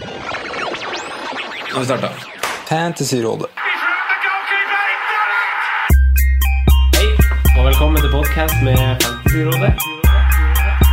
Nå 0.00 0.06
har 1.74 1.80
vi 1.80 1.86
starta. 1.86 2.08
Fantasyrådet. 2.68 3.46
Hei, 6.96 7.06
og 7.58 7.66
velkommen 7.68 8.02
til 8.02 8.10
podcast 8.10 8.54
med 8.66 8.78
Fantasyrådet. 9.04 9.70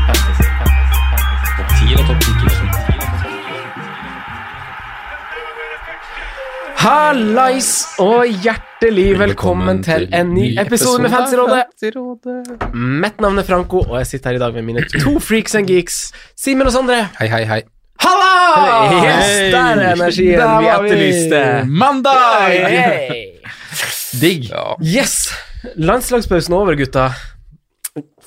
Fantasy, 0.05 0.45
fantasy, 0.59 0.97
fantasy. 1.09 1.49
Topp 1.57 1.69
10 1.79 1.93
eller 1.93 2.05
topp 2.11 2.21
10 2.21 2.29
Hallais 6.81 7.71
og 8.01 8.25
hjertelig 8.45 9.19
velkommen 9.19 9.83
til 9.85 10.09
en 10.13 10.33
ny 10.33 10.59
episode 10.61 11.01
med 11.01 11.09
Fantasyrådet. 11.09 12.73
Mitt 12.73 13.21
navn 13.21 13.37
er 13.37 13.43
Franco, 13.49 13.77
og 13.89 13.97
jeg 13.97 14.07
sitter 14.13 14.29
her 14.29 14.35
i 14.35 14.45
dag 14.45 14.53
med 14.53 14.61
mine 14.69 14.85
to 15.01 15.19
freaks 15.19 15.55
and 15.55 15.67
geeks, 15.67 16.13
Simen 16.37 16.69
og 16.69 16.73
Sondre. 16.77 17.07
Hei, 17.17 17.27
hei, 17.27 17.45
hei. 17.49 17.61
Halla! 18.01 18.29
Yes, 19.05 19.33
der 19.53 19.81
er 19.81 19.91
energien 19.95 20.39
Der 20.41 20.53
vi 20.61 20.69
etterlyste. 20.75 21.41
Mandag! 21.69 22.55
Hey. 22.67 23.27
Digg. 24.21 24.49
Ja. 24.51 24.71
Yes! 24.83 25.29
Landslagspausen 25.77 26.55
er 26.55 26.63
over, 26.63 26.75
gutta. 26.79 27.11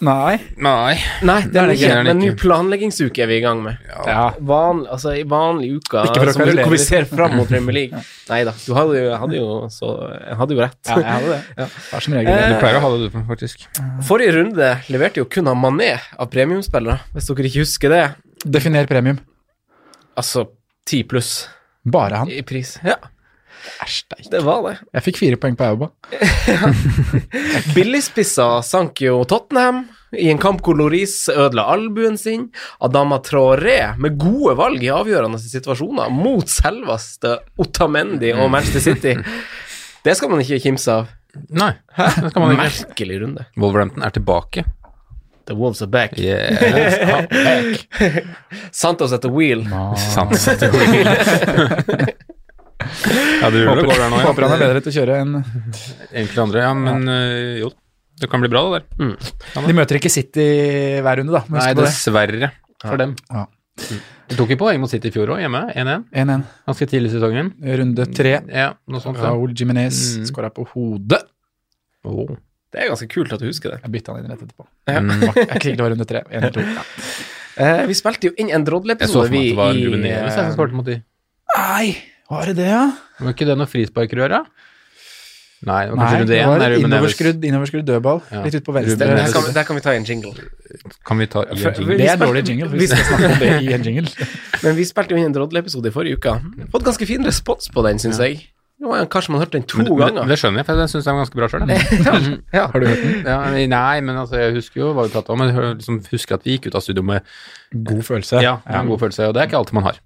Nei. 0.05 0.35
Nei. 0.61 0.95
Nei, 1.25 1.37
det 1.49 1.57
er 1.57 1.71
det 1.71 1.75
ikke, 1.79 1.89
det 1.89 2.01
men 2.05 2.19
ny 2.21 2.31
planleggingsuke 2.37 3.23
er 3.25 3.29
vi 3.31 3.39
i 3.39 3.43
gang 3.45 3.63
med. 3.65 3.79
Ja. 4.05 4.27
Van, 4.45 4.83
altså, 4.93 5.15
I 5.17 5.23
vanlig 5.31 5.71
uke 5.79 6.03
Ikke 6.05 6.21
for 6.21 6.31
å 6.31 6.35
som 6.35 6.45
vi- 6.45 6.57
hvor 6.59 6.75
vi 6.75 6.81
ser 6.83 7.07
fram 7.09 7.37
mot 7.39 7.49
Premier 7.49 7.73
League. 7.79 8.03
Nei 8.31 8.43
da, 8.45 8.53
du 8.67 8.75
hadde 8.77 8.99
jo, 9.01 9.15
hadde 9.23 9.39
jo, 9.39 9.49
så, 9.73 9.93
hadde 10.37 10.59
jo 10.59 10.61
rett. 10.61 10.79
Ja, 10.91 10.99
jeg 11.01 11.13
hadde 11.17 11.31
det. 11.33 11.69
Det 11.95 12.03
som 12.07 12.19
regel 12.19 12.33
Eh, 12.35 12.49
Du 12.53 12.59
pleier 12.61 12.79
å 12.81 12.85
ha 12.85 12.91
det, 12.95 13.09
du, 13.15 13.21
faktisk. 13.31 13.65
Forrige 14.11 14.37
runde 14.37 14.73
leverte 14.93 15.23
jo 15.23 15.29
kun 15.31 15.49
av 15.49 15.57
Mané 15.57 15.95
av 16.19 16.29
premiumspillere, 16.35 17.01
hvis 17.17 17.31
dere 17.33 17.49
ikke 17.51 17.65
husker 17.65 17.95
det. 17.97 18.05
Definer 18.45 18.87
premium. 18.91 19.23
Altså 20.17 20.47
ti 20.87 21.03
pluss 21.09 21.49
Bare 21.85 22.23
han. 22.23 22.31
i 22.31 22.43
pris. 22.47 22.77
Ja, 22.85 22.97
Æsj, 23.81 24.03
det 24.13 24.31
det 24.31 24.41
var 24.45 24.61
det. 24.67 24.75
Jeg 24.93 25.03
fikk 25.07 25.19
fire 25.23 25.37
poeng 25.41 25.55
på 25.57 25.65
Auba. 25.65 25.87
Billigspissa 27.75 28.63
sank 28.63 29.01
jo 29.05 29.23
Tottenham 29.29 29.85
i 30.15 30.29
en 30.31 30.39
kamp 30.39 30.61
hvor 30.65 30.77
Loris 30.79 31.17
ødela 31.33 31.65
albuen 31.73 32.19
sin. 32.21 32.51
Adama 32.85 33.19
Traoré 33.25 33.95
med 33.99 34.19
gode 34.21 34.55
valg 34.61 34.85
i 34.85 34.93
avgjørende 34.93 35.41
situasjoner 35.43 36.13
mot 36.13 36.49
selveste 36.51 37.39
Otamendi 37.61 38.35
og 38.37 38.51
Manchester 38.53 38.85
City. 38.93 39.17
Det 40.05 40.13
skal 40.19 40.29
man 40.29 40.43
ikke 40.45 40.61
kimse 40.67 40.93
av. 40.93 41.07
Nei, 41.49 41.71
det 41.97 42.29
skal 42.29 42.43
man 42.45 42.51
ikke. 42.53 42.61
Merkelig 42.61 43.15
runde. 43.23 43.47
Wolverhampton 43.57 44.05
er 44.05 44.13
tilbake. 44.13 44.67
The 45.47 45.55
Wolves 45.55 45.83
are 45.83 45.91
back. 45.91 46.17
Yeah. 46.17 47.27
Santos 48.73 49.13
at 49.13 49.21
the 49.23 49.29
wheel. 49.29 49.65
Sant. 50.15 50.33
ja, 53.43 53.51
det 53.51 53.65
håper, 53.69 53.83
går 53.87 53.99
der 54.01 54.11
nå, 54.13 54.17
Håper 54.25 54.47
han 54.47 54.55
er 54.57 54.63
bedre 54.65 54.81
til 54.85 54.91
å 54.93 54.95
kjøre 54.99 55.19
enn 55.23 55.35
enkelte 55.41 56.43
andre, 56.45 56.65
ja, 56.67 56.73
men 56.77 57.09
øh, 57.09 57.59
jo. 57.63 57.69
Det 58.21 58.29
kan 58.31 58.41
bli 58.45 58.49
bra, 58.53 58.61
det 58.71 58.85
der. 58.99 59.17
De 59.67 59.75
møter 59.75 59.99
ikke 59.99 60.13
City 60.13 60.45
hver 61.03 61.19
runde, 61.19 61.35
da. 61.35 61.41
Nei, 61.51 61.73
dessverre 61.75 62.51
for 62.85 63.01
dem. 63.01 63.17
Ja. 63.33 63.43
De 64.31 64.37
tok 64.39 64.53
jo 64.55 64.59
poeng 64.61 64.79
mot 64.81 64.91
City 64.93 65.11
i 65.11 65.15
fjor 65.15 65.33
òg, 65.35 65.41
hjemme. 65.43 65.65
1-1. 65.75 66.05
1-1. 66.15 66.45
Ganske 66.71 66.87
tidlig 66.93 67.11
i 67.11 67.15
sesongen. 67.17 67.51
Runde 67.83 68.07
tre. 68.15 68.37
Ja, 68.55 68.69
noe 68.87 69.03
sånt. 69.03 69.19
Ja. 69.19 69.33
Raúl 69.33 69.51
Jimenez 69.59 69.99
Mm. 70.21 70.29
skåra 70.31 70.51
på 70.55 70.63
hodet. 70.71 71.25
Oh. 72.07 72.31
Det 72.75 72.83
er 72.83 72.91
ganske 72.91 73.07
kult 73.13 73.33
at 73.37 73.43
du 73.43 73.47
husker 73.47 73.75
det. 73.75 73.79
Jeg 73.85 73.95
bytta 73.95 74.15
han 74.15 74.25
inn 74.25 74.33
rett 74.33 74.43
etterpå. 74.43 74.67
Ja. 74.91 74.99
Mm. 74.99 75.23
Jeg 75.23 75.61
klikket 75.63 75.83
var 75.85 75.95
runde 75.95 76.07
tre. 76.11 76.25
En 76.31 76.51
to. 76.55 76.67
Ja. 76.67 76.85
Eh, 77.55 77.85
vi 77.87 77.95
spilte 77.95 78.27
jo 78.27 78.33
inn 78.43 78.49
en 78.51 78.65
drodleepisode, 78.67 79.31
vi, 79.31 79.45
at 79.45 79.53
det 79.53 79.59
var 79.61 79.77
i 79.79 79.83
de. 80.89 80.95
Nei, 81.55 81.85
var 82.27 82.51
det 82.51 82.57
det, 82.59 82.67
ja? 82.67 82.81
Var 83.21 83.37
ikke 83.37 83.47
det 83.47 83.55
noe 83.61 83.71
frisparkrør, 83.71 84.33
da? 84.33 84.41
Nei, 85.65 85.85
det 85.87 85.93
var 85.95 86.01
kanskje 86.01 86.25
Nei, 86.29 86.41
Ruben 86.45 86.59
Neves. 86.61 86.83
innoverskrudd, 86.85 87.45
innoverskrudd 87.49 87.87
dødball. 87.89 88.21
Ja. 88.35 88.43
Litt 88.45 88.57
ut 88.59 88.67
på 88.67 88.75
venstre. 88.75 89.07
Der 89.09 89.31
kan, 89.33 89.47
der 89.57 89.69
kan 89.69 89.79
vi 89.79 89.85
ta 89.85 89.95
en 89.97 90.05
jingle. 90.05 90.35
Kan 91.07 91.23
vi 91.23 91.29
ta 91.31 91.45
i 91.47 91.55
en 91.55 91.79
jingle? 91.79 91.97
Det 92.01 92.09
er 92.11 92.21
dårlig 92.21 92.43
jingle. 92.49 92.69
Vi 92.75 92.83
Vi 92.83 92.89
skal 92.91 93.07
snakke 93.09 93.31
om 93.31 93.39
det 93.41 93.53
i 93.63 93.73
en 93.73 93.87
jingle. 93.87 94.29
Men 94.65 94.77
vi 94.77 94.85
spilte 94.89 95.15
jo 95.15 95.23
inn 95.23 95.31
en 95.31 95.37
drodleepisode 95.37 95.89
i 95.89 95.95
forrige 95.95 96.19
uke. 96.21 96.35
Fått 96.75 96.85
ganske 96.91 97.09
fin 97.09 97.25
respons 97.25 97.71
på 97.73 97.87
den, 97.87 98.03
syns 98.03 98.21
jeg. 98.21 98.43
Kanskje 99.09 99.31
man 99.33 99.41
hørt 99.41 99.53
den 99.55 99.63
to 99.63 99.79
Men 99.79 99.87
det, 99.87 99.97
ganger. 100.01 100.27
det 100.29 100.37
skjønner 100.41 100.61
jeg, 100.61 100.67
for 100.67 100.81
jeg 100.83 100.91
syns 100.93 101.05
den 101.07 101.15
var 101.15 101.23
ganske 101.23 101.39
bra 101.39 101.49
sjøl. 101.49 101.63
ja. 102.59 102.65
Har 102.73 102.81
du 102.83 102.87
hørt 102.91 103.05
den? 103.05 103.21
Ja, 103.25 103.37
nei, 103.71 104.01
men 104.05 104.17
altså, 104.21 104.37
jeg 104.43 104.57
husker 104.59 104.81
jo 104.83 104.89
hva 104.97 105.07
vi 105.07 105.13
pratet 105.15 105.31
om. 105.33 105.39
Men 105.41 105.53
jeg 105.55 105.77
liksom 105.79 106.01
husker 106.11 106.35
at 106.37 106.45
vi 106.45 106.57
gikk 106.59 106.67
ut 106.69 106.75
av 106.81 106.85
studio 106.85 107.03
med 107.07 107.23
God 107.73 108.03
følelse. 108.05 108.43
ja, 108.45 108.59
en 108.67 108.91
god 108.91 109.01
følelse, 109.07 109.29
og 109.31 109.35
det 109.37 109.41
er 109.45 109.49
ikke 109.49 109.61
alltid 109.63 109.79
man 109.79 109.87
har. 109.89 110.03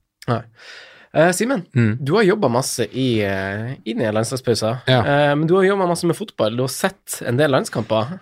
Eh, 1.16 1.30
Simen, 1.32 1.64
Mm. 1.74 1.96
du 2.04 2.14
har 2.18 2.22
jobba 2.28 2.48
masse 2.52 2.84
i, 2.92 3.24
uh, 3.24 3.72
i 3.88 3.94
den 3.96 4.14
landslagspausen. 4.14 4.76
Ja. 4.86 5.00
Uh, 5.00 5.34
men 5.40 5.46
du 5.48 5.54
har 5.56 5.64
jobba 5.64 5.86
masse 5.88 6.06
med 6.06 6.14
fotball. 6.18 6.54
Du 6.56 6.62
har 6.66 6.68
sett 6.68 7.22
en 7.26 7.38
del 7.40 7.50
landskamper. 7.50 8.18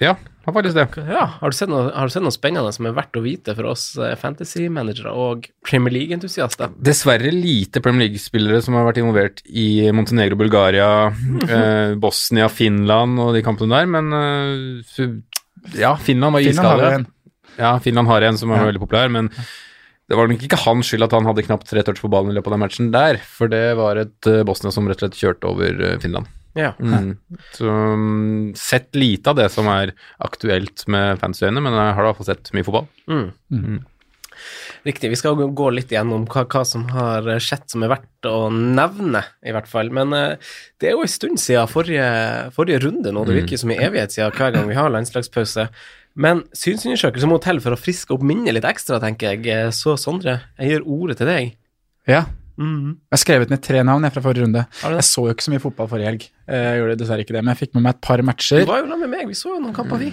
Ja, 0.00 0.14
har 0.46 0.54
faktisk 0.54 0.76
det. 0.78 1.04
Ja, 1.10 1.24
Har 1.40 1.50
du 1.50 1.56
sett 1.56 1.68
noe, 1.68 1.90
har 1.92 2.06
du 2.08 2.12
sett 2.14 2.22
noe 2.24 2.32
spennende 2.32 2.70
som 2.72 2.86
er 2.88 2.94
verdt 2.96 3.16
å 3.18 3.22
vite 3.24 3.52
for 3.58 3.66
oss 3.68 3.82
eh, 4.00 4.14
fantasy-managere 4.16 5.10
og 5.12 5.48
Premier 5.66 5.92
League-entusiaster? 5.92 6.70
Dessverre 6.80 7.32
lite 7.34 7.82
Premier 7.84 8.06
League-spillere 8.08 8.62
som 8.64 8.78
har 8.78 8.86
vært 8.88 9.00
involvert 9.02 9.42
i 9.50 9.90
Montenegro, 9.92 10.38
Bulgaria, 10.40 10.88
eh, 11.48 11.94
Bosnia, 12.00 12.48
Finland 12.48 13.20
og 13.20 13.34
de 13.36 13.42
kampene 13.44 13.74
der, 13.82 13.90
men 13.90 14.12
eh, 14.16 15.08
ja, 15.76 15.96
Finland 16.00 16.38
var 16.38 16.46
Finland 16.46 16.68
har 16.70 16.78
iskalde. 16.78 16.92
en. 17.02 17.08
Ja, 17.58 17.72
Finland 17.82 18.08
har 18.08 18.22
en 18.30 18.38
som 18.38 18.52
er 18.54 18.62
Ja. 18.62 18.68
veldig 18.70 18.84
populær, 18.86 19.10
men 19.12 19.28
det 20.08 20.16
var 20.16 20.30
nok 20.30 20.40
ikke 20.46 20.62
hans 20.64 20.88
skyld 20.88 21.04
at 21.04 21.12
han 21.12 21.26
hadde 21.28 21.42
knapt 21.44 21.66
tre 21.68 21.82
touch 21.84 22.00
på 22.00 22.08
ballen 22.08 22.30
i 22.32 22.38
løpet 22.38 22.48
av 22.48 22.54
den 22.56 22.62
matchen 22.64 22.90
der, 22.94 23.18
for 23.20 23.50
det 23.52 23.74
var 23.76 23.98
et 24.00 24.30
eh, 24.30 24.44
Bosnia 24.48 24.72
som 24.72 24.86
rett 24.88 25.02
og 25.02 25.08
slett 25.10 25.18
kjørte 25.20 25.50
over 25.50 25.98
Finland. 26.00 26.30
Ja. 26.58 26.72
Mm. 26.82 27.12
Så 27.54 27.70
mm, 27.70 28.54
sett 28.58 28.96
lite 28.98 29.30
av 29.30 29.36
det 29.38 29.46
som 29.54 29.68
er 29.70 29.92
aktuelt 30.26 30.82
med 30.90 31.20
fansyøyne, 31.22 31.62
men 31.62 31.76
jeg 31.78 31.94
har 31.94 32.02
i 32.02 32.08
hvert 32.10 32.18
fall 32.18 32.28
sett 32.32 32.50
mye 32.56 32.66
fotball. 32.66 32.88
Mm. 33.06 33.28
Mm. 33.54 33.78
Riktig. 34.86 35.10
Vi 35.10 35.16
skal 35.18 35.34
gå- 35.34 35.70
litt 35.74 35.90
gjennom 35.90 36.24
hva, 36.30 36.44
hva 36.46 36.60
som 36.66 36.84
har 36.94 37.26
skjedd 37.42 37.64
som 37.70 37.82
er 37.82 37.90
verdt 37.90 38.28
å 38.30 38.46
nevne, 38.54 39.24
i 39.46 39.54
hvert 39.54 39.66
fall. 39.70 39.90
Men 39.94 40.14
uh, 40.14 40.36
det 40.80 40.90
er 40.90 40.94
jo 40.96 41.02
en 41.04 41.10
stund 41.10 41.40
siden 41.42 41.66
forrige, 41.70 42.06
forrige 42.54 42.82
runde 42.86 43.10
nå. 43.12 43.24
Det 43.26 43.34
Mm. 43.34 43.40
virker 43.42 43.58
som 43.62 43.70
en 43.74 43.82
evighet 43.88 44.14
siden 44.14 44.34
hver 44.38 44.54
gang 44.54 44.68
vi 44.70 44.78
har 44.78 44.90
landslagspause. 44.94 45.68
Men 46.18 46.44
synsundersøkelse 46.54 47.28
må 47.30 47.40
til 47.42 47.60
for 47.62 47.74
å 47.74 47.78
friske 47.78 48.14
opp 48.14 48.22
minnet 48.26 48.54
litt 48.54 48.64
ekstra, 48.66 48.98
tenker 49.02 49.34
jeg. 49.36 49.46
Eh, 49.46 49.70
Så 49.70 49.94
Sondre, 49.98 50.40
jeg 50.58 50.70
gir 50.70 50.86
ordet 50.86 51.18
til 51.18 51.26
deg. 51.30 51.56
Ja. 52.08 52.24
Mm. 52.58 52.88
Jeg 53.06 53.14
har 53.14 53.20
skrevet 53.22 53.50
ned 53.52 53.60
tre 53.62 53.82
navn 53.86 54.02
jeg, 54.02 54.12
fra 54.16 54.22
forrige 54.24 54.42
runde. 54.46 54.64
Du? 54.80 54.88
Jeg 54.96 55.06
så 55.06 55.22
jo 55.28 55.34
ikke 55.36 55.44
så 55.46 55.52
mye 55.54 55.62
fotball 55.62 55.88
forrige 55.92 56.08
helg. 56.10 56.24
Eh, 56.48 56.64
Jeg 56.64 56.80
gjorde 56.80 56.96
dessverre 56.98 57.22
ikke 57.24 57.36
det, 57.36 57.42
men 57.44 57.54
jeg 57.54 57.60
fikk 57.68 57.76
med 57.78 57.84
meg 57.86 57.94
et 57.94 58.00
par 58.08 58.22
matcher. 58.26 58.64
Du 58.66 58.72
var 58.72 58.80
jo 58.82 58.88
da 58.90 58.98
med 59.04 59.12
meg, 59.12 59.28
vi 59.30 59.36
så 59.38 59.52
jo 59.54 59.60
noen 59.62 59.76
kamper, 59.76 60.00
vi. 60.02 60.08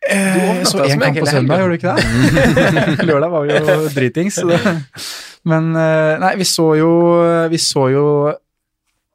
Du 0.00 0.10
overnatta 0.10 0.70
så 0.70 0.84
én 0.88 1.00
kamp 1.02 1.18
på 1.20 1.26
søndag, 1.28 1.60
gjorde 1.60 1.74
du 1.74 1.78
ikke 1.80 1.94
det? 1.96 3.06
Lørdag 3.08 3.32
var 3.34 3.50
jo 3.50 3.88
dritings. 3.96 4.38
Men 5.48 5.70
eh, 5.76 6.14
nei, 6.20 6.34
vi 6.40 6.44
så 6.48 6.66
jo 6.76 6.88
Vi 7.52 7.56
så 7.60 7.86
jo 7.92 8.04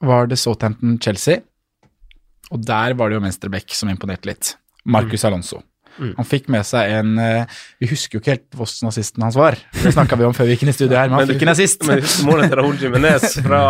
Var 0.05 0.29
det 0.29 0.37
Southampton-Chelsea? 0.41 1.41
Og 2.53 2.61
der 2.65 2.93
var 2.97 3.09
det 3.09 3.17
jo 3.17 3.23
venstreback 3.23 3.73
som 3.73 3.89
imponerte 3.89 4.29
litt. 4.29 4.51
Marcus 4.85 5.25
Alonso. 5.25 5.61
Mm. 5.99 6.13
Han 6.17 6.27
fikk 6.27 6.49
med 6.51 6.65
seg 6.67 6.91
en 6.91 7.13
eh, 7.23 7.45
Vi 7.79 7.87
husker 7.87 8.17
jo 8.17 8.23
ikke 8.23 8.33
helt 8.35 8.57
hvordan 8.59 8.89
nazisten 8.89 9.23
hans 9.23 9.37
var. 9.39 9.55
Det 9.83 9.93
snakka 9.95 10.17
vi 10.19 10.25
om 10.27 10.33
før 10.35 10.49
vi 10.49 10.55
gikk 10.57 10.65
inn 10.65 10.73
i 10.73 10.75
studio 10.75 10.97
her, 10.97 11.07
men 11.07 11.19
han 11.19 11.27
Men- 11.27 11.35
fikk 11.35 11.45
en 11.47 11.51
nazist. 11.53 11.85
Men 11.87 12.03
målet 12.27 12.51
til 12.51 12.59
Raúl 12.59 12.75
Jimenez 12.81 13.37
fra 13.45 13.61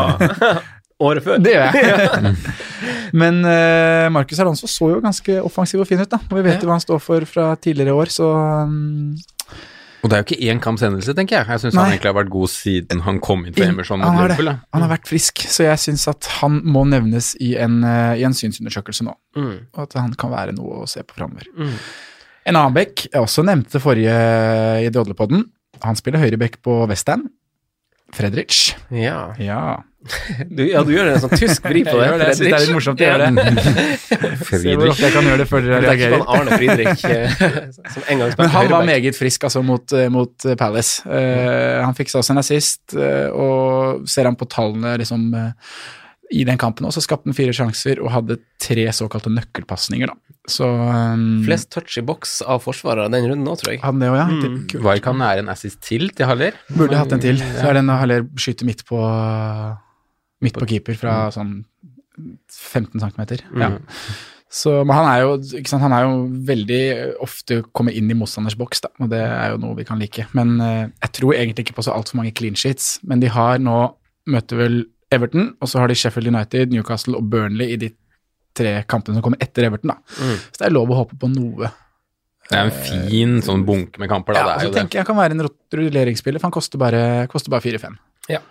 året 1.05 1.23
før. 1.25 1.37
Det 1.43 1.53
gjør 1.53 1.77
jeg. 1.77 2.35
Men 3.21 3.37
uh, 3.45 4.09
Marcus 4.11 4.39
Alonso 4.41 4.67
så 4.67 4.89
jo 4.95 4.97
ganske 5.03 5.37
offensiv 5.45 5.79
og 5.83 5.87
fin 5.87 6.01
ut, 6.01 6.09
da. 6.11 6.17
Og 6.31 6.35
vi 6.39 6.43
vet 6.49 6.61
jo 6.63 6.67
hva 6.67 6.75
han 6.79 6.83
står 6.83 6.99
for 7.03 7.23
fra 7.29 7.51
tidligere 7.61 7.93
år, 7.95 8.11
så 8.11 8.27
um, 8.67 9.13
Og 10.03 10.09
det 10.11 10.17
er 10.17 10.23
jo 10.23 10.25
ikke 10.27 10.49
én 10.51 10.59
kamps 10.63 10.83
hendelse, 10.85 11.13
tenker 11.17 11.37
jeg. 11.39 11.47
Jeg 11.49 11.63
syns 11.63 11.77
han 11.79 11.93
egentlig 11.93 12.11
har 12.11 12.17
vært 12.17 12.31
god 12.33 12.51
siden 12.53 13.03
han 13.05 13.19
kom 13.23 13.45
inn 13.47 13.55
for 13.55 13.65
Emerson 13.67 14.03
han 14.05 14.19
har 14.19 14.33
det. 14.33 14.57
Han 14.75 14.83
har 14.85 14.91
vært 14.91 15.07
frisk, 15.09 15.45
så 15.49 15.65
jeg 15.69 15.81
syns 15.81 16.07
at 16.11 16.27
han 16.41 16.59
må 16.65 16.83
nevnes 16.89 17.31
i 17.41 17.55
en, 17.61 17.79
eh, 17.87 18.19
i 18.21 18.25
en 18.27 18.35
synsundersøkelse 18.37 19.07
nå. 19.07 19.15
Mm. 19.37 19.55
Og 19.73 19.79
at 19.87 19.95
han 19.97 20.13
kan 20.19 20.33
være 20.35 20.53
noe 20.57 20.83
å 20.83 20.89
se 20.89 21.01
på 21.05 21.17
framover. 21.17 21.47
Mm. 21.57 21.73
En 22.45 22.55
annen 22.59 22.75
bekk 22.75 23.07
jeg 23.07 23.21
også 23.21 23.45
nevnte 23.47 23.81
forrige 23.81 24.13
i 24.85 24.91
Dodlepodden. 24.93 25.47
Han 25.83 25.97
spiller 25.97 26.21
høyreback 26.21 26.59
på 26.65 26.83
Westham. 26.89 27.25
Fredrich. 28.15 28.75
Ja. 28.93 29.33
Ja. 29.41 29.81
Du, 30.53 30.61
ja, 30.69 30.83
du 30.85 30.91
gjør 30.93 31.07
en 31.15 31.21
sånn 31.23 31.33
tysk 31.33 31.65
vri 31.65 31.81
på 31.87 31.95
det. 31.99 32.05
Jeg 32.05 32.19
det. 32.21 32.27
Jeg 32.29 32.37
synes 32.37 32.45
det 32.45 32.57
er 32.59 32.63
litt 32.67 32.75
morsomt 32.77 33.01
å 33.01 33.07
gjøre 33.07 33.31
det. 33.33 33.45
Friedrich. 34.51 35.01
jeg 35.01 35.15
kan 35.15 35.27
gjøre 35.31 35.41
det 35.41 35.47
før 35.49 35.65
dere 35.65 35.81
Det 35.81 35.89
er 35.89 35.97
ikke 35.97 36.11
reagerer. 36.11 36.21
sånn 36.21 36.31
Arne 36.37 36.59
Friedrich 36.61 37.05
eh, 37.09 37.91
som 37.95 38.05
en 38.13 38.21
gang 38.21 38.37
Men 38.43 38.53
han 38.53 38.71
var 38.75 38.87
meget 38.93 39.17
frisk 39.17 39.49
altså 39.49 39.65
mot, 39.65 39.97
eh, 39.97 40.07
mot 40.13 40.45
eh, 40.45 40.57
Palace. 40.59 41.01
Uh, 41.09 41.81
han 41.81 41.97
fiksa 41.97 42.21
også 42.21 42.35
en 42.35 42.43
assist, 42.45 42.83
uh, 42.93 43.29
og 43.33 44.05
ser 44.09 44.29
han 44.29 44.37
på 44.37 44.47
tallene 44.53 44.93
liksom 45.01 45.27
eh, 45.33 45.73
i 46.33 46.43
den 46.47 46.57
kampen 46.57 46.87
også 46.87 47.03
skapte 47.05 47.29
han 47.29 47.37
fire 47.37 47.53
sjanser 47.53 47.99
og 48.01 48.09
hadde 48.13 48.39
tre 48.61 48.85
såkalte 48.95 49.29
nøkkelpasninger, 49.33 50.09
da. 50.09 50.35
Så 50.49 50.67
um, 50.67 51.43
Flest 51.45 51.71
touch 51.73 51.97
i 51.97 52.03
boks 52.05 52.39
av 52.45 52.61
forsvarere 52.65 53.09
den 53.13 53.27
runden 53.31 53.49
òg, 53.49 53.59
tror 53.61 53.73
jeg. 53.73 53.81
hadde 53.83 54.01
det 54.01 54.11
også, 54.11 54.21
ja. 54.21 54.51
Mm. 54.51 55.01
Han 55.07 55.19
nære 55.21 55.45
en 55.45 55.51
assist 55.53 55.81
til 55.85 56.09
til 56.17 56.29
Haller? 56.29 56.57
Burde 56.73 56.99
hatt 56.99 57.13
en 57.13 57.23
til. 57.23 57.41
Så 57.41 57.65
er 57.69 57.79
den 57.79 57.89
Haller 57.93 58.27
skyter 58.41 58.69
midt 58.69 58.85
på 58.89 59.01
midt 60.45 60.57
på 60.59 60.69
keeper 60.69 60.97
fra 60.99 61.17
sånn 61.33 61.59
15 62.51 63.01
cm. 63.01 63.21
Ja. 63.59 63.73
Så, 64.55 64.71
men 64.87 64.95
han 64.95 65.07
er 65.09 65.23
jo 65.25 65.31
ikke 65.59 65.67
sant, 65.67 65.83
han 65.83 65.93
er 65.95 66.05
jo 66.05 66.19
veldig 66.47 66.81
ofte 67.25 67.59
kommer 67.75 67.95
inn 67.95 68.11
i 68.11 68.15
motstanders 68.15 68.55
boks, 68.59 68.85
da, 68.85 68.91
og 69.03 69.09
det 69.11 69.19
er 69.25 69.51
jo 69.51 69.59
noe 69.59 69.75
vi 69.75 69.87
kan 69.87 69.99
like. 69.99 70.27
Men 70.37 70.55
eh, 70.63 70.85
jeg 71.03 71.15
tror 71.17 71.35
egentlig 71.35 71.65
ikke 71.65 71.79
på 71.81 71.87
så 71.87 71.95
altfor 71.95 72.21
mange 72.21 72.31
clean 72.37 72.55
sheets. 72.55 72.99
Men 73.03 73.23
de 73.23 73.31
har 73.33 73.59
nå 73.59 73.79
møter 74.31 74.61
vel 74.61 74.77
Everton, 75.13 75.51
og 75.61 75.69
så 75.69 75.81
har 75.81 75.91
de 75.91 75.97
Sheffield 75.99 76.31
United, 76.31 76.73
Newcastle 76.73 77.19
og 77.19 77.29
Burnley 77.29 77.75
i 77.75 77.79
de 77.81 77.91
tre 78.55 78.77
kampene 78.89 79.17
som 79.17 79.25
kommer 79.25 79.41
etter 79.43 79.67
Everton. 79.67 79.93
da. 79.93 79.97
Mm. 80.17 80.37
Så 80.49 80.61
det 80.61 80.67
er 80.69 80.75
lov 80.75 80.91
å 80.93 81.01
håpe 81.03 81.19
på 81.21 81.29
noe. 81.31 81.71
Det 82.45 82.57
er 82.57 82.67
en 82.67 82.75
fin 82.85 83.39
sånn 83.41 83.63
bunke 83.65 84.01
med 84.01 84.09
kamper, 84.09 84.37
da. 84.37 84.41
Ja, 84.41 84.45
det 84.45 84.55
er 84.55 84.67
jo 84.67 84.73
det. 84.73 84.81
tenker 84.83 85.01
jeg 85.01 85.07
kan 85.07 85.17
være 85.17 85.37
en 85.37 85.47
rulleringsspiller, 85.79 86.41
for 86.41 86.49
han 86.49 86.55
koster 86.55 86.81
bare, 86.81 87.01
koster 87.31 87.53
bare 87.53 87.65
4-5. 87.65 87.97
Ja. 88.29 88.41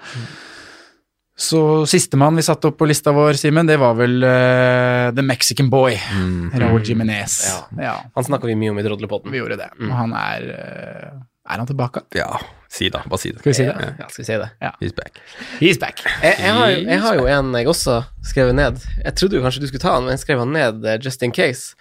Så 1.35 1.61
sistemann 1.91 2.37
vi 2.39 2.45
satte 2.47 2.71
opp 2.71 2.79
på 2.79 2.87
lista 2.87 3.11
vår, 3.15 3.35
Simen, 3.39 3.67
det 3.67 3.77
var 3.83 3.97
vel 3.99 4.23
uh, 4.23 5.11
The 5.15 5.23
Mexican 5.27 5.71
Boy. 5.71 5.97
Mm. 6.15 6.53
Raúl 6.62 6.83
Jiménez. 6.87 7.39
Ja. 7.49 7.61
Ja. 7.83 7.95
Han 8.15 8.27
snakka 8.27 8.51
vi 8.51 8.59
mye 8.59 8.75
om 8.75 8.79
i 8.79 8.87
Drodlepotten. 8.87 9.33
vi 9.35 9.41
gjorde 9.43 9.59
det. 9.62 9.71
Mm. 9.79 9.89
Og 9.91 9.97
han 9.99 10.15
er 10.19 10.51
uh, 10.51 11.23
Er 11.51 11.62
han 11.62 11.71
tilbake? 11.71 12.05
Ja, 12.15 12.31
si 12.75 12.91
det. 12.93 13.03
Bare 13.11 13.23
si 13.23 13.32
det. 13.32 13.43
Skal 13.43 13.50
vi 13.50 13.56
si 13.56 13.67
det? 13.69 13.91
Ja, 13.99 14.09
skal 14.09 14.23
vi 14.23 14.26
si 14.29 14.38
det. 14.41 14.49
He's 14.81 14.94
back. 14.97 15.21
He's 15.61 15.81
back. 15.81 16.03
Jeg, 16.23 16.37
jeg, 16.38 16.55
har, 16.55 16.73
jeg 16.75 17.03
har 17.05 17.21
jo 17.21 17.29
en 17.31 17.53
jeg 17.59 17.71
også 17.71 18.00
skrevet 18.26 18.59
ned. 18.59 18.81
Jeg 19.05 19.15
trodde 19.21 19.38
jo 19.38 19.44
kanskje 19.44 19.62
du 19.65 19.69
skulle 19.71 19.85
ta 19.85 19.94
han, 19.97 20.09
men 20.09 20.17
jeg 20.17 20.25
skrev 20.25 20.43
han 20.43 20.55
ned 20.56 20.88
eh, 20.88 20.99
just 21.05 21.23
in 21.23 21.35
case. 21.35 21.79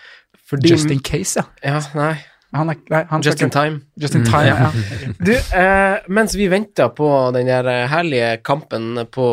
Fordi 0.50 0.70
Just 0.70 0.92
in 0.92 1.00
case, 1.00 1.40
ja. 1.40 1.46
Ja, 1.64 1.82
nei. 1.98 2.14
Han 2.54 2.70
er, 2.70 2.78
nei, 2.94 3.02
han 3.10 3.24
Just 3.26 3.42
in 3.42 3.50
time. 3.50 3.82
Just 3.98 4.16
in 4.16 4.26
time, 4.26 4.54
ja. 4.54 4.72
Du, 5.26 5.34
eh, 5.34 6.04
mens 6.08 6.36
vi 6.38 6.48
venta 6.52 6.90
på 6.94 7.10
den 7.34 7.50
der 7.50 7.66
eh, 7.72 7.86
herlige 7.90 8.36
kampen 8.46 9.08
på, 9.10 9.28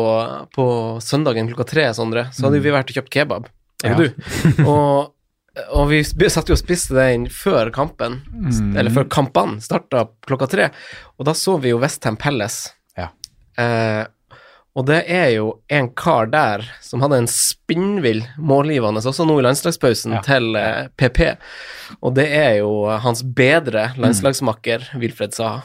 på 0.55 0.65
søndagen 1.05 1.51
klokka 1.51 1.67
tre, 1.69 1.85
Sondre, 1.93 2.29
så 2.33 2.47
hadde 2.47 2.63
vi 2.63 2.73
vært 2.73 2.89
og 2.89 2.97
kjøpt 2.97 3.13
kebab. 3.13 3.51
Ja. 3.85 3.93
og 3.93 4.01
du. 4.01 4.07
Og, 4.65 5.11
og 5.75 5.89
vi 5.91 6.01
satt 6.31 6.47
jo 6.49 6.55
og 6.55 6.61
spiste 6.61 6.95
den 6.95 7.25
før 7.27 7.71
kampen, 7.75 8.21
Mm. 8.31 8.75
eller 8.77 8.91
før 8.91 9.07
kampene 9.11 9.59
starta 9.61 10.07
klokka 10.27 10.47
tre. 10.49 10.69
Og 11.19 11.25
da 11.27 11.33
så 11.33 11.57
vi 11.61 11.69
jo 11.73 11.79
Westham 11.79 12.15
Palace. 12.17 12.71
Ja. 12.97 13.09
Eh, 13.57 14.05
og 14.73 14.85
det 14.87 15.01
er 15.11 15.31
jo 15.35 15.59
en 15.69 15.89
kar 15.89 16.27
der 16.31 16.63
som 16.81 17.01
hadde 17.01 17.17
en 17.19 17.27
spinnvill 17.27 18.21
målgivende, 18.39 19.03
også 19.03 19.25
nå 19.27 19.39
i 19.39 19.43
landslagspausen, 19.43 20.13
Ja. 20.13 20.21
til 20.21 20.55
eh, 20.55 20.87
PP. 20.95 21.35
Og 22.01 22.15
det 22.15 22.29
er 22.31 22.57
jo 22.61 22.85
hans 22.87 23.21
bedre 23.21 23.89
landslagsmakker, 23.97 24.87
Wilfred 24.95 25.33
Saha. 25.35 25.63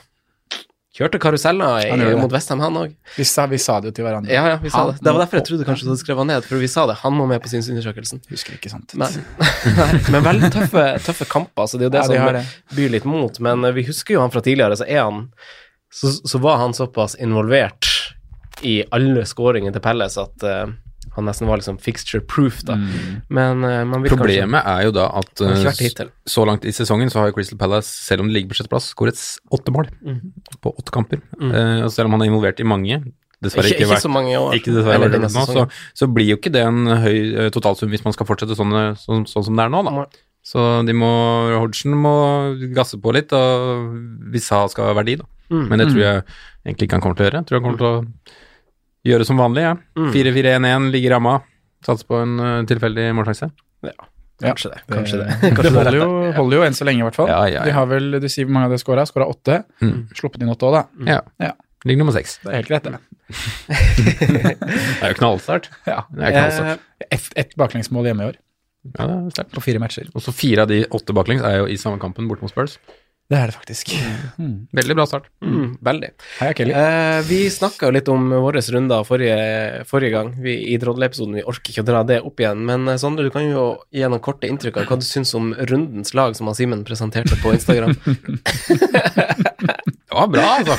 Kjørte 0.96 1.19
karuseller 1.20 1.84
i, 1.84 2.12
mot 2.16 2.32
Westham, 2.32 2.62
han 2.64 2.76
òg. 2.81 2.94
Vi, 3.19 3.25
vi 3.25 3.58
sa 3.60 3.75
det 3.84 3.90
jo 3.90 3.96
til 3.98 4.06
hverandre. 4.06 4.32
Ja, 4.32 4.46
ja, 4.48 4.56
vi 4.62 4.70
sa 4.72 4.81
Han 4.81 4.94
det. 4.94 5.02
Det 5.04 5.12
var 5.12 5.20
derfor 5.20 5.40
jeg 5.43 5.46
trodde 5.50 5.66
kanskje 5.69 5.84
du 5.84 5.90
hadde 5.93 6.00
skrevet 6.00 6.28
ned, 6.31 6.46
for 6.48 6.62
vi 6.62 6.70
sa 6.72 6.87
det. 6.88 6.96
Han 7.02 7.12
må 7.19 7.26
med 7.28 7.43
på 7.44 7.50
synsundersøkelsen. 7.52 8.22
Husker 8.32 8.56
ikke, 8.56 8.72
sant. 8.72 8.94
Nei. 8.96 9.10
Nei, 9.81 9.90
men 10.14 10.25
veldig 10.25 10.50
tøffe, 10.54 10.87
tøffe 11.04 11.28
kamper, 11.28 11.69
så 11.69 11.76
det 11.76 11.84
er 11.84 11.90
jo 11.90 11.94
det 11.98 12.04
Ja, 12.06 12.31
de 12.38 12.43
som 12.46 12.78
byr 12.78 12.96
litt 12.96 13.08
mot. 13.12 13.43
Men 13.44 13.69
eh, 13.69 13.76
vi 13.76 13.84
husker 13.90 14.16
jo 14.16 14.25
han 14.25 14.32
fra 14.32 14.40
tidligere, 14.46 14.81
så 14.81 14.88
han 14.88 15.26
Så, 15.93 16.16
så 16.25 16.40
var 16.43 16.58
han 16.64 16.75
såpass 16.75 17.14
involvert 17.20 17.92
i 18.64 18.81
alle 18.90 19.26
skåringene 19.28 19.76
til 19.76 19.84
Pelles 19.84 20.16
at 20.20 20.49
eh, 20.49 20.64
han 21.14 21.29
nesten 21.29 21.49
var 21.49 21.61
liksom 21.61 21.79
fixture 21.82 22.20
proof, 22.20 22.62
da. 22.69 22.76
Mm. 22.76 23.20
Men 23.38 23.64
uh, 23.64 23.82
man 23.88 24.03
vil 24.05 24.12
Problemet 24.12 24.67
er 24.69 24.87
jo 24.88 24.94
da 24.97 25.06
at 25.20 25.44
uh, 25.44 26.08
så 26.26 26.47
langt 26.49 26.67
i 26.69 26.75
sesongen 26.75 27.12
så 27.12 27.23
har 27.23 27.31
jo 27.31 27.37
Crystal 27.38 27.61
Palace, 27.61 27.88
selv 27.88 28.25
om 28.25 28.31
det 28.31 28.37
ligger 28.37 28.53
på 28.53 28.61
sjetteplass, 28.61 28.91
skåret 28.93 29.20
åtte 29.55 29.73
mål 29.75 29.88
på 30.62 30.73
åtte 30.75 30.93
kamper. 30.94 31.23
Eh, 31.41 31.85
og 31.87 31.91
selv 31.94 32.08
om 32.08 32.17
han 32.17 32.25
er 32.25 32.31
involvert 32.31 32.61
i 32.61 32.67
mange, 32.69 33.00
dessverre 33.43 33.70
ikke 33.70 33.82
ikke, 33.82 33.85
ikke, 33.85 33.93
vært 33.94 34.05
så 34.06 34.12
mange 34.12 34.37
år. 34.38 34.55
ikke 34.58 34.75
dessverre 34.75 35.08
vært 35.08 35.26
nå, 35.26 35.44
så, 35.49 35.67
så 35.97 36.08
blir 36.11 36.32
jo 36.32 36.38
ikke 36.41 36.53
det 36.55 36.64
en 36.67 36.93
høy 37.03 37.50
totalsum 37.55 37.93
hvis 37.93 38.05
man 38.06 38.17
skal 38.17 38.29
fortsette 38.29 38.56
sånn, 38.59 38.75
eh, 38.81 38.93
sånn, 39.00 39.26
sånn 39.31 39.49
som 39.50 39.59
det 39.59 39.67
er 39.67 39.75
nå, 39.75 39.85
da. 39.87 40.06
Så 40.47 40.62
de 40.87 40.94
må, 40.94 41.11
Hodgson 41.56 41.97
må 41.99 42.17
gasse 42.75 42.99
på 43.02 43.14
litt, 43.17 43.32
og 43.35 43.97
hvis 44.31 44.47
han 44.55 44.70
skal 44.70 44.93
ha 44.93 44.99
verdi, 44.99 45.17
da. 45.19 45.26
Mm. 45.50 45.64
Men 45.70 45.81
det 45.81 45.88
tror 45.91 46.02
jeg 46.02 46.20
egentlig 46.67 46.87
ikke 46.87 46.99
han 46.99 47.02
kommer 47.02 47.19
til 47.19 47.25
å 47.25 47.29
gjøre. 47.29 47.41
Jeg 47.41 47.49
tror 47.49 47.59
han 47.59 47.67
kommer 47.67 47.82
til 47.82 47.88
å 47.88 48.44
gjøre 49.08 49.26
som 49.29 49.38
vanlig, 49.41 49.62
ja. 49.67 49.75
Mm. 49.99 50.11
4-4-1-1, 50.14 50.91
ligge 50.94 51.08
i 51.11 51.14
ramma, 51.14 51.38
Satser 51.87 52.06
på 52.08 52.19
en 52.19 52.38
uh, 52.41 52.64
tilfeldig 52.67 53.11
målsjanse. 53.14 53.47
Kanskje 54.43 54.70
det. 54.73 54.81
Kanskje 54.91 55.19
det. 55.20 55.26
Det 55.41 55.50
Kanskje 55.56 55.70
det 55.70 55.81
er 55.81 55.85
holder 55.87 55.97
jo, 56.00 56.32
holder 56.37 56.58
jo 56.58 56.64
enn 56.67 56.75
så 56.76 56.85
lenge, 56.88 57.00
i 57.00 57.06
hvert 57.06 57.17
fall. 57.17 57.29
Ja, 57.31 57.38
ja, 57.49 57.61
ja. 57.61 57.67
De 57.69 57.75
har 57.76 57.87
vel, 57.88 58.17
Du 58.20 58.26
sier 58.32 58.44
hvor 58.49 58.56
mange 58.56 58.69
av 58.69 58.75
de 58.75 58.79
skåra? 58.82 59.05
Skåra 59.08 59.29
åtte. 59.31 59.61
Mm. 59.85 60.00
Sluppet 60.19 60.43
inn 60.44 60.50
åtte 60.53 60.67
òg, 60.69 60.75
da. 60.76 60.82
Ja. 61.08 61.20
Ja. 61.41 61.53
Ligger 61.87 62.03
nummer 62.03 62.17
seks. 62.17 62.38
Det 62.43 62.50
er 62.50 62.58
helt 62.58 62.69
greit, 62.73 62.88
det. 62.91 62.99
Det 63.87 65.05
er 65.05 65.12
jo 65.14 65.19
knallstart. 65.20 65.70
Ja. 65.93 66.02
Det 66.11 66.26
er 66.29 66.35
knallsterkt. 66.37 66.85
Eh, 67.00 67.06
Ett 67.17 67.31
et 67.44 67.56
baklengsmål 67.61 68.09
hjemme 68.11 68.26
i 68.26 68.31
år, 68.32 68.38
Ja, 68.97 69.06
det 69.06 69.14
er 69.14 69.31
sterkt. 69.37 69.52
på 69.55 69.62
fire 69.64 69.81
matcher. 69.82 70.09
Og 70.17 70.23
så 70.25 70.35
fire 70.35 70.64
av 70.67 70.70
de 70.73 70.82
åtte 70.94 71.14
baklengs 71.17 71.44
er 71.47 71.61
jo 71.62 71.67
i 71.70 71.76
samme 71.81 72.00
kampen 72.02 72.29
bort 72.31 72.43
mot 72.44 72.50
Spurs. 72.52 72.79
Det 73.26 73.34
er 73.34 73.50
det 73.50 73.56
faktisk. 73.56 73.90
Mm. 74.38 74.69
Veldig 74.78 74.94
bra 74.94 75.05
start. 75.11 75.25
mm, 75.43 75.78
veldig. 75.82 76.11
Hei, 76.38 76.50
Kelly. 76.55 76.75
Eh, 76.78 77.20
vi 77.26 77.38
snakka 77.50 77.88
jo 77.88 77.94
litt 77.96 78.11
om 78.12 78.28
våre 78.31 78.61
runder 78.62 79.02
forrige, 79.08 79.82
forrige 79.90 80.12
gang 80.14 80.28
vi, 80.44 80.55
i 80.70 80.76
Drodle-episoden. 80.78 81.34
Vi 81.40 81.43
orker 81.43 81.73
ikke 81.73 81.82
å 81.82 81.88
dra 81.88 82.05
det 82.06 82.20
opp 82.23 82.38
igjen. 82.38 82.62
Men 82.69 82.87
eh, 82.87 82.99
Sondre, 83.02 83.26
du 83.26 83.34
kan 83.34 83.43
jo 83.49 83.64
gi 83.90 84.05
noen 84.06 84.23
korte 84.23 84.46
inntrykk 84.46 84.78
av 84.78 84.87
hva 84.87 84.99
du 85.00 85.06
syns 85.06 85.34
om 85.34 85.50
rundens 85.58 86.14
lag 86.14 86.38
som 86.38 86.52
Simen 86.55 86.84
presenterte 86.87 87.38
på 87.43 87.55
Instagram. 87.56 87.96
Det 90.06 90.14
var 90.14 90.28
bra, 90.31 90.44
altså. 90.61 90.76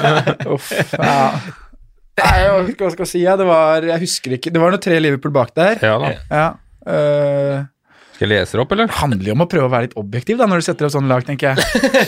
Uff, 0.54 0.70
ja. 0.94 1.24
Nei, 2.18 2.36
vet 2.46 2.70
ikke 2.72 2.92
jeg 2.94 3.10
si. 3.10 3.24
Ja. 3.24 3.34
Det 3.38 3.46
var 3.46 3.84
Jeg 3.86 4.02
husker 4.02 4.34
ikke 4.38 4.50
Det 4.54 4.62
var 4.62 4.72
noe 4.74 4.82
tre 4.82 4.96
Liverpool 5.02 5.34
bak 5.34 5.50
der. 5.58 5.82
Ja 5.82 5.98
da. 6.02 6.12
Ja. 6.30 6.46
øh, 6.94 7.66
Skal 8.18 8.32
jeg 8.32 8.40
lese 8.42 8.56
det 8.56 8.62
opp, 8.64 8.72
eller? 8.74 8.88
det 8.90 8.96
handler 8.98 9.28
jo 9.30 9.34
om 9.36 9.42
å 9.44 9.46
prøve 9.46 9.66
å 9.68 9.70
være 9.70 9.86
litt 9.86 9.92
objektiv 10.00 10.40
da, 10.40 10.46
når 10.50 10.58
du 10.58 10.64
setter 10.66 10.88
opp 10.88 10.90
sånne 10.96 11.06
lag, 11.12 11.22
tenker 11.22 11.52
jeg. 11.52 11.58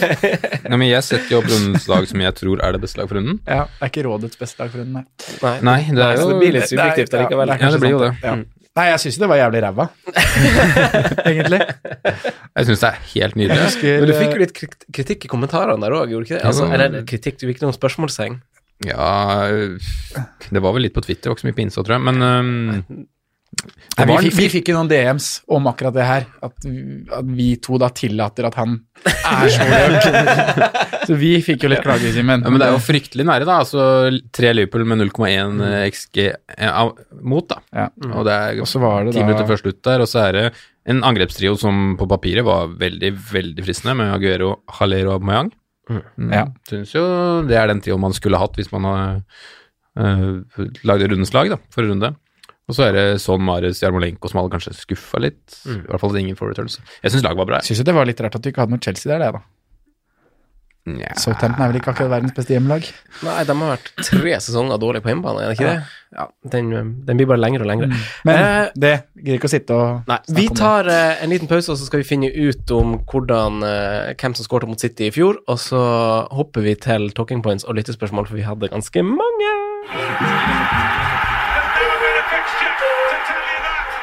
Nei, 0.70 0.74
men 0.80 0.88
jeg 0.88 1.06
setter 1.06 1.30
jo 1.30 1.38
opp 1.38 1.46
rundens 1.52 1.86
lag 1.86 2.08
som 2.10 2.24
jeg 2.24 2.34
tror 2.40 2.62
er 2.66 2.74
det 2.74 2.80
beste 2.82 2.98
lag 2.98 3.06
for 3.12 3.20
runden. 3.20 3.36
Ja, 3.46 3.68
Det 3.70 3.86
er 3.86 3.92
ikke 3.92 4.02
rådets 4.08 4.40
beste 4.40 4.58
lag 4.64 4.72
for 4.72 4.82
runden, 4.82 5.04
nei. 5.04 5.28
Nei, 5.46 5.52
Nei, 5.68 5.76
det 5.94 6.08
er 6.08 6.18
så 6.18 6.24
jo 6.24 6.32
det 6.32 6.40
blir 6.42 6.56
litt 6.56 6.72
subjektivt 6.72 7.14
allikevel. 7.14 7.54
Ja, 7.54 7.70
det 7.76 7.82
blir 7.84 7.94
jo 7.94 8.02
det. 8.02 8.10
Ja. 8.26 8.34
Nei, 8.80 8.86
jeg 8.90 9.02
syns 9.04 9.16
jo 9.20 9.22
det 9.22 9.28
var 9.30 9.38
jævlig 9.40 9.62
ræva, 9.64 9.86
egentlig. 11.30 11.60
Jeg 11.60 12.68
syns 12.68 12.82
det 12.82 12.90
er 12.90 13.00
helt 13.14 13.38
nydelig. 13.38 13.62
husker 13.68 14.02
Men 14.02 14.10
du 14.10 14.14
fikk 14.16 14.34
jo 14.34 14.42
litt 14.42 14.60
kritikk 14.98 15.26
i 15.26 15.30
kommentarene 15.30 15.78
der 15.86 15.94
òg, 15.94 16.10
gjorde 16.10 16.26
du 16.26 16.30
ikke 16.32 16.38
det? 16.40 16.44
Altså, 16.50 16.66
eller 16.74 17.06
kritikk, 17.06 17.38
du 17.38 17.46
fikk 17.50 17.62
noen 17.62 17.74
spørsmålstegn. 17.78 18.40
Ja 18.88 19.46
Det 20.48 20.62
var 20.64 20.72
vel 20.72 20.86
litt 20.86 20.94
på 20.96 21.02
Twitter, 21.04 21.28
var 21.28 21.36
ikke 21.36 21.44
så 21.44 21.50
mye 21.50 21.58
på 21.58 21.64
Insta, 21.66 21.82
tror 21.84 21.98
jeg. 21.98 22.04
Men 22.10 22.22
øhm, 22.24 23.02
Nei, 23.60 24.06
vi, 24.06 24.30
fikk, 24.30 24.36
vi 24.38 24.46
fikk 24.48 24.68
jo 24.70 24.76
noen 24.78 24.88
DMs 24.88 25.26
om 25.52 25.66
akkurat 25.68 25.92
det 25.92 26.04
her, 26.06 26.26
at, 26.46 26.66
at 27.18 27.32
vi 27.36 27.48
to 27.60 27.76
da 27.82 27.90
tillater 27.92 28.46
at 28.48 28.56
han 28.56 28.78
er 29.04 29.50
så 29.52 29.66
hørt. 29.72 30.78
så 31.08 31.18
vi 31.20 31.32
fikk 31.44 31.66
jo 31.66 31.72
litt 31.72 31.82
klager, 31.84 32.14
Simen. 32.14 32.46
ja, 32.46 32.52
men 32.52 32.62
det 32.62 32.68
er 32.70 32.76
jo 32.76 32.80
fryktelig 32.84 33.26
nære, 33.28 33.48
da. 33.48 33.58
Altså 33.64 33.82
tre 34.36 34.54
Liverpool 34.54 34.86
med 34.88 35.02
0,1 35.02 35.60
XG 35.90 36.22
eh, 36.30 36.80
mot, 37.20 37.50
da. 37.50 37.60
Ja. 37.76 37.88
Og 38.14 38.24
det 38.28 38.38
er 38.38 38.62
så 38.70 38.80
var 38.82 39.04
det 39.04 39.16
ti 39.16 39.20
da 39.20 39.28
minutter 39.28 39.50
før 39.50 39.62
slutt 39.64 39.82
der, 39.90 40.06
og 40.06 40.08
så 40.08 40.24
er 40.28 40.38
det 40.38 40.46
en 40.90 41.04
angrepstrio 41.06 41.58
som 41.60 41.94
på 42.00 42.08
papiret 42.08 42.46
var 42.46 42.72
veldig, 42.80 43.12
veldig 43.34 43.66
fristende, 43.66 43.98
med 44.00 44.14
Aguero, 44.14 44.54
Haller 44.78 45.12
og 45.12 45.26
Mayang. 45.26 45.52
Mm. 45.90 46.30
Ja. 46.32 46.46
Syns 46.70 46.94
jo 46.94 47.04
det 47.50 47.58
er 47.58 47.68
den 47.68 47.82
trioen 47.82 48.02
man 48.02 48.14
skulle 48.14 48.38
hatt 48.38 48.54
hvis 48.56 48.70
man 48.70 48.86
har 48.86 49.22
uh, 49.98 50.66
lagd 50.86 51.08
rundens 51.10 51.34
lag, 51.36 51.50
da, 51.52 51.60
for 51.74 51.84
runde. 51.84 52.14
Og 52.70 52.76
så 52.76 52.86
er 52.86 52.94
det 52.94 53.06
Son 53.22 53.42
Marius 53.42 53.82
Jarmolenko 53.82 54.30
som 54.30 54.38
hadde 54.44 54.54
kanskje 54.54 54.76
skuffa 54.78 55.18
litt. 55.26 55.44
I 55.66 55.80
hvert 55.90 56.02
fall 56.04 56.18
ingen 56.22 56.38
for 56.38 56.52
returns. 56.52 56.78
Jeg 57.02 57.16
syns 57.16 57.26
laget 57.26 57.42
var 57.42 57.48
bra. 57.50 57.64
Jeg 57.66 57.74
syns 57.74 57.88
det 57.90 57.96
var 57.96 58.06
litt 58.06 58.20
rart 58.22 58.36
at 58.38 58.44
du 58.44 58.52
ikke 58.52 58.62
hadde 58.62 58.76
noe 58.76 58.84
Chelsea 58.84 59.10
der, 59.10 59.24
det, 59.24 59.32
da. 59.40 59.42
Nja. 60.88 61.10
Southampton 61.20 61.60
er 61.60 61.68
vel 61.68 61.76
ikke 61.76 61.90
akkurat 61.92 62.08
verdens 62.14 62.32
beste 62.34 62.54
hjemmelag? 62.54 62.86
Nei, 63.26 63.34
de 63.44 63.54
har 63.58 63.72
vært 63.74 63.90
tre 64.00 64.32
sesonger 64.40 64.78
dårlig 64.80 65.02
på 65.04 65.10
hjemmebane, 65.12 65.42
er 65.44 65.50
det 65.50 65.58
ikke 65.58 65.68
det? 65.68 65.98
Ja, 66.16 66.24
den, 66.54 66.70
den 67.06 67.20
blir 67.20 67.28
bare 67.28 67.42
lengre 67.42 67.66
og 67.66 67.68
lengre. 67.68 67.90
Men 68.26 68.40
Eh, 68.40 68.70
det 68.80 68.94
gidder 69.20 69.36
ikke 69.36 69.50
å 69.50 69.52
sitte 69.52 69.76
og 69.76 70.08
Nei, 70.08 70.16
vi 70.40 70.46
tar 70.56 70.88
eh, 70.90 71.20
en 71.20 71.30
liten 71.34 71.50
pause, 71.50 71.68
og 71.74 71.78
så 71.78 71.86
skal 71.90 72.00
vi 72.00 72.08
finne 72.08 72.32
ut 72.32 72.72
om 72.74 72.96
hvordan, 73.04 73.60
eh, 73.68 74.14
hvem 74.16 74.34
som 74.38 74.48
skårte 74.48 74.70
mot 74.72 74.80
City 74.80 75.10
i 75.10 75.14
fjor. 75.14 75.42
Og 75.52 75.60
så 75.60 75.84
hopper 76.32 76.64
vi 76.64 76.74
til 76.80 77.10
talking 77.12 77.44
points 77.44 77.68
og 77.68 77.76
lyttespørsmål, 77.76 78.30
for 78.32 78.40
vi 78.40 78.48
hadde 78.48 78.72
ganske 78.72 79.04
mange. 79.04 79.56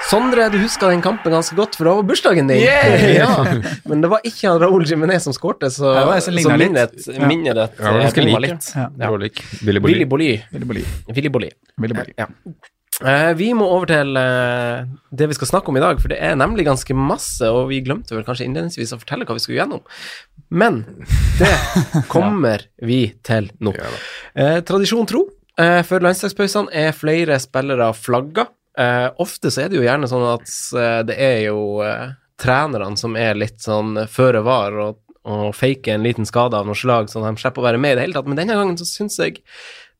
Sondre, 0.07 0.45
du 0.47 0.55
husker 0.61 0.87
den 0.87 1.01
kampen 1.03 1.33
ganske 1.33 1.55
godt, 1.57 1.75
for 1.75 1.89
da 1.89 1.97
var 1.97 2.05
bursdagen 2.07 2.47
din. 2.47 2.61
ja. 3.17 3.27
Men 3.89 4.03
det 4.05 4.11
var 4.13 4.23
ikke 4.27 4.47
han 4.47 4.61
Raoul 4.61 4.85
Jiminez 4.87 5.27
som 5.27 5.35
skårte, 5.35 5.67
så, 5.73 5.91
Ja, 5.97 6.05
det 6.15 6.23
så 6.23 6.55
minnet, 6.55 6.95
Ja. 7.11 7.27
minnet 7.27 7.59
Ja, 7.59 7.67
det 7.67 7.83
var 7.83 7.99
ganske 8.05 8.23
bomma 8.23 8.41
litt. 8.45 8.69
Ja. 8.71 8.87
Ja. 9.03 9.11
Lik. 9.19 9.43
Billy 9.65 9.83
Bolly. 9.83 10.39
Willy 10.53 11.99
Bolly. 11.99 12.15
Ja. 12.15 12.29
Uh, 12.97 13.33
vi 13.37 13.51
må 13.53 13.67
over 13.69 13.85
til 13.91 14.15
uh, 14.17 14.87
det 15.13 15.27
vi 15.29 15.35
skal 15.37 15.51
snakke 15.51 15.69
om 15.69 15.77
i 15.77 15.83
dag, 15.83 15.99
for 16.01 16.09
det 16.09 16.17
er 16.23 16.39
nemlig 16.39 16.65
ganske 16.65 16.95
masse, 16.97 17.45
og 17.45 17.67
vi 17.69 17.83
glemte 17.85 18.15
vel 18.15 18.25
kanskje 18.25 18.47
innledningsvis 18.47 18.95
å 18.95 19.01
fortelle 19.03 19.27
hva 19.27 19.35
vi 19.37 19.43
skulle 19.43 19.59
gjennom. 19.59 19.83
Men 20.49 20.79
det 21.37 21.51
kommer 22.13 22.63
vi 22.81 23.03
til 23.27 23.51
nå. 23.61 23.75
Uh, 24.33 24.63
tradisjon 24.65 25.05
tro, 25.09 25.27
eh, 25.61 25.81
før 25.87 26.05
landslagspausene 26.07 26.73
er 26.85 26.95
flere 26.95 27.39
spillere 27.43 27.89
flagga. 27.97 28.47
Eh, 28.77 29.07
ofte 29.23 29.51
så 29.53 29.63
er 29.63 29.71
det 29.71 29.79
jo 29.79 29.87
gjerne 29.87 30.09
sånn 30.09 30.27
at 30.35 30.53
eh, 30.77 31.01
det 31.09 31.17
er 31.17 31.39
jo 31.47 31.81
eh, 31.85 32.13
trenerne 32.37 32.99
som 32.99 33.17
er 33.17 33.37
litt 33.37 33.59
sånn 33.63 34.03
føre 34.11 34.43
var 34.45 34.77
og, 34.77 34.99
og 35.27 35.49
faker 35.57 35.95
en 35.95 36.05
liten 36.05 36.29
skade 36.29 36.57
av 36.59 36.67
noe 36.67 36.77
slag, 36.77 37.09
så 37.09 37.23
de 37.25 37.33
slipper 37.41 37.63
å 37.63 37.67
være 37.71 37.81
med 37.81 37.95
i 37.95 37.99
det 37.99 38.07
hele 38.07 38.17
tatt. 38.19 38.29
Men 38.29 38.39
denne 38.39 38.57
gangen 38.57 38.77
så 38.79 38.85
syns 38.87 39.17
jeg 39.21 39.41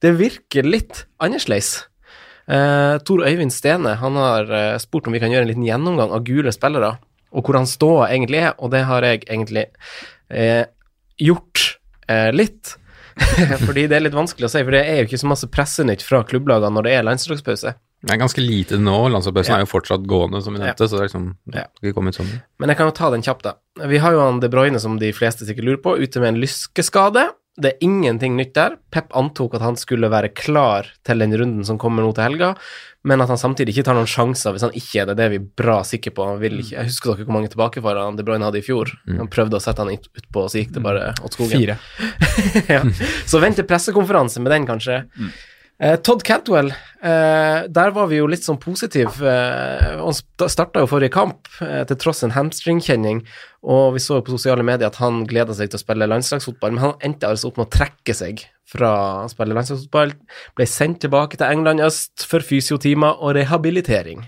det 0.05 0.13
virker 0.19 0.67
litt 0.67 1.05
annerledes. 1.23 1.87
Eh, 2.47 2.95
Tor 3.03 3.25
Øyvind 3.27 3.51
Stene 3.51 3.97
han 3.99 4.15
har 4.15 4.51
eh, 4.53 4.77
spurt 4.79 5.09
om 5.09 5.15
vi 5.15 5.19
kan 5.19 5.33
gjøre 5.33 5.47
en 5.47 5.51
liten 5.51 5.65
gjennomgang 5.67 6.13
av 6.15 6.23
gule 6.27 6.53
spillere, 6.55 6.93
og 7.35 7.43
hvor 7.43 7.57
han 7.59 7.67
står 7.67 8.05
egentlig 8.07 8.43
er, 8.45 8.53
og 8.61 8.71
det 8.71 8.85
har 8.87 9.03
jeg 9.03 9.25
egentlig 9.25 9.65
eh, 10.29 10.63
gjort 11.19 11.73
litt. 12.31 12.77
Fordi 13.67 13.87
det 13.89 13.97
er 13.97 14.03
litt 14.05 14.15
vanskelig 14.17 14.47
å 14.47 14.51
si, 14.51 14.61
for 14.63 14.75
det 14.75 14.83
er 14.85 15.01
jo 15.01 15.07
ikke 15.09 15.19
så 15.23 15.29
masse 15.31 15.49
pressenytt 15.51 16.03
fra 16.05 16.23
klubblagene 16.27 16.73
når 16.77 16.87
det 16.87 16.93
er 16.97 17.05
landslagspause. 17.07 17.73
Det 18.07 18.13
er 18.13 18.19
ganske 18.21 18.43
lite 18.43 18.77
nå. 18.77 18.97
Landslagspausen 19.09 19.53
Ja. 19.55 19.57
er 19.57 19.65
jo 19.65 19.71
fortsatt 19.71 20.05
gående, 20.09 20.41
som 20.45 20.53
vi 20.53 20.61
nevnte, 20.61 20.85
så 20.85 20.99
det 20.99 21.01
er 21.01 21.07
liksom 21.09 21.27
Ja. 21.53 21.65
ikke 21.81 21.95
kommet 21.97 22.15
sånn. 22.19 22.29
Men 22.59 22.69
jeg 22.69 22.77
kan 22.77 22.87
jo 22.87 22.91
ta 22.99 23.09
den 23.09 23.23
kjapt, 23.25 23.43
da. 23.43 23.53
Vi 23.87 23.97
har 23.97 24.11
jo 24.13 24.21
han 24.21 24.39
De 24.39 24.49
Bruyne, 24.49 24.79
som 24.79 24.99
de 24.99 25.11
fleste 25.11 25.45
sikkert 25.49 25.65
lurer 25.65 25.81
på, 25.81 25.97
ute 25.97 26.19
med 26.21 26.35
en 26.35 26.41
lyskeskade. 26.41 27.29
Det 27.59 27.73
er 27.73 27.77
ingenting 27.81 28.35
nytt 28.37 28.53
der. 28.53 28.75
Pep 28.91 29.09
antok 29.17 29.55
at 29.55 29.61
han 29.65 29.75
skulle 29.75 30.11
være 30.13 30.29
klar 30.29 30.85
til 31.03 31.17
den 31.17 31.33
runden 31.33 31.65
som 31.65 31.79
kommer 31.79 32.03
nå 32.05 32.13
til 32.13 32.23
helga, 32.27 32.55
men 33.07 33.23
at 33.23 33.31
han 33.31 33.39
samtidig 33.39 33.73
ikke 33.75 33.85
tar 33.87 33.95
noen 33.97 34.09
sjanser 34.11 34.53
hvis 34.55 34.65
han 34.67 34.75
ikke 34.75 35.01
er 35.01 35.09
det. 35.09 35.15
Det 35.19 35.25
er 35.27 35.33
vi 35.35 35.39
bra 35.61 35.79
sikre 35.87 36.11
på. 36.17 36.25
Han 36.27 36.41
vil 36.41 36.59
ikke, 36.61 36.75
jeg 36.75 36.89
husker 36.91 37.13
dere 37.15 37.27
hvor 37.29 37.37
mange 37.37 37.51
tilbakefarer 37.53 38.03
han 38.03 38.17
De 38.19 38.25
Bruyne 38.27 38.43
hadde 38.47 38.59
i 38.59 38.65
fjor. 38.65 38.91
Han 39.07 39.29
prøvde 39.31 39.59
å 39.59 39.63
sette 39.63 39.83
han 39.85 39.93
ut- 39.95 40.09
utpå, 40.11 40.43
og 40.43 40.51
så 40.51 40.59
gikk 40.61 40.73
det 40.75 40.83
bare 40.85 41.13
åt 41.23 41.37
skogen. 41.37 41.61
Fire. 41.61 41.77
ja. 42.75 42.81
Så 43.29 43.39
vent 43.43 43.55
til 43.61 43.67
pressekonferanse 43.69 44.43
med 44.43 44.51
den, 44.55 44.67
kanskje. 44.69 45.03
Eh, 45.07 45.37
Todd 45.77 46.23
Cantwell, 46.25 46.71
eh, 47.05 47.67
der 47.69 47.91
var 47.93 48.07
vi 48.09 48.17
jo 48.17 48.25
litt 48.25 48.41
sånn 48.41 48.57
positiv. 48.57 49.19
Eh, 49.21 49.99
han 50.01 50.15
starta 50.49 50.81
jo 50.81 50.89
forrige 50.89 51.13
kamp 51.13 51.45
eh, 51.61 51.83
til 51.85 51.99
tross 52.01 52.23
en 52.25 52.33
hamstringkjenning, 52.33 53.19
og 53.61 53.93
vi 53.93 54.01
så 54.01 54.17
jo 54.17 54.23
på 54.25 54.33
sosiale 54.33 54.65
medier 54.65 54.89
at 54.89 54.97
han 54.97 55.21
gleda 55.29 55.53
seg 55.53 55.69
til 55.69 55.77
å 55.77 55.83
spille 55.83 56.09
landslagsfotball, 56.09 56.73
men 56.73 56.81
han 56.81 56.95
endte 57.05 57.29
altså 57.29 57.51
opp 57.51 57.61
med 57.61 57.69
å 57.69 57.75
trekke 57.77 58.15
seg 58.17 58.41
fra 58.67 58.91
å 59.27 59.29
spille 59.29 59.53
landslagsfotball. 59.53 60.15
Ble 60.57 60.67
sendt 60.71 61.03
tilbake 61.05 61.37
til 61.37 61.45
England 61.45 61.85
øst 61.85 62.25
for 62.25 62.41
fysiotimer 62.41 63.21
og 63.21 63.37
rehabilitering. 63.37 64.25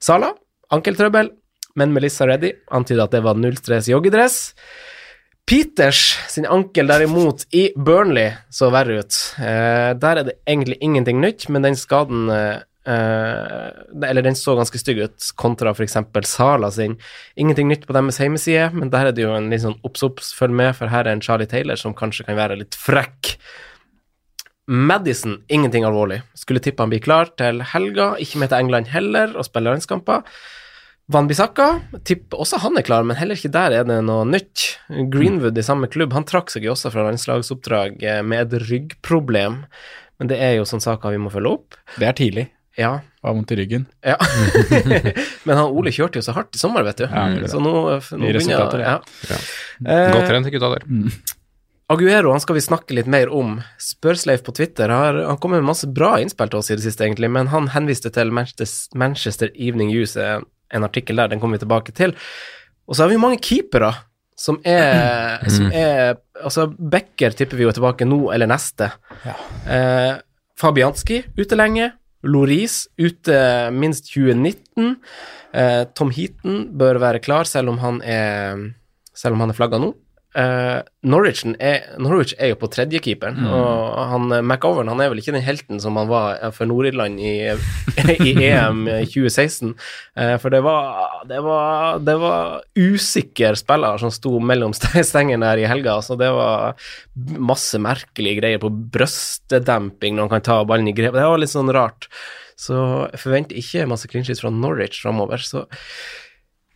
Sala, 0.00 0.32
ankeltrøbbel, 0.72 1.28
men 1.76 1.92
Melissa 1.92 2.24
Reddy 2.24 2.54
antyda 2.72 3.04
at 3.04 3.12
det 3.12 3.20
var 3.28 3.36
null 3.36 3.60
stress 3.60 3.92
joggedress. 3.92 4.40
Peters 5.48 6.18
sin 6.28 6.46
ankel 6.46 6.86
derimot 6.90 7.46
i 7.54 7.70
Burnley 7.76 8.32
så 8.54 8.70
verre 8.70 9.00
ut. 9.02 9.16
Eh, 9.38 9.92
der 9.98 10.20
er 10.20 10.26
det 10.28 10.36
egentlig 10.46 10.78
ingenting 10.80 11.22
nytt, 11.22 11.48
men 11.50 11.64
den 11.66 11.78
skaden 11.78 12.30
eh, 12.30 12.60
eh, 12.86 13.70
Eller 14.06 14.22
den 14.22 14.38
så 14.38 14.54
ganske 14.58 14.78
stygg 14.78 15.02
ut, 15.02 15.32
kontra 15.34 15.72
f.eks. 15.74 15.98
Sala 16.30 16.70
sin. 16.70 16.98
Ingenting 17.34 17.68
nytt 17.68 17.88
på 17.88 17.96
deres 17.96 18.20
hjemmeside, 18.22 18.70
men 18.76 18.92
der 18.94 19.10
er 19.10 19.16
det 19.16 19.26
jo 19.26 19.34
en 19.34 19.50
litt 19.50 19.64
sånn 19.64 19.80
obs-obs, 19.86 20.30
følg 20.38 20.54
med, 20.62 20.76
for 20.78 20.92
her 20.92 21.06
er 21.08 21.16
en 21.16 21.24
Charlie 21.24 21.50
Taylor 21.50 21.80
som 21.80 21.96
kanskje 21.98 22.28
kan 22.28 22.38
være 22.38 22.60
litt 22.62 22.78
frekk. 22.78 23.34
Madison, 24.70 25.40
ingenting 25.50 25.82
alvorlig. 25.82 26.20
Skulle 26.38 26.62
tippe 26.62 26.84
han 26.84 26.92
blir 26.92 27.02
klar 27.02 27.32
til 27.34 27.58
helga, 27.72 28.12
ikke 28.22 28.38
med 28.38 28.52
til 28.52 28.62
England 28.62 28.92
heller, 28.94 29.34
og 29.34 29.48
spiller 29.48 29.74
landskamper. 29.74 30.22
Van 31.10 31.26
Bissaka, 31.26 31.80
tipper 32.06 32.38
også 32.44 32.60
han 32.62 32.78
er 32.78 32.84
klar, 32.86 33.02
men 33.06 33.18
heller 33.18 33.38
ikke 33.38 33.50
der 33.50 33.74
er 33.80 33.86
det 33.88 33.96
noe 34.06 34.22
nytt. 34.28 34.76
Greenwood 35.10 35.58
i 35.58 35.64
samme 35.66 35.88
klubb, 35.90 36.14
han 36.14 36.26
trakk 36.28 36.52
seg 36.52 36.68
jo 36.68 36.76
også 36.76 36.92
fra 36.94 37.08
landslagsoppdrag 37.08 37.98
eh, 38.06 38.20
med 38.22 38.44
et 38.54 38.68
ryggproblem, 38.68 39.64
men 40.20 40.30
det 40.30 40.38
er 40.38 40.54
jo 40.60 40.68
sånne 40.68 40.86
saker 40.86 41.16
vi 41.16 41.22
må 41.24 41.32
følge 41.34 41.56
opp. 41.56 41.78
Det 41.98 42.06
er 42.06 42.14
tidlig. 42.20 42.46
Ja, 42.78 43.00
Har 43.26 43.34
vondt 43.34 43.50
i 43.52 43.58
ryggen. 43.58 43.88
ja. 44.06 44.14
men 45.46 45.56
han 45.58 45.66
Ole 45.66 45.90
kjørte 45.92 46.20
jo 46.20 46.24
så 46.24 46.36
hardt 46.36 46.54
i 46.54 46.62
sommer, 46.62 46.86
vet 46.86 47.02
du. 47.02 47.08
Ja, 47.10 47.26
så 47.50 47.58
nå, 47.60 47.74
nå 47.74 48.30
begynner 48.30 48.78
ja. 48.80 48.94
Ja. 49.26 49.40
Eh, 49.82 50.12
Godt 50.14 50.30
trent, 50.30 50.52
gutta 50.54 50.70
der. 50.76 50.86
Aguero 51.90 52.30
han 52.30 52.40
skal 52.40 52.54
vi 52.54 52.62
snakke 52.62 52.94
litt 52.94 53.10
mer 53.10 53.32
om. 53.34 53.56
Spørsleif 53.82 54.44
på 54.46 54.54
Twitter 54.54 54.92
har 54.94 55.18
han 55.26 55.42
kommet 55.42 55.58
med 55.58 55.72
masse 55.72 55.90
bra 55.90 56.14
innspill 56.22 56.52
til 56.52 56.62
oss 56.62 56.70
i 56.70 56.78
det 56.78 56.86
siste, 56.86 57.02
egentlig, 57.02 57.32
men 57.34 57.50
han 57.50 57.66
henviste 57.74 58.12
til 58.14 58.30
Manchester, 58.30 58.94
Manchester 58.94 59.50
Evening 59.58 59.90
News, 59.90 60.14
en, 60.70 60.86
artikkel 60.86 61.20
der, 61.20 61.32
den 61.32 61.40
kommer 61.42 61.58
vi 61.58 61.64
tilbake 61.64 61.94
til. 61.96 62.14
Og 62.88 62.96
så 62.96 63.04
har 63.04 63.12
vi 63.12 63.20
mange 63.22 63.40
keepere 63.42 63.92
som 64.40 64.56
er, 64.64 65.42
som 65.52 65.68
er 65.68 66.16
Altså, 66.40 66.70
Becker 66.72 67.34
tipper 67.36 67.58
vi 67.58 67.66
jo 67.66 67.72
tilbake 67.76 68.06
nå 68.08 68.30
eller 68.32 68.48
neste. 68.48 68.88
Ja. 69.26 69.34
Eh, 69.68 70.14
Fabianski 70.60 71.20
ute 71.36 71.58
lenge. 71.58 71.90
Loris 72.24 72.86
ute 73.00 73.36
minst 73.72 74.08
2019. 74.12 74.94
Eh, 75.52 75.82
Tom 75.96 76.12
Heaton 76.14 76.62
bør 76.80 77.00
være 77.00 77.20
klar, 77.24 77.48
selv 77.48 77.72
om 77.72 77.80
han 77.82 78.00
er 78.06 78.70
Selv 79.16 79.34
om 79.34 79.42
han 79.44 79.52
er 79.52 79.58
flagga 79.58 79.80
nå. 79.82 79.90
Eh, 80.30 80.80
Norwich, 81.02 81.42
er, 81.58 81.96
Norwich 81.98 82.36
er 82.38 82.52
jo 82.52 82.58
på 82.60 82.68
tredjekeeperen, 82.70 83.40
og 83.50 83.96
han, 84.12 84.28
eh, 84.36 84.42
McOwen 84.44 84.86
han 84.86 85.00
er 85.02 85.10
vel 85.10 85.18
ikke 85.18 85.34
den 85.34 85.42
helten 85.42 85.80
som 85.82 85.98
han 85.98 86.06
var 86.06 86.36
eh, 86.38 86.52
for 86.54 86.70
Nord-Irland 86.70 87.18
i, 87.18 87.32
i 88.28 88.34
EM 88.46 88.84
2016. 89.10 89.74
Uh, 90.14 90.36
for 90.38 90.54
det 90.54 90.60
var, 90.62 91.24
det 91.26 91.40
var 91.42 91.98
Det 92.06 92.16
var 92.20 92.62
usikker 92.78 93.58
spiller 93.58 93.98
som 93.98 94.12
sto 94.14 94.38
mellom 94.38 94.74
stengene 94.76 95.50
her 95.50 95.62
i 95.62 95.66
helga. 95.70 95.98
Så 96.04 96.14
det 96.20 96.30
var 96.34 96.78
masse 97.34 97.80
merkelige 97.82 98.38
greier 98.38 98.62
på 98.62 98.70
brøstdemping 98.70 100.14
når 100.14 100.28
han 100.28 100.34
kan 100.36 100.46
ta 100.46 100.60
ballen 100.68 100.90
i 100.90 100.94
grep. 100.94 101.16
Det 101.16 101.26
var 101.26 101.42
litt 101.42 101.52
sånn 101.52 101.74
rart. 101.74 102.06
Så 102.60 102.76
jeg 103.08 103.22
forventer 103.22 103.58
ikke 103.58 103.88
masse 103.88 104.08
clean 104.10 104.26
sheets 104.26 104.44
fra 104.44 104.52
Norwich 104.54 105.00
framover. 105.02 105.42
Så 105.42 105.66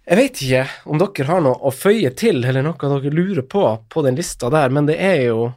jeg 0.06 0.16
vet 0.20 0.40
ikke 0.44 0.62
om 0.92 0.98
dere 1.00 1.26
har 1.30 1.40
noe 1.44 1.56
å 1.64 1.70
føye 1.72 2.10
til, 2.18 2.42
eller 2.44 2.62
noe 2.66 2.76
dere 2.78 3.12
lurer 3.14 3.42
på 3.48 3.62
på 3.88 4.02
den 4.04 4.16
lista 4.18 4.50
der, 4.52 4.68
men 4.74 4.86
det 4.90 4.98
er 5.00 5.22
jo 5.30 5.52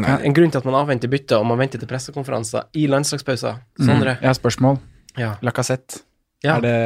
Nei. 0.00 0.14
en 0.24 0.32
grunn 0.36 0.50
til 0.50 0.62
at 0.62 0.64
man 0.68 0.78
avventer 0.80 1.10
bytter, 1.12 1.42
og 1.42 1.46
man 1.50 1.58
venter 1.60 1.78
til 1.82 1.88
pressekonferanser 1.90 2.70
i 2.80 2.86
landslagspauser. 2.88 3.58
Sondre? 3.84 4.14
Jeg 4.22 4.30
har 4.30 4.38
spørsmål. 4.38 4.78
Ja. 5.20 5.34
Lacassette. 5.44 6.00
ja. 6.44 6.56
Er 6.56 6.60
det 6.64 6.76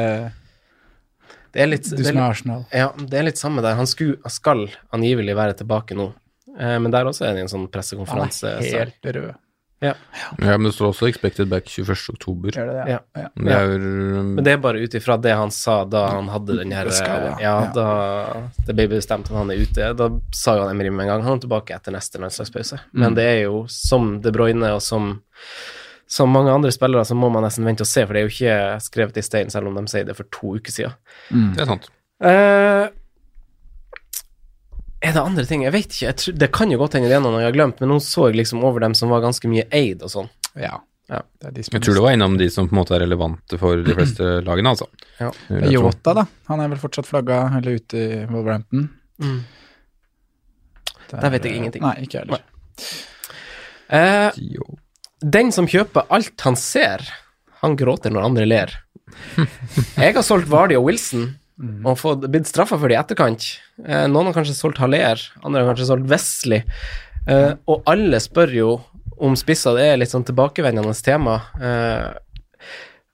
Det 1.53 1.61
er 1.63 1.69
litt, 1.71 1.87
du 1.89 2.03
som 2.03 2.17
er 2.17 2.25
Arsenal? 2.29 2.65
ja, 2.75 2.89
det 2.99 3.17
er 3.17 3.23
litt 3.23 3.39
samme 3.39 3.61
der. 3.63 3.75
Han 3.79 3.87
skulle, 3.87 4.19
skal 4.29 4.67
angivelig 4.93 5.33
være 5.35 5.55
tilbake 5.63 5.95
nå, 5.95 6.09
eh, 6.59 6.75
men 6.83 6.91
der 6.91 7.07
også 7.07 7.23
er 7.25 7.33
det 7.37 7.45
en 7.45 7.53
sånn 7.53 7.63
Han 7.65 7.71
pressekonferanse. 7.71 8.51
er 8.59 8.83
helt 8.83 9.05
rød. 9.15 9.35
Ja, 9.79 9.93
men 10.39 10.63
det 10.63 10.73
står 10.73 10.89
også 10.89 11.07
'expected 11.07 11.49
back 11.49 11.67
21. 11.69 12.09
oktober'. 12.13 12.51
Det 12.51 12.65
det? 12.65 12.89
Ja. 12.89 12.99
ja. 13.15 13.29
Det 13.35 13.53
er 13.53 13.77
Men 13.77 14.43
det 14.43 14.53
er 14.53 14.57
bare 14.57 14.81
ut 14.81 14.93
ifra 14.93 15.17
det 15.21 15.35
han 15.37 15.51
sa 15.51 15.83
da 15.85 16.07
han 16.15 16.29
hadde 16.33 16.57
den 16.57 16.71
her 16.71 16.89
Ja, 16.89 17.37
ja. 17.39 17.71
da 17.73 18.49
det 18.65 18.75
ble 18.75 18.87
bestemt 18.87 19.29
at 19.29 19.37
han 19.37 19.51
er 19.51 19.61
ute. 19.61 19.93
Da 19.93 20.09
sa 20.33 20.55
jo 20.57 20.65
han 20.65 20.73
Emry 20.73 20.89
med 20.89 21.05
en 21.05 21.07
gang 21.07 21.23
han 21.23 21.37
er 21.37 21.45
tilbake 21.45 21.75
etter 21.75 21.91
neste 21.93 22.17
landslagspause. 22.17 22.79
Mm. 22.93 23.01
Men 23.01 23.15
det 23.15 23.23
er 23.23 23.41
jo 23.43 23.65
som 23.67 24.21
De 24.21 24.31
Bruyne 24.31 24.73
og 24.73 24.81
som 24.81 25.19
som 26.09 26.29
mange 26.31 26.51
andre 26.51 26.71
spillere, 26.71 27.03
så 27.05 27.15
må 27.15 27.27
man 27.29 27.43
nesten 27.43 27.65
vente 27.67 27.83
og 27.83 27.87
se, 27.87 28.05
for 28.05 28.13
det 28.13 28.21
er 28.21 28.29
jo 28.29 28.31
ikke 28.31 28.79
skrevet 28.79 29.17
i 29.17 29.21
stein, 29.21 29.49
selv 29.51 29.67
om 29.67 29.75
de 29.75 29.91
sier 29.91 30.05
det 30.07 30.15
for 30.15 30.23
to 30.31 30.55
uker 30.55 30.71
siden. 30.71 30.93
Det 31.53 31.65
er 31.65 31.65
sant. 31.65 31.89
Eh, 32.23 32.87
er 35.07 35.15
det 35.15 35.23
andre 35.23 35.45
ting? 35.47 35.63
Jeg 35.65 35.73
vet 35.75 35.87
ikke. 35.91 36.05
Jeg 36.05 36.17
tror, 36.21 36.35
det 36.43 36.51
kan 36.55 36.71
jo 36.73 36.77
godt 36.81 36.97
hende 36.97 37.09
det 37.11 37.17
er 37.17 37.23
noen 37.23 37.39
jeg 37.41 37.49
har 37.49 37.55
glemt, 37.55 37.81
men 37.83 37.91
nå 37.93 37.97
så 38.03 38.27
jeg 38.29 38.39
liksom 38.41 38.63
over 38.67 38.83
dem 38.83 38.95
som 38.97 39.11
var 39.13 39.23
ganske 39.25 39.49
mye 39.51 39.65
eid 39.75 40.03
og 40.05 40.13
sånn. 40.13 40.29
Ja. 40.59 40.77
Ja. 41.07 41.21
Det 41.39 41.47
er 41.47 41.53
de 41.55 41.63
som 41.63 41.75
Jeg 41.77 41.83
tror 41.85 41.95
det 41.95 42.03
var 42.03 42.15
innom 42.17 42.33
de 42.39 42.49
som 42.51 42.67
på 42.67 42.75
en 42.75 42.79
måte 42.81 42.95
er 42.97 43.03
relevante 43.05 43.59
for 43.61 43.79
de 43.83 43.93
fleste 43.95 44.25
lagene, 44.43 44.73
altså. 44.75 44.89
Ja. 45.21 45.29
Yota, 45.71 46.13
da. 46.17 46.25
Han 46.51 46.63
er 46.63 46.73
vel 46.73 46.81
fortsatt 46.81 47.07
flagga 47.07 47.45
eller 47.59 47.79
ute 47.79 48.01
i 48.01 48.17
Wolverhampton. 48.27 48.89
Der 51.13 51.31
vet 51.31 51.47
jeg 51.47 51.61
ingenting. 51.61 51.85
Nei, 51.85 51.95
ikke 52.03 52.19
jeg 52.19 52.27
heller. 52.27 52.43
Eh, 53.87 54.43
Den 55.23 55.53
som 55.55 55.69
kjøper 55.69 56.09
alt 56.13 56.43
han 56.43 56.59
ser, 56.59 57.05
han 57.63 57.77
gråter 57.79 58.11
når 58.13 58.27
andre 58.27 58.45
ler. 58.45 58.75
Jeg 59.97 60.13
har 60.13 60.21
solgt 60.25 60.49
Vardy 60.51 60.75
og 60.77 60.83
Wilson 60.89 61.29
og 61.57 61.95
fått, 61.97 62.27
blitt 62.29 62.45
straffa 62.49 62.77
for 62.77 62.87
det 62.91 62.97
i 62.97 63.01
etterkant. 63.01 63.45
Eh, 63.85 64.05
noen 64.11 64.29
har 64.29 64.35
kanskje 64.37 64.53
solgt 64.57 64.77
Haller, 64.83 65.21
andre 65.43 65.63
har 65.63 65.71
kanskje 65.73 65.87
solgt 65.89 66.09
Wesley. 66.11 66.61
Eh, 67.27 67.53
og 67.67 67.81
alle 67.89 68.19
spør 68.23 68.53
jo 68.55 68.69
om 69.17 69.33
spisser, 69.39 69.73
det 69.79 69.87
er 69.89 69.97
litt 69.97 70.11
sånn 70.13 70.27
tilbakevendende 70.27 70.93
tema. 71.01 71.39
Eh, 71.57 72.11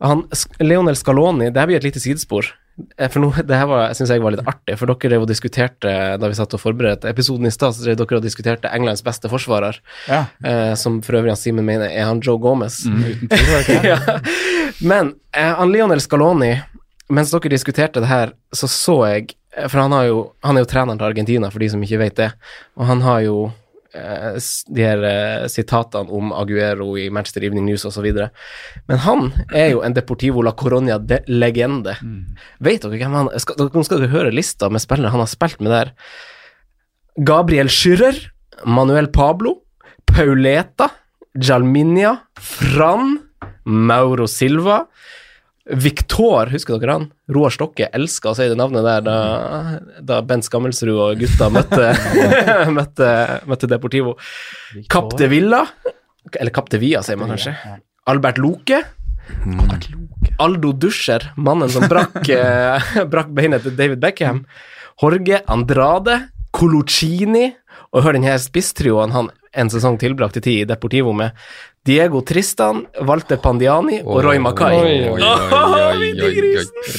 han, 0.04 0.26
Leonel 0.60 0.98
Scaloni, 1.00 1.48
det 1.54 1.62
her 1.64 1.70
blir 1.70 1.80
et 1.80 1.88
lite 1.88 2.02
sidespor. 2.04 2.50
Eh, 2.98 3.08
For 3.08 3.22
nå, 3.24 3.30
det 3.48 3.56
her 3.56 3.70
var, 3.70 3.94
synes 3.96 4.12
jeg 4.12 4.24
var 4.26 4.36
litt 4.36 4.44
artig, 4.50 4.76
for 4.82 4.92
dere 4.92 5.14
drev 5.14 5.24
og 5.24 5.30
diskuterte 5.32 5.94
da 6.20 6.28
vi 6.32 6.36
satt 6.36 6.56
og 6.58 6.62
forberedte 6.64 7.08
episoden 7.12 7.48
i 7.48 7.54
stad, 7.54 7.78
så 7.78 7.86
drev 7.88 8.02
dere 8.02 8.20
og 8.20 8.26
diskuterte 8.28 8.72
Englands 8.76 9.06
beste 9.06 9.32
forsvarer, 9.32 9.80
Ja, 10.10 10.26
eh, 10.44 10.74
som 10.80 11.00
for 11.06 11.16
øvrig 11.22 11.32
han 11.36 11.40
Simen 11.40 11.64
mener 11.70 11.88
er 11.94 12.10
han 12.10 12.20
Joe 12.26 12.42
Gomez. 12.44 12.82
uten 12.90 13.32
tvil, 13.32 13.88
ja. 13.94 14.20
Men 14.84 15.16
eh, 15.32 15.54
han 15.62 15.72
Lionel 15.72 16.04
Scaloni, 16.04 16.58
mens 17.12 17.34
dere 17.34 17.52
diskuterte 17.52 18.04
det 18.04 18.12
her, 18.12 18.36
så 18.56 18.70
så 18.72 19.00
jeg 19.12 19.34
For 19.70 19.78
han, 19.78 19.94
har 19.94 20.08
jo, 20.08 20.22
han 20.42 20.58
er 20.58 20.64
jo 20.64 20.70
treneren 20.72 20.98
til 20.98 21.06
Argentina, 21.12 21.50
for 21.54 21.62
de 21.62 21.68
som 21.70 21.84
ikke 21.86 22.00
vet 22.02 22.16
det, 22.18 22.32
og 22.74 22.88
han 22.90 23.04
har 23.06 23.20
jo 23.22 23.36
eh, 23.94 24.40
de 24.74 24.82
her 24.82 25.04
eh, 25.06 25.44
sitatene 25.46 26.10
om 26.10 26.32
Aguero 26.34 26.88
i 26.98 27.04
Manchester 27.14 27.46
Evening 27.46 27.68
News 27.68 27.86
osv. 27.86 28.08
Men 28.90 29.04
han 29.04 29.30
er 29.54 29.76
jo 29.76 29.84
en 29.86 29.94
Deportivo 29.94 30.42
la 30.42 30.56
Coronia-legende. 30.58 31.94
Vet 32.66 32.88
dere 32.88 32.98
hvem 33.04 33.20
han 33.20 33.30
skal, 33.38 33.62
Nå 33.62 33.86
skal 33.86 34.02
dere 34.02 34.16
høre 34.16 34.34
lista 34.34 34.72
med 34.74 34.82
spillere 34.82 35.14
han 35.14 35.22
har 35.22 35.30
spilt 35.30 35.62
med 35.62 35.76
der. 35.76 35.94
Gabriel 37.22 37.70
Schürrer, 37.70 38.18
Manuel 38.66 39.12
Pablo, 39.14 39.60
Pauleta, 40.10 40.90
Jalminia, 41.38 42.16
Fran, 42.42 43.20
Mauro 43.66 44.26
Silva, 44.26 44.88
Victor, 45.64 46.50
husker 46.52 46.76
dere 46.82 46.96
han? 46.98 47.06
Roar 47.32 47.54
Stokke 47.56 47.88
elska 47.96 48.34
å 48.34 48.36
si 48.36 48.50
det 48.52 48.58
navnet 48.60 48.84
der 48.84 49.06
da, 49.06 49.18
da 50.04 50.18
Bent 50.28 50.44
Skammelsrud 50.44 50.98
og 50.98 51.22
gutta 51.22 51.48
møtte, 51.54 51.94
møtte, 52.78 53.12
møtte 53.48 53.70
Deportivo. 53.72 54.18
Capte 54.92 55.30
Villa, 55.32 55.62
eller 56.36 56.52
Capte 56.56 56.82
Via, 56.84 57.00
sier 57.06 57.20
man 57.20 57.32
kanskje. 57.32 57.56
Albert 58.12 58.42
Loke. 58.44 58.82
Aldo 60.44 60.74
Duscher, 60.76 61.30
mannen 61.40 61.72
som 61.72 61.88
brakk, 61.88 62.20
eh, 62.36 62.92
brakk 63.08 63.32
beinet 63.32 63.64
til 63.64 63.78
David 63.80 64.04
Beckham. 64.04 64.44
Jorge 65.00 65.40
Andrade, 65.48 66.20
Colucini, 66.54 67.54
og 67.96 68.04
hør 68.04 68.18
denne 68.18 68.36
spisstrioen 68.42 69.16
han 69.16 69.32
en 69.54 69.70
sesong 69.70 69.98
tilbrakte 70.02 70.42
tid 70.44 70.64
i 70.64 70.68
Deportivo 70.70 71.14
med. 71.16 71.32
Diego 71.86 72.22
Tristan, 72.26 72.86
Walter 73.06 73.38
Pandiani 73.44 74.00
og 74.04 74.22
Roy 74.24 74.40
Mackay. 74.42 75.10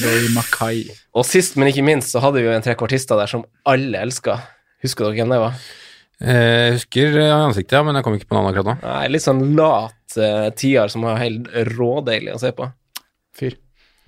Roy 0.04 0.28
Mackay. 0.34 0.84
Og 1.16 1.24
sist, 1.26 1.56
men 1.58 1.70
ikke 1.70 1.84
minst, 1.86 2.12
så 2.12 2.20
hadde 2.24 2.42
vi 2.42 2.48
jo 2.48 2.54
en 2.54 2.64
trekvartister 2.64 3.18
der 3.20 3.30
som 3.30 3.44
alle 3.68 4.02
elska. 4.04 4.38
Husker 4.84 5.08
dere 5.08 5.16
hvem 5.22 5.32
det 5.34 5.40
var? 5.40 5.58
Eh, 6.20 6.34
Jeg 6.34 6.76
husker 6.78 7.18
eh, 7.22 7.32
ansiktet, 7.34 7.76
ja, 7.78 7.82
men 7.86 7.96
jeg 7.98 8.04
kom 8.06 8.16
ikke 8.18 8.28
på 8.30 8.36
navnet 8.36 8.52
akkurat 8.54 8.70
nå. 8.70 8.76
Nei, 8.84 9.06
litt 9.14 9.24
sånn 9.24 9.42
lat 9.58 10.18
uh, 10.20 10.48
tiar 10.56 10.92
som 10.92 11.06
var 11.08 11.18
helt 11.22 11.48
rådeilig 11.74 12.34
å 12.36 12.40
se 12.42 12.52
på. 12.56 12.68
Fyr. 13.34 13.56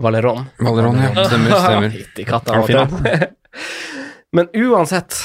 Valeron. 0.02 0.44
Valeron, 0.60 1.00
ja. 1.00 1.24
Stemmer, 1.24 1.56
stemmer. 1.56 1.90
Fytti 1.96 2.26
katta. 2.28 2.60
Men 4.36 4.50
uansett, 4.52 5.16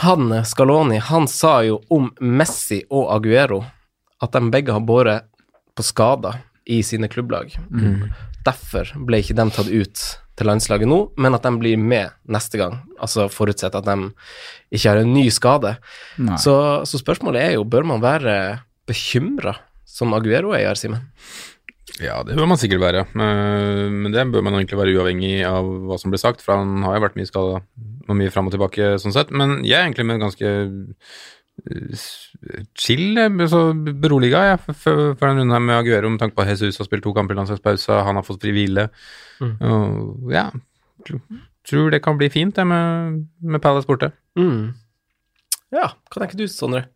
han 0.00 0.44
Scaloni, 0.44 0.96
han 0.98 1.28
sa 1.28 1.60
jo 1.66 1.80
om 1.92 2.08
Messi 2.20 2.82
og 2.90 3.10
Aguero 3.14 3.62
at 4.22 4.32
de 4.32 4.50
begge 4.54 4.72
har 4.72 4.84
båret 4.86 5.28
på 5.76 5.84
skader 5.84 6.40
i 6.64 6.80
sine 6.86 7.08
klubblag. 7.10 7.54
Derfor 8.46 8.92
ble 9.06 9.22
ikke 9.22 9.36
de 9.38 9.46
tatt 9.54 9.70
ut 9.70 10.04
til 10.38 10.48
landslaget 10.48 10.88
nå, 10.88 10.98
men 11.20 11.36
at 11.36 11.44
de 11.44 11.52
blir 11.60 11.78
med 11.78 12.14
neste 12.30 12.58
gang. 12.60 12.78
Altså 13.02 13.28
forutsett 13.30 13.74
at 13.76 13.86
de 13.86 13.96
ikke 14.72 14.88
har 14.88 15.02
en 15.02 15.12
ny 15.12 15.26
skade. 15.34 15.76
Så, 16.40 16.54
så 16.88 17.00
spørsmålet 17.00 17.42
er 17.42 17.56
jo, 17.58 17.66
bør 17.68 17.86
man 17.92 18.02
være 18.02 18.36
bekymra 18.88 19.58
som 19.86 20.14
Aguero 20.16 20.54
er, 20.56 20.72
Simen? 20.78 21.10
Ja, 22.00 22.22
det 22.24 22.38
bør 22.38 22.48
man 22.48 22.58
sikkert 22.60 22.80
være, 22.80 23.04
Eh, 23.12 23.90
men 23.92 24.12
det 24.14 24.24
bør 24.32 24.44
man 24.46 24.54
egentlig 24.56 24.78
være 24.78 24.94
uavhengig 24.96 25.42
av 25.44 25.66
hva 25.86 25.98
som 26.00 26.12
blir 26.12 26.22
sagt, 26.22 26.40
for 26.40 26.56
han 26.56 26.82
har 26.86 26.96
jo 26.96 27.04
vært 27.04 27.18
mye 27.18 27.28
skada 27.28 27.60
og 28.08 28.16
mye 28.18 28.30
fram 28.34 28.48
og 28.48 28.54
tilbake 28.56 28.94
sånn 29.02 29.14
sett. 29.14 29.30
Men 29.30 29.60
jeg 29.66 29.78
er 29.78 29.84
egentlig 29.86 30.06
med 30.08 30.20
ganske 30.22 30.48
eh, 31.70 32.04
chill, 32.78 33.18
så 33.52 33.60
beroliga 34.02 34.42
jeg, 34.50 34.58
for 34.82 35.14
den 35.20 35.38
runden 35.42 35.54
her 35.54 35.62
med 35.62 35.76
Aguero, 35.78 36.10
med 36.10 36.20
tanke 36.22 36.36
på 36.38 36.42
at 36.46 36.52
Jesus 36.54 36.80
har 36.80 36.88
spilt 36.88 37.04
to 37.06 37.12
kamper 37.16 37.36
i 37.36 37.38
landslagspause, 37.40 38.00
han 38.06 38.18
har 38.18 38.26
fått 38.26 38.42
fri 38.42 38.52
hvile. 38.56 38.88
Mm. 39.42 39.54
Og 39.68 40.32
ja, 40.34 40.46
tr- 41.06 41.20
tror 41.68 41.90
det 41.94 42.02
kan 42.04 42.18
bli 42.18 42.28
fint 42.32 42.56
det 42.58 42.66
med, 42.66 43.22
med 43.42 43.62
Palace 43.62 43.86
borte. 43.88 44.12
Mm. 44.38 44.72
Ja, 45.72 45.86
hva 46.10 46.20
tenker 46.24 46.36
du, 46.40 46.46
Sondre? 46.50 46.86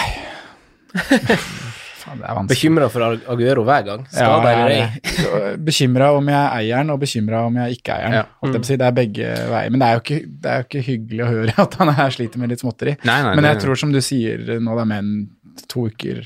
Det 2.18 2.26
er. 2.26 2.40
Bekymra 2.50 2.88
for 2.90 3.06
Ag- 3.06 3.26
Aguero 3.34 3.64
hver 3.68 3.84
gang? 3.86 4.04
Skada 4.10 4.52
eller 4.54 4.74
ei? 4.74 5.56
Bekymra 5.70 6.10
om 6.16 6.28
jeg 6.32 6.50
eier 6.60 6.82
den, 6.82 6.90
og 6.94 7.00
bekymra 7.02 7.44
om 7.46 7.56
jeg 7.62 7.78
ikke 7.78 7.96
eier 7.96 8.06
den. 8.10 8.18
Ja. 8.20 8.24
Å 8.42 8.64
si. 8.66 8.76
Det 8.80 8.86
er 8.88 8.96
begge 8.96 9.30
veier. 9.52 9.70
Men 9.74 9.82
det 9.84 9.88
er, 9.88 9.96
jo 9.98 10.04
ikke, 10.04 10.20
det 10.42 10.50
er 10.54 10.62
jo 10.62 10.68
ikke 10.68 10.84
hyggelig 10.90 11.24
å 11.26 11.30
høre 11.30 11.56
at 11.66 11.78
han 11.80 11.94
her 12.00 12.10
sliter 12.16 12.42
med 12.42 12.52
litt 12.54 12.64
småtteri. 12.64 12.96
Nei, 13.04 13.18
nei, 13.26 13.34
Men 13.36 13.44
jeg 13.48 13.58
jeg 13.60 13.62
tror, 13.66 13.80
som 13.84 13.92
du 13.92 14.00
sier 14.04 14.44
nå, 14.60 14.76
da 14.78 14.84
med 14.88 15.04
en 15.04 15.64
to 15.68 15.86
uker 15.90 16.24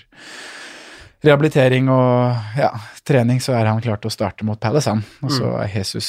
rehabilitering 1.25 1.89
og 1.93 2.37
ja, 2.59 2.69
trening, 3.07 3.41
så 3.43 3.55
er 3.57 3.67
han 3.71 3.81
klar 3.85 3.99
til 4.03 4.11
å 4.11 4.13
starte 4.15 4.45
mot 4.47 4.61
Palace, 4.61 4.91
han. 4.91 5.03
Og 5.25 5.31
så 5.33 5.45
Mm. 5.45 5.61
er 5.65 5.69
Jesus, 5.79 6.07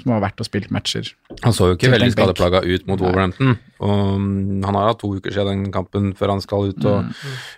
som 0.00 0.12
har 0.12 0.20
vært 0.24 0.40
og 0.40 0.46
spilt 0.48 0.70
matcher 0.70 1.12
Han 1.44 1.52
så 1.52 1.68
jo 1.70 1.76
ikke 1.76 1.90
veldig 1.92 2.12
skadeplaga 2.14 2.62
ut 2.64 2.86
mot 2.86 3.00
Wolverhampton. 3.00 3.58
Og 3.80 4.18
mm, 4.20 4.64
han 4.64 4.74
har 4.74 4.88
hatt 4.92 4.98
to 5.00 5.14
uker 5.16 5.30
siden 5.30 5.64
den 5.64 5.72
kampen 5.72 6.12
før 6.16 6.30
han 6.34 6.40
skal 6.40 6.68
ut 6.72 6.84
og, 6.84 7.12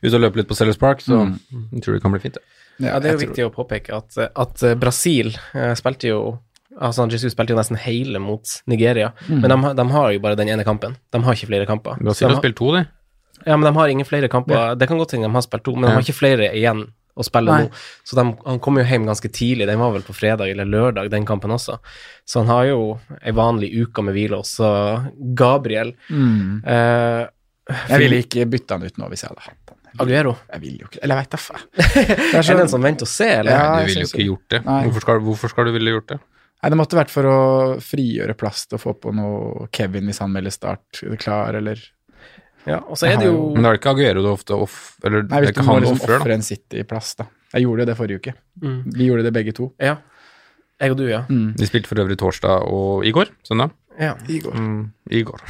ut 0.04 0.12
og 0.14 0.20
løpe 0.20 0.36
litt 0.42 0.48
på 0.48 0.56
Sellers 0.58 0.76
Park, 0.80 1.00
så 1.00 1.24
jeg 1.72 1.82
tror 1.82 1.94
det 1.98 2.02
kan 2.02 2.12
bli 2.12 2.20
fint. 2.20 2.34
det. 2.34 2.42
Ja, 2.86 2.98
det 3.00 3.10
er 3.10 3.16
jo 3.18 3.24
viktig 3.26 3.44
å 3.48 3.50
påpeke 3.54 3.96
at, 3.96 4.18
at 4.36 4.62
eh, 4.62 4.74
Brasil 4.78 5.32
eh, 5.54 5.74
spilte 5.74 6.08
jo 6.12 6.20
Altså, 6.78 7.08
Jesus 7.10 7.32
spilte 7.34 7.50
jo 7.50 7.56
nesten 7.58 7.74
hele 7.82 8.20
mot 8.22 8.44
Nigeria, 8.70 9.08
men 9.26 9.50
de, 9.50 9.56
har- 9.64 9.74
de 9.74 9.84
har 9.90 10.12
jo 10.14 10.20
bare 10.22 10.36
den 10.38 10.46
ene 10.52 10.62
kampen. 10.62 10.92
De 11.10 11.18
har 11.24 11.34
ikke 11.34 11.48
flere 11.48 11.66
kamper. 11.66 11.96
Brasil 11.98 12.28
de 12.28 12.34
har 12.36 12.38
spilt 12.38 12.54
to, 12.60 12.68
de. 12.76 12.84
Ja, 13.48 13.56
men 13.56 13.66
de 13.66 13.72
har 13.74 13.88
ingen 13.90 14.06
flere 14.06 14.28
kamper. 14.30 14.76
Det 14.78 14.86
kan 14.86 14.96
godt 15.00 15.10
hende 15.16 15.26
de 15.26 15.32
har 15.34 15.42
spilt 15.42 15.64
to, 15.66 15.74
men 15.74 15.88
de 15.88 15.96
har 15.96 16.04
ikke 16.06 16.14
flere 16.14 16.52
igjen 16.54 16.84
å 17.18 17.26
spille 17.26 17.50
Nei. 17.54 17.64
nå. 17.66 17.80
Så 18.06 18.16
de, 18.18 18.24
han 18.46 18.60
kom 18.64 18.78
jo 18.80 18.84
hjem 18.86 19.06
ganske 19.10 19.30
tidlig. 19.34 19.66
Den 19.68 19.80
var 19.82 19.92
vel 19.96 20.04
på 20.06 20.14
fredag 20.16 20.50
eller 20.52 20.68
lørdag, 20.70 21.10
den 21.12 21.26
kampen 21.28 21.50
også. 21.54 21.78
Så 22.28 22.42
han 22.44 22.52
har 22.52 22.68
jo 22.70 22.78
ei 23.20 23.34
vanlig 23.36 23.72
uke 23.82 24.04
med 24.06 24.14
hvile 24.16 24.38
også. 24.40 24.70
Gabriel 25.38 25.94
Mm. 26.08 26.62
eh, 26.64 27.26
Jeg 27.90 27.98
ville 28.00 28.22
ikke 28.24 28.46
bytta 28.48 28.78
han 28.78 28.86
ut 28.88 28.96
nå 28.98 29.08
hvis 29.12 29.22
jeg 29.26 29.28
hadde 29.34 29.44
hatt 29.44 29.74
han. 29.74 29.74
Aguero. 30.00 30.36
Jeg 30.52 30.60
vil 30.62 30.78
jo 30.82 30.86
ikke 30.88 31.00
Eller 31.02 31.16
jeg 31.16 31.24
veit 31.24 31.30
da 31.34 31.38
faen. 31.42 31.68
Det 32.32 32.38
er 32.38 32.46
sånn 32.46 32.60
en 32.62 32.68
som 32.70 32.82
venter 32.84 33.04
og 33.08 33.10
ser, 33.10 33.40
eller? 33.40 33.52
Ja, 33.52 33.68
du 33.82 33.88
ville 33.90 34.04
jo 34.06 34.10
ikke 34.12 34.26
gjort 34.28 34.48
det. 34.54 34.60
Hvorfor 34.64 35.04
skal, 35.04 35.20
hvorfor 35.26 35.52
skal 35.52 35.68
du 35.68 35.72
ville 35.76 35.94
gjort 35.96 36.08
det? 36.14 36.18
nei, 36.58 36.70
det 36.74 36.78
måtte 36.80 36.96
vært 36.98 37.12
for 37.14 37.22
å 37.30 37.36
frigjøre 37.78 38.34
plass 38.34 38.64
til 38.66 38.74
å 38.78 38.82
få 38.82 38.92
på 38.98 39.12
noe 39.14 39.68
Kevin 39.70 40.08
hvis 40.10 40.18
han 40.18 40.32
melder 40.34 40.50
start 40.50 41.02
klar, 41.22 41.54
eller 41.54 41.78
Ja, 42.66 42.80
og 42.82 42.98
så 42.98 43.06
er 43.08 43.16
det 43.20 43.28
jo 43.28 43.52
Men 43.54 43.62
da 43.62 43.70
er 43.70 43.76
det 43.76 43.80
ikke 43.82 43.92
Aguero 43.94 44.22
du 44.24 44.28
ofte 44.32 44.56
off... 44.58 44.96
Eller 45.04 45.22
Nei, 45.28 45.40
hvis 45.44 45.54
du 45.56 45.62
må 45.64 45.78
liksom 45.80 46.00
offre 46.00 46.18
ofre 46.20 46.34
en 46.34 46.42
City-plass, 46.44 47.14
da. 47.20 47.28
Jeg 47.54 47.64
gjorde 47.64 47.86
det 47.88 47.96
forrige 47.96 48.20
uke. 48.20 48.34
mm, 48.60 48.80
Vi 48.96 49.06
gjorde 49.08 49.24
det 49.24 49.32
begge 49.32 49.54
to. 49.56 49.70
Ja. 49.80 49.96
Jeg 50.78 50.92
og 50.94 50.98
du, 51.00 51.06
ja. 51.08 51.22
Mm. 51.28 51.54
Vi 51.58 51.66
spilte 51.66 51.88
for 51.90 51.98
øvrig 52.02 52.18
torsdag 52.20 52.66
og 52.68 53.06
i 53.06 53.12
går, 53.14 53.30
søndag. 53.46 53.72
Ja. 53.98 54.14
I 54.30 54.38
går. 54.38 54.54
Mm, 54.54 54.82
I 55.10 55.22
går. 55.26 55.42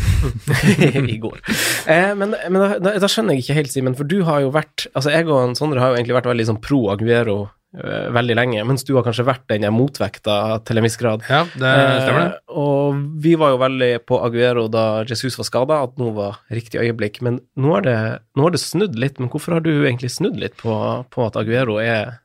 I 1.14 1.18
går. 1.20 1.38
Eh, 1.86 2.14
men 2.16 2.32
men 2.32 2.58
da, 2.62 2.70
da, 2.80 2.94
da 3.02 3.10
skjønner 3.10 3.36
jeg 3.36 3.44
ikke 3.44 3.58
helt, 3.60 3.72
Simen, 3.74 3.96
for 3.98 4.08
du 4.08 4.22
har 4.28 4.42
jo 4.44 4.50
vært 4.54 4.86
Altså, 4.94 5.12
jeg 5.12 5.28
og 5.28 5.56
Sondre 5.58 5.82
har 5.82 5.92
jo 5.92 6.00
egentlig 6.00 6.16
vært 6.16 6.30
veldig 6.30 6.46
sånn 6.48 6.60
pro 6.64 6.80
Aguero 6.94 7.38
eh, 7.76 8.08
veldig 8.14 8.36
lenge, 8.38 8.64
mens 8.68 8.86
du 8.88 8.94
har 8.96 9.04
kanskje 9.06 9.26
vært 9.28 9.44
den 9.52 9.66
der 9.66 9.74
motvekta 9.74 10.36
til 10.68 10.80
en 10.80 10.86
viss 10.86 10.96
grad. 11.00 11.26
Ja, 11.28 11.42
det 11.52 11.72
stemmer 12.04 12.22
det. 12.22 12.30
Eh, 12.30 12.60
og 12.62 13.02
vi 13.24 13.34
var 13.40 13.52
jo 13.52 13.60
veldig 13.64 13.90
på 14.08 14.20
Aguero 14.24 14.68
da 14.72 14.86
Jesus 15.08 15.36
var 15.40 15.48
skada, 15.50 15.82
at 15.88 16.00
nå 16.00 16.12
var 16.16 16.40
riktig 16.54 16.80
øyeblikk. 16.80 17.20
Men 17.26 17.42
nå 17.58 17.74
har 17.76 17.84
det, 17.84 17.98
det 18.38 18.62
snudd 18.62 18.96
litt. 19.00 19.20
Men 19.20 19.32
hvorfor 19.32 19.58
har 19.58 19.66
du 19.66 19.74
egentlig 19.74 20.14
snudd 20.14 20.40
litt 20.40 20.56
på, 20.62 20.72
på 21.12 21.28
at 21.28 21.36
Aguero 21.40 21.76
er 21.82 22.16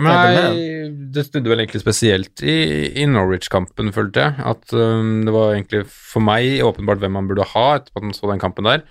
Nei, 0.00 0.90
det 1.14 1.24
snudde 1.28 1.50
vel 1.52 1.62
egentlig 1.62 1.82
spesielt 1.82 2.42
i, 2.42 2.56
i 3.00 3.06
Norwich-kampen, 3.08 3.92
følte 3.94 4.26
jeg. 4.26 4.42
At 4.52 4.74
um, 4.74 5.22
det 5.26 5.34
var 5.34 5.54
egentlig 5.54 5.84
for 5.90 6.24
meg 6.24 6.62
åpenbart 6.66 7.00
hvem 7.02 7.16
man 7.18 7.30
burde 7.30 7.46
ha 7.52 7.66
etterpå 7.78 8.02
at 8.02 8.08
man 8.08 8.16
så 8.16 8.30
den 8.30 8.42
kampen 8.42 8.66
der. 8.66 8.82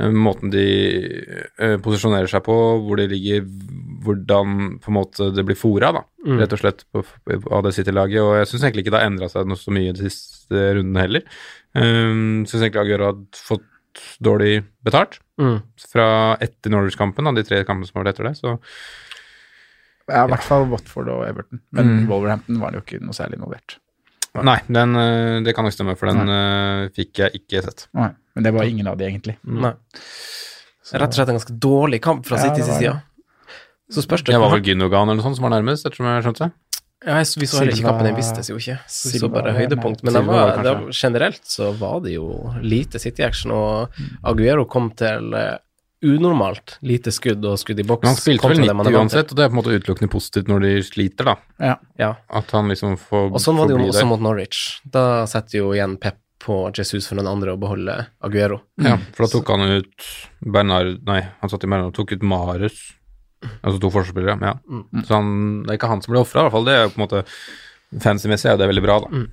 Um, 0.00 0.16
måten 0.24 0.50
de 0.50 0.64
uh, 1.60 1.76
posisjonerer 1.84 2.30
seg 2.30 2.44
på, 2.46 2.56
hvor 2.86 2.98
de 2.98 3.06
ligger, 3.12 3.44
hvordan 4.06 4.78
på 4.82 4.90
en 4.90 4.98
måte 4.98 5.28
det 5.36 5.44
blir 5.46 5.60
fora, 5.60 5.92
da. 5.98 6.04
Mm. 6.24 6.40
Rett 6.40 6.56
og 6.56 6.64
slett 6.64 6.82
på, 6.88 7.04
av 7.52 7.66
det 7.66 7.74
City-laget. 7.76 8.24
Og 8.24 8.34
jeg 8.40 8.50
syns 8.50 8.64
egentlig 8.64 8.86
ikke 8.86 8.96
det 8.96 9.04
har 9.04 9.12
endra 9.12 9.30
seg 9.32 9.46
noe 9.50 9.60
så 9.60 9.76
mye 9.76 9.94
de 9.94 10.08
siste 10.08 10.66
rundene 10.80 11.04
heller. 11.04 11.30
Um, 11.76 12.42
syns 12.48 12.62
egentlig 12.62 12.84
Aguero 12.86 13.12
har 13.12 13.44
fått 13.44 13.70
dårlig 14.24 14.64
betalt 14.82 15.20
mm. 15.38 15.58
fra 15.92 16.06
etter 16.42 16.72
Norwich-kampen, 16.72 17.30
de 17.36 17.44
tre 17.46 17.60
kampene 17.68 17.86
som 17.86 18.00
har 18.00 18.06
vært 18.06 18.16
etter 18.16 18.32
det. 18.32 18.38
Så 18.40 18.56
i 20.10 20.26
hvert 20.34 20.44
fall 20.44 20.66
Watford 20.68 21.08
og 21.08 21.22
Everton. 21.28 21.60
Men 21.72 21.86
Mm. 22.04 22.08
Wolverhampton 22.10 22.60
var 22.60 22.72
jo 22.76 22.80
ikke 22.84 23.00
noe 23.00 23.16
særlig 23.16 23.38
involvert. 23.38 23.78
Nei, 24.34 24.58
den, 24.66 24.96
eh, 24.98 25.40
det 25.46 25.54
kan 25.54 25.64
nok 25.64 25.72
stemme, 25.72 25.94
for 25.96 26.10
den 26.10 26.26
Nei. 26.26 26.88
fikk 26.96 27.20
jeg 27.22 27.32
ikke 27.38 27.62
sett. 27.62 27.86
Nei, 27.94 28.10
men 28.34 28.42
det 28.44 28.52
var 28.52 28.64
ingen 28.66 28.86
av 28.90 28.98
de, 28.98 29.04
egentlig. 29.06 29.36
Nei. 29.46 29.70
Rett 30.92 31.08
og 31.08 31.14
slett 31.16 31.30
en 31.30 31.38
ganske 31.38 31.54
dårlig 31.58 32.00
kamp 32.02 32.26
fra 32.26 32.36
Ja, 32.36 32.42
City 32.48 32.60
det 32.60 32.64
sin 32.64 32.74
var 32.74 32.80
side. 32.80 33.02
Så 33.94 34.02
spørs 34.02 34.24
det 34.24 34.32
Det 34.34 34.40
var 34.40 34.50
vel 34.50 34.62
Gynogan 34.64 35.08
eller 35.08 35.20
noe 35.20 35.26
sånt 35.28 35.36
som 35.38 35.46
var 35.48 35.54
nærmest, 35.54 35.86
ettersom 35.86 36.06
jeg 36.10 36.24
skjønte. 36.26 36.50
Ja, 37.04 37.18
jeg, 37.20 37.26
vi 37.36 37.46
så 37.46 37.58
heller 37.60 37.72
ikke 37.76 37.84
kampen, 37.84 38.06
den 38.08 38.16
vistes 38.16 38.48
jo 38.48 38.56
ikke. 38.56 38.78
Så 38.88 39.12
vi 39.12 39.18
så 39.20 39.28
bare 39.32 39.52
høydepunkt. 39.52 40.02
Men 40.02 40.14
Silva 40.16 40.32
var, 40.32 40.52
det 40.56 40.64
det 40.64 40.72
var, 40.72 40.92
generelt 40.96 41.42
så 41.44 41.70
var 41.78 42.00
det 42.00 42.14
jo 42.14 42.26
lite 42.64 42.98
City-action, 42.98 43.52
og 43.52 43.92
Aguero 44.24 44.64
kom 44.64 44.90
til 44.96 45.34
eh, 45.36 45.58
unormalt 46.04 46.76
lite 46.86 47.12
skudd 47.14 47.44
og 47.48 47.56
skudd 47.60 47.80
i 47.80 47.86
boks. 47.88 48.04
Men 48.04 48.12
han 48.12 48.18
spilte 48.20 48.50
vel 48.50 48.60
90 48.62 48.70
er 48.70 48.78
vant 48.78 48.88
til. 48.88 48.98
uansett, 49.00 49.32
og 49.32 49.38
det 49.38 49.44
er 49.44 49.52
på 49.52 49.56
en 49.56 49.60
måte 49.60 49.76
utelukkende 49.78 50.12
positivt 50.12 50.50
når 50.50 50.66
de 50.66 50.74
sliter, 50.86 51.30
da. 51.30 51.36
Ja. 51.70 51.76
Ja. 52.00 52.10
At 52.40 52.52
han 52.56 52.68
liksom 52.72 52.98
får 53.00 53.32
Og 53.32 53.42
sånn 53.42 53.58
var 53.60 53.70
det 53.70 53.78
jo 53.78 53.88
også 53.92 54.06
mot 54.10 54.22
Norwich. 54.24 54.62
Da 54.84 55.24
setter 55.30 55.60
jo 55.62 55.72
igjen 55.76 55.96
Pep 56.02 56.20
på 56.44 56.58
Jesus 56.76 57.06
for 57.08 57.16
den 57.16 57.28
andre 57.30 57.54
å 57.54 57.60
beholde 57.60 57.94
Aguero. 58.24 58.60
Ja, 58.84 58.98
for 59.16 59.24
da 59.24 59.30
tok 59.32 59.52
han 59.54 59.78
ut 59.80 60.08
Bernard 60.44 60.98
Nei, 61.08 61.22
han 61.40 61.52
satt 61.52 61.64
i 61.64 61.70
Bernard 61.70 61.94
og 61.94 61.96
tok 61.96 62.12
ut 62.12 62.26
Marius. 62.26 62.82
Altså 63.60 63.78
to 63.80 63.90
forspillere, 63.92 64.36
ja. 64.40 64.56
Mm. 64.68 65.04
Så 65.04 65.16
han, 65.16 65.30
det 65.64 65.74
er 65.74 65.78
ikke 65.78 65.92
han 65.92 66.04
som 66.04 66.12
ble 66.14 66.20
ofra, 66.24 66.42
i 66.42 66.46
hvert 66.46 66.56
fall. 66.56 66.68
Det 66.68 66.74
er 66.74 66.84
jo 66.84 66.92
på 66.92 67.00
en 67.00 67.04
måte 67.06 67.24
Fancy-messig 68.04 68.48
er 68.50 68.56
jo 68.56 68.62
det 68.62 68.68
veldig 68.72 68.84
bra, 68.84 68.98
da. 69.04 69.10
Mm. 69.22 69.26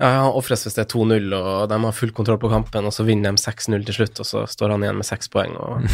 Ja, 0.00 0.08
han 0.16 0.32
ofres 0.32 0.64
hvis 0.64 0.78
det 0.78 0.86
er 0.86 0.92
2-0, 0.94 1.26
og 1.36 1.66
de 1.68 1.76
har 1.84 1.96
full 1.96 2.12
kontroll 2.16 2.38
på 2.40 2.48
kampen, 2.48 2.86
og 2.88 2.94
så 2.96 3.04
vinner 3.04 3.36
de 3.36 3.42
6-0 3.42 3.82
til 3.84 3.98
slutt, 3.98 4.22
og 4.22 4.28
så 4.28 4.44
står 4.48 4.72
han 4.72 4.86
igjen 4.86 5.00
med 5.00 5.08
seks 5.08 5.28
poeng, 5.32 5.58
og 5.60 5.84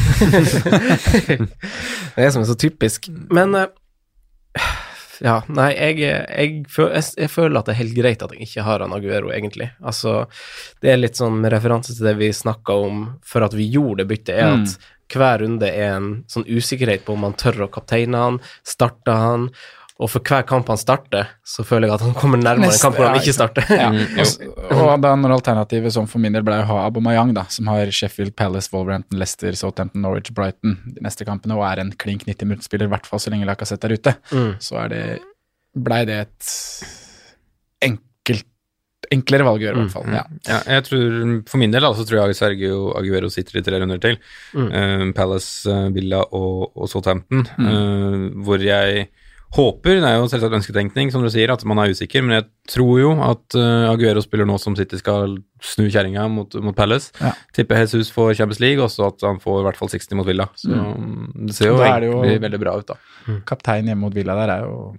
Det 2.15 2.23
er 2.23 2.31
som 2.31 2.45
er 2.45 2.49
så 2.49 2.59
typisk. 2.61 3.09
Men 3.35 3.57
eh, 3.59 3.67
ja, 5.25 5.41
nei, 5.51 5.71
jeg, 5.75 5.99
jeg, 6.05 6.29
jeg, 6.31 6.49
jeg 7.19 7.33
føler 7.33 7.59
at 7.59 7.69
det 7.69 7.75
er 7.75 7.81
helt 7.81 7.97
greit 7.97 8.23
at 8.23 8.35
jeg 8.37 8.47
ikke 8.47 8.67
har 8.67 8.85
han 8.85 8.95
Aguero, 8.95 9.33
egentlig. 9.35 9.73
Altså, 9.83 10.11
det 10.85 10.93
er 10.93 11.01
litt 11.01 11.19
sånn 11.19 11.41
med 11.43 11.51
referanse 11.57 11.97
til 11.97 12.07
det 12.07 12.15
vi 12.21 12.31
snakka 12.37 12.73
om 12.87 12.95
før 13.27 13.49
at 13.49 13.57
vi 13.59 13.67
gjorde 13.73 14.05
det 14.05 14.11
byttet, 14.13 14.37
er 14.37 14.55
at 14.55 14.69
hver 15.15 15.41
runde 15.43 15.69
er 15.71 15.97
en 15.97 16.09
sånn 16.31 16.47
usikkerhet 16.49 17.05
på 17.07 17.15
om 17.15 17.25
man 17.27 17.37
tør 17.39 17.67
å 17.67 17.73
kapteine 17.73 18.19
han, 18.19 18.39
starte 18.67 19.15
han, 19.15 19.49
og 19.97 20.11
for 20.13 20.21
hver 20.29 20.43
kamp 20.45 20.69
han 20.69 20.77
starter, 20.77 21.31
så 21.47 21.65
føler 21.65 21.89
jeg 21.89 21.95
at 21.97 22.03
han 22.05 22.13
kommer 22.19 22.37
nærmere 22.43 22.69
en 22.75 22.81
kamp 22.83 22.99
hvor 22.99 23.07
han 23.09 23.17
ikke 23.21 23.33
starter. 23.33 23.65
Ja. 23.73 23.87
Mm, 23.97 24.19
Og, 24.77 24.83
og 24.91 25.01
da 25.01 25.15
når 25.17 25.33
alternativet 25.39 25.93
som 25.95 26.07
for 26.11 26.21
min 26.21 26.35
del 26.37 26.43
ble 26.45 26.59
å 26.61 26.67
ha 26.69 26.77
Aubameyang, 26.89 27.33
da, 27.37 27.47
som 27.49 27.69
har 27.73 27.89
Sheffield, 27.95 28.35
Palace, 28.37 28.69
Wolverhampton, 28.75 29.17
Leicester, 29.21 29.55
Southampton, 29.57 30.03
Norwich, 30.05 30.33
Brighton 30.37 30.77
de 30.97 31.01
neste 31.07 31.25
kampene, 31.25 31.57
og 31.57 31.65
er 31.71 31.81
en 31.85 31.95
klink 31.97 32.27
90 32.29 32.51
minuttspiller, 32.51 32.91
i 32.91 32.93
hvert 32.93 33.07
fall 33.09 33.23
så 33.23 33.33
lenge 33.33 33.49
Lacassette 33.49 33.89
er 33.89 33.97
ute, 33.97 34.17
Mm. 34.33 34.53
så 34.61 34.83
er 34.85 34.89
det 34.93 35.03
blei 35.77 36.05
det 36.09 36.19
et 36.27 36.53
enkelt 37.87 38.47
enklere 39.15 39.45
valg 39.47 39.61
å 39.63 39.67
gjøre, 39.69 39.77
i 39.77 39.85
hvert 39.85 39.93
fall. 39.95 40.07
Ja. 40.11 40.23
Ja, 40.49 40.57
jeg 40.75 40.85
tror, 40.89 41.13
For 41.47 41.61
min 41.63 41.71
del 41.71 41.85
da, 41.85 41.93
så 41.95 42.03
tror 42.09 42.25
jeg 42.25 42.35
Sergio 42.39 42.79
Aguero 42.99 43.29
sitter 43.31 43.61
i 43.61 43.63
tre 43.63 43.79
runder 43.79 44.01
til. 44.03 44.17
Mm. 44.57 44.67
Uh, 44.73 45.05
Palace, 45.15 45.63
eh, 45.71 45.85
Villa 45.95 46.25
og, 46.35 46.73
og 46.75 46.89
Southampton. 46.91 47.45
Mm. 47.55 47.69
eh, 47.71 48.25
hvor 48.49 48.65
jeg 48.67 49.07
håper, 49.55 50.01
det 50.03 50.09
er 50.11 50.17
jo 50.19 50.27
selvsagt 50.29 50.53
ønsketenkning, 50.59 51.11
som 51.13 51.23
du 51.23 51.31
sier, 51.31 51.51
at 51.55 51.63
man 51.65 51.79
er 51.79 51.93
usikker, 51.95 52.23
men 52.23 52.35
jeg 52.41 52.47
tror 52.69 52.99
jo 53.01 53.11
at 53.25 53.57
uh, 53.57 53.87
Aguero 53.93 54.21
spiller 54.21 54.45
nå 54.49 54.59
som 54.61 54.75
City 54.77 54.99
skal 55.01 55.39
snu 55.63 55.87
kjerringa 55.89 56.27
mot, 56.29 56.53
mot 56.61 56.77
Palace. 56.77 57.13
Ja. 57.23 57.33
Tipper 57.57 57.77
Jesus 57.85 58.11
får 58.13 58.35
Champions 58.37 58.61
League, 58.61 58.83
og 58.83 58.91
så 58.91 59.07
at 59.09 59.23
han 59.25 59.39
får 59.41 59.61
i 59.63 59.67
hvert 59.69 59.77
fall 59.81 59.89
60 59.89 60.15
mot 60.19 60.27
Villa. 60.29 60.49
Så 60.59 60.69
det 60.75 61.55
ser 61.57 61.71
jo 61.73 61.77
Da 61.79 61.95
er 61.97 62.01
det 62.01 62.11
jo- 62.11 62.23
egentlig 62.25 62.43
veldig 62.51 62.61
bra 62.61 62.77
ut, 62.77 62.87
da. 62.87 62.95
Kaptein 63.47 63.87
hjemme 63.87 64.01
mot 64.05 64.15
Villa 64.15 64.35
der 64.35 64.53
er 64.59 64.67
jo 64.67 64.97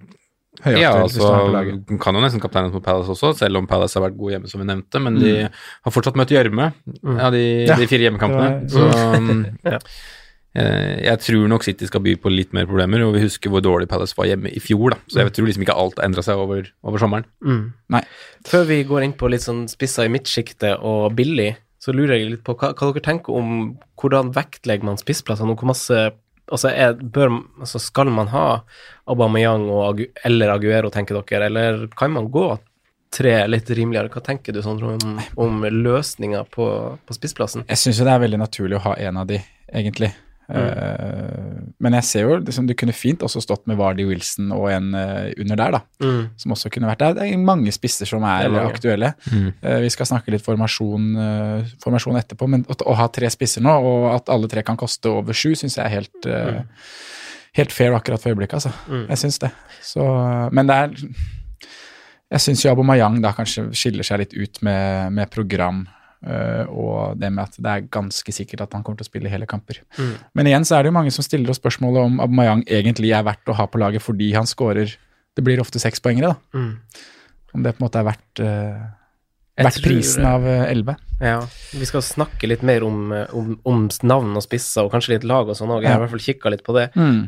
høyaktuelt 0.64 0.82
Ja, 0.82 0.90
altså, 1.04 1.98
kan 2.02 2.14
jo 2.16 2.20
nesten 2.24 2.40
kapteinen 2.42 2.72
mot 2.74 2.82
Palace 2.82 3.12
også, 3.14 3.36
selv 3.38 3.60
om 3.60 3.66
Palace 3.70 3.94
har 3.94 4.08
vært 4.08 4.16
gode 4.18 4.32
hjemme, 4.34 4.48
som 4.50 4.58
vi 4.60 4.66
nevnte. 4.66 5.00
Men 5.04 5.20
de 5.20 5.34
har 5.46 5.92
fortsatt 5.94 6.16
møtt 6.18 6.32
gjørme, 6.34 6.72
ja, 6.74 7.30
de, 7.30 7.44
Mm. 7.62 7.66
Ja, 7.68 7.76
de 7.76 7.86
fire 7.86 8.08
hjemmekampene. 8.08 8.66
Så 8.72 8.88
um, 9.18 9.46
Ja. 9.64 9.76
eh, 9.78 9.78
jeg 10.58 11.20
tror 11.24 11.48
nok 11.50 11.64
City 11.66 11.88
skal 11.88 12.02
by 12.04 12.14
på 12.22 12.32
litt 12.32 12.54
mer 12.56 12.66
problemer, 12.68 13.02
og 13.04 13.14
vi 13.16 13.24
husker 13.24 13.52
hvor 13.52 13.62
dårlig 13.64 13.88
Palace 13.90 14.16
var 14.18 14.30
hjemme 14.30 14.50
i 14.50 14.62
fjor. 14.62 14.94
da. 14.94 15.00
Så 15.10 15.22
jeg 15.22 15.34
tror 15.36 15.48
liksom 15.48 15.64
ikke 15.66 15.78
alt 15.78 15.98
har 16.00 16.08
endra 16.08 16.24
seg 16.24 16.40
over, 16.40 16.70
over 16.86 17.02
sommeren. 17.02 17.26
Mm. 17.44 17.64
Nei. 17.94 18.04
Før 18.48 18.68
vi 18.68 18.82
går 18.88 19.06
inn 19.06 19.16
på 19.18 19.30
litt 19.32 19.44
sånn 19.44 19.66
spisser 19.70 20.08
i 20.08 20.12
midtsjiktet 20.12 20.80
og 20.84 21.12
billig, 21.18 21.52
så 21.78 21.94
lurer 21.94 22.16
jeg 22.16 22.32
litt 22.32 22.46
på 22.46 22.56
hva, 22.58 22.72
hva 22.74 22.90
dere 22.90 23.04
tenker 23.04 23.36
om 23.38 23.52
hvordan 24.00 24.32
vektlegger 24.34 24.88
man 24.88 24.98
spissplassene, 25.00 25.54
og 25.54 25.62
hvor 25.62 25.74
masse 25.74 26.08
Altså, 26.48 26.70
er, 26.72 26.94
bør, 26.96 27.42
altså 27.60 27.76
skal 27.76 28.08
man 28.08 28.30
ha 28.32 28.62
Aubameyang 29.12 29.66
og 29.68 29.82
Agu, 29.84 30.06
eller 30.24 30.54
Aguero, 30.54 30.88
tenker 30.88 31.18
dere, 31.20 31.50
eller 31.50 31.82
kan 31.92 32.14
man 32.14 32.30
gå 32.32 32.46
tre 33.12 33.34
litt 33.50 33.68
rimeligere? 33.68 34.08
Hva 34.08 34.22
tenker 34.24 34.56
du 34.56 34.62
Sondre, 34.64 34.94
om, 34.96 35.18
om 35.36 35.66
løsninger 35.68 36.48
på, 36.48 36.70
på 37.04 37.18
spissplassen? 37.18 37.66
Jeg 37.68 37.82
syns 37.82 38.00
jo 38.00 38.08
det 38.08 38.14
er 38.14 38.24
veldig 38.24 38.40
naturlig 38.40 38.78
å 38.80 38.84
ha 38.86 38.94
en 39.10 39.20
av 39.20 39.28
de, 39.28 39.42
egentlig. 39.68 40.08
Eh, 40.48 41.58
men 41.78 41.96
jeg 41.98 42.06
ser 42.08 42.24
jo 42.24 42.38
liksom, 42.40 42.68
det 42.68 42.78
kunne 42.80 42.94
fint 42.96 43.22
også 43.24 43.42
stått 43.44 43.66
med 43.68 43.76
Vardy 43.76 44.06
Wilson 44.08 44.48
og 44.56 44.70
en 44.72 44.94
eh, 44.96 45.34
under 45.36 45.60
der, 45.60 45.76
da. 45.76 45.80
Mm. 46.00 46.22
Som 46.40 46.54
også 46.56 46.72
kunne 46.72 46.88
vært 46.88 47.02
der. 47.02 47.16
Det 47.18 47.26
er 47.26 47.42
mange 47.42 47.72
spisser 47.74 48.08
som 48.08 48.24
er, 48.24 48.48
er 48.48 48.70
aktuelle. 48.70 49.12
Mm. 49.28 49.50
vi 49.84 49.90
skal 49.92 50.08
snakke 50.08 50.32
litt 50.32 50.44
formasjon, 50.46 51.10
eh, 51.24 51.74
formasjon 51.82 52.18
etterpå, 52.22 52.48
men 52.50 52.64
å, 52.68 52.78
å 52.88 52.96
ha 52.98 53.08
tre 53.12 53.30
spisser 53.32 53.64
nå, 53.64 53.74
og 53.90 54.08
at 54.14 54.32
alle 54.32 54.50
tre 54.50 54.64
kan 54.66 54.78
koste 54.80 55.12
over 55.12 55.36
sju, 55.36 55.52
syns 55.58 55.78
jeg 55.78 55.84
er 55.84 55.94
helt, 55.98 56.30
eh, 56.30 56.62
helt 57.60 57.74
fair 57.74 57.96
akkurat 57.96 58.22
for 58.22 58.32
øyeblikket, 58.32 58.62
altså. 58.62 58.72
Mm. 58.88 59.04
Jeg 59.12 59.22
syns 59.24 59.42
det. 59.44 59.52
Så, 59.84 60.06
men 60.52 60.70
det 60.70 60.78
er 60.84 60.96
Jeg 62.28 62.44
syns 62.44 62.60
jo 62.60 62.68
Abomayang 62.68 63.22
da 63.24 63.30
kanskje 63.32 63.70
skiller 63.72 64.04
seg 64.04 64.18
litt 64.20 64.34
ut 64.36 64.58
med, 64.60 65.14
med 65.16 65.30
program. 65.32 65.86
Eh, 66.26 66.64
og 66.68 67.18
det 67.20 67.30
med 67.34 67.44
at 67.44 67.58
det 67.58 67.74
er 67.74 67.90
ganske 67.94 68.34
sikkert 68.34 68.64
at 68.66 68.76
han 68.76 68.84
kommer 68.86 69.00
til 69.00 69.08
å 69.08 69.10
spille 69.10 69.32
hele 69.32 69.48
kamper. 69.50 69.82
Mm. 69.98 70.14
Men 70.38 70.50
igjen 70.50 70.66
så 70.68 70.78
er 70.78 70.84
det 70.84 70.92
jo 70.92 70.98
mange 70.98 71.14
som 71.14 71.26
stiller 71.26 71.52
oss 71.52 71.60
spørsmålet 71.62 72.08
om 72.08 72.22
Aubameyang 72.24 72.64
egentlig 72.66 73.12
er 73.14 73.26
verdt 73.26 73.52
å 73.52 73.56
ha 73.58 73.68
på 73.70 73.80
laget 73.82 74.04
fordi 74.04 74.32
han 74.36 74.48
skårer 74.48 74.96
Det 75.38 75.44
blir 75.46 75.60
ofte 75.62 75.78
sekspoengere, 75.78 76.32
da. 76.32 76.58
Mm. 76.58 77.04
Om 77.54 77.62
det 77.62 77.72
på 77.76 77.78
en 77.78 77.84
måte 77.84 78.00
er 78.00 78.06
verdt, 78.08 78.40
tror- 79.66 79.82
prisen 79.90 80.24
av 80.26 80.46
eh, 80.46 80.70
elleve. 80.70 80.94
Ja, 81.20 81.40
vi 81.74 81.86
skal 81.88 82.02
snakke 82.06 82.46
litt 82.46 82.62
mer 82.62 82.84
om, 82.86 83.12
eh, 83.12 83.26
om, 83.34 83.56
om 83.66 83.88
navn 84.06 84.36
og 84.38 84.42
spisser, 84.44 84.84
og 84.86 84.92
kanskje 84.92 85.16
litt 85.16 85.24
lag 85.26 85.48
og 85.50 85.56
sånn 85.58 85.72
òg. 85.74 85.82
Jeg 85.82 85.90
har 85.90 85.98
i 85.98 86.04
hvert 86.04 86.12
fall 86.14 86.22
kikka 86.22 86.52
litt 86.54 86.62
på 86.66 86.76
det. 86.76 86.84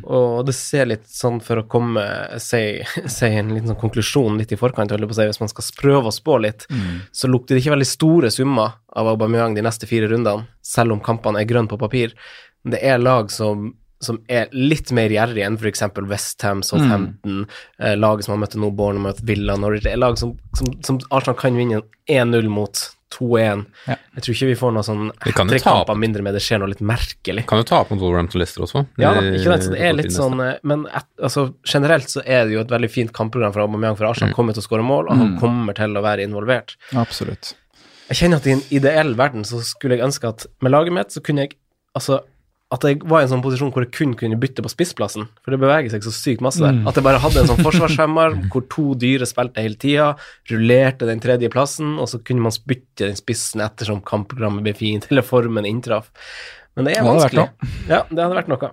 Og 0.06 0.44
det 0.46 0.54
ser 0.54 0.86
litt 0.86 1.08
sånn 1.10 1.40
for 1.42 1.56
å 1.62 1.66
komme 1.66 2.04
Si, 2.38 2.62
si 3.06 3.26
en 3.26 3.50
liten 3.54 3.72
sånn 3.72 3.80
konklusjon 3.80 4.38
litt 4.38 4.52
i 4.54 4.56
forkant, 4.60 4.90
holdt 4.94 5.02
jeg 5.02 5.10
på 5.10 5.16
å 5.16 5.20
si, 5.20 5.26
hvis 5.32 5.40
man 5.42 5.50
skal 5.50 5.70
prøve 5.80 6.06
å 6.12 6.14
spå 6.14 6.38
litt, 6.40 6.66
så 7.12 7.26
lukter 7.30 7.56
det 7.56 7.64
ikke 7.64 7.74
veldig 7.74 7.90
store 7.90 8.30
summer 8.30 8.76
av 8.94 9.10
Aubameyang 9.10 9.54
de 9.58 9.62
neste 9.66 9.86
fire 9.90 10.06
rundene, 10.10 10.46
selv 10.62 10.92
om 10.94 11.00
kampene 11.02 11.40
er 11.42 11.50
grønne 11.50 11.68
på 11.70 11.78
papir. 11.80 12.14
Men 12.62 12.74
det 12.76 12.80
er 12.84 12.98
lag 13.02 13.30
som, 13.32 13.72
som 14.00 14.20
er 14.32 14.48
litt 14.56 14.92
mer 14.96 15.12
gjerrig 15.12 15.44
enn 15.44 15.58
f.eks. 15.60 15.82
Westham, 16.08 16.62
Southampton, 16.66 17.42
eh, 17.78 17.96
laget 17.98 18.26
som 18.26 18.36
har 18.36 18.44
møtt 18.46 18.56
nå, 18.56 18.70
Bournemouth, 18.76 19.20
Villa, 19.28 19.58
Norwich. 19.60 19.84
Det 19.84 19.92
er 19.92 20.00
lag 20.00 20.16
som, 20.20 20.32
som, 20.56 20.72
som 20.86 21.02
Arsenal 21.10 21.36
kan 21.40 21.58
vinne 21.58 21.82
1-0 22.08 22.48
mot 22.52 22.80
2-1. 23.14 23.64
Ja. 23.90 23.96
Jeg 24.16 24.24
tror 24.24 24.36
ikke 24.36 24.48
vi 24.48 24.56
får 24.58 24.74
noe 24.74 24.86
sånn 24.86 25.04
hattrick-kamper 25.10 25.62
tape. 25.64 25.96
mindre 25.98 26.24
med 26.24 26.36
det 26.38 26.42
skjer 26.44 26.62
noe 26.62 26.70
litt 26.70 26.82
merkelig. 26.84 27.44
Kan 27.50 27.60
jo 27.60 27.66
ta 27.68 27.80
opp 27.82 27.90
mot 27.92 28.00
Wolverhampton 28.02 28.40
Leicester 28.40 28.64
også. 28.66 28.84
Ja, 29.02 29.12
da, 29.16 29.24
ikke 29.34 29.50
sant, 29.50 29.66
så 29.66 29.74
det 29.74 29.80
er 29.88 29.96
litt 29.98 30.14
sånn 30.14 30.42
eh, 30.44 30.52
Men 30.70 30.86
et, 30.88 31.08
altså, 31.20 31.48
generelt 31.66 32.12
så 32.12 32.22
er 32.24 32.46
det 32.46 32.56
jo 32.56 32.62
et 32.62 32.72
veldig 32.72 32.90
fint 32.92 33.14
kampprogram 33.16 33.54
for 33.56 33.66
Aubameyang, 33.66 33.98
for 33.98 34.08
Arsenal 34.10 34.36
kommer 34.36 34.56
til 34.56 34.62
å 34.62 34.68
skåre 34.68 34.86
mål, 34.86 35.10
og 35.10 35.24
han 35.24 35.34
kommer 35.42 35.76
til 35.76 35.98
å 35.98 36.04
være 36.06 36.26
involvert. 36.28 36.76
Absolutt. 36.98 37.54
Jeg 38.10 38.22
kjenner 38.22 38.40
at 38.40 38.46
i 38.48 38.54
en 38.56 38.62
ideell 38.74 39.12
verden 39.18 39.44
så 39.46 39.60
skulle 39.66 39.98
jeg 39.98 40.06
ønske 40.06 40.30
at 40.30 40.46
med 40.64 40.72
laget 40.74 40.94
mitt 40.96 41.14
så 41.14 41.22
kunne 41.24 41.46
jeg 41.46 41.58
Altså 41.90 42.20
at 42.70 42.84
jeg 42.86 43.00
var 43.02 43.22
i 43.22 43.26
en 43.26 43.32
sånn 43.32 43.42
posisjon 43.42 43.72
hvor 43.74 43.82
jeg 43.82 43.90
kun 43.96 44.12
kunne 44.18 44.38
bytte 44.38 44.62
på 44.62 44.70
spissplassen, 44.70 45.26
for 45.42 45.54
det 45.54 45.58
beveger 45.58 45.90
seg 45.90 46.04
så 46.06 46.12
sykt 46.14 46.44
masse 46.44 46.62
der. 46.62 46.76
At 46.86 46.98
jeg 46.98 47.06
bare 47.06 47.18
hadde 47.22 47.42
en 47.42 47.50
sånn 47.50 47.64
forsvarsfemmer 47.66 48.36
hvor 48.52 48.66
to 48.70 48.92
dyre 49.00 49.26
spilte 49.26 49.64
hele 49.64 49.78
tida, 49.80 50.12
rullerte 50.52 51.08
den 51.08 51.22
tredje 51.22 51.50
plassen, 51.50 51.96
og 51.98 52.06
så 52.12 52.22
kunne 52.22 52.46
man 52.46 52.54
bytte 52.70 53.08
den 53.08 53.18
spissen 53.18 53.64
ettersom 53.64 54.04
kampprogrammet 54.06 54.62
ble 54.68 54.76
fint, 54.78 55.06
eller 55.10 55.26
formen 55.26 55.66
inntraff. 55.66 56.12
Men 56.78 56.86
det 56.86 56.94
er 56.94 57.02
Det 57.02 57.10
vanskelig. 57.10 57.48
Ja, 57.90 58.04
det 58.06 58.22
hadde 58.22 58.38
vært 58.38 58.52
noe. 58.52 58.70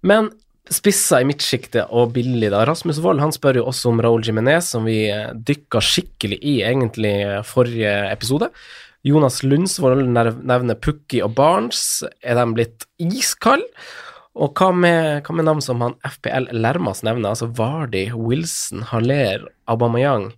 Men 0.00 0.32
spisser 0.70 1.20
i 1.20 1.28
midtsjiktet 1.28 1.90
og 1.92 2.14
billig, 2.14 2.48
da. 2.48 2.62
Rasmus 2.64 3.02
Wold 3.04 3.20
han 3.20 3.34
spør 3.34 3.60
jo 3.60 3.66
også 3.68 3.90
om 3.90 4.00
Raúl 4.00 4.24
Jiménez, 4.24 4.70
som 4.72 4.86
vi 4.88 5.02
eh, 5.10 5.34
dykka 5.34 5.82
skikkelig 5.84 6.38
i 6.40 6.60
egentlig 6.64 7.16
forrige 7.44 7.92
episode. 8.08 8.48
Jonas 9.06 9.40
Lundsvold 9.46 10.08
nevner 10.12 10.76
Pukki 10.76 11.22
og 11.24 11.34
Barnes. 11.38 12.02
Er 12.20 12.36
de 12.36 12.46
blitt 12.56 12.86
iskalde? 13.00 13.68
Og 14.40 14.54
hva 14.54 14.70
med, 14.70 15.24
hva 15.26 15.34
med 15.34 15.48
navn 15.48 15.62
som 15.64 15.80
han 15.82 15.96
FPL 16.06 16.52
Lermas 16.54 17.02
nevner, 17.02 17.32
altså 17.32 17.48
Vardi, 17.58 18.06
Wilson, 18.14 18.84
Haller, 18.92 19.48
Aubameyang? 19.68 20.30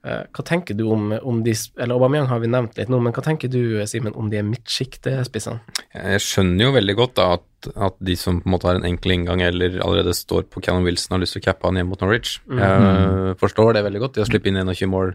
Eh, 0.00 0.22
hva 0.32 0.42
tenker 0.48 0.76
du 0.78 0.86
om, 0.88 1.10
om 1.12 1.42
de 1.44 1.52
Eller 1.76 1.92
Aubameyang 1.92 2.30
har 2.30 2.40
vi 2.40 2.48
nevnt 2.48 2.78
litt 2.80 2.88
nå, 2.88 3.02
men 3.04 3.12
hva 3.12 3.24
tenker 3.24 3.50
du, 3.52 3.82
Simen, 3.90 4.14
om 4.16 4.30
de 4.32 4.40
midtsjiktespissene? 4.48 5.60
Jeg 5.92 6.22
skjønner 6.24 6.68
jo 6.68 6.74
veldig 6.78 6.94
godt 6.96 7.14
da 7.18 7.26
at, 7.34 7.68
at 7.88 7.98
de 8.08 8.16
som 8.16 8.38
på 8.40 8.48
en 8.48 8.54
måte 8.54 8.70
har 8.70 8.78
en 8.78 8.88
enkel 8.88 9.12
inngang 9.12 9.44
eller 9.44 9.76
allerede 9.84 10.16
står 10.16 10.46
på 10.48 10.62
Cannon 10.64 10.86
Wilson 10.88 11.18
har 11.18 11.20
lyst 11.20 11.36
til 11.36 11.44
å 11.44 11.46
cappe 11.50 11.68
han 11.68 11.76
hjemme 11.76 11.92
mot 11.92 12.00
Norwich. 12.00 12.38
Jeg 12.48 13.36
forstår 13.42 13.76
det 13.76 13.84
veldig 13.84 14.00
godt. 14.06 14.16
De 14.16 14.24
har 14.24 14.30
sluppet 14.30 14.48
inn 14.48 14.62
21 14.62 14.92
mål 14.94 15.12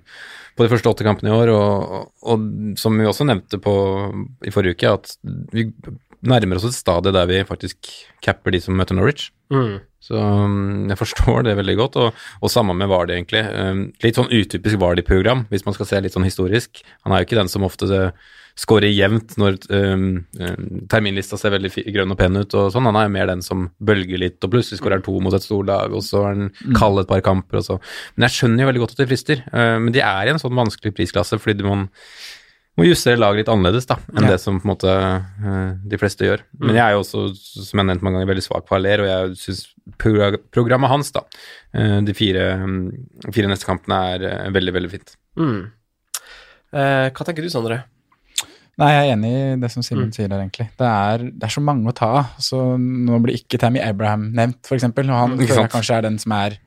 på 0.55 0.67
de 0.67 0.71
første 0.71 0.91
åtte 0.91 1.07
kampene 1.07 1.33
i 1.33 1.35
år, 1.35 1.49
og, 1.55 1.95
og, 1.95 2.35
og 2.35 2.77
som 2.79 3.01
vi 3.01 3.09
også 3.09 3.25
nevnte 3.27 3.57
på, 3.63 3.73
i 4.45 4.53
forrige 4.53 4.77
uke, 4.77 4.93
at 4.99 5.15
vi 5.55 5.71
nærmer 6.25 6.61
oss 6.61 6.69
et 6.69 6.77
stadie 6.77 7.13
der 7.15 7.27
vi 7.29 7.41
faktisk 7.47 7.89
capper 8.23 8.53
de 8.53 8.61
som 8.61 8.77
møter 8.77 8.97
Norwich. 8.97 9.31
Mm. 9.53 9.75
Så 10.05 10.21
um, 10.21 10.85
jeg 10.91 10.99
forstår 10.99 11.45
det 11.47 11.57
veldig 11.57 11.75
godt, 11.79 11.99
og, 12.01 12.23
og 12.41 12.51
samme 12.53 12.75
med 12.77 12.89
Vardi, 12.91 13.17
egentlig. 13.17 13.43
Um, 13.49 13.85
litt 14.05 14.19
sånn 14.19 14.31
utypisk 14.31 14.79
Vardi-program, 14.81 15.45
hvis 15.49 15.65
man 15.65 15.77
skal 15.77 15.89
se 15.89 16.01
litt 16.05 16.15
sånn 16.15 16.27
historisk. 16.27 16.83
Han 17.05 17.13
er 17.13 17.21
jo 17.21 17.29
ikke 17.29 17.39
den 17.41 17.51
som 17.51 17.67
ofte 17.67 17.89
skårer 17.89 18.33
scorer 18.55 18.87
jevnt 18.87 19.33
når 19.35 19.57
um, 19.75 20.03
um, 20.39 20.67
terminlista 20.91 21.35
ser 21.35 21.51
veldig 21.51 21.73
grønn 21.91 22.13
og 22.13 22.19
pen 22.21 22.39
ut 22.39 22.53
og 22.55 22.69
sånn. 22.71 22.87
Han 22.87 22.95
er 22.95 23.09
jo 23.09 23.13
mer 23.17 23.27
den 23.27 23.43
som 23.43 23.65
bølger 23.83 24.21
litt, 24.21 24.37
og 24.47 24.53
plutselig 24.53 24.79
skårer 24.79 25.03
to 25.03 25.17
mot 25.23 25.35
et 25.35 25.43
storlag, 25.43 25.91
og 25.91 26.05
så 26.05 26.23
er 26.23 26.37
han 26.37 26.77
kald 26.77 27.03
et 27.03 27.11
par 27.11 27.23
kamper, 27.25 27.59
og 27.59 27.67
så 27.67 27.79
Men 28.15 28.29
jeg 28.29 28.37
skjønner 28.37 28.63
jo 28.63 28.69
veldig 28.71 28.83
godt 28.85 28.95
at 28.95 29.03
det 29.03 29.09
frister. 29.11 29.43
Uh, 29.51 29.75
men 29.83 29.91
de 29.95 30.03
er 30.05 30.23
i 30.23 30.31
en 30.31 30.39
sånn 30.41 30.55
vanskelig 30.55 30.95
prisklasse, 30.95 31.39
fordi 31.41 31.59
du 31.59 31.67
må 32.77 32.85
justere 32.89 33.17
laget 33.21 33.43
litt 33.43 33.51
annerledes 33.53 33.85
da, 33.87 33.95
enn 34.11 34.25
Ja. 34.25 34.31
det 34.33 34.39
som 34.43 34.57
på 34.59 34.65
en 34.67 34.71
måte 34.73 34.91
eh, 34.91 35.75
de 35.87 35.97
fleste 36.01 36.25
gjør. 36.27 36.41
Men 36.59 36.75
jeg 36.75 36.83
er 36.83 36.91
jo 36.97 37.03
også, 37.05 37.21
som 37.63 37.79
jeg 37.79 37.87
nevnte 37.87 38.03
mange 38.03 38.19
ganger, 38.19 38.31
veldig 38.33 38.43
svak 38.43 38.65
på 38.67 38.75
Haller, 38.75 39.03
og 39.05 39.07
jeg 39.07 39.37
syns 39.39 39.61
programmet 40.51 40.89
hans, 40.91 41.11
da, 41.15 41.21
eh, 41.73 42.01
de 42.03 42.13
fire, 42.17 42.45
mm, 42.65 43.31
fire 43.31 43.47
neste 43.51 43.65
kampene, 43.69 43.99
er 44.15 44.27
eh, 44.27 44.51
veldig, 44.51 44.73
veldig 44.75 44.91
fint. 44.91 45.15
Mm. 45.39 45.59
Eh, 46.75 47.09
hva 47.15 47.25
tenker 47.27 47.45
du, 47.45 47.49
Sondre? 47.53 47.83
Nei, 48.75 48.89
jeg 48.91 49.05
er 49.07 49.13
enig 49.15 49.29
i 49.31 49.55
det 49.61 49.69
som 49.71 49.83
Simen 49.87 50.09
sier 50.11 50.27
der, 50.27 50.41
egentlig. 50.43 50.65
Det 50.75 50.83
er, 50.89 51.21
det 51.31 51.47
er 51.47 51.53
så 51.53 51.61
mange 51.63 51.87
å 51.87 51.95
ta 51.95 52.09
av. 52.19 52.33
Så 52.43 52.57
nå 52.75 53.21
blir 53.23 53.37
ikke 53.39 53.55
Tammy 53.61 53.79
Abraham 53.79 54.25
nevnt, 54.35 54.67
eksempel, 54.75 55.07
og 55.07 55.15
han 55.15 55.31
Mm, 55.37 55.45
føler 55.47 55.61
jeg 55.63 55.71
kanskje 55.71 55.95
er 55.95 56.01
den 56.09 56.17
som 56.19 56.33
er 56.35 56.57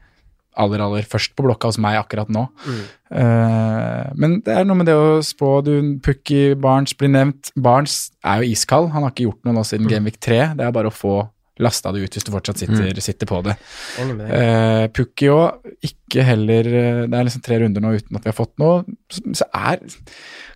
aller, 0.59 0.83
aller 0.83 1.07
først 1.09 1.35
på 1.37 1.45
blokka 1.47 1.71
hos 1.71 1.79
meg 1.83 1.99
akkurat 2.01 2.31
nå. 2.33 2.45
Mm. 2.67 2.85
Uh, 3.09 4.05
men 4.19 4.39
det 4.45 4.55
er 4.55 4.69
noe 4.69 4.79
med 4.81 4.89
det 4.91 4.97
å 4.99 5.19
spå 5.25 5.59
du, 5.67 5.75
Pukki 6.05 6.55
Barnes 6.59 6.97
blir 6.99 7.13
nevnt. 7.13 7.53
Barnes 7.55 8.09
er 8.27 8.43
jo 8.43 8.55
iskald. 8.55 8.91
Han 8.95 9.07
har 9.07 9.15
ikke 9.15 9.29
gjort 9.29 9.45
noe 9.47 9.59
nå 9.59 9.67
siden 9.67 9.91
Genvik 9.91 10.19
3. 10.25 10.41
Det 10.59 10.67
er 10.67 10.75
bare 10.75 10.93
å 10.93 10.95
få 10.95 11.21
lasta 11.63 11.93
det 11.93 12.05
ut 12.05 12.17
hvis 12.17 12.27
du 12.27 12.33
fortsatt 12.33 12.61
sitter, 12.63 13.01
sitter 13.03 13.29
på 13.29 13.41
det. 13.47 13.57
Uh, 13.99 14.87
Pukki 14.95 15.31
òg, 15.35 15.73
ikke 15.85 16.25
heller 16.27 16.69
eh, 16.71 17.01
Det 17.11 17.19
er 17.19 17.27
liksom 17.27 17.43
tre 17.45 17.59
runder 17.63 17.83
nå 17.83 17.97
uten 17.99 18.19
at 18.19 18.25
vi 18.25 18.31
har 18.31 18.37
fått 18.37 18.55
noe. 18.63 18.85
Så, 19.11 19.49
er 19.51 19.83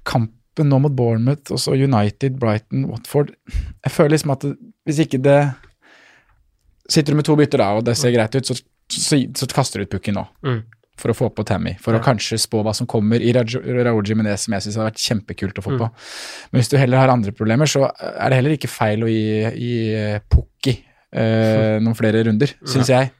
kampen 0.08 0.70
nå 0.70 0.78
mot 0.84 0.94
Bournemouth, 0.94 1.50
og 1.54 1.60
så 1.62 1.74
United, 1.74 2.38
Brighton, 2.40 2.86
Watford 2.90 3.32
Jeg 3.48 3.94
føler 3.94 4.14
liksom 4.14 4.34
at 4.34 4.46
det, 4.46 4.54
hvis 4.86 5.02
ikke 5.06 5.22
det 5.24 5.40
Sitter 6.92 7.14
du 7.14 7.16
med 7.16 7.24
to 7.24 7.36
bytter 7.38 7.62
da, 7.62 7.68
og 7.78 7.84
det 7.86 7.94
ser 7.96 8.12
greit 8.12 8.34
ut, 8.34 8.48
så, 8.48 8.56
så, 8.92 9.18
så 9.38 9.48
kaster 9.52 9.80
du 9.82 9.86
ut 9.88 9.92
Pukki 9.96 10.14
nå. 10.14 10.24
Mm. 10.46 10.62
For 11.02 11.10
å 11.10 11.16
få 11.16 11.30
på 11.34 11.42
Tammy, 11.48 11.72
for 11.82 11.96
å 11.96 12.02
kanskje 12.04 12.36
spå 12.38 12.60
hva 12.62 12.74
som 12.76 12.86
kommer 12.86 13.22
i 13.24 13.32
Raúl 13.32 14.04
Jimenez, 14.06 14.44
som 14.44 14.54
jeg 14.54 14.66
syns 14.66 14.76
har 14.78 14.90
vært 14.90 15.00
kjempekult 15.02 15.58
å 15.58 15.64
få 15.64 15.72
på. 15.80 15.88
Men 16.52 16.60
hvis 16.60 16.68
du 16.70 16.76
heller 16.78 17.00
har 17.00 17.10
andre 17.10 17.32
problemer, 17.34 17.66
så 17.70 17.88
er 17.96 18.28
det 18.30 18.38
heller 18.38 18.54
ikke 18.58 18.70
feil 18.70 19.02
å 19.02 19.10
gi, 19.10 19.24
gi 19.56 19.74
eh, 19.96 20.20
Pukki 20.30 20.76
eh, 20.76 21.80
noen 21.82 21.96
flere 21.98 22.22
runder, 22.28 22.52
syns 22.68 22.92
jeg. 22.92 23.10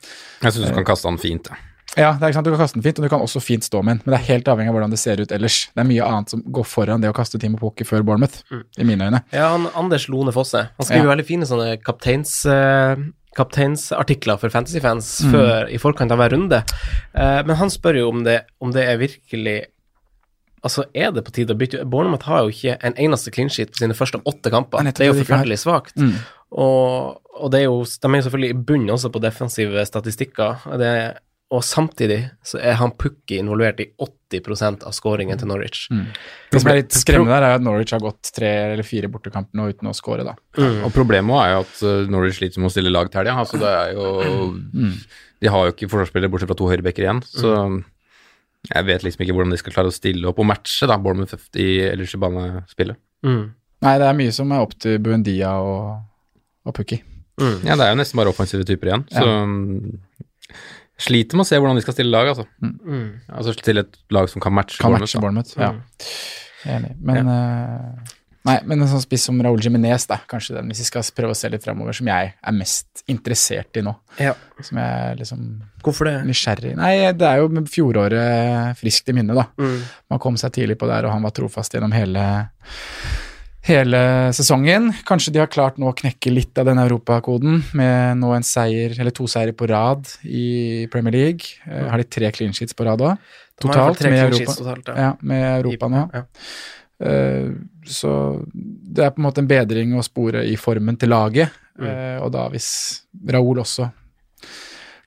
Jeg 0.44 0.54
syns 0.54 0.68
du 0.68 0.74
kan 0.76 0.87
kaste 0.92 1.08
han 1.11 1.18
fint. 1.22 1.48
Ja. 1.50 1.58
Ja, 1.92 2.14
det 2.16 2.24
er 2.24 2.30
ikke 2.30 2.37
sant, 2.38 2.46
du 2.48 2.54
kan 2.54 2.62
kaste 2.62 2.78
den 2.78 2.85
fint, 2.87 3.00
og 3.00 3.04
du 3.04 3.11
kan 3.12 3.20
også 3.24 3.40
fint 3.44 3.66
stå 3.66 3.82
med 3.85 3.98
den, 3.98 4.04
men 4.06 4.14
det 4.14 4.20
er 4.22 4.28
helt 4.30 4.46
avhengig 4.48 4.70
av 4.70 4.76
hvordan 4.78 4.92
det 4.94 5.00
ser 5.02 5.20
ut 5.20 5.32
ellers. 5.37 5.58
Det 5.76 5.82
er 5.82 5.88
mye 5.90 6.06
annet 6.06 6.32
som 6.32 6.40
går 6.56 6.64
foran 6.64 7.02
det 7.04 7.11
å 7.11 7.16
kaste 7.16 7.37
Timo 7.42 7.58
Pukki 7.61 7.85
før 7.85 8.00
Bournemouth, 8.08 8.38
i 8.80 8.87
mine 8.88 9.11
øyne. 9.11 9.20
Ja, 9.35 9.50
han, 9.52 9.66
Anders 9.76 10.06
Lone 10.08 10.32
Fosse. 10.32 10.62
Han 10.78 10.88
skriver 10.88 11.04
Ja. 11.04 11.11
veldig 11.16 11.26
fine 11.28 11.48
sånne 11.50 11.74
kapteins... 11.85 12.38
eh, 12.48 12.94
kapteinsartikler 13.37 14.38
for 14.40 14.53
fantasyfans 14.53 15.23
Mm. 15.25 15.33
før 15.33 15.71
i 15.73 15.79
forkant 15.79 16.12
av 16.12 16.18
hver 16.18 16.35
runde. 16.35 16.62
Uh, 17.16 17.40
men 17.47 17.57
han 17.57 17.71
spør 17.71 17.99
jo 17.99 18.09
om 18.09 18.25
det, 18.25 18.42
om 18.61 18.73
det 18.73 18.88
er 18.88 18.99
virkelig 18.99 19.61
Altså, 20.62 20.85
er 20.95 21.11
det 21.11 21.25
på 21.27 21.33
tide 21.35 21.51
å 21.51 21.59
bytte 21.59 21.85
Bournemouth 21.90 22.23
har 22.31 22.45
jo 22.45 22.53
ikke 22.53 22.77
en 22.87 22.95
eneste 22.95 23.33
clean 23.35 23.49
sheet 23.51 23.73
på 23.73 23.81
sine 23.81 23.97
første 23.99 24.21
åtte 24.23 24.47
kamper. 24.55 24.85
Det 24.87 25.01
er 25.01 25.09
er 25.09 25.11
jo 25.11 25.16
forferdelig 25.18 25.59
svakt. 25.59 25.97
Mm. 25.99 26.12
Og, 26.53 27.18
og 27.35 27.55
er 27.59 27.64
jo, 27.64 27.81
de 27.83 28.07
er 28.07 28.21
jo 28.21 28.27
selvfølgelig 28.29 28.51
i 28.55 28.59
bunnen 28.68 28.92
også 28.95 29.11
på 29.11 29.23
defensive 29.25 29.83
statistikker. 29.88 30.62
Det 30.79 30.79
Det, 30.79 30.92
og 31.52 31.60
samtidig 31.66 32.18
så 32.46 32.56
er 32.64 32.78
han 32.80 32.94
Pukki 32.96 33.36
involvert 33.42 33.80
i 33.84 33.90
80% 34.00 34.86
av 34.88 34.94
scoringen 34.96 35.36
til 35.40 35.50
Norwich. 35.50 35.84
Det 35.92 36.62
som 36.62 36.70
er 36.72 36.78
litt 36.80 36.96
skremmende 36.96 37.34
der, 37.34 37.44
er 37.44 37.58
at 37.58 37.64
Norwich 37.64 37.92
har 37.92 38.00
gått 38.00 38.30
tre 38.32 38.50
eller 38.70 38.86
fire 38.88 39.10
bortekamper 39.12 39.60
nå 39.60 39.68
uten 39.74 39.90
å 39.90 39.94
score, 39.96 40.24
da. 40.24 40.32
Og 40.86 40.88
problemet 40.94 41.42
er 41.42 41.52
jo 41.52 41.62
at 41.66 41.82
uh, 41.84 42.10
Norwich 42.12 42.38
sliter 42.40 42.62
med 42.62 42.70
å 42.70 42.74
stille 42.74 42.92
lag 42.94 43.12
til 43.12 43.20
helga. 43.20 43.36
Altså, 43.44 43.60
det 43.60 43.68
er 43.68 43.92
jo 43.98 44.88
De 45.42 45.52
har 45.52 45.68
jo 45.68 45.74
ikke 45.74 45.90
forsvarsspillere 45.92 46.32
bortsett 46.32 46.52
fra 46.54 46.58
to 46.62 46.70
høyrebacker 46.70 47.04
igjen, 47.04 47.24
så 47.28 47.56
jeg 48.70 48.86
vet 48.86 49.02
liksom 49.02 49.24
ikke 49.24 49.34
hvordan 49.34 49.52
de 49.52 49.58
skal 49.58 49.74
klare 49.74 49.90
å 49.90 49.94
stille 49.94 50.28
opp 50.30 50.38
og 50.38 50.46
matche 50.46 50.86
da, 50.88 50.96
Bournemouth 51.02 51.58
i 51.58 51.68
ellers 51.88 52.14
i 52.14 52.20
banespillet. 52.22 53.00
Mm. 53.26 53.42
Nei, 53.82 53.94
det 53.98 54.06
er 54.06 54.18
mye 54.18 54.34
som 54.34 54.52
er 54.54 54.62
opp 54.62 54.76
til 54.78 55.00
Buendia 55.02 55.56
og, 55.58 56.04
og 56.62 56.76
Pukki. 56.76 57.00
Mm. 57.42 57.58
Ja, 57.66 57.74
det 57.74 57.88
er 57.88 57.90
jo 57.90 57.98
nesten 57.98 58.20
bare 58.20 58.30
offensive 58.30 58.66
typer 58.68 58.92
igjen, 58.92 59.04
så 59.10 59.24
um, 59.26 59.98
sliter 61.00 61.38
med 61.38 61.46
å 61.46 61.48
se 61.48 61.59
hvordan 61.61 61.78
de 61.78 61.85
skal 61.85 61.96
stille 61.96 62.12
lag, 62.12 62.33
altså. 62.33 62.46
Mm. 62.62 63.07
Altså 63.33 63.55
stille 63.57 63.87
et 63.87 64.00
lag 64.14 64.28
som 64.31 64.42
kan 64.44 64.55
matche 64.55 64.81
Kan 64.81 64.92
Bournemouth, 64.92 65.14
matche. 65.14 65.22
Bournemouth. 65.22 65.55
Ja. 65.59 65.72
Jeg 66.62 66.74
er 66.74 66.83
Enig. 66.83 66.92
Men 67.02 67.31
eh, 67.33 68.18
Nei, 68.42 68.57
men 68.66 68.81
en 68.83 68.88
sånn 68.90 69.02
spiss 69.05 69.28
som 69.28 69.38
Raúl 69.38 69.61
Jiminez, 69.62 70.02
da, 70.11 70.16
kanskje 70.26 70.57
den, 70.57 70.70
hvis 70.72 70.81
vi 70.83 70.87
skal 70.88 71.07
prøve 71.14 71.35
å 71.35 71.38
se 71.38 71.46
litt 71.52 71.62
framover, 71.62 71.94
som 71.94 72.09
jeg 72.11 72.33
er 72.35 72.57
mest 72.57 73.05
interessert 73.12 73.78
i 73.78 73.85
nå. 73.87 73.92
Ja. 74.18 74.33
Som 74.66 74.81
jeg 74.83 75.20
liksom 75.20 75.44
Hvorfor 75.83 76.11
det? 76.11 76.16
nysgjerrig 76.26 76.74
Nei, 76.78 76.94
det 77.18 77.28
er 77.28 77.38
jo 77.38 77.48
med 77.55 77.70
fjoråret 77.70 78.78
friskt 78.81 79.11
i 79.11 79.14
minne, 79.14 79.37
da. 79.38 79.46
Mm. 79.62 79.78
Man 80.11 80.22
kom 80.22 80.38
seg 80.40 80.57
tidlig 80.59 80.78
på 80.81 80.90
der, 80.90 81.07
og 81.07 81.14
han 81.14 81.22
var 81.22 81.35
trofast 81.38 81.78
gjennom 81.78 81.94
hele, 81.94 82.24
hele 83.66 84.01
sesongen. 84.35 84.90
Kanskje 85.07 85.33
de 85.35 85.42
har 85.42 85.51
klart 85.51 85.79
nå 85.79 85.90
å 85.90 85.96
knekke 85.96 86.33
litt 86.33 86.59
av 86.59 86.66
den 86.70 86.81
europakoden 86.83 87.62
med 87.79 88.18
nå 88.18 88.33
en 88.35 88.46
seier, 88.46 88.94
eller 88.98 89.14
to 89.14 89.29
seire 89.31 89.55
på 89.55 89.68
rad 89.70 90.09
i 90.27 90.88
Premier 90.92 91.14
League. 91.14 91.55
Eh, 91.68 91.87
har 91.90 92.03
de 92.03 92.09
tre 92.09 92.33
clean 92.35 92.55
sheets 92.57 92.77
på 92.77 92.87
rad 92.88 93.05
òg? 93.07 93.33
Totalt 93.62 94.03
med 94.09 94.18
Europa. 94.18 94.57
totalt, 94.59 94.88
ja. 94.90 95.09
Ja, 95.09 95.11
med 95.20 95.46
Europa 95.61 95.90
nå. 95.92 96.05
Ja. 96.12 96.25
Eh, 97.07 97.51
så 97.87 98.12
det 98.53 99.05
er 99.05 99.14
på 99.14 99.22
en 99.22 99.29
måte 99.29 99.42
en 99.42 99.51
bedring 99.51 99.94
å 99.98 100.05
spore 100.07 100.44
i 100.46 100.57
formen 100.59 100.98
til 100.98 101.12
laget. 101.14 101.55
Mm. 101.79 101.88
Eh, 101.88 102.18
og 102.22 102.33
da 102.35 102.48
hvis 102.53 102.68
Raoul 103.31 103.62
også 103.62 103.88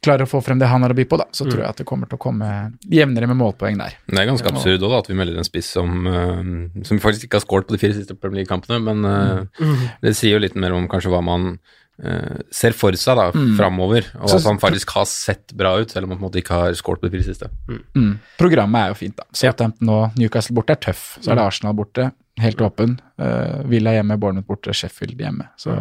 klarer 0.05 0.23
å 0.27 0.29
få 0.29 0.41
frem 0.45 0.59
det 0.61 0.69
han 0.69 0.85
har 0.85 0.93
å 0.93 0.97
by 0.97 1.05
på, 1.09 1.17
da, 1.19 1.25
så 1.33 1.45
Mm. 1.45 1.51
tror 1.51 1.61
jeg 1.65 1.69
at 1.73 1.77
det 1.81 1.85
kommer 1.89 2.07
til 2.09 2.17
å 2.17 2.21
komme 2.21 2.49
jevnere 2.87 3.27
med 3.27 3.37
målpoeng 3.41 3.77
der. 3.81 3.97
Det 4.07 4.19
er 4.21 4.29
ganske 4.29 4.51
absurd 4.53 4.79
da, 4.85 4.97
at 4.99 5.07
vi 5.09 5.17
melder 5.17 5.37
en 5.41 5.47
spiss 5.47 5.71
som, 5.75 6.05
uh, 6.07 6.83
som 6.85 6.99
faktisk 7.01 7.25
ikke 7.27 7.39
har 7.41 7.45
skåret 7.47 7.67
på 7.67 7.73
de 7.75 7.81
fire 7.81 7.93
siste 7.97 8.13
Premier 8.19 8.43
League-kampene, 8.45 8.79
men 8.85 9.03
uh, 9.05 9.45
Mm. 9.59 9.89
det 10.01 10.15
sier 10.15 10.37
jo 10.37 10.43
litt 10.45 10.55
mer 10.55 10.71
om 10.77 10.87
kanskje 10.87 11.09
hva 11.11 11.23
man 11.25 11.57
uh, 12.03 12.41
ser 12.51 12.73
for 12.75 12.91
seg 12.99 13.15
da, 13.15 13.31
Mm. 13.31 13.55
framover, 13.55 14.03
og 14.19 14.29
at 14.29 14.43
han 14.43 14.57
faktisk 14.59 14.89
har 14.97 15.05
sett 15.07 15.53
bra 15.55 15.77
ut, 15.79 15.89
selv 15.89 16.03
om 16.03 16.09
han 16.11 16.19
på 16.19 16.25
en 16.25 16.29
måte 16.29 16.41
ikke 16.43 16.57
har 16.59 16.73
skåret 16.75 16.99
på 16.99 17.07
de 17.09 17.17
fire 17.17 17.23
siste. 17.23 17.47
Mm. 17.95 18.19
Programmet 18.37 18.75
er 18.83 18.87
jo 18.91 18.97
fint, 18.99 19.15
da. 19.15 19.23
Southampton 19.31 19.89
og 19.89 20.11
Newcastle 20.19 20.53
borte 20.57 20.71
er 20.75 20.81
tøff. 20.83 21.17
Så 21.21 21.31
er 21.31 21.35
det 21.39 21.45
Arsenal 21.47 21.73
borte, 21.73 22.11
helt 22.37 22.57
åpen. 22.59 22.99
Uh, 23.17 23.63
Villa 23.63 23.91
hjemme, 23.95 24.19
Bournemouth 24.19 24.45
borte, 24.45 24.73
Sheffield 24.75 25.15
hjemme. 25.17 25.47
Så 25.55 25.71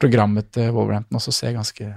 programmet 0.00 0.50
til 0.52 0.72
Wolverhampton 0.72 1.18
også 1.20 1.32
ser 1.36 1.52
ganske 1.52 1.92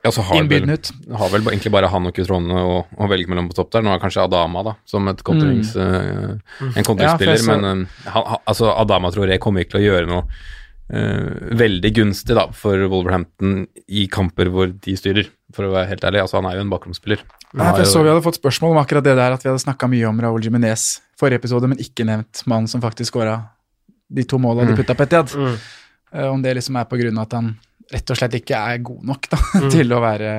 Ja, 0.00 0.12
så 0.12 0.22
har 0.24 0.46
vel, 0.48 0.70
har 1.12 1.32
vel 1.32 1.48
egentlig 1.50 1.72
bare 1.74 1.88
han 1.92 2.08
og 2.08 2.14
Kutrone 2.16 2.60
å, 2.64 2.76
å 2.88 3.08
velge 3.10 3.28
mellom 3.28 3.50
på 3.50 3.56
topp 3.58 3.74
der. 3.74 3.82
Nå 3.84 3.92
er 3.92 4.00
kanskje 4.00 4.22
Adama 4.24 4.62
da, 4.64 4.72
som 4.88 5.08
et 5.12 5.20
kontrings, 5.26 5.74
uh, 5.76 6.38
en 6.70 6.86
kontringsspiller, 6.86 7.36
Mm. 7.40 7.50
Ja, 7.50 7.58
men 7.60 7.84
uh, 7.84 8.08
han, 8.14 8.40
altså 8.48 8.70
Adama 8.72 9.10
tror 9.12 9.28
jeg 9.28 9.42
kommer 9.44 9.64
ikke 9.64 9.74
til 9.76 9.82
å 9.82 9.84
gjøre 9.90 10.08
noe 10.08 10.24
uh, 10.24 11.52
veldig 11.60 11.92
gunstig 11.98 12.38
da, 12.38 12.46
for 12.56 12.80
Wolverhampton 12.88 13.66
i 13.92 14.06
kamper 14.12 14.48
hvor 14.54 14.72
de 14.72 14.96
styrer, 14.96 15.28
for 15.52 15.68
å 15.68 15.74
være 15.74 15.92
helt 15.92 16.08
ærlig. 16.08 16.24
Altså, 16.24 16.40
han 16.40 16.48
er 16.48 16.56
jo 16.56 16.64
en 16.64 16.72
bakromsspiller. 16.72 17.26
Nei, 17.50 17.68
for 17.68 17.84
jeg 17.84 17.92
så 17.92 18.04
Vi 18.06 18.12
hadde 18.12 18.24
fått 18.24 18.40
spørsmål 18.40 18.76
om 18.76 18.80
akkurat 18.80 19.04
det 19.04 19.18
der, 19.18 19.36
at 19.36 19.44
vi 19.44 19.52
hadde 19.52 19.66
snakka 19.66 19.90
mye 19.90 20.08
om 20.08 20.24
Raúl 20.24 20.44
Jiminez 20.46 20.94
forrige 21.20 21.42
episode, 21.42 21.68
men 21.68 21.82
ikke 21.82 22.08
nevnt 22.08 22.44
mannen 22.48 22.70
som 22.70 22.80
faktisk 22.80 23.12
skåra 23.12 23.36
de 24.10 24.24
to 24.24 24.40
måla 24.42 24.64
de 24.66 24.74
putta 24.78 24.96
på 24.96 25.04
Etiad. 25.06 25.34
Mm. 25.36 25.56
Eh, 26.12 26.26
om 26.26 26.40
det 26.42 26.56
liksom 26.58 26.78
er 26.80 26.88
på 26.90 26.98
grunn 26.98 27.18
av 27.20 27.28
at 27.28 27.36
han 27.38 27.52
rett 27.94 28.12
og 28.12 28.18
slett 28.18 28.36
ikke 28.40 28.58
er 28.58 28.82
god 28.86 29.06
nok 29.12 29.30
da, 29.32 29.38
til 29.74 29.94
å 29.94 30.02
være 30.02 30.34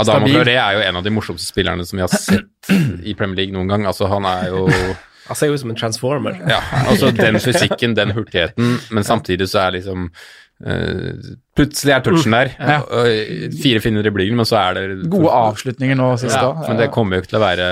Adama 0.00 0.20
stabil. 0.22 0.34
Traoré 0.36 0.56
er 0.56 0.76
jo 0.76 0.82
en 0.86 0.98
av 1.00 1.06
de 1.06 1.12
morsomste 1.14 1.50
spillerne 1.50 1.86
som 1.86 1.98
vi 1.98 2.04
har 2.04 2.12
sett 2.14 2.72
i 3.02 3.14
Premier 3.18 3.42
League 3.42 3.56
noen 3.56 3.70
gang. 3.70 3.86
Altså, 3.90 4.08
han 4.10 4.28
er 4.28 4.50
jo 4.52 4.66
Han 5.30 5.38
ser 5.38 5.46
jo 5.46 5.54
ut 5.54 5.62
som 5.62 5.70
en 5.70 5.78
transformer. 5.78 6.38
Ja, 6.50 6.58
altså 6.90 7.12
den 7.14 7.36
fysikken, 7.38 7.92
den 7.94 8.10
hurtigheten, 8.16 8.80
men 8.90 9.04
samtidig 9.06 9.46
så 9.52 9.60
er 9.62 9.76
liksom 9.76 10.08
uh, 10.10 11.28
Plutselig 11.54 11.94
er 11.94 12.02
touchen 12.02 12.34
der. 12.34 12.50
Ja. 12.58 12.80
og 12.82 13.52
Fire 13.62 13.78
i 13.78 14.02
driblinger, 14.02 14.34
men 14.40 14.48
så 14.48 14.58
er 14.58 14.80
det 14.80 15.10
gode 15.12 15.30
avslutninger 15.30 15.98
nå 16.00 16.08
sist 16.18 16.34
ja. 16.34 16.50
Men 16.66 16.82
det 16.82 16.90
kommer 16.90 17.14
jo 17.14 17.22
ikke 17.22 17.36
til 17.36 17.38
å 17.38 17.44
være 17.44 17.68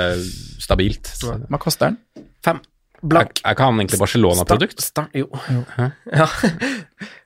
stabilt. 0.62 1.10
Hva 1.24 1.58
koster 1.58 1.90
den? 1.90 1.98
Fem. 2.46 2.62
Blank. 3.02 3.40
er 3.44 3.54
ikke 3.54 3.66
han 3.68 3.78
egentlig 3.78 4.00
Barcelona-produkt? 4.00 4.82
Start, 4.82 5.14
jo. 5.14 5.28
Ja. 6.18 6.26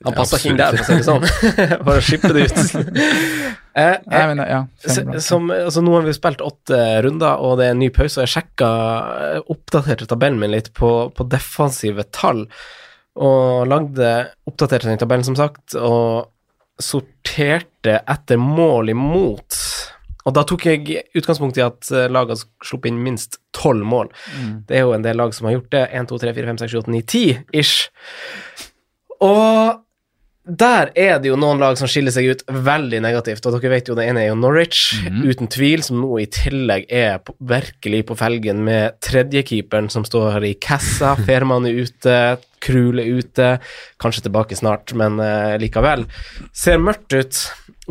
Han 0.04 0.16
passer 0.16 0.40
ikke 0.40 0.50
inn 0.52 0.58
der, 0.60 0.76
for 0.76 0.84
å 0.84 0.88
si 0.88 0.98
det 0.98 1.06
sånn. 1.06 1.24
Bare 1.86 2.02
skippe 2.04 2.32
det 2.36 2.48
ut. 2.50 2.62
Eh, 3.72 3.94
Nei, 4.04 4.18
eh, 4.20 4.26
men, 4.28 4.40
ja. 4.44 4.58
Som, 5.24 5.46
altså 5.48 5.80
nå 5.80 5.94
har 5.94 6.02
vi 6.04 6.12
spilt 6.12 6.42
åtte 6.44 6.76
runder, 7.06 7.40
og 7.40 7.54
det 7.56 7.70
er 7.70 7.72
en 7.72 7.78
ny 7.80 7.86
pause. 7.88 8.18
og 8.18 8.26
Jeg 8.26 8.32
sjekka, 8.34 8.68
eh, 9.30 9.38
oppdaterte 9.54 10.04
tabellen 10.10 10.36
min 10.42 10.52
litt 10.52 10.68
på, 10.76 10.90
på 11.16 11.24
defensive 11.32 12.04
tall, 12.12 12.42
og 13.16 13.64
lagde 13.72 14.10
oppdaterte 14.44 14.90
den 14.90 15.00
tabellen, 15.00 15.24
som 15.24 15.38
sagt, 15.40 15.72
og 15.72 16.28
sorterte 16.84 17.96
etter 18.12 18.36
mål 18.44 18.92
imot. 18.92 19.56
Og 20.28 20.34
da 20.36 20.44
tok 20.46 20.66
jeg 20.68 21.04
utgangspunkt 21.18 21.58
i 21.58 21.64
at 21.66 21.90
lagene 21.90 22.12
laget 22.14 22.34
har 22.36 22.66
sluppet 22.68 22.92
inn 22.92 23.00
minst 23.02 23.40
tolv 23.56 23.84
mål. 23.86 24.12
Det 24.68 24.78
er 24.78 24.86
jo 24.86 24.96
en 24.96 25.04
del 25.04 25.18
lag 25.18 25.34
som 25.34 25.48
har 25.48 25.56
gjort 25.56 25.72
det. 25.74 25.86
1, 25.90 26.10
2, 26.10 26.18
3, 26.22 26.34
4, 26.36 26.50
5, 26.52 26.60
6, 26.62 26.74
7, 26.74 26.82
8, 26.82 26.92
9, 26.94 27.02
10 27.10 27.62
ish. 27.62 27.88
Og 29.22 29.82
der 30.42 30.88
er 30.98 31.20
det 31.22 31.28
jo 31.30 31.36
noen 31.38 31.60
lag 31.62 31.76
som 31.78 31.86
skiller 31.86 32.10
seg 32.10 32.26
ut 32.32 32.40
veldig 32.50 32.98
negativt, 33.04 33.44
og 33.46 33.54
dere 33.54 33.70
vet 33.76 33.86
jo 33.86 33.94
det 33.94 34.08
ene 34.10 34.24
er 34.24 34.32
jo 34.32 34.38
Norwich, 34.40 34.96
uten 35.22 35.46
tvil, 35.46 35.84
som 35.86 36.00
nå 36.02 36.16
i 36.18 36.26
tillegg 36.26 36.88
er 36.90 37.20
på, 37.22 37.36
virkelig 37.46 38.00
på 38.08 38.16
felgen 38.18 38.64
med 38.66 38.98
tredjekeeperen 39.06 39.86
som 39.92 40.02
står 40.06 40.42
i 40.48 40.56
kassa, 40.58 41.14
Ferman 41.28 41.70
er 41.70 41.78
ute, 41.86 42.16
Krul 42.62 42.98
er 43.02 43.22
ute, 43.22 43.52
kanskje 44.02 44.26
tilbake 44.26 44.58
snart, 44.58 44.90
men 44.98 45.22
uh, 45.22 45.54
likevel. 45.62 46.04
Ser 46.54 46.82
mørkt 46.82 47.14
ut. 47.14 47.38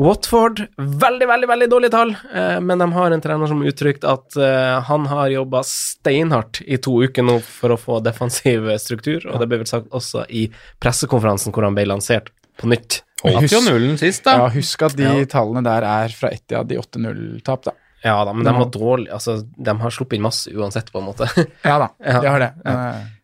Watford, 0.02 0.64
veldig, 0.78 1.28
veldig 1.30 1.48
veldig 1.52 1.68
dårlige 1.70 1.94
tall, 1.94 2.16
eh, 2.34 2.58
men 2.64 2.82
de 2.82 2.88
har 2.96 3.14
en 3.14 3.22
trener 3.22 3.50
som 3.52 3.60
har 3.62 3.70
uttrykt 3.70 4.08
at 4.08 4.38
eh, 4.42 4.80
han 4.88 5.06
har 5.12 5.30
jobba 5.30 5.62
steinhardt 5.68 6.64
i 6.66 6.80
to 6.82 6.96
uker 7.06 7.26
nå 7.28 7.38
for 7.46 7.76
å 7.76 7.78
få 7.78 8.00
defensiv 8.02 8.66
struktur, 8.82 9.28
og 9.30 9.38
det 9.44 9.50
ble 9.52 9.62
vel 9.62 9.70
sagt 9.70 9.92
også 9.94 10.26
i 10.34 10.48
pressekonferansen 10.82 11.54
hvor 11.54 11.68
han 11.68 11.78
ble 11.78 11.86
lansert 11.92 12.32
på 12.58 12.72
nytt. 12.72 13.04
Holdt 13.22 13.54
jo 13.54 13.62
nullen 13.62 14.00
sist, 14.02 14.24
da. 14.26 14.40
Ja, 14.40 14.50
husk 14.50 14.82
at 14.88 14.96
de 14.98 15.06
Ja. 15.06 15.14
tallene 15.30 15.62
der 15.64 15.86
er 15.86 16.10
fra 16.18 16.32
Etiad 16.34 16.72
i 16.74 16.80
8-0-tap, 16.82 17.68
da. 17.70 17.76
Ja 18.04 18.16
da, 18.26 18.34
men 18.34 18.44
de 18.48 18.54
har 18.58 18.70
dårlig 18.74 19.12
altså, 19.14 19.36
de 19.46 19.74
har 19.84 19.92
sluppet 19.94 20.18
inn 20.18 20.24
masse 20.26 20.50
uansett, 20.50 20.92
på 20.92 21.00
en 21.02 21.06
måte. 21.12 21.28
Ja 21.68 21.78
da, 21.84 21.90
Ja. 22.06 22.20
de 22.24 22.28
har 22.34 22.40
det. 22.42 22.52
Ja. 22.66 22.76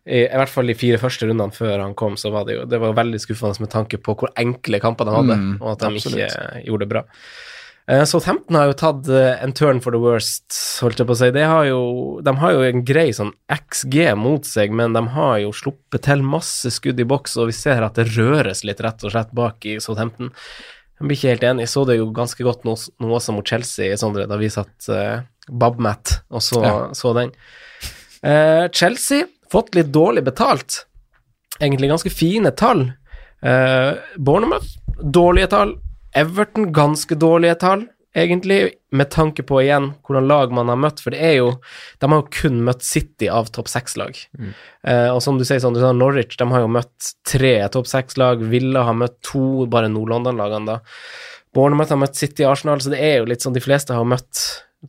I, 0.08 0.22
I 0.24 0.38
hvert 0.40 0.48
fall 0.54 0.70
de 0.70 0.74
fire 0.78 0.96
første 1.02 1.26
rundene 1.28 1.52
før 1.52 1.82
han 1.82 1.94
kom, 1.98 2.14
så 2.16 2.30
var 2.32 2.46
det 2.48 2.54
jo 2.60 2.64
det 2.70 2.78
var 2.80 2.94
veldig 2.96 3.18
skuffende 3.20 3.60
med 3.66 3.72
tanke 3.74 3.98
på 4.00 4.14
hvor 4.16 4.30
enkle 4.40 4.80
kamper 4.80 5.04
de 5.10 5.16
hadde, 5.18 5.36
Mm, 5.42 5.54
og 5.60 5.72
at 5.74 5.82
de 5.84 5.90
absolutt. 5.92 6.24
ikke 6.30 6.62
gjorde 6.70 6.86
det 6.86 6.92
bra. 6.94 7.02
Så 7.88 8.04
Southampton 8.20 8.56
har 8.58 8.66
jo 8.68 8.74
tatt 8.76 9.06
eh, 9.08 9.38
en 9.44 9.52
turn 9.56 9.78
for 9.80 9.94
the 9.96 10.00
worst, 10.00 10.52
holdt 10.84 10.98
jeg 11.00 11.08
på 11.08 11.14
å 11.14 11.16
si. 11.16 11.28
Har 11.40 11.64
jo, 11.70 11.78
de 12.20 12.34
har 12.36 12.52
jo 12.52 12.64
en 12.66 12.82
grei 12.84 13.06
sånn 13.16 13.30
XG 13.48 14.10
mot 14.20 14.44
seg, 14.44 14.74
men 14.76 14.92
de 14.92 15.00
har 15.14 15.38
jo 15.40 15.54
sluppet 15.56 16.04
til 16.04 16.20
masse 16.20 16.68
skudd 16.74 17.00
i 17.00 17.06
boks, 17.08 17.38
og 17.40 17.48
vi 17.48 17.56
ser 17.56 17.80
at 17.86 17.96
det 17.96 18.10
røres 18.12 18.60
litt 18.68 18.82
rett 18.84 19.06
og 19.08 19.14
slett 19.14 19.32
bak 19.32 19.64
i 19.64 19.78
Southampton. 19.80 20.28
Jeg 20.98 21.06
blir 21.06 21.16
ikke 21.18 21.32
helt 21.32 21.46
enig. 21.46 21.64
Jeg 21.66 21.72
så 21.72 21.84
det 21.86 21.96
jo 22.00 22.08
ganske 22.14 22.44
godt 22.46 22.64
nå, 22.66 22.74
nå 22.98 23.10
også 23.14 23.34
mot 23.36 23.46
Chelsea, 23.46 23.96
Sondre, 24.00 24.26
da 24.30 24.38
vi 24.40 24.48
satt 24.50 24.88
uh, 24.90 25.20
Babmat 25.48 26.18
og 26.30 26.42
så, 26.42 26.62
Ja. 26.64 26.76
så 26.98 27.12
den. 27.14 27.30
Uh, 28.24 28.66
Chelsea, 28.74 29.28
fått 29.52 29.74
litt 29.78 29.92
dårlig 29.94 30.24
betalt. 30.26 30.82
Egentlig 31.60 31.90
ganske 31.92 32.10
fine 32.10 32.50
tall. 32.58 32.88
Uh, 33.44 33.94
Bournemouth, 34.18 34.74
dårlige 34.98 35.52
tall. 35.54 35.76
Everton, 36.18 36.72
ganske 36.74 37.14
dårlige 37.14 37.54
tall, 37.62 37.86
egentlig, 38.16 38.72
med 38.90 39.10
tanke 39.12 39.42
på 39.46 39.60
igjen 39.62 39.90
hvordan 40.06 40.26
lag 40.28 40.52
man 40.56 40.68
har 40.72 40.78
møtt, 40.80 41.00
for 41.04 41.10
det 41.14 41.20
er 41.20 41.34
jo 41.38 41.48
De 42.00 42.08
har 42.08 42.22
jo 42.22 42.28
kun 42.32 42.62
møtt 42.64 42.82
City 42.82 43.28
av 43.28 43.50
topp 43.52 43.68
seks-lag. 43.68 44.16
Eh, 44.84 45.08
og 45.12 45.20
som 45.22 45.38
du 45.38 45.44
sier, 45.44 45.60
sånn, 45.60 45.74
du 45.76 45.80
sa 45.80 45.92
Norwich, 45.92 46.36
de 46.40 46.46
har 46.50 46.60
jo 46.64 46.68
møtt 46.72 47.12
tre 47.28 47.52
topp 47.74 47.86
seks-lag. 47.90 48.40
Villa 48.48 48.82
har 48.88 48.94
møtt 48.96 49.18
to, 49.22 49.66
bare 49.70 49.90
Nord-London-lagene, 49.92 50.66
da. 50.66 50.78
Bournemouth 51.54 51.90
har 51.90 52.00
møtt 52.00 52.16
City 52.16 52.44
Arsenal, 52.44 52.80
så 52.80 52.90
det 52.92 53.00
er 53.02 53.18
jo 53.20 53.28
litt 53.30 53.44
sånn 53.44 53.54
de 53.56 53.60
fleste 53.64 53.94
har 53.96 54.04
møtt 54.08 54.46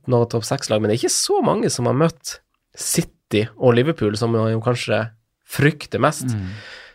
noen 0.08 0.28
topp 0.30 0.44
seks-lag, 0.46 0.80
men 0.82 0.90
det 0.92 0.98
er 0.98 1.04
ikke 1.04 1.16
så 1.18 1.40
mange 1.44 1.70
som 1.74 1.88
har 1.90 1.96
møtt 1.98 2.40
City 2.78 3.48
og 3.58 3.74
Liverpool, 3.78 4.16
som 4.20 4.32
man 4.36 4.52
jo 4.52 4.60
kanskje 4.64 5.04
frykter 5.50 6.00
mest. 6.04 6.30